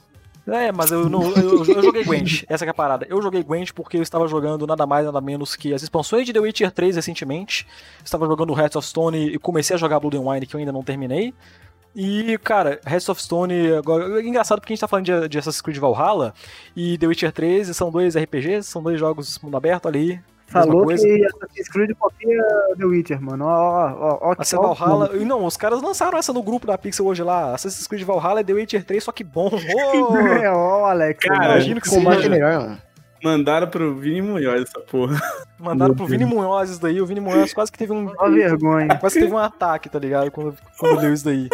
É, 0.46 0.70
mas 0.72 0.90
eu, 0.90 1.08
não, 1.08 1.22
eu, 1.32 1.64
eu 1.64 1.82
joguei 1.82 2.04
Gwent, 2.04 2.44
essa 2.48 2.64
que 2.64 2.68
é 2.68 2.70
a 2.70 2.74
parada. 2.74 3.06
Eu 3.08 3.20
joguei 3.22 3.42
Gwent 3.42 3.72
porque 3.72 3.96
eu 3.96 4.02
estava 4.02 4.26
jogando 4.28 4.66
nada 4.66 4.86
mais, 4.86 5.06
nada 5.06 5.20
menos 5.20 5.56
que 5.56 5.72
as 5.72 5.82
expansões 5.82 6.26
de 6.26 6.32
The 6.34 6.40
Witcher 6.40 6.70
3 6.70 6.96
recentemente. 6.96 7.66
Estava 8.04 8.26
jogando 8.26 8.52
Hearts 8.58 8.76
of 8.76 8.86
Stone 8.86 9.18
e 9.34 9.38
comecei 9.38 9.74
a 9.74 9.78
jogar 9.78 10.00
Blood 10.00 10.16
and 10.18 10.20
Wine, 10.30 10.46
que 10.46 10.54
eu 10.54 10.60
ainda 10.60 10.72
não 10.72 10.82
terminei. 10.82 11.32
E, 11.96 12.36
cara, 12.42 12.80
Hearts 12.86 13.08
of 13.08 13.22
Stone, 13.22 13.72
agora, 13.74 14.20
é 14.20 14.26
engraçado 14.26 14.60
porque 14.60 14.72
a 14.72 14.74
gente 14.74 14.80
tá 14.80 14.88
falando 14.88 15.06
de, 15.06 15.28
de 15.28 15.38
Assassin's 15.38 15.62
Creed 15.62 15.78
Valhalla 15.78 16.34
e 16.76 16.98
The 16.98 17.06
Witcher 17.06 17.32
3 17.32 17.74
são 17.74 17.90
dois 17.90 18.14
RPGs, 18.16 18.66
são 18.66 18.82
dois 18.82 18.98
jogos 18.98 19.38
mundo 19.38 19.56
aberto 19.56 19.86
ali. 19.88 20.20
Falou 20.55 20.84
coisa. 20.84 21.07
que 21.07 21.26
Assassin's 21.26 21.68
Creed 21.68 21.90
copia 21.98 22.42
The 22.78 22.84
Witcher, 22.84 23.20
mano. 23.20 23.44
Ó, 23.44 23.50
ó, 23.50 23.92
ó, 23.92 24.18
ó. 24.30 24.34
Essa 24.38 24.59
ó, 24.59 24.72
Valhalla. 24.72 25.11
e 25.16 25.24
Não, 25.24 25.44
os 25.44 25.57
caras 25.57 25.82
lançaram 25.82 26.16
essa 26.16 26.32
no 26.32 26.42
grupo 26.42 26.66
da 26.66 26.78
Pixel 26.78 27.07
hoje 27.07 27.22
lá. 27.22 27.55
Assassin's 27.55 27.86
Creed 27.86 28.05
Valhalla 28.05 28.40
é 28.40 28.44
The 28.44 28.52
Witcher 28.52 28.84
3, 28.84 29.02
só 29.05 29.12
que 29.12 29.24
bom. 29.24 29.48
Ô, 29.52 30.16
É, 30.16 30.50
ó, 30.50 30.86
Alex. 30.86 31.24
Cara, 31.24 31.44
imagino 31.52 31.80
que 31.80 31.88
seja. 31.88 32.09
é 32.26 32.28
melhor, 32.28 32.61
mano. 32.61 32.78
Mandaram 33.22 33.66
pro 33.68 33.94
Vini 33.94 34.20
Munhoz 34.20 34.62
essa 34.62 34.80
porra. 34.80 35.18
Mandaram 35.59 35.94
pro 35.94 36.07
Vini 36.07 36.26
Munhoz 36.26 36.68
isso 36.70 36.80
daí. 36.82 37.00
O 37.00 37.07
Vini 37.07 37.20
Munhoz 37.20 37.55
quase 37.55 37.72
que 37.72 37.78
teve 37.78 37.92
um. 37.92 38.12
Ó, 38.18 38.28
vergonha. 38.28 38.98
Quase 38.98 39.14
que 39.14 39.22
teve 39.22 39.34
um 39.34 39.38
ataque, 39.38 39.88
tá 39.88 39.98
ligado? 39.98 40.30
Quando, 40.30 40.55
quando 40.78 41.00
leu 41.00 41.14
isso 41.14 41.24
daí. 41.24 41.48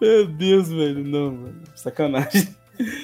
Meu 0.00 0.26
Deus, 0.26 0.68
velho. 0.68 1.04
Não, 1.04 1.30
mano. 1.32 1.54
Sacanagem. 1.74 2.48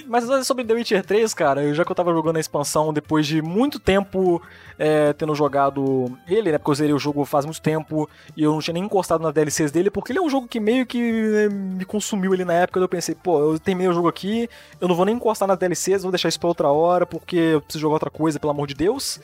Mas 0.06 0.46
sobre 0.46 0.64
The 0.64 0.74
Witcher 0.74 1.04
3, 1.04 1.32
cara, 1.34 1.62
eu- 1.62 1.74
já 1.74 1.84
que 1.84 1.90
eu 1.90 1.96
tava 1.96 2.12
jogando 2.12 2.36
a 2.36 2.40
expansão 2.40 2.92
depois 2.92 3.26
de 3.26 3.40
muito 3.40 3.78
tempo 3.78 4.40
é, 4.78 5.12
tendo 5.12 5.34
jogado 5.34 6.10
ele, 6.28 6.50
né? 6.52 6.58
Porque 6.58 6.70
eu 6.70 6.74
zerei 6.74 6.92
o 6.94 6.98
jogo 6.98 7.24
faz 7.24 7.44
muito 7.44 7.60
tempo 7.62 8.08
e 8.36 8.42
eu 8.42 8.52
não 8.52 8.60
tinha 8.60 8.74
nem 8.74 8.84
encostado 8.84 9.22
nas 9.22 9.32
DLCs 9.32 9.70
dele, 9.70 9.90
porque 9.90 10.12
ele 10.12 10.18
é 10.18 10.22
um 10.22 10.28
jogo 10.28 10.48
que 10.48 10.58
meio 10.58 10.84
que 10.84 10.98
né, 11.00 11.48
me 11.48 11.84
consumiu 11.84 12.32
ali 12.32 12.44
na 12.44 12.54
época. 12.54 12.80
Eu 12.80 12.88
pensei, 12.88 13.14
pô, 13.14 13.38
eu 13.52 13.58
terminei 13.58 13.88
o 13.90 13.92
jogo 13.94 14.08
aqui, 14.08 14.48
eu 14.80 14.88
não 14.88 14.94
vou 14.94 15.04
nem 15.06 15.14
encostar 15.14 15.46
nas 15.46 15.56
DLCs, 15.58 16.02
vou 16.02 16.10
deixar 16.12 16.28
isso 16.28 16.40
pra 16.40 16.48
outra 16.48 16.68
hora, 16.68 17.06
porque 17.06 17.36
eu 17.36 17.60
preciso 17.60 17.80
jogar 17.82 17.94
outra 17.94 18.10
coisa, 18.10 18.40
pelo 18.40 18.50
amor 18.50 18.66
de 18.66 18.74
Deus. 18.74 19.20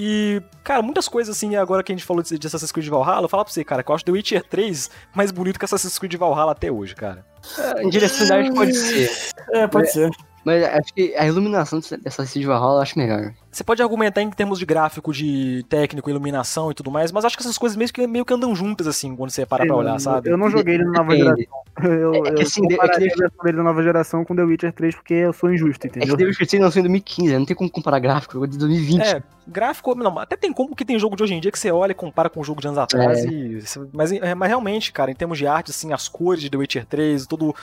E, 0.00 0.40
cara, 0.62 0.80
muitas 0.80 1.08
coisas 1.08 1.36
assim, 1.36 1.56
agora 1.56 1.82
que 1.82 1.90
a 1.90 1.94
gente 1.96 2.06
falou 2.06 2.22
de, 2.22 2.38
de 2.38 2.46
Assassin's 2.46 2.70
Creed 2.70 2.86
Valhalla, 2.86 3.24
eu 3.24 3.28
falar 3.28 3.44
pra 3.44 3.52
você, 3.52 3.64
cara, 3.64 3.82
que 3.82 3.90
eu 3.90 3.94
acho 3.96 4.04
The 4.04 4.12
Witcher 4.12 4.44
3 4.44 4.90
mais 5.12 5.32
bonito 5.32 5.58
que 5.58 5.64
Assassin's 5.64 5.98
Creed 5.98 6.14
Valhalla 6.14 6.52
até 6.52 6.70
hoje, 6.70 6.94
cara. 6.94 7.26
É, 7.58 7.82
em 7.82 7.90
direção 7.90 8.24
de 8.24 8.32
arte 8.32 8.54
pode 8.54 8.74
ser. 8.76 9.10
É, 9.52 9.66
pode 9.66 9.90
ser. 9.90 10.08
Mas 10.44 10.64
acho 10.64 10.94
que 10.94 11.14
a 11.16 11.26
iluminação 11.26 11.80
dessa 12.02 12.24
Cid 12.24 12.46
Valhalla 12.46 12.78
eu 12.78 12.82
acho 12.82 12.98
melhor. 12.98 13.34
Você 13.58 13.64
pode 13.64 13.82
argumentar 13.82 14.22
em 14.22 14.30
termos 14.30 14.56
de 14.56 14.64
gráfico, 14.64 15.12
de 15.12 15.64
técnico, 15.68 16.08
iluminação 16.08 16.70
e 16.70 16.74
tudo 16.74 16.92
mais, 16.92 17.10
mas 17.10 17.24
acho 17.24 17.36
que 17.36 17.42
essas 17.42 17.58
coisas 17.58 17.76
meio 17.76 17.92
que, 17.92 18.06
meio 18.06 18.24
que 18.24 18.32
andam 18.32 18.54
juntas, 18.54 18.86
assim, 18.86 19.16
quando 19.16 19.30
você 19.30 19.44
para 19.44 19.66
pra 19.66 19.74
olhar, 19.74 19.98
sabe? 19.98 20.30
Eu 20.30 20.36
não 20.36 20.48
joguei 20.48 20.76
ele 20.76 20.84
na 20.84 20.92
nova 20.92 21.16
Depende. 21.16 21.40
geração. 21.40 21.68
Eu, 21.82 22.26
É 22.26 22.30
que 22.30 22.42
eu 22.42 22.42
assim, 22.42 22.64
é 22.66 22.76
que 22.76 23.24
a 23.24 23.42
dele 23.42 23.56
na 23.56 23.64
nova 23.64 23.82
geração 23.82 24.24
com 24.24 24.36
The 24.36 24.42
Witcher 24.42 24.72
3 24.72 24.94
porque 24.94 25.14
eu 25.14 25.32
sou 25.32 25.52
injusto, 25.52 25.88
É 25.88 25.90
que 25.90 25.98
entendeu? 25.98 26.16
The 26.16 26.24
Witcher 26.24 26.46
3 26.46 26.62
lançou 26.62 26.78
em 26.78 26.82
2015, 26.84 27.32
né? 27.32 27.38
não 27.38 27.46
tem 27.46 27.56
como 27.56 27.68
comparar 27.68 27.98
gráfico, 27.98 28.34
jogou 28.34 28.46
de 28.46 28.58
2020. 28.58 29.02
É, 29.02 29.22
gráfico, 29.48 29.94
não, 29.94 30.18
até 30.18 30.36
tem 30.36 30.52
como 30.52 30.76
que 30.76 30.84
tem 30.84 30.98
jogo 30.98 31.16
de 31.16 31.22
hoje 31.22 31.34
em 31.34 31.40
dia 31.40 31.50
que 31.50 31.58
você 31.58 31.70
olha 31.70 31.92
e 31.92 31.94
compara 31.94 32.28
com 32.28 32.40
o 32.40 32.44
jogo 32.44 32.60
de 32.60 32.68
anos 32.68 32.78
atrás. 32.78 33.24
E, 33.24 33.58
mas, 33.92 34.12
é, 34.12 34.34
mas 34.34 34.48
realmente, 34.48 34.92
cara, 34.92 35.10
em 35.10 35.14
termos 35.14 35.38
de 35.38 35.46
arte, 35.46 35.70
assim, 35.70 35.92
as 35.92 36.08
cores 36.08 36.42
de 36.42 36.50
The 36.50 36.56
Witcher 36.56 36.86
3, 36.86 37.26
tudo. 37.26 37.54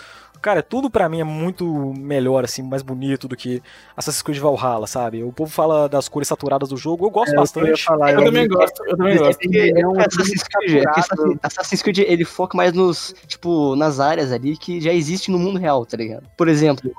Cara, 0.41 0.61
tudo 0.61 0.89
pra 0.89 1.07
mim 1.09 1.21
é 1.21 1.23
muito 1.23 1.93
melhor, 1.97 2.43
assim, 2.43 2.61
mais 2.61 2.81
bonito 2.81 3.27
do 3.27 3.35
que 3.35 3.63
Assassin's 3.95 4.21
Creed 4.21 4.39
Valhalla, 4.39 4.85
sabe? 4.85 5.23
O 5.23 5.31
povo 5.31 5.51
fala 5.51 5.84
das 5.87 6.07
cores 6.07 6.27
saturadas 6.27 6.69
do 6.69 6.77
jogo, 6.77 7.05
eu 7.05 7.09
gosto 7.09 7.31
É, 7.31 7.35
eu 7.35 7.39
bastante. 7.39 7.83
falar, 7.83 8.11
Eu 8.13 8.19
eu- 8.19 8.25
também 8.25 8.47
gosto, 8.47 8.83
eu 8.85 8.97
também 8.97 9.17
gosto. 9.17 9.39
é 9.53 9.81
é 9.81 9.87
um 9.87 9.99
Assassin's 9.99 10.43
Creed, 10.43 10.83
é. 10.83 11.37
Assassin's 11.43 11.81
Creed 11.81 11.97
ele 11.99 12.25
foca 12.25 12.55
mais 12.57 12.73
nos, 12.73 13.13
tipo, 13.27 13.75
nas 13.75 13.99
áreas 13.99 14.31
ali 14.31 14.57
que 14.57 14.79
já 14.81 14.91
existem 14.93 15.33
no 15.33 15.39
mundo 15.39 15.59
real, 15.59 15.85
tá 15.85 15.97
ligado? 15.97 16.27
Por 16.37 16.47
exemplo, 16.47 16.91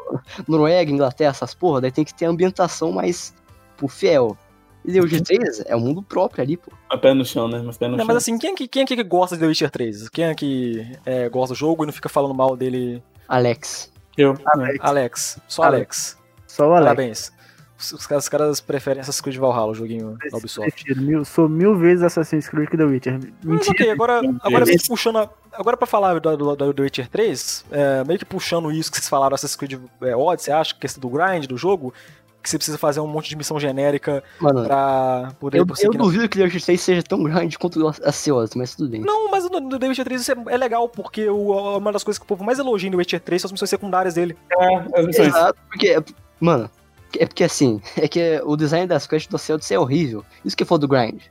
Noruega, 0.48 0.90
Inglaterra, 0.90 1.30
essas 1.30 1.54
porra, 1.54 1.80
daí 1.80 1.90
tem 1.92 2.04
que 2.04 2.14
ter 2.14 2.26
a 2.26 2.30
ambientação 2.30 2.92
mais, 2.92 3.34
pô, 3.76 3.88
fiel. 3.88 4.36
E 4.84 4.92
The 4.92 5.00
Witcher 5.00 5.22
3 5.22 5.62
é 5.66 5.74
um 5.74 5.80
mundo 5.80 6.00
próprio 6.00 6.44
ali, 6.44 6.56
pô. 6.56 6.70
Mas 6.88 7.00
pé 7.00 7.12
no 7.12 7.24
chão, 7.24 7.48
né? 7.48 7.60
Mas 7.64 7.76
pé 7.76 7.86
no 7.86 7.92
Não, 7.92 7.98
chão. 7.98 8.06
mas 8.06 8.16
assim, 8.18 8.38
quem 8.38 8.52
é, 8.52 8.54
que, 8.54 8.68
quem 8.68 8.82
é 8.82 8.86
que 8.86 9.02
gosta 9.02 9.34
de 9.34 9.40
The 9.40 9.48
Witcher 9.48 9.70
3? 9.70 10.08
Quem 10.08 10.26
é 10.26 10.34
que 10.34 10.86
é, 11.04 11.28
gosta 11.28 11.54
do 11.54 11.58
jogo 11.58 11.82
e 11.82 11.86
não 11.86 11.92
fica 11.92 12.08
falando 12.08 12.32
mal 12.32 12.56
dele? 12.56 13.02
Alex. 13.26 13.90
Eu. 14.16 14.34
né? 14.56 14.74
Alex. 14.80 15.40
Só 15.48 15.64
Alex. 15.64 16.16
Alex. 16.16 16.18
Só 16.46 16.68
o 16.68 16.72
Alex. 16.72 16.84
Parabéns. 16.84 17.32
Os, 17.78 17.92
os 17.92 18.06
caras- 18.06 18.24
os 18.24 18.28
caras 18.28 18.60
preferem 18.60 19.00
Assassin's 19.00 19.20
Creed 19.20 19.36
Valhalla, 19.36 19.72
o 19.72 19.74
joguinho 19.74 20.16
da 20.30 20.38
Ubisoft. 20.38 20.94
Mil, 20.98 21.24
sou 21.24 21.48
mil 21.48 21.76
vezes 21.76 22.02
Assassin's 22.02 22.48
Creed 22.48 22.68
que 22.70 22.76
The 22.76 22.84
Witcher. 22.84 23.20
Mas 23.44 23.68
ok, 23.68 23.90
agora, 23.90 24.20
agora 24.42 24.64
meio 24.64 24.78
que 24.78 24.88
puxando. 24.88 25.18
a- 25.18 25.30
Agora 25.52 25.76
pra 25.76 25.86
falar 25.86 26.18
do, 26.20 26.36
do, 26.36 26.54
do 26.56 26.74
The 26.74 26.82
Witcher 26.82 27.08
3, 27.08 27.64
é, 27.70 28.04
meio 28.04 28.18
que 28.18 28.24
puxando 28.26 28.70
isso 28.70 28.90
que 28.90 28.98
vocês 28.98 29.08
falaram, 29.08 29.34
Assassin's 29.34 29.56
Creed 29.56 29.80
é, 30.02 30.14
Odyssey, 30.16 30.52
acha 30.52 30.74
que 30.74 30.80
questão 30.80 31.00
do 31.00 31.08
grind 31.08 31.46
do 31.46 31.56
jogo, 31.56 31.94
que 32.42 32.48
você 32.50 32.58
precisa 32.58 32.76
fazer 32.78 33.00
um 33.00 33.06
monte 33.06 33.28
de 33.30 33.36
missão 33.36 33.58
genérica 33.58 34.22
Mano, 34.38 34.64
pra 34.64 35.32
poder 35.40 35.58
eu, 35.58 35.66
eu 35.82 35.90
duvido 35.92 36.28
que 36.28 36.38
The 36.38 36.44
Witcher 36.44 36.62
3 36.62 36.80
seja 36.80 37.02
tão 37.02 37.22
grande 37.24 37.58
quanto 37.58 37.86
a 37.88 38.12
Ceos, 38.12 38.50
mas 38.54 38.74
tudo 38.74 38.90
bem. 38.90 39.00
Não, 39.00 39.30
mas 39.30 39.50
no, 39.50 39.58
no 39.60 39.78
The 39.78 39.88
Witcher 39.88 40.04
3 40.04 40.20
isso 40.20 40.32
é, 40.32 40.36
é 40.48 40.56
legal, 40.56 40.88
porque 40.88 41.28
o- 41.28 41.76
uma 41.78 41.90
das 41.92 42.04
coisas 42.04 42.18
que 42.18 42.24
o 42.24 42.28
povo 42.28 42.44
mais 42.44 42.58
elogia 42.58 42.88
no 42.90 42.96
The 42.96 43.00
Witcher 43.00 43.20
3 43.20 43.42
são 43.42 43.48
as 43.48 43.52
missões 43.52 43.70
secundárias 43.70 44.14
dele. 44.14 44.36
É, 44.50 44.76
as 45.00 45.06
missões. 45.06 45.28
Exato, 45.28 45.58
porque, 45.70 45.96
mano, 46.38 46.70
é 47.18 47.26
porque 47.26 47.44
assim, 47.44 47.80
é 47.96 48.08
que 48.08 48.40
o 48.44 48.56
design 48.56 48.86
das 48.86 49.06
quests 49.06 49.30
do 49.30 49.38
Celtics 49.38 49.70
é 49.70 49.78
horrível. 49.78 50.24
Isso 50.44 50.56
que 50.56 50.64
foda 50.64 50.86
do 50.86 50.88
grind. 50.88 51.22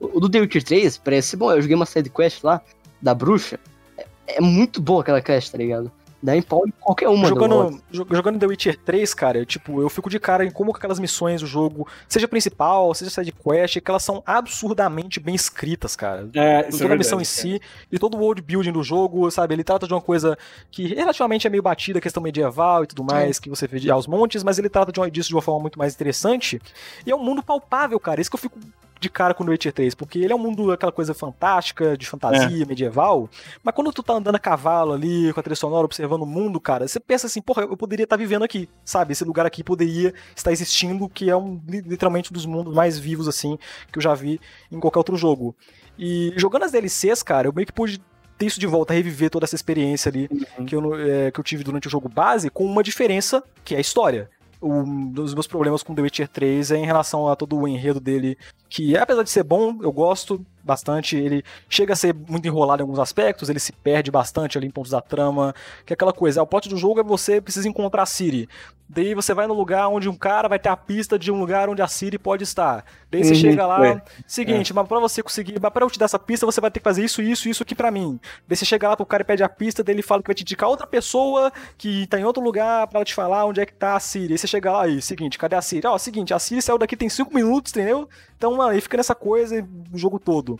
O 0.00 0.18
o 0.18 0.20
do 0.20 0.28
The 0.28 0.40
Witcher 0.40 0.62
3 0.62 0.98
parece 0.98 1.36
bom, 1.36 1.52
eu 1.52 1.60
joguei 1.60 1.74
uma 1.74 1.86
side 1.86 2.10
quest 2.10 2.42
lá, 2.44 2.60
da 3.02 3.14
bruxa, 3.14 3.58
é, 3.96 4.06
é 4.26 4.40
muito 4.40 4.80
boa 4.80 5.02
aquela 5.02 5.20
quest, 5.20 5.50
tá 5.52 5.58
ligado? 5.58 5.90
Dá 6.20 6.36
em 6.36 6.42
pau 6.42 6.64
em 6.66 6.72
qualquer 6.80 7.08
uma 7.08 7.22
do 7.22 7.28
Jogando, 7.28 7.80
jo- 7.92 8.06
jogando 8.10 8.38
The 8.40 8.46
Witcher 8.46 8.76
3, 8.84 9.14
cara, 9.14 9.38
eu, 9.38 9.46
tipo, 9.46 9.80
eu 9.80 9.88
fico 9.88 10.10
de 10.10 10.18
cara 10.18 10.44
em 10.44 10.50
como 10.50 10.72
aquelas 10.74 10.98
missões 10.98 11.40
do 11.42 11.46
jogo, 11.46 11.86
seja 12.08 12.26
principal, 12.26 12.92
seja 12.92 13.08
side 13.10 13.30
quest, 13.32 13.80
que 13.80 13.88
elas 13.90 14.02
são 14.02 14.20
absurdamente 14.26 15.20
bem 15.20 15.34
escritas, 15.34 15.94
cara. 15.94 16.28
É, 16.34 16.68
isso 16.68 16.78
é 16.78 16.80
toda 16.82 16.94
a 16.94 16.96
missão 16.98 17.20
em 17.20 17.24
verdade, 17.24 17.26
si 17.58 17.60
e 17.92 17.98
todo 17.98 18.16
o 18.16 18.20
world 18.20 18.42
building 18.42 18.72
do 18.72 18.82
jogo, 18.82 19.30
sabe? 19.30 19.54
Ele 19.54 19.62
trata 19.62 19.86
de 19.86 19.94
uma 19.94 20.00
coisa 20.00 20.36
que 20.70 20.88
relativamente 20.94 21.46
é 21.46 21.50
meio 21.50 21.62
batida, 21.62 22.00
questão 22.00 22.22
medieval 22.22 22.82
e 22.82 22.86
tudo 22.88 23.04
mais, 23.04 23.38
que 23.38 23.48
você 23.48 23.68
vê 23.68 23.78
de 23.78 23.88
aos 23.90 24.06
montes, 24.08 24.42
mas 24.42 24.58
ele 24.58 24.68
trata 24.68 24.90
de 24.90 24.98
uma- 24.98 25.10
disso 25.10 25.28
de 25.28 25.34
uma 25.36 25.42
forma 25.42 25.60
muito 25.60 25.78
mais 25.78 25.94
interessante. 25.94 26.60
E 27.06 27.10
é 27.10 27.14
um 27.14 27.22
mundo 27.22 27.42
palpável, 27.44 27.98
cara. 28.00 28.20
Isso 28.20 28.28
que 28.30 28.34
eu 28.36 28.40
fico 28.40 28.58
de 29.00 29.08
cara 29.08 29.32
com 29.34 29.44
o 29.44 29.48
Witcher 29.48 29.72
3, 29.72 29.94
porque 29.94 30.18
ele 30.18 30.32
é 30.32 30.36
um 30.36 30.38
mundo, 30.38 30.72
aquela 30.72 30.90
coisa 30.90 31.14
fantástica, 31.14 31.96
de 31.96 32.06
fantasia, 32.06 32.64
medieval, 32.66 33.28
mas 33.62 33.74
quando 33.74 33.92
tu 33.92 34.02
tá 34.02 34.14
andando 34.14 34.34
a 34.34 34.38
cavalo 34.38 34.92
ali, 34.92 35.32
com 35.32 35.40
a 35.40 35.42
trilha 35.42 35.54
sonora, 35.56 35.84
observando 35.84 36.22
o 36.22 36.26
mundo, 36.26 36.60
cara, 36.60 36.88
você 36.88 36.98
pensa 36.98 37.26
assim, 37.26 37.40
porra, 37.40 37.62
eu 37.62 37.76
poderia 37.76 38.04
estar 38.04 38.16
vivendo 38.16 38.42
aqui, 38.44 38.68
sabe? 38.84 39.12
Esse 39.12 39.24
lugar 39.24 39.46
aqui 39.46 39.62
poderia 39.62 40.12
estar 40.34 40.50
existindo, 40.52 41.08
que 41.08 41.30
é 41.30 41.36
um, 41.36 41.60
li- 41.68 41.80
literalmente 41.80 42.30
um 42.30 42.34
dos 42.34 42.44
mundos 42.46 42.74
mais 42.74 42.98
vivos, 42.98 43.28
assim, 43.28 43.58
que 43.92 43.98
eu 43.98 44.02
já 44.02 44.14
vi 44.14 44.40
em 44.70 44.80
qualquer 44.80 44.98
outro 44.98 45.16
jogo. 45.16 45.54
E 45.98 46.32
jogando 46.36 46.64
as 46.64 46.72
DLCs, 46.72 47.22
cara, 47.22 47.48
eu 47.48 47.52
meio 47.52 47.66
que 47.66 47.72
pude 47.72 48.00
ter 48.36 48.46
isso 48.46 48.60
de 48.60 48.66
volta, 48.68 48.94
reviver 48.94 49.30
toda 49.30 49.44
essa 49.44 49.56
experiência 49.56 50.08
ali 50.10 50.28
que, 50.64 50.74
eu, 50.76 50.94
é, 50.94 51.30
que 51.30 51.40
eu 51.40 51.44
tive 51.44 51.64
durante 51.64 51.88
o 51.88 51.90
jogo 51.90 52.08
base, 52.08 52.48
com 52.50 52.64
uma 52.64 52.82
diferença, 52.84 53.42
que 53.64 53.74
é 53.74 53.78
a 53.78 53.80
história. 53.80 54.30
Um 54.60 55.10
dos 55.10 55.34
meus 55.34 55.46
problemas 55.46 55.82
com 55.82 55.94
The 55.94 56.02
Witcher 56.02 56.28
3 56.28 56.72
é 56.72 56.76
em 56.76 56.84
relação 56.84 57.28
a 57.28 57.36
todo 57.36 57.56
o 57.56 57.68
enredo 57.68 58.00
dele, 58.00 58.36
que 58.68 58.96
apesar 58.96 59.22
de 59.22 59.30
ser 59.30 59.44
bom, 59.44 59.78
eu 59.80 59.92
gosto 59.92 60.44
bastante, 60.64 61.16
ele 61.16 61.44
chega 61.68 61.92
a 61.92 61.96
ser 61.96 62.14
muito 62.14 62.46
enrolado 62.46 62.82
em 62.82 62.84
alguns 62.84 62.98
aspectos, 62.98 63.48
ele 63.48 63.60
se 63.60 63.72
perde 63.72 64.10
bastante 64.10 64.58
ali 64.58 64.66
em 64.66 64.70
pontos 64.70 64.90
da 64.90 65.00
trama, 65.00 65.54
que 65.86 65.92
é 65.92 65.94
aquela 65.94 66.12
coisa, 66.12 66.42
o 66.42 66.46
plot 66.46 66.68
do 66.68 66.76
jogo 66.76 67.00
é 67.00 67.02
você 67.02 67.40
precisa 67.40 67.68
encontrar 67.68 68.02
a 68.02 68.06
Siri. 68.06 68.48
Daí 68.90 69.14
você 69.14 69.34
vai 69.34 69.46
no 69.46 69.52
lugar 69.52 69.86
onde 69.88 70.08
um 70.08 70.16
cara 70.16 70.48
vai 70.48 70.58
ter 70.58 70.70
a 70.70 70.76
pista 70.76 71.18
de 71.18 71.30
um 71.30 71.38
lugar 71.38 71.68
onde 71.68 71.82
a 71.82 71.86
Siri 71.86 72.18
pode 72.18 72.42
estar. 72.44 72.84
Daí 73.10 73.22
você 73.22 73.34
Uhum, 73.34 73.36
chega 73.38 73.66
lá, 73.66 73.86
é. 73.86 74.02
seguinte, 74.26 74.72
mas 74.72 74.88
pra 74.88 74.98
você 74.98 75.22
conseguir, 75.22 75.60
mas 75.60 75.70
pra 75.70 75.84
eu 75.84 75.90
te 75.90 75.98
dar 75.98 76.06
essa 76.06 76.18
pista, 76.18 76.46
você 76.46 76.58
vai 76.58 76.70
ter 76.70 76.80
que 76.80 76.84
fazer 76.84 77.04
isso, 77.04 77.20
isso, 77.20 77.50
isso 77.50 77.62
aqui 77.62 77.74
pra 77.74 77.90
mim. 77.90 78.18
Daí 78.48 78.56
você 78.56 78.64
chega 78.64 78.88
lá 78.88 78.96
pro 78.96 79.04
cara 79.04 79.22
e 79.22 79.26
pede 79.26 79.42
a 79.42 79.48
pista, 79.48 79.84
daí 79.84 79.94
ele 79.94 80.00
fala 80.02 80.22
que 80.22 80.28
vai 80.28 80.34
te 80.34 80.40
indicar 80.42 80.70
outra 80.70 80.86
pessoa 80.86 81.52
que 81.76 82.06
tá 82.06 82.18
em 82.18 82.24
outro 82.24 82.42
lugar 82.42 82.86
pra 82.86 82.98
ela 83.00 83.04
te 83.04 83.14
falar 83.14 83.44
onde 83.44 83.60
é 83.60 83.66
que 83.66 83.74
tá 83.74 83.94
a 83.94 84.00
Siri. 84.00 84.32
Aí 84.32 84.38
você 84.38 84.46
chega 84.46 84.72
lá 84.72 84.84
aí, 84.84 85.02
seguinte, 85.02 85.36
cadê 85.38 85.54
a 85.56 85.60
Siri? 85.60 85.86
Ó, 85.86 85.98
seguinte, 85.98 86.32
a 86.32 86.38
Siri 86.38 86.62
saiu 86.62 86.78
daqui 86.78 86.96
tem 86.96 87.10
5 87.10 87.34
minutos, 87.34 87.72
entendeu? 87.72 88.08
Então, 88.38 88.56
mano, 88.56 88.70
aí 88.70 88.80
fica 88.80 88.96
nessa 88.96 89.14
coisa 89.14 89.68
o 89.92 89.98
jogo 89.98 90.18
todo. 90.18 90.58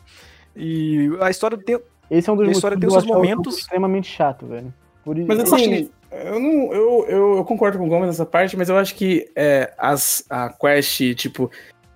E 0.55 1.09
a 1.21 1.31
história 1.31 1.57
tem. 1.57 1.81
Esse 2.11 2.29
é 2.29 2.33
um 2.33 2.37
dos 2.37 2.49
A 2.49 2.51
história 2.53 2.79
tem 2.79 2.89
os 2.89 2.95
o 2.95 3.07
momentos- 3.07 3.55
jogo 3.55 3.59
extremamente 3.63 4.09
chato, 4.11 4.47
velho. 4.47 4.73
Por 5.05 5.17
isso, 5.17 5.29
Mas 5.29 5.39
Eu 5.39 5.45
assim, 5.45 5.75
acho 5.75 5.91
eu, 6.11 6.41
não, 6.41 6.73
eu, 6.73 7.07
eu, 7.09 7.37
eu 7.39 7.45
concordo 7.45 7.79
com 7.79 7.87
o 7.87 7.89
Gomes 7.89 8.07
nessa 8.09 8.27
parte, 8.27 8.57
mas 8.57 8.69
eu 8.69 8.77
acho 8.77 8.95
que 8.95 9.31
é, 9.37 9.73
as, 9.79 10.25
a 10.31 10.49
quest, 10.51 11.15
tipo, 11.15 11.51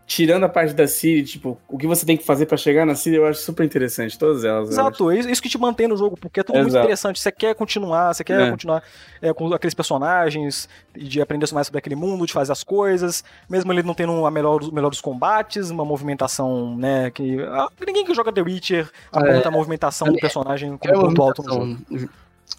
tirando 0.07 0.45
a 0.45 0.49
parte 0.49 0.75
da 0.75 0.87
Siri, 0.87 1.23
tipo, 1.23 1.59
o 1.67 1.79
que 1.79 1.87
você 1.87 2.05
tem 2.05 2.19
que 2.19 2.25
fazer 2.25 2.45
pra 2.45 2.59
chegar 2.59 2.85
na 2.85 2.95
Siri, 2.95 3.17
eu 3.17 3.27
acho 3.27 3.41
super 3.41 3.65
interessante, 3.65 4.19
todas 4.19 4.45
elas. 4.45 4.69
Exato, 4.71 5.11
é 5.11 5.19
isso 5.19 5.41
que 5.41 5.49
te 5.49 5.57
mantém 5.57 5.89
no 5.89 5.97
jogo, 5.97 6.19
porque 6.21 6.41
é 6.41 6.43
tudo 6.43 6.57
muito 6.57 6.69
Exato. 6.69 6.85
interessante. 6.85 7.19
Você 7.19 7.33
quer 7.33 7.55
continuar, 7.55 8.13
você 8.13 8.23
quer 8.23 8.39
É. 8.39 8.51
continuar 8.51 8.83
é, 9.23 9.33
com 9.33 9.51
aqueles 9.55 9.73
personagens, 9.73 10.69
e 10.95 11.05
de 11.05 11.23
aprender 11.23 11.47
mais 11.55 11.67
sobre 11.67 11.79
aquele 11.79 11.97
mundo, 11.97 12.27
de 12.27 12.33
fazer 12.33 12.53
as 12.53 12.63
coisas, 12.63 13.25
mesmo 13.49 13.73
ele 13.73 13.83
não 13.83 13.95
tendo 13.95 14.27
a 14.27 14.31
melhor, 14.31 14.71
melhor 14.71 14.91
dos 14.91 15.01
combates, 15.01 15.71
uma 15.71 15.85
movimentação, 15.85 16.77
né, 16.77 17.11
que 17.11 17.39
ninguém 17.87 18.05
que 18.05 18.13
joga 18.13 18.31
The 18.31 18.43
Witcher 18.43 18.91
aponta 19.11 19.49
a 19.49 19.53
movimentação 19.53 20.09
do 20.09 20.19
personagem 20.19 20.79
É 20.83 20.89
como 20.93 21.07
uma 21.07 21.15
ponto 21.15 21.23
alto 21.23 21.43
no 21.43 21.49
jogo. 21.49 22.09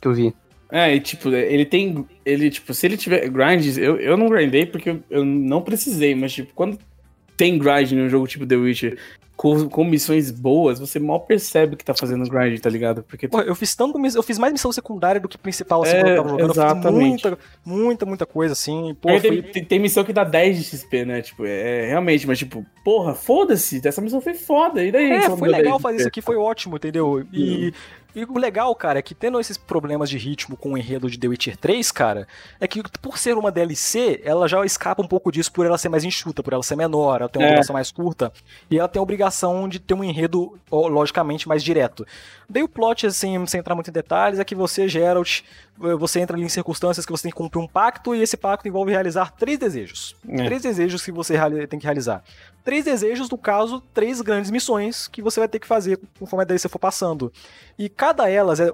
que 0.01 0.08
eu 0.08 0.14
vi. 0.14 0.36
É, 0.74 0.96
e 0.96 1.00
tipo, 1.00 1.30
ele 1.30 1.66
tem. 1.66 2.04
Ele, 2.26 2.50
tipo, 2.50 2.74
se 2.74 2.88
ele 2.88 2.98
tiver 2.98 3.30
grind, 3.30 3.78
eu, 3.78 3.98
eu 3.98 4.18
não 4.18 4.28
grindei 4.28 4.66
porque 4.66 4.90
eu, 4.90 5.04
eu 5.08 5.24
não 5.24 5.62
precisei, 5.62 6.16
mas, 6.16 6.34
tipo, 6.34 6.52
quando 6.56 6.80
tem 7.38 7.60
grind 7.60 7.92
num 7.92 8.10
jogo 8.10 8.28
tipo 8.28 8.44
The 8.44 8.56
Witcher 8.56 8.98
com, 9.36 9.68
com 9.70 9.84
missões 9.84 10.32
boas, 10.32 10.80
você 10.80 11.00
mal 11.00 11.20
percebe 11.20 11.76
que 11.76 11.86
tá 11.86 11.94
fazendo 11.94 12.28
grind, 12.28 12.60
tá 12.60 12.72
ligado? 12.72 13.04
Porque 13.04 13.28
Porra, 13.28 13.44
eu 13.44 13.54
fiz 13.54 13.76
tanto, 13.76 14.00
eu 14.16 14.24
fiz 14.24 14.40
mais 14.40 14.52
missão 14.52 14.72
secundária 14.72 15.22
do 15.22 15.28
que 15.28 15.38
principal, 15.38 15.84
assim, 15.84 15.96
É, 15.96 16.02
quando 16.02 16.10
eu 16.10 16.16
tava 16.16 16.30
jogando. 16.30 16.48
Eu 16.48 16.52
exatamente. 16.52 17.00
muita, 17.10 17.40
muita, 17.66 18.06
muita 18.08 18.26
coisa, 18.26 18.54
assim. 18.54 18.96
Aí 19.06 19.20
foi... 19.20 19.30
tem, 19.30 19.42
tem- 19.44 19.66
tem 19.66 19.80
missão 19.80 20.04
que 20.04 20.14
dá 20.14 20.24
10 20.24 20.58
de 20.58 20.64
XP, 20.64 21.06
né? 21.06 21.22
Tipo, 21.22 21.46
é 21.46 21.88
realmente, 21.88 22.26
mas 22.26 22.40
tipo, 22.40 22.66
porra, 22.84 23.14
foda-se, 23.14 23.80
essa 23.86 24.02
missão 24.02 24.22
foi 24.22 24.34
foda. 24.34 24.84
E 24.84 24.92
daí? 24.92 25.12
É, 25.12 25.30
foi 25.30 25.50
legal 25.50 25.74
10 25.74 25.76
de 25.78 25.82
fazer 25.84 25.98
isso 25.98 26.08
aqui, 26.08 26.22
foi 26.22 26.36
ótimo, 26.36 26.78
entendeu? 26.78 27.26
E, 27.32 27.74
e 28.16 28.24
o 28.24 28.38
legal, 28.38 28.74
cara, 28.76 28.99
é 28.99 29.02
que 29.02 29.15
tendo 29.15 29.40
esses 29.40 29.57
problemas 29.57 30.10
de 30.10 30.18
ritmo 30.18 30.56
com 30.56 30.73
o 30.73 30.77
enredo 30.77 31.10
de 31.10 31.18
The 31.18 31.27
Witcher 31.27 31.57
3, 31.57 31.91
cara, 31.91 32.27
é 32.60 32.68
que 32.68 32.81
por 33.02 33.18
ser 33.18 33.38
uma 33.38 33.52
DLC, 33.52 34.22
ela 34.23 34.48
já 34.48 34.64
escapa 34.65 35.02
um 35.02 35.07
pouco 35.07 35.31
disso 35.31 35.52
por 35.52 35.65
ela 35.65 35.77
ser 35.77 35.90
mais 35.90 36.03
enxuta, 36.03 36.44
por 36.44 36.53
ela 36.53 36.64
ser 36.64 36.76
menor, 36.76 37.22
ela 37.22 37.30
tem 37.30 37.41
uma 37.41 37.48
É. 37.49 37.52
duração 37.53 37.73
mais 37.73 37.91
curta, 37.91 38.31
e 38.69 38.77
ela 38.77 38.88
tem 38.88 38.99
a 38.99 39.03
obrigação 39.03 39.68
de 39.68 39.80
ter 39.80 39.94
um 39.94 40.03
enredo, 40.03 40.57
logicamente, 40.72 41.48
mais 41.48 41.64
direto. 41.64 42.06
Daí 42.49 42.61
o 42.64 42.68
plot, 42.69 43.07
assim, 43.07 43.45
sem 43.48 43.60
entrar 43.60 43.73
muito 43.76 43.90
em 43.90 43.94
detalhes, 43.94 44.40
é 44.40 44.44
que 44.44 44.53
você, 44.53 44.88
Geralt, 44.88 45.41
eh, 45.81 45.95
você 45.95 46.19
entra 46.19 46.35
ali 46.38 46.45
em 46.45 46.49
circunstâncias 46.49 47.06
que 47.06 47.11
você 47.11 47.23
tem 47.23 47.31
que 47.31 47.38
cumprir 47.38 47.60
um 47.60 47.68
pacto, 47.68 48.14
e 48.14 48.22
esse 48.22 48.38
pacto 48.38 48.68
envolve 48.68 48.91
realizar 48.91 49.31
três 49.31 49.57
desejos. 49.57 50.15
É. 50.30 50.45
Três 50.45 50.61
desejos 50.61 51.03
que 51.03 51.11
você 51.11 51.35
tem 51.68 51.80
que 51.80 51.85
realizar. 51.85 52.23
Três 52.64 52.85
desejos, 52.85 53.30
no 53.30 53.38
caso, 53.38 53.81
três 53.94 54.22
grandes 54.22 54.49
missões 54.49 55.07
que 55.07 55.22
você 55.22 55.40
vai 55.40 55.49
ter 55.49 55.60
que 55.60 55.68
fazer 55.68 55.99
conforme 56.18 56.44
a 56.44 56.45
DLC 56.45 56.69
for 56.69 56.80
passando. 56.80 57.31
E 57.77 57.90
cada 57.90 58.30
elas 58.30 58.60
é 58.60 58.72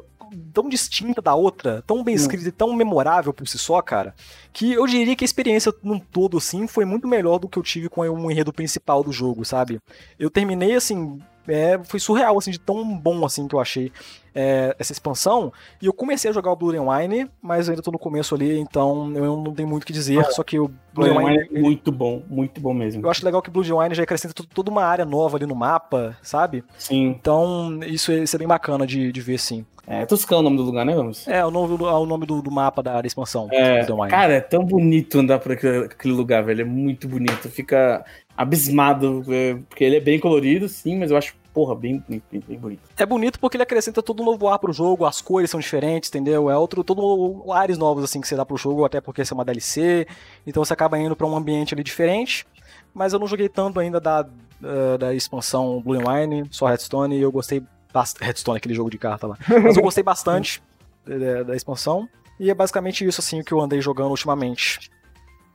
tão 0.53 0.69
distinta 0.69 1.21
da 1.21 1.33
outra, 1.33 1.83
tão 1.85 2.03
bem 2.03 2.15
escrita 2.15 2.47
e 2.47 2.51
tão 2.51 2.73
memorável 2.73 3.33
por 3.33 3.47
si 3.47 3.57
só, 3.57 3.81
cara, 3.81 4.13
que 4.53 4.73
eu 4.73 4.85
diria 4.85 5.15
que 5.15 5.23
a 5.23 5.25
experiência 5.25 5.73
num 5.81 5.99
todo, 5.99 6.37
assim, 6.37 6.67
foi 6.67 6.85
muito 6.85 7.07
melhor 7.07 7.39
do 7.39 7.49
que 7.49 7.57
eu 7.57 7.63
tive 7.63 7.89
com 7.89 8.01
o 8.01 8.31
enredo 8.31 8.53
principal 8.53 9.03
do 9.03 9.11
jogo, 9.11 9.43
sabe? 9.43 9.79
Eu 10.19 10.29
terminei, 10.29 10.75
assim, 10.75 11.19
é, 11.47 11.79
foi 11.83 11.99
surreal, 11.99 12.37
assim, 12.37 12.51
de 12.51 12.59
tão 12.59 12.85
bom, 12.97 13.25
assim, 13.25 13.47
que 13.47 13.55
eu 13.55 13.59
achei 13.59 13.91
é, 14.33 14.75
essa 14.79 14.91
expansão. 14.91 15.51
E 15.81 15.85
eu 15.85 15.93
comecei 15.93 16.29
a 16.29 16.33
jogar 16.33 16.51
o 16.51 16.55
Blood 16.55 16.77
and 16.77 16.83
Wine, 16.89 17.29
mas 17.41 17.67
eu 17.67 17.71
ainda 17.73 17.81
tô 17.83 17.91
no 17.91 17.99
começo 17.99 18.33
ali, 18.35 18.59
então 18.59 19.11
eu 19.15 19.37
não 19.37 19.53
tenho 19.53 19.67
muito 19.67 19.83
o 19.83 19.85
que 19.85 19.93
dizer, 19.93 20.23
só 20.31 20.43
que 20.43 20.59
o 20.59 20.69
Blood 20.93 21.11
Blood 21.13 21.25
and 21.25 21.25
Wine... 21.31 21.49
é 21.57 21.59
muito 21.61 21.91
bom, 21.91 22.21
muito 22.29 22.59
bom 22.61 22.73
mesmo. 22.73 23.05
Eu 23.05 23.09
acho 23.09 23.23
legal 23.25 23.41
que 23.41 23.49
Blood 23.49 23.71
and 23.71 23.77
Wine 23.77 23.95
já 23.95 24.03
acrescenta 24.03 24.33
to- 24.33 24.45
toda 24.47 24.69
uma 24.71 24.83
área 24.83 25.05
nova 25.05 25.37
ali 25.37 25.45
no 25.45 25.55
mapa, 25.55 26.17
sabe? 26.21 26.63
Sim. 26.77 27.07
Então, 27.07 27.79
isso 27.85 28.11
é, 28.11 28.19
isso 28.19 28.35
é 28.35 28.39
bem 28.39 28.47
bacana 28.47 28.85
de, 28.85 29.11
de 29.11 29.21
ver, 29.21 29.37
sim. 29.39 29.65
É, 29.87 30.05
Toscão 30.05 30.37
é 30.37 30.41
o 30.41 30.43
nome 30.43 30.57
do 30.57 30.63
lugar, 30.63 30.85
né, 30.85 30.93
Vamos? 30.93 31.27
É, 31.27 31.43
o 31.43 31.49
nome, 31.49 31.75
do- 31.75 31.87
é 31.87 31.93
o 31.93 32.05
nome 32.05 32.25
do, 32.25 32.41
do 32.43 32.51
mapa 32.51 32.83
da, 32.83 33.01
expansão. 33.03 33.47
É, 33.51 33.83
cara, 34.07 34.33
é 34.35 34.39
tão 34.41 34.63
bonito 34.63 35.17
andar 35.19 35.39
por 35.39 35.53
aquele, 35.53 35.85
aquele 35.85 36.13
lugar, 36.13 36.43
velho. 36.43 36.61
É 36.61 36.65
muito 36.65 37.07
bonito. 37.07 37.49
Fica 37.49 38.05
abismado, 38.37 39.23
porque 39.67 39.83
ele 39.83 39.97
é 39.97 39.99
bem 39.99 40.19
colorido, 40.19 40.69
sim, 40.69 40.97
mas 40.97 41.11
eu 41.11 41.17
acho, 41.17 41.33
porra, 41.59 41.75
bem, 41.75 42.01
bem, 42.07 42.23
bem, 42.31 42.41
bem 42.47 42.57
bonito. 42.57 42.81
É 42.95 43.05
bonito 43.05 43.37
porque 43.37 43.57
ele 43.57 43.63
acrescenta 43.63 44.01
todo 44.01 44.21
um 44.23 44.25
novo 44.25 44.47
ar 44.47 44.57
pro 44.59 44.71
jogo, 44.71 45.05
as 45.05 45.19
cores 45.19 45.49
são 45.49 45.59
diferentes, 45.59 46.09
entendeu? 46.09 46.49
É 46.49 46.57
outro, 46.57 46.85
todo 46.85 47.43
um 47.45 47.51
ares 47.51 47.77
novos 47.77 48.01
assim 48.01 48.21
que 48.21 48.27
você 48.29 48.33
dá 48.33 48.45
pro 48.45 48.55
jogo, 48.55 48.85
até 48.85 49.01
porque 49.01 49.19
essa 49.19 49.33
é 49.33 49.35
uma 49.35 49.43
DLC, 49.43 50.07
então 50.47 50.63
você 50.63 50.71
acaba 50.71 50.97
indo 50.97 51.17
pra 51.17 51.27
um 51.27 51.35
ambiente 51.35 51.73
ali 51.73 51.83
diferente. 51.83 52.47
Mas 52.93 53.11
eu 53.11 53.19
não 53.19 53.27
joguei 53.27 53.49
tanto 53.49 53.77
ainda 53.77 53.99
da, 53.99 54.21
da, 54.21 54.97
da 54.97 55.13
expansão 55.13 55.81
Blue 55.81 55.97
Wine, 55.97 56.47
só 56.49 56.65
Redstone, 56.65 57.17
e 57.17 57.21
eu 57.21 57.31
gostei 57.31 57.61
bastante. 57.91 58.25
Redstone, 58.25 58.57
aquele 58.57 58.73
jogo 58.73 58.89
de 58.89 58.97
carta 58.97 59.27
lá. 59.27 59.37
Mas 59.61 59.75
eu 59.75 59.83
gostei 59.83 60.03
bastante 60.03 60.63
da, 61.05 61.43
da 61.43 61.55
expansão. 61.57 62.07
E 62.39 62.49
é 62.49 62.53
basicamente 62.53 63.05
isso 63.05 63.19
assim 63.19 63.43
que 63.43 63.51
eu 63.51 63.59
andei 63.59 63.81
jogando 63.81 64.11
ultimamente. 64.11 64.89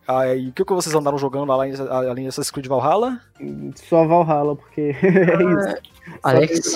Ah, 0.06 0.34
e 0.34 0.48
o 0.48 0.52
que, 0.52 0.64
que 0.64 0.72
vocês 0.74 0.94
andaram 0.94 1.16
jogando 1.18 1.50
além, 1.52 1.72
além 1.90 2.24
dessas 2.26 2.50
Creed 2.50 2.66
Valhalla? 2.66 3.20
Só 3.76 4.06
Valhalla, 4.06 4.54
porque 4.56 4.94
é 5.02 5.42
isso. 5.42 5.78
Só 6.12 6.18
Alex. 6.22 6.74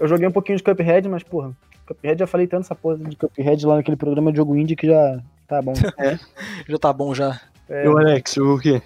Eu 0.00 0.08
joguei 0.08 0.26
um 0.26 0.32
pouquinho 0.32 0.58
de 0.58 0.64
Cuphead, 0.64 1.08
mas, 1.08 1.22
porra, 1.22 1.52
Cuphead 1.86 2.18
já 2.18 2.26
falei 2.26 2.46
tanto 2.46 2.62
essa 2.64 2.74
porra 2.74 2.96
de 2.98 3.14
Cuphead 3.16 3.64
lá 3.66 3.76
naquele 3.76 3.96
programa 3.96 4.32
de 4.32 4.38
jogo 4.38 4.56
indie 4.56 4.74
que 4.74 4.86
já 4.86 5.20
tá 5.46 5.60
bom. 5.62 5.72
Já 6.68 6.78
tá 6.78 6.92
bom 6.92 7.14
já. 7.14 7.40
É, 7.68 7.84
E 7.84 7.88
o 7.88 7.98
Alex, 7.98 8.36
o 8.36 8.58
quê? 8.58 8.80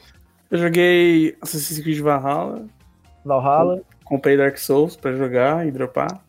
Eu 0.50 0.58
joguei 0.58 1.36
Assassin's 1.40 1.80
Creed 1.80 2.00
Valhalla, 2.00 2.64
Valhalla. 3.24 3.80
comprei 4.04 4.36
Dark 4.36 4.56
Souls 4.58 4.94
pra 4.96 5.12
jogar 5.12 5.66
e 5.66 5.70
dropar. 5.70 6.20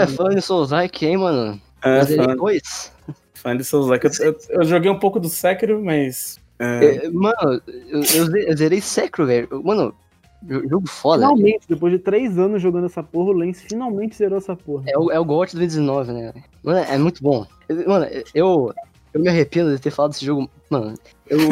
É, 0.00 0.06
falando 0.06 0.36
em 0.38 0.40
Souls-like, 0.40 1.04
hein, 1.06 1.16
mano? 1.18 1.60
É, 1.82 2.04
fã, 2.04 2.36
dois. 2.36 2.92
fã 3.34 3.56
de 3.56 3.64
Souls 3.64 3.86
Like. 3.88 4.06
Eu, 4.06 4.12
eu- 4.26 4.38
eu 4.50 4.64
joguei 4.64 4.90
um 4.90 4.98
pouco 4.98 5.18
do 5.20 5.28
Sekiro, 5.28 5.82
mas. 5.84 6.38
É, 6.60 7.06
É, 7.06 7.10
Mano, 7.10 7.60
eu, 7.88 7.98
eu 8.00 8.02
ze- 8.26 8.44
eu 8.48 8.56
zerei 8.56 8.80
Sekiro, 8.80 9.26
velho. 9.26 9.48
Mano, 9.64 9.94
jo- 10.42 10.68
jogo 10.68 10.88
foda. 10.88 11.22
Finalmente, 11.26 11.66
depois 11.68 11.92
de 11.92 11.98
três 11.98 12.38
anos 12.38 12.60
jogando 12.62 12.86
essa 12.86 13.02
porra, 13.02 13.30
o 13.30 13.32
Lance 13.32 13.64
finalmente 13.68 14.14
zerou 14.16 14.38
essa 14.38 14.54
porra. 14.54 14.84
É 14.88 14.98
o, 14.98 15.10
é 15.10 15.18
o 15.18 15.24
GOT 15.24 15.54
2019, 15.56 16.12
né? 16.12 16.32
Mano, 16.62 16.78
é 16.78 16.98
muito 16.98 17.22
bom. 17.22 17.46
Eu- 17.68 17.88
Mano, 17.88 18.06
eu, 18.34 18.72
eu 19.14 19.20
me 19.20 19.28
arrependo 19.28 19.74
de 19.74 19.80
ter 19.80 19.90
falado 19.90 20.12
desse 20.12 20.24
jogo. 20.24 20.48
Mano, 20.70 20.94
eu, 21.28 21.38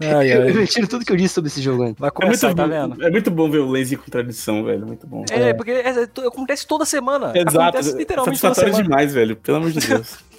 Ai, 0.00 0.32
eu, 0.32 0.42
ai. 0.42 0.50
retiro 0.52 0.86
tudo 0.86 1.04
que 1.04 1.10
eu 1.12 1.16
disse 1.16 1.34
sobre 1.34 1.48
esse 1.48 1.60
jogo 1.62 1.82
antes. 1.82 1.98
Vai 1.98 2.08
é, 2.08 2.12
muito 2.12 2.20
começar, 2.40 2.54
tá 2.54 2.64
bom, 2.66 2.88
vendo? 2.90 3.02
é 3.06 3.10
muito 3.10 3.30
bom 3.30 3.50
ver 3.50 3.58
o 3.58 3.70
Lazy 3.70 3.96
com 3.96 4.10
tradição, 4.10 4.62
velho. 4.64 4.86
Muito 4.86 5.06
bom. 5.06 5.24
É, 5.30 5.54
porque 5.54 5.70
é- 5.70 5.88
é- 5.88 6.26
acontece 6.26 6.66
toda 6.66 6.84
semana. 6.84 7.32
Exato. 7.34 7.58
Acontece 7.60 7.96
literalmente 7.96 8.40
toda 8.40 8.54
Satisfatório 8.54 8.74
semana. 8.74 8.82
demais, 8.84 9.14
velho. 9.14 9.36
Pelo 9.36 9.56
amor 9.58 9.70
de 9.70 9.80
Deus. 9.86 10.18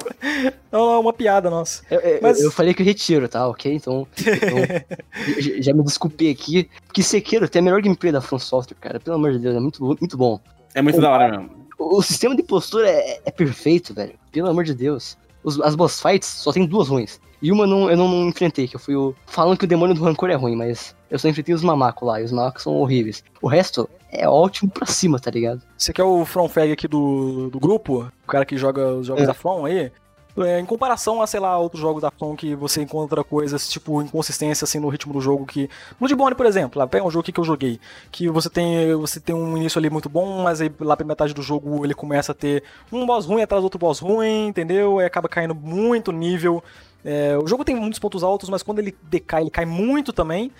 É 0.72 0.78
uma 0.78 1.14
piada 1.14 1.50
nossa. 1.50 1.84
Eu, 1.90 2.00
eu- 2.00 2.20
Mas- 2.22 2.40
eu 2.42 2.52
falei 2.52 2.74
que 2.74 2.82
eu 2.82 2.86
retiro, 2.86 3.28
tá? 3.28 3.48
Ok? 3.48 3.74
Então, 3.74 4.08
então, 4.18 4.58
já 5.62 5.74
me 5.74 5.84
desculpei 5.84 6.32
aqui. 6.32 6.70
Porque 6.86 7.04
Sekiro 7.04 7.48
tem 7.50 7.60
a 7.60 7.64
melhor 7.64 7.82
gameplay 7.82 8.12
da 8.12 8.22
From 8.22 8.40
Software, 8.40 8.78
cara. 8.80 9.00
Pelo 9.00 9.16
amor 9.18 9.32
de 9.34 9.40
Deus, 9.40 9.56
é 9.56 9.60
muito, 9.60 9.84
muito 9.84 10.18
bom. 10.18 10.40
É 10.74 10.82
muito 10.82 11.00
da 11.02 11.12
hora 11.12 11.30
mesmo. 11.30 11.50
O, 11.78 11.98
o 11.98 12.02
sistema 12.02 12.36
de 12.36 12.44
postura 12.44 12.90
é, 12.90 13.22
é 13.26 13.32
perfeito, 13.32 13.94
velho. 13.94 14.14
Pelo 14.32 14.50
amor 14.50 14.64
de 14.64 14.74
Deus. 14.74 15.18
Os- 15.44 15.60
as 15.62 15.76
boss 15.76 16.02
fights 16.02 16.28
só 16.28 16.52
tem 16.52 16.66
duas 16.66 16.88
ruins. 16.88 17.20
E 17.42 17.52
uma 17.52 17.68
não, 17.68 17.90
eu 17.92 17.98
não, 17.98 18.08
não 18.08 18.30
enfrentei, 18.30 18.70
que 18.70 18.76
eu 18.78 18.80
fui 18.80 18.96
o. 18.96 19.14
Falando 19.26 19.58
que 19.58 19.66
o 19.66 19.68
demônio 19.68 19.94
do 19.94 20.02
rancor 20.02 20.30
é 20.30 20.34
ruim, 20.36 20.56
mas 20.56 20.96
eu 21.12 21.20
só 21.20 21.28
enfrentei 21.28 21.54
os 21.54 21.62
mamacos 21.62 22.08
lá, 22.08 22.22
e 22.22 22.24
os 22.24 22.32
mamacos 22.32 22.64
são 22.64 22.74
horríveis. 22.78 23.22
O 23.42 23.50
resto 23.50 23.90
é 24.10 24.26
ótimo 24.30 24.72
pra 24.72 24.86
cima, 24.86 25.20
tá 25.20 25.30
ligado? 25.30 25.62
Você 25.78 25.92
que 25.92 26.00
é 26.00 26.04
o 26.06 26.24
From 26.24 26.48
Fag 26.48 26.72
aqui 26.72 26.88
do, 26.88 27.50
do 27.50 27.60
grupo, 27.60 28.10
o 28.24 28.28
cara 28.28 28.46
que 28.46 28.56
joga 28.56 28.94
os 28.94 29.08
jogos 29.08 29.24
É. 29.24 29.26
da 29.28 29.34
From 29.34 29.66
aí. 29.66 29.92
É, 30.38 30.60
Em 30.60 30.66
comparação 30.66 31.22
a, 31.22 31.28
sei 31.28 31.40
lá, 31.40 31.58
outros 31.58 31.82
jogos 31.82 32.02
da 32.02 32.12
From 32.12 32.36
que 32.36 32.56
você 32.56 32.82
encontra 32.82 33.24
coisas, 33.24 33.68
tipo, 33.68 34.02
inconsistência, 34.02 34.66
assim, 34.66 34.80
no 34.80 34.90
ritmo 34.90 35.14
do 35.14 35.22
jogo 35.22 35.46
que... 35.46 35.70
Bloodborne, 36.00 36.36
por 36.36 36.46
exemplo, 36.46 36.80
lá, 36.80 36.88
pega 36.88 37.06
um 37.06 37.12
jogo 37.12 37.24
que 37.24 37.40
eu 37.40 37.44
joguei, 37.44 37.80
que 38.12 38.30
você 38.30 38.50
tem, 38.50 38.94
você 38.96 39.20
tem 39.20 39.36
um 39.36 39.58
início 39.58 39.80
ali 39.80 39.90
muito 39.90 40.10
bom, 40.10 40.44
mas 40.44 40.62
aí 40.62 40.72
lá 40.80 40.96
pra 40.96 41.06
metade 41.06 41.34
do 41.34 41.42
jogo 41.42 41.86
ele 41.86 41.94
começa 41.94 42.32
a 42.32 42.36
ter 42.36 42.64
um 42.92 43.06
boss 43.06 43.26
ruim 43.26 43.42
atrás 43.42 43.62
do 43.62 43.66
outro 43.66 43.80
boss 43.80 44.00
ruim, 44.00 44.48
entendeu? 44.48 45.00
Aí 45.00 45.06
acaba 45.06 45.30
caindo 45.30 45.56
muito 45.56 46.12
nível. 46.12 46.64
É, 47.04 47.38
o 47.38 47.48
jogo 47.48 47.66
tem 47.66 47.76
muitos 47.76 48.00
pontos 48.00 48.24
altos, 48.24 48.50
mas 48.50 48.64
quando 48.64 48.80
ele 48.80 48.96
decai, 49.04 49.44
ele 49.44 49.50
cai 49.50 49.66
muito 49.66 50.14
também. 50.14 50.52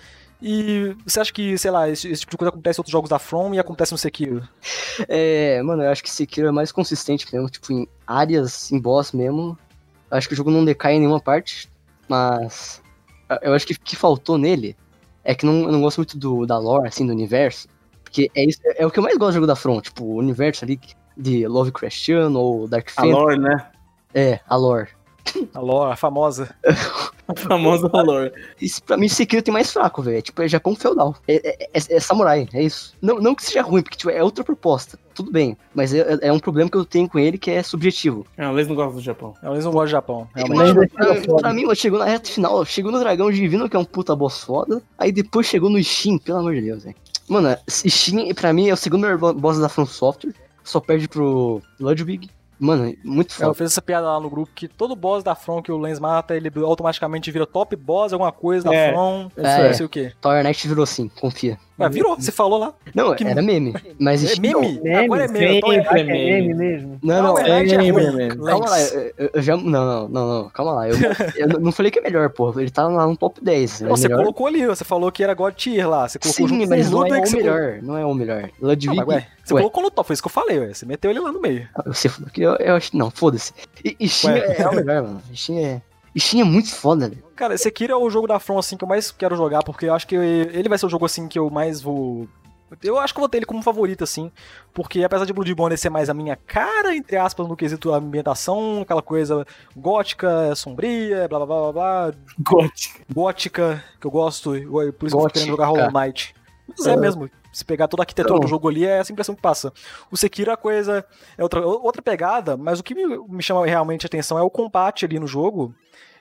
E 0.42 0.94
você 1.06 1.20
acha 1.20 1.32
que, 1.32 1.56
sei 1.56 1.70
lá, 1.70 1.88
esse, 1.88 2.06
esse 2.06 2.20
tipo 2.20 2.32
de 2.32 2.36
coisa 2.36 2.50
acontece 2.50 2.78
em 2.78 2.80
outros 2.80 2.92
jogos 2.92 3.08
da 3.08 3.18
From 3.18 3.54
e 3.54 3.58
acontece 3.58 3.92
no 3.92 3.98
Sekiro? 3.98 4.46
É, 5.08 5.62
mano, 5.62 5.82
eu 5.82 5.90
acho 5.90 6.02
que 6.02 6.10
Sekiro 6.10 6.48
é 6.48 6.50
mais 6.50 6.70
consistente 6.70 7.26
mesmo, 7.32 7.48
tipo, 7.48 7.72
em 7.72 7.88
áreas, 8.06 8.70
em 8.70 8.78
boss 8.78 9.12
mesmo. 9.12 9.58
Eu 10.10 10.16
acho 10.16 10.28
que 10.28 10.34
o 10.34 10.36
jogo 10.36 10.50
não 10.50 10.64
decai 10.64 10.94
em 10.94 11.00
nenhuma 11.00 11.20
parte, 11.20 11.68
mas 12.08 12.82
eu 13.42 13.52
acho 13.54 13.66
que 13.66 13.72
o 13.72 13.80
que 13.80 13.96
faltou 13.96 14.38
nele 14.38 14.76
é 15.24 15.34
que 15.34 15.46
não, 15.46 15.62
eu 15.62 15.72
não 15.72 15.80
gosto 15.80 15.98
muito 15.98 16.18
do, 16.18 16.46
da 16.46 16.58
lore, 16.58 16.88
assim, 16.88 17.06
do 17.06 17.12
universo. 17.12 17.68
Porque 18.02 18.30
é, 18.34 18.44
isso, 18.44 18.60
é 18.64 18.86
o 18.86 18.90
que 18.90 18.98
eu 18.98 19.02
mais 19.02 19.16
gosto 19.16 19.32
do 19.32 19.34
jogo 19.34 19.46
da 19.46 19.56
Front, 19.56 19.84
tipo, 19.84 20.04
o 20.04 20.16
universo 20.16 20.64
ali 20.64 20.78
de 21.16 21.46
Lovecraftiano 21.48 22.38
ou 22.38 22.68
Dark 22.68 22.88
A 22.88 23.02
Fantasy. 23.02 23.12
lore, 23.12 23.38
né? 23.38 23.66
É, 24.12 24.40
a 24.46 24.56
lore. 24.56 24.88
A 25.54 25.60
lore, 25.60 25.92
a 25.92 25.96
famosa. 25.96 26.54
A 27.26 27.34
famosa 27.34 27.88
lore. 27.92 28.32
Isso 28.60 28.82
pra 28.82 28.96
mim, 28.96 29.08
Sekiro 29.08 29.42
tem 29.42 29.52
mais 29.52 29.72
fraco, 29.72 30.02
velho. 30.02 30.20
Tipo, 30.20 30.42
é 30.42 30.48
Japão 30.48 30.74
feudal. 30.76 31.16
É, 31.26 31.34
é- 31.64 31.68
é- 31.74 31.96
é 31.96 32.00
samurai, 32.00 32.46
é 32.52 32.62
isso. 32.62 32.94
Não, 33.00 33.16
não 33.18 33.34
que 33.34 33.42
seja 33.44 33.62
ruim, 33.62 33.82
porque 33.82 33.96
tipo, 33.96 34.10
é 34.10 34.22
outra 34.22 34.44
proposta. 34.44 34.98
Tudo 35.14 35.30
bem. 35.32 35.56
Mas 35.74 35.94
é, 35.94 36.18
é 36.22 36.32
um 36.32 36.38
problema 36.38 36.68
que 36.68 36.76
eu 36.76 36.84
tenho 36.84 37.08
com 37.08 37.18
ele 37.18 37.38
que 37.38 37.50
é 37.50 37.62
subjetivo. 37.62 38.26
Ah, 38.36 38.50
o 38.50 38.54
Lazy 38.54 38.68
não 38.68 38.76
gosta 38.76 38.94
do 38.94 39.00
Japão. 39.00 39.34
Eles 39.42 39.64
não 39.64 39.72
gostam 39.72 39.84
do 39.86 39.90
Japão, 39.90 40.28
realmente. 40.34 40.74
Mas 40.74 40.90
pra, 40.92 41.14
é 41.14 41.20
pra 41.40 41.52
mim, 41.54 41.62
mano, 41.62 41.76
chegou 41.76 41.98
na 41.98 42.04
reta 42.04 42.28
final, 42.30 42.64
chegou 42.64 42.90
no 42.92 42.98
Dragão 42.98 43.30
Divino, 43.30 43.68
que 43.68 43.76
é 43.76 43.78
um 43.78 43.84
puta 43.84 44.14
boss 44.14 44.42
foda. 44.44 44.82
Aí 44.98 45.10
depois 45.12 45.46
chegou 45.46 45.70
no 45.70 45.82
Steam, 45.82 46.18
pelo 46.18 46.38
amor 46.38 46.54
de 46.54 46.60
Deus, 46.62 46.82
velho. 46.84 46.96
Mano, 47.28 47.56
Steam, 47.68 48.34
pra 48.34 48.52
mim, 48.52 48.68
é 48.68 48.74
o 48.74 48.76
segundo 48.76 49.00
melhor 49.02 49.16
bo- 49.18 49.32
boss 49.32 49.58
da 49.58 49.68
From 49.68 49.86
Software. 49.86 50.34
Só 50.62 50.80
perde 50.80 51.08
pro 51.08 51.62
Ludwig. 51.80 52.28
Mano, 52.58 52.94
muito 53.04 53.32
Eu 53.34 53.46
foda. 53.46 53.54
fiz 53.54 53.72
essa 53.72 53.82
piada 53.82 54.06
lá 54.06 54.20
no 54.20 54.30
grupo 54.30 54.50
que 54.54 54.68
todo 54.68 54.94
boss 54.94 55.22
da 55.24 55.34
From 55.34 55.62
que 55.62 55.72
o 55.72 55.78
Lens 55.78 55.98
mata, 55.98 56.36
ele 56.36 56.50
automaticamente 56.62 57.30
vira 57.30 57.46
top 57.46 57.74
boss, 57.76 58.12
alguma 58.12 58.32
coisa 58.32 58.68
da 58.68 58.74
É, 58.74 58.92
From, 58.92 59.30
é. 59.36 59.68
não 59.68 59.74
sei 59.74 59.86
o 59.86 59.88
quê. 59.88 60.12
Tower 60.20 60.42
Knight 60.44 60.66
virou 60.68 60.84
assim, 60.84 61.08
confia. 61.20 61.58
Ué, 61.78 61.88
virou, 61.88 62.14
você 62.14 62.30
falou 62.30 62.56
lá. 62.58 62.72
Não, 62.94 63.14
Que- 63.16 63.24
era 63.24 63.42
meme. 63.42 63.74
Mas 63.98 64.22
É 64.24 64.40
meme? 64.40 64.78
Meme, 64.80 64.94
Agora 65.06 65.24
é 65.24 65.28
meme. 65.28 65.48
sim, 65.48 65.56
Então 65.58 65.72
é 65.72 65.78
Ah, 65.88 65.98
é 65.98 66.04
meme. 66.04 66.24
meme 66.24 66.54
mesmo. 66.54 66.98
Não, 67.02 67.14
não, 67.16 67.22
Não, 67.34 67.38
é, 67.38 67.50
é, 67.50 67.68
é 67.68 67.76
meme, 67.78 67.92
meme. 68.12 68.36
Calma 68.36 68.70
lá, 68.70 68.76
Lens. 68.76 68.92
eu, 68.94 69.12
eu- 69.18 69.30
eu 69.34 69.42
já. 69.42 69.56
Não, 69.56 69.64
não, 69.64 70.08
não, 70.08 70.42
não, 70.42 70.50
calma 70.50 70.72
lá. 70.72 70.88
Eu, 70.88 70.94
eu 71.36 71.60
não 71.60 71.72
falei 71.72 71.90
que 71.90 71.98
é 71.98 72.02
melhor, 72.02 72.30
porra. 72.30 72.62
Ele 72.62 72.70
tá 72.70 72.86
lá 72.86 73.06
no 73.06 73.16
top 73.16 73.42
10. 73.42 73.80
Não, 73.80 73.88
é 73.88 73.90
você 73.90 74.06
melhor. 74.06 74.20
colocou 74.22 74.46
ali, 74.46 74.64
você 74.66 74.84
falou 74.84 75.10
que 75.10 75.24
era 75.24 75.34
God 75.34 75.54
Tier 75.54 75.88
lá. 75.88 76.08
Você 76.08 76.18
colocou 76.20 76.48
Sim, 76.48 76.66
mas 76.66 76.88
com 76.88 76.94
não 76.94 77.06
é 77.06 77.18
o 77.20 77.26
você 77.26 77.36
melhor. 77.36 77.78
Não 77.82 77.96
é 77.98 78.06
o 78.06 78.14
melhor. 78.14 78.50
Ludwig. 78.62 79.00
Ué, 79.02 79.26
você 79.44 79.54
Ué. 79.54 79.60
colocou 79.60 79.82
no 79.82 79.90
top, 79.90 80.06
foi 80.06 80.14
isso 80.14 80.22
que 80.22 80.28
eu 80.28 80.32
falei, 80.32 80.60
ué. 80.60 80.72
Você 80.72 80.86
meteu 80.86 81.10
ele 81.10 81.18
lá 81.20 81.32
no 81.32 81.40
meio. 81.40 81.68
Você 81.86 82.08
falou 82.08 82.30
que 82.30 82.40
eu, 82.40 82.54
eu 82.56 82.76
acho. 82.76 82.96
Não, 82.96 83.10
foda-se. 83.10 83.52
Ué. 83.84 84.38
é, 84.38 84.62
é 84.62 84.68
o 84.68 84.74
melhor, 84.76 85.02
mano. 85.02 85.22
Steam 85.34 85.58
é. 85.58 85.82
Steam 86.16 86.42
é 86.42 86.44
muito 86.44 86.74
foda, 86.74 87.08
velho. 87.08 87.22
Cara, 87.34 87.54
esse 87.54 87.66
aqui 87.66 87.84
é 87.90 87.96
o 87.96 88.08
jogo 88.10 88.26
da 88.26 88.38
From, 88.38 88.58
assim, 88.58 88.76
que 88.76 88.84
eu 88.84 88.88
mais 88.88 89.10
quero 89.10 89.34
jogar, 89.36 89.62
porque 89.64 89.86
eu 89.86 89.94
acho 89.94 90.06
que 90.06 90.14
ele 90.14 90.68
vai 90.68 90.78
ser 90.78 90.86
o 90.86 90.90
jogo, 90.90 91.04
assim, 91.06 91.26
que 91.28 91.38
eu 91.38 91.50
mais 91.50 91.80
vou... 91.80 92.28
Eu 92.82 92.98
acho 92.98 93.12
que 93.14 93.18
eu 93.18 93.22
vou 93.22 93.28
ter 93.28 93.38
ele 93.38 93.46
como 93.46 93.62
favorito, 93.62 94.02
assim, 94.02 94.32
porque 94.72 95.04
apesar 95.04 95.24
de 95.24 95.32
Bloodborne 95.32 95.76
ser 95.78 95.90
mais 95.90 96.10
a 96.10 96.14
minha 96.14 96.34
cara, 96.34 96.96
entre 96.96 97.16
aspas, 97.16 97.46
no 97.46 97.54
quesito 97.56 97.92
ambientação, 97.92 98.80
aquela 98.82 99.02
coisa 99.02 99.46
gótica, 99.76 100.52
sombria, 100.56 101.28
blá 101.28 101.38
blá 101.38 101.46
blá 101.46 101.60
blá 101.60 101.72
blá, 101.72 102.12
Gótico. 102.40 103.00
gótica, 103.12 103.84
que 104.00 104.06
eu 104.06 104.10
gosto, 104.10 104.56
e 104.56 104.62
por 104.92 105.06
isso 105.06 105.16
que 105.16 105.22
eu 105.22 105.26
tô 105.28 105.30
querendo 105.30 105.48
jogar 105.48 105.66
Gótica. 105.66 105.86
Hollow 105.86 106.00
Knight. 106.04 106.34
Mas 106.68 106.86
é 106.86 106.92
É. 106.92 106.96
mesmo, 106.96 107.30
se 107.54 107.64
pegar 107.64 107.88
toda 107.88 108.02
a 108.02 108.04
arquitetura 108.04 108.34
Então. 108.34 108.44
do 108.44 108.48
jogo 108.50 108.68
ali, 108.68 108.84
é 108.84 108.98
essa 108.98 109.12
impressão 109.12 109.34
que 109.34 109.40
passa. 109.40 109.72
O 110.10 110.16
Sekiro 110.16 110.50
é 110.50 110.56
coisa, 110.56 111.04
é 111.38 111.42
outra, 111.42 111.64
outra 111.66 112.02
pegada, 112.02 112.56
mas 112.56 112.80
o 112.80 112.82
que 112.82 112.94
me, 112.94 113.06
me 113.28 113.42
chama 113.42 113.64
realmente 113.64 114.04
a 114.04 114.08
atenção 114.08 114.36
é 114.38 114.42
o 114.42 114.50
combate 114.50 115.04
ali 115.06 115.18
no 115.18 115.26
jogo. 115.26 115.74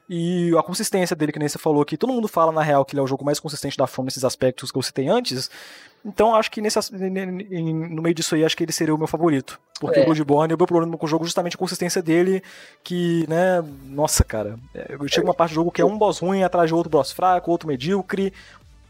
E 0.09 0.51
a 0.57 0.61
consistência 0.61 1.15
dele, 1.15 1.31
que 1.31 1.39
nem 1.39 1.47
você 1.47 1.57
falou 1.57 1.83
que 1.85 1.95
todo 1.97 2.11
mundo 2.11 2.27
fala 2.27 2.51
na 2.51 2.61
real 2.61 2.83
que 2.83 2.93
ele 2.93 2.99
é 2.99 3.03
o 3.03 3.07
jogo 3.07 3.23
mais 3.23 3.39
consistente 3.39 3.77
da 3.77 3.87
From 3.87 4.03
nesses 4.03 4.25
aspectos 4.25 4.69
que 4.69 4.77
eu 4.77 4.81
citei 4.81 5.07
antes. 5.07 5.49
Então 6.05 6.35
acho 6.35 6.51
que 6.51 6.59
nesse, 6.61 6.77
no 6.93 8.01
meio 8.01 8.13
disso 8.13 8.35
aí, 8.35 8.43
acho 8.43 8.55
que 8.55 8.63
ele 8.65 8.73
seria 8.73 8.93
o 8.93 8.97
meu 8.97 9.07
favorito. 9.07 9.57
Porque 9.79 9.99
É. 9.99 10.01
o 10.01 10.05
Bloodborne, 10.05 10.53
o 10.53 10.57
meu 10.57 10.67
problema 10.67 10.97
com 10.97 11.05
o 11.05 11.09
jogo 11.09 11.23
é 11.23 11.27
justamente 11.27 11.55
a 11.55 11.57
consistência 11.57 12.01
dele, 12.01 12.43
que, 12.83 13.25
né, 13.29 13.63
nossa, 13.85 14.25
cara, 14.25 14.59
é, 14.75 14.95
chega 15.07 15.25
uma 15.25 15.33
parte 15.33 15.51
do 15.51 15.55
jogo 15.55 15.71
que 15.71 15.81
é 15.81 15.85
um 15.85 15.97
boss 15.97 16.19
ruim 16.19 16.43
atrás 16.43 16.67
de 16.69 16.75
outro 16.75 16.89
boss 16.89 17.13
fraco, 17.13 17.49
outro 17.49 17.69
medíocre, 17.69 18.33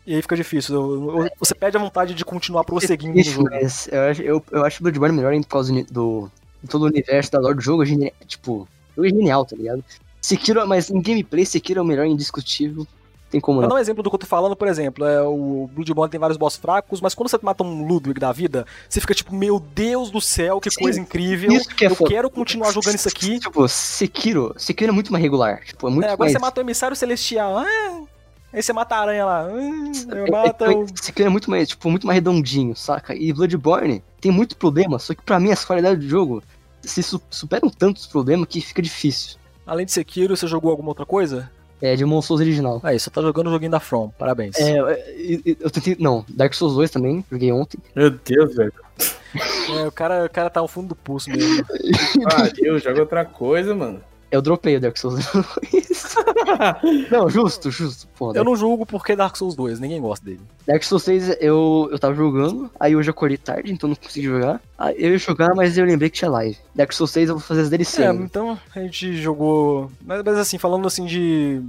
e 0.05 0.15
aí 0.15 0.21
fica 0.21 0.35
difícil. 0.35 1.29
Você 1.39 1.55
perde 1.55 1.77
a 1.77 1.79
vontade 1.79 2.13
de 2.13 2.25
continuar 2.25 2.63
prosseguindo 2.63 3.13
no 3.13 3.19
Isso, 3.19 3.31
jogo. 3.31 3.49
mas 3.51 3.87
eu 3.91 4.01
acho, 4.01 4.21
eu, 4.21 4.43
eu 4.51 4.65
acho 4.65 4.79
o 4.79 4.83
Bloodborne 4.83 5.15
melhor 5.15 5.33
por 5.41 5.47
causa 5.47 5.73
do, 5.91 6.29
todo 6.69 6.83
o 6.83 6.87
universo 6.87 7.31
da 7.31 7.39
lore 7.39 7.55
do 7.55 7.61
jogo. 7.61 7.83
é 7.83 8.11
Tipo, 8.25 8.67
é 8.97 9.01
genial, 9.03 9.45
tá 9.45 9.55
ligado? 9.55 9.83
Sekiro, 10.21 10.65
mas 10.67 10.89
em 10.89 11.01
gameplay, 11.01 11.45
Sekiro 11.45 11.79
é 11.79 11.83
o 11.83 11.85
melhor 11.85 12.05
indiscutível. 12.05 12.87
Tem 13.29 13.41
como 13.41 13.57
Pra 13.59 13.67
não. 13.67 13.69
dar 13.75 13.79
um 13.79 13.81
exemplo 13.81 14.03
do 14.03 14.09
que 14.11 14.15
eu 14.15 14.19
tô 14.19 14.27
falando, 14.27 14.55
por 14.55 14.67
exemplo, 14.67 15.03
é, 15.03 15.19
o 15.23 15.67
Bloodborne 15.73 16.11
tem 16.11 16.19
vários 16.19 16.37
boss 16.37 16.55
fracos, 16.55 17.01
mas 17.01 17.15
quando 17.15 17.29
você 17.29 17.39
mata 17.41 17.63
um 17.63 17.83
Ludwig 17.87 18.19
da 18.19 18.31
vida, 18.31 18.63
você 18.87 19.01
fica 19.01 19.15
tipo, 19.15 19.33
meu 19.35 19.59
Deus 19.59 20.11
do 20.11 20.21
céu, 20.21 20.61
que 20.61 20.69
Sim, 20.69 20.81
coisa 20.81 20.99
incrível. 20.99 21.51
isso 21.51 21.67
que 21.69 21.83
é 21.83 21.87
eu 21.89 21.95
foda. 21.95 22.11
quero 22.11 22.29
continuar 22.29 22.71
jogando 22.71 22.93
isso 22.95 23.07
aqui. 23.09 23.39
Tipo, 23.39 23.67
Sekiro, 23.67 24.53
Sekiro 24.55 24.91
é 24.91 24.93
muito 24.93 25.11
mais 25.11 25.23
regular. 25.23 25.61
Tipo, 25.65 25.87
é 25.87 25.91
muito 25.91 26.03
É, 26.05 26.09
agora 26.09 26.19
mais... 26.19 26.31
você 26.33 26.37
mata 26.39 26.61
o 26.61 26.63
emissário 26.63 26.95
celestial. 26.95 27.57
Ah, 27.57 28.01
aí 28.53 28.61
você 28.63 28.71
mata 28.73 28.95
a 28.95 28.99
aranha 28.99 29.25
lá. 29.25 29.47
Ah, 29.47 30.15
É- 30.17 30.31
mata 30.31 30.65
é- 30.65 30.75
o. 30.75 30.85
Sekiro 30.95 31.27
é 31.27 31.31
muito 31.31 31.49
mais, 31.49 31.67
tipo, 31.69 31.89
muito 31.89 32.05
mais 32.07 32.15
redondinho, 32.15 32.75
saca? 32.75 33.15
E 33.15 33.33
Bloodborne 33.33 34.03
tem 34.21 34.31
muito 34.31 34.55
problema, 34.55 34.99
só 34.99 35.13
que 35.13 35.21
pra 35.21 35.39
mim 35.39 35.51
as 35.51 35.65
qualidades 35.65 35.99
do 36.03 36.09
jogo 36.09 36.43
se 36.81 37.01
su- 37.03 37.21
superam 37.29 37.69
tantos 37.69 38.05
problemas 38.07 38.47
que 38.47 38.61
fica 38.61 38.81
difícil. 38.81 39.37
Além 39.65 39.85
de 39.85 39.91
Sekiro, 39.91 40.35
você 40.35 40.45
jogou 40.47 40.71
alguma 40.71 40.89
outra 40.89 41.05
coisa? 41.05 41.49
É 41.81 41.95
de 41.97 42.03
Souls 42.05 42.29
original. 42.39 42.79
Aí, 42.81 42.97
você 42.97 43.09
tá 43.09 43.21
jogando 43.21 43.47
o 43.47 43.51
joguinho 43.51 43.71
da 43.71 43.79
From. 43.79 44.09
Parabéns. 44.17 44.55
É, 44.57 44.79
eu, 44.79 44.87
eu- 44.89 45.55
eu 45.59 45.69
tentei. 45.69 45.97
Não, 45.99 46.23
Dark 46.29 46.53
Souls 46.53 46.75
2 46.75 46.89
também, 46.89 47.25
joguei 47.29 47.51
ontem. 47.51 47.77
Meu 47.93 48.09
Deus, 48.09 48.55
velho. 48.55 48.71
É, 49.77 49.87
o, 49.87 49.91
cara, 49.91 50.25
o 50.25 50.29
cara 50.29 50.49
tá 50.49 50.61
no 50.61 50.67
fundo 50.67 50.89
do 50.89 50.95
pulso 50.95 51.29
mesmo. 51.29 51.65
Pariu, 52.29 52.79
joga 52.79 53.01
outra 53.01 53.25
coisa, 53.25 53.75
mano. 53.75 53.99
Eu 54.33 54.41
dropei 54.41 54.77
o 54.77 54.79
Dark 54.79 54.97
Souls 54.97 55.23
2. 55.31 56.15
não, 57.11 57.29
justo, 57.29 57.69
justo. 57.69 58.07
Pô, 58.17 58.33
Eu 58.33 58.43
não 58.43 58.55
julgo 58.55 58.83
porque 58.83 59.15
Dark 59.15 59.35
Souls 59.35 59.53
2, 59.55 59.79
ninguém 59.79 60.01
gosta 60.01 60.25
dele. 60.25 60.41
Dark 60.65 60.81
Souls 60.81 61.03
3 61.03 61.37
eu, 61.39 61.87
eu 61.91 61.99
tava 61.99 62.15
jogando, 62.15 62.67
aí 62.79 62.95
hoje 62.95 63.09
eu 63.09 63.11
acordei 63.11 63.37
tarde, 63.37 63.71
então 63.71 63.87
não 63.87 63.95
consegui 63.95 64.25
jogar. 64.25 64.59
Aí 64.75 64.95
eu 64.97 65.11
ia 65.11 65.19
jogar, 65.19 65.53
mas 65.53 65.77
eu 65.77 65.85
lembrei 65.85 66.09
que 66.09 66.17
tinha 66.17 66.31
live. 66.31 66.57
Dark 66.73 66.91
Souls 66.93 67.11
3 67.11 67.29
eu 67.29 67.35
vou 67.35 67.43
fazer 67.43 67.61
as 67.61 67.69
DLC. 67.69 68.01
É, 68.01 68.11
então 68.11 68.57
a 68.75 68.79
gente 68.79 69.15
jogou. 69.21 69.91
Mas, 70.03 70.23
mas 70.23 70.37
assim, 70.39 70.57
falando 70.57 70.87
assim 70.87 71.05
de. 71.05 71.61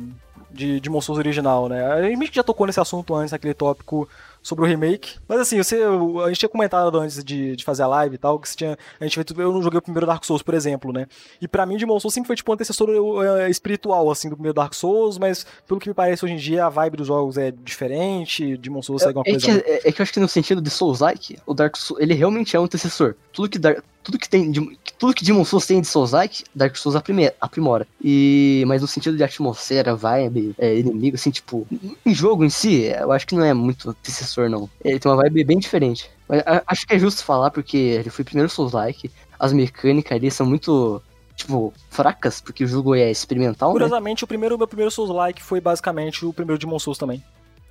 De 0.51 0.79
Demon 0.79 1.01
Souls 1.01 1.19
original, 1.19 1.69
né? 1.69 1.85
A 1.85 2.03
gente 2.03 2.33
já 2.33 2.45
tocou 2.45 2.65
nesse 2.65 2.79
assunto 2.79 3.13
antes, 3.13 3.33
naquele 3.33 3.55
tópico 3.55 4.09
sobre 4.45 4.65
o 4.65 4.69
remake. 4.69 5.17
Mas 5.27 5.41
assim, 5.41 5.57
você, 5.57 5.83
a 5.83 6.29
gente 6.29 6.39
tinha 6.39 6.49
comentado 6.49 6.97
antes 6.99 7.25
de, 7.25 7.57
de 7.57 7.65
fazer 7.65 7.83
a 7.83 7.87
live 7.87 8.15
e 8.15 8.19
tal, 8.19 8.39
que 8.39 8.49
você 8.49 8.55
tinha, 8.55 8.79
a 9.01 9.05
gente, 9.05 9.19
eu 9.39 9.53
não 9.53 9.63
joguei 9.63 9.79
o 9.79 9.83
primeiro 9.83 10.07
Dark 10.07 10.23
Souls, 10.23 10.43
por 10.43 10.55
exemplo, 10.55 10.93
né? 10.93 11.07
E 11.41 11.49
pra 11.49 11.65
mim, 11.65 11.79
Demon 11.79 11.99
Souls 11.99 12.13
sempre 12.13 12.27
foi 12.27 12.37
tipo 12.37 12.53
um 12.53 12.55
antecessor 12.55 12.89
eh, 12.91 13.49
espiritual, 13.49 14.11
assim, 14.11 14.29
do 14.29 14.37
primeiro 14.37 14.55
Dark 14.55 14.75
Souls, 14.75 15.19
mas 15.19 15.47
pelo 15.67 15.81
que 15.81 15.89
me 15.89 15.95
parece 15.95 16.25
hoje 16.25 16.35
em 16.35 16.37
dia, 16.37 16.67
a 16.67 16.69
vibe 16.69 16.99
dos 16.99 17.07
jogos 17.07 17.39
é 17.39 17.51
diferente, 17.51 18.57
Demon 18.59 18.83
Souls 18.83 19.03
segue 19.03 19.19
uma 19.19 19.25
É 19.27 19.31
coisa... 19.31 19.47
que, 19.47 19.71
é, 19.71 19.89
é 19.89 19.93
que 19.93 20.01
eu 20.01 20.03
acho 20.03 20.13
que 20.13 20.21
no 20.21 20.29
sentido 20.29 20.61
de 20.61 20.69
Souls-like, 20.69 21.39
o 21.47 21.55
Dark 21.55 21.77
Souls, 21.77 22.03
ele 22.03 22.13
realmente 22.13 22.55
é 22.55 22.61
um 22.61 22.65
antecessor. 22.65 23.15
Tudo 23.33 23.49
que, 23.49 23.59
Dark, 23.59 23.83
tudo 24.05 24.19
que 24.19 24.29
tem, 24.29 24.51
de- 24.51 24.79
tudo 24.99 25.15
que 25.15 25.25
Demon 25.25 25.45
Souls 25.45 25.67
tem 25.67 25.81
de 25.81 25.87
Souls-like, 25.89 26.45
Dark 26.55 26.77
Souls 26.77 26.95
aprime- 26.95 27.33
aprimora. 27.41 27.87
E, 28.03 28.63
mas 28.67 28.83
no 28.83 28.87
sentido 28.87 29.17
de 29.17 29.25
atmosfera, 29.25 29.97
vibe, 29.97 30.55
é, 30.59 30.79
inimigo, 30.79 31.17
assim, 31.17 31.31
tipo, 31.31 31.67
em 32.05 32.15
jogo 32.15 32.45
em 32.45 32.51
si, 32.51 32.83
eu 32.85 33.11
acho 33.11 33.27
que 33.27 33.35
não 33.35 33.45
é 33.45 33.53
muito 33.55 33.91
antecessor, 33.91 34.49
não. 34.49 34.69
Ele 34.85 34.99
tem 35.01 35.11
uma 35.11 35.21
vibe 35.23 35.43
bem 35.43 35.59
diferente. 35.59 36.09
Mas 36.29 36.43
acho 36.67 36.87
que 36.87 36.95
é 36.95 36.99
justo 36.99 37.25
falar, 37.25 37.51
porque 37.51 37.77
ele 37.77 38.11
foi 38.11 38.25
primeiro 38.25 38.49
Souls-like, 38.51 39.11
as 39.39 39.53
mecânicas 39.53 40.13
ali 40.17 40.31
são 40.31 40.47
muito, 40.47 41.03
tipo, 41.35 41.73
fracas, 41.91 42.41
porque 42.41 42.63
o 42.63 42.69
jogo 42.69 42.95
é 42.95 43.11
experimental, 43.11 43.71
né? 43.71 43.73
Curiosamente, 43.73 44.23
o 44.23 44.27
primeiro, 44.27 44.57
meu 44.59 44.69
primeiro 44.69 44.91
Souls-like 44.91 45.43
foi 45.43 45.61
basicamente 45.61 46.25
o 46.25 46.33
primeiro 46.33 46.59
Demon 46.61 46.79
Souls 46.79 46.99
também. 46.99 47.23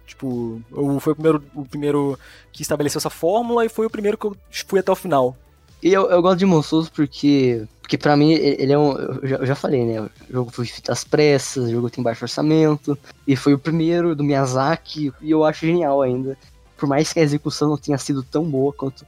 Tipo, 0.06 0.62
eu, 0.72 1.00
foi 1.00 1.14
o 1.14 1.16
primeiro, 1.16 1.44
o 1.56 1.64
primeiro 1.66 2.20
que 2.52 2.62
estabeleceu 2.62 3.00
essa 3.00 3.10
fórmula 3.10 3.66
e 3.66 3.70
foi 3.70 3.86
o 3.86 3.90
primeiro 3.90 4.18
que 4.18 4.26
eu 4.26 4.36
fui 4.68 4.80
até 4.80 4.92
o 4.92 4.96
final. 4.96 5.38
E 5.84 5.92
eu, 5.92 6.10
eu 6.10 6.22
gosto 6.22 6.38
de 6.38 6.46
Demon 6.46 6.64
Souls 6.64 6.88
porque, 6.88 7.68
porque 7.82 7.98
pra 7.98 8.16
mim 8.16 8.32
ele 8.32 8.56
ele 8.58 8.72
é 8.72 8.78
um. 8.78 8.94
Eu 8.94 9.28
já, 9.28 9.36
eu 9.36 9.46
já 9.46 9.54
falei, 9.54 9.84
né? 9.84 10.00
O 10.02 10.10
jogo 10.32 10.50
foi 10.50 10.66
feito 10.66 10.90
às 10.90 11.04
pressas, 11.04 11.66
o 11.66 11.72
jogo 11.72 11.90
tem 11.90 12.02
baixo 12.02 12.24
orçamento. 12.24 12.98
E 13.28 13.36
foi 13.36 13.54
o 13.54 13.60
primeiro 13.60 14.16
do 14.16 14.24
Miyazaki, 14.24 15.12
e 15.22 15.30
eu 15.30 15.44
acho 15.44 15.66
genial 15.66 16.02
ainda. 16.02 16.38
Por 16.78 16.88
mais 16.88 17.12
que 17.12 17.20
a 17.20 17.24
execução 17.24 17.68
não 17.70 17.78
tenha 17.78 17.98
sido 17.98 18.24
tão 18.24 18.46
boa 18.46 18.72
quanto 18.72 19.06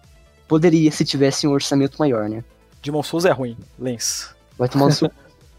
poderia 0.49 0.91
se 0.91 1.05
tivesse 1.05 1.47
um 1.47 1.51
orçamento 1.51 1.97
maior, 1.97 2.27
né? 2.27 2.43
Demon 2.83 3.03
Souls 3.03 3.23
é 3.23 3.31
ruim, 3.31 3.57
Lens. 3.79 4.35
Vai 4.57 4.67
tomar 4.67 4.87
no 4.87 4.91
seu. 4.91 5.09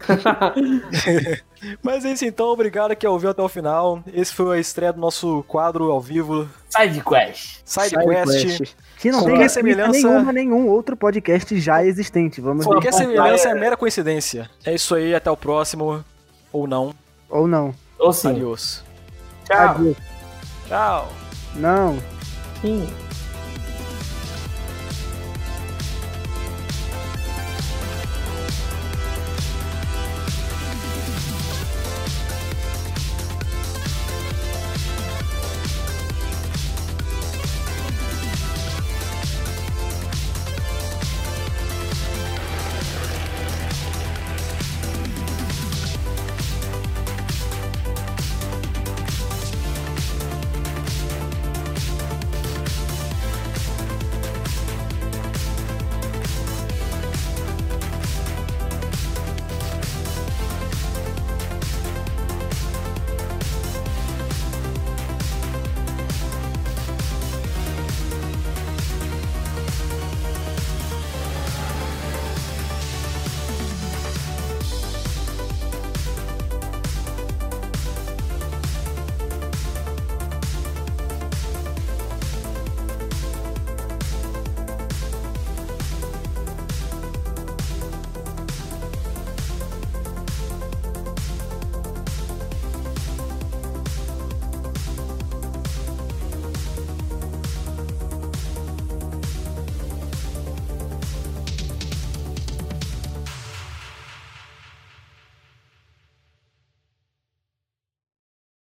Mas 1.81 2.05
é 2.05 2.11
isso 2.11 2.25
então, 2.25 2.47
obrigado 2.47 2.95
que 2.95 3.07
ouviu 3.07 3.29
até 3.29 3.41
o 3.41 3.49
final. 3.49 4.03
Esse 4.13 4.33
foi 4.33 4.57
a 4.57 4.59
estreia 4.59 4.93
do 4.93 4.99
nosso 4.99 5.43
quadro 5.47 5.91
ao 5.91 5.99
vivo, 6.01 6.47
Side 6.69 7.03
Quest. 7.03 7.61
Side. 7.65 8.75
Que 8.99 9.11
não 9.11 9.23
tem 9.25 9.47
semelhança- 9.49 9.91
nenhuma 9.91 10.29
a 10.29 10.33
nenhum 10.33 10.67
outro 10.67 10.95
podcast 10.97 11.59
já 11.59 11.83
existente. 11.83 12.41
Vamos 12.41 12.65
ver. 12.65 12.71
Qualquer 12.71 12.93
semelhança 12.93 13.49
é 13.49 13.53
mera 13.53 13.77
coincidência. 13.77 14.49
É 14.65 14.73
isso 14.73 14.95
aí, 14.95 15.13
até 15.13 15.29
o 15.29 15.37
próximo. 15.37 16.03
Ou 16.51 16.65
não. 16.67 16.93
Ou 17.29 17.47
não. 17.47 17.73
Ou 17.99 18.11
sim. 18.13 18.29
Adiós. 18.29 18.83
Tchau. 19.45 19.57
Adiós. 19.69 19.97
Tchau. 20.67 21.13
Não. 21.55 21.97
Sim. 22.61 22.87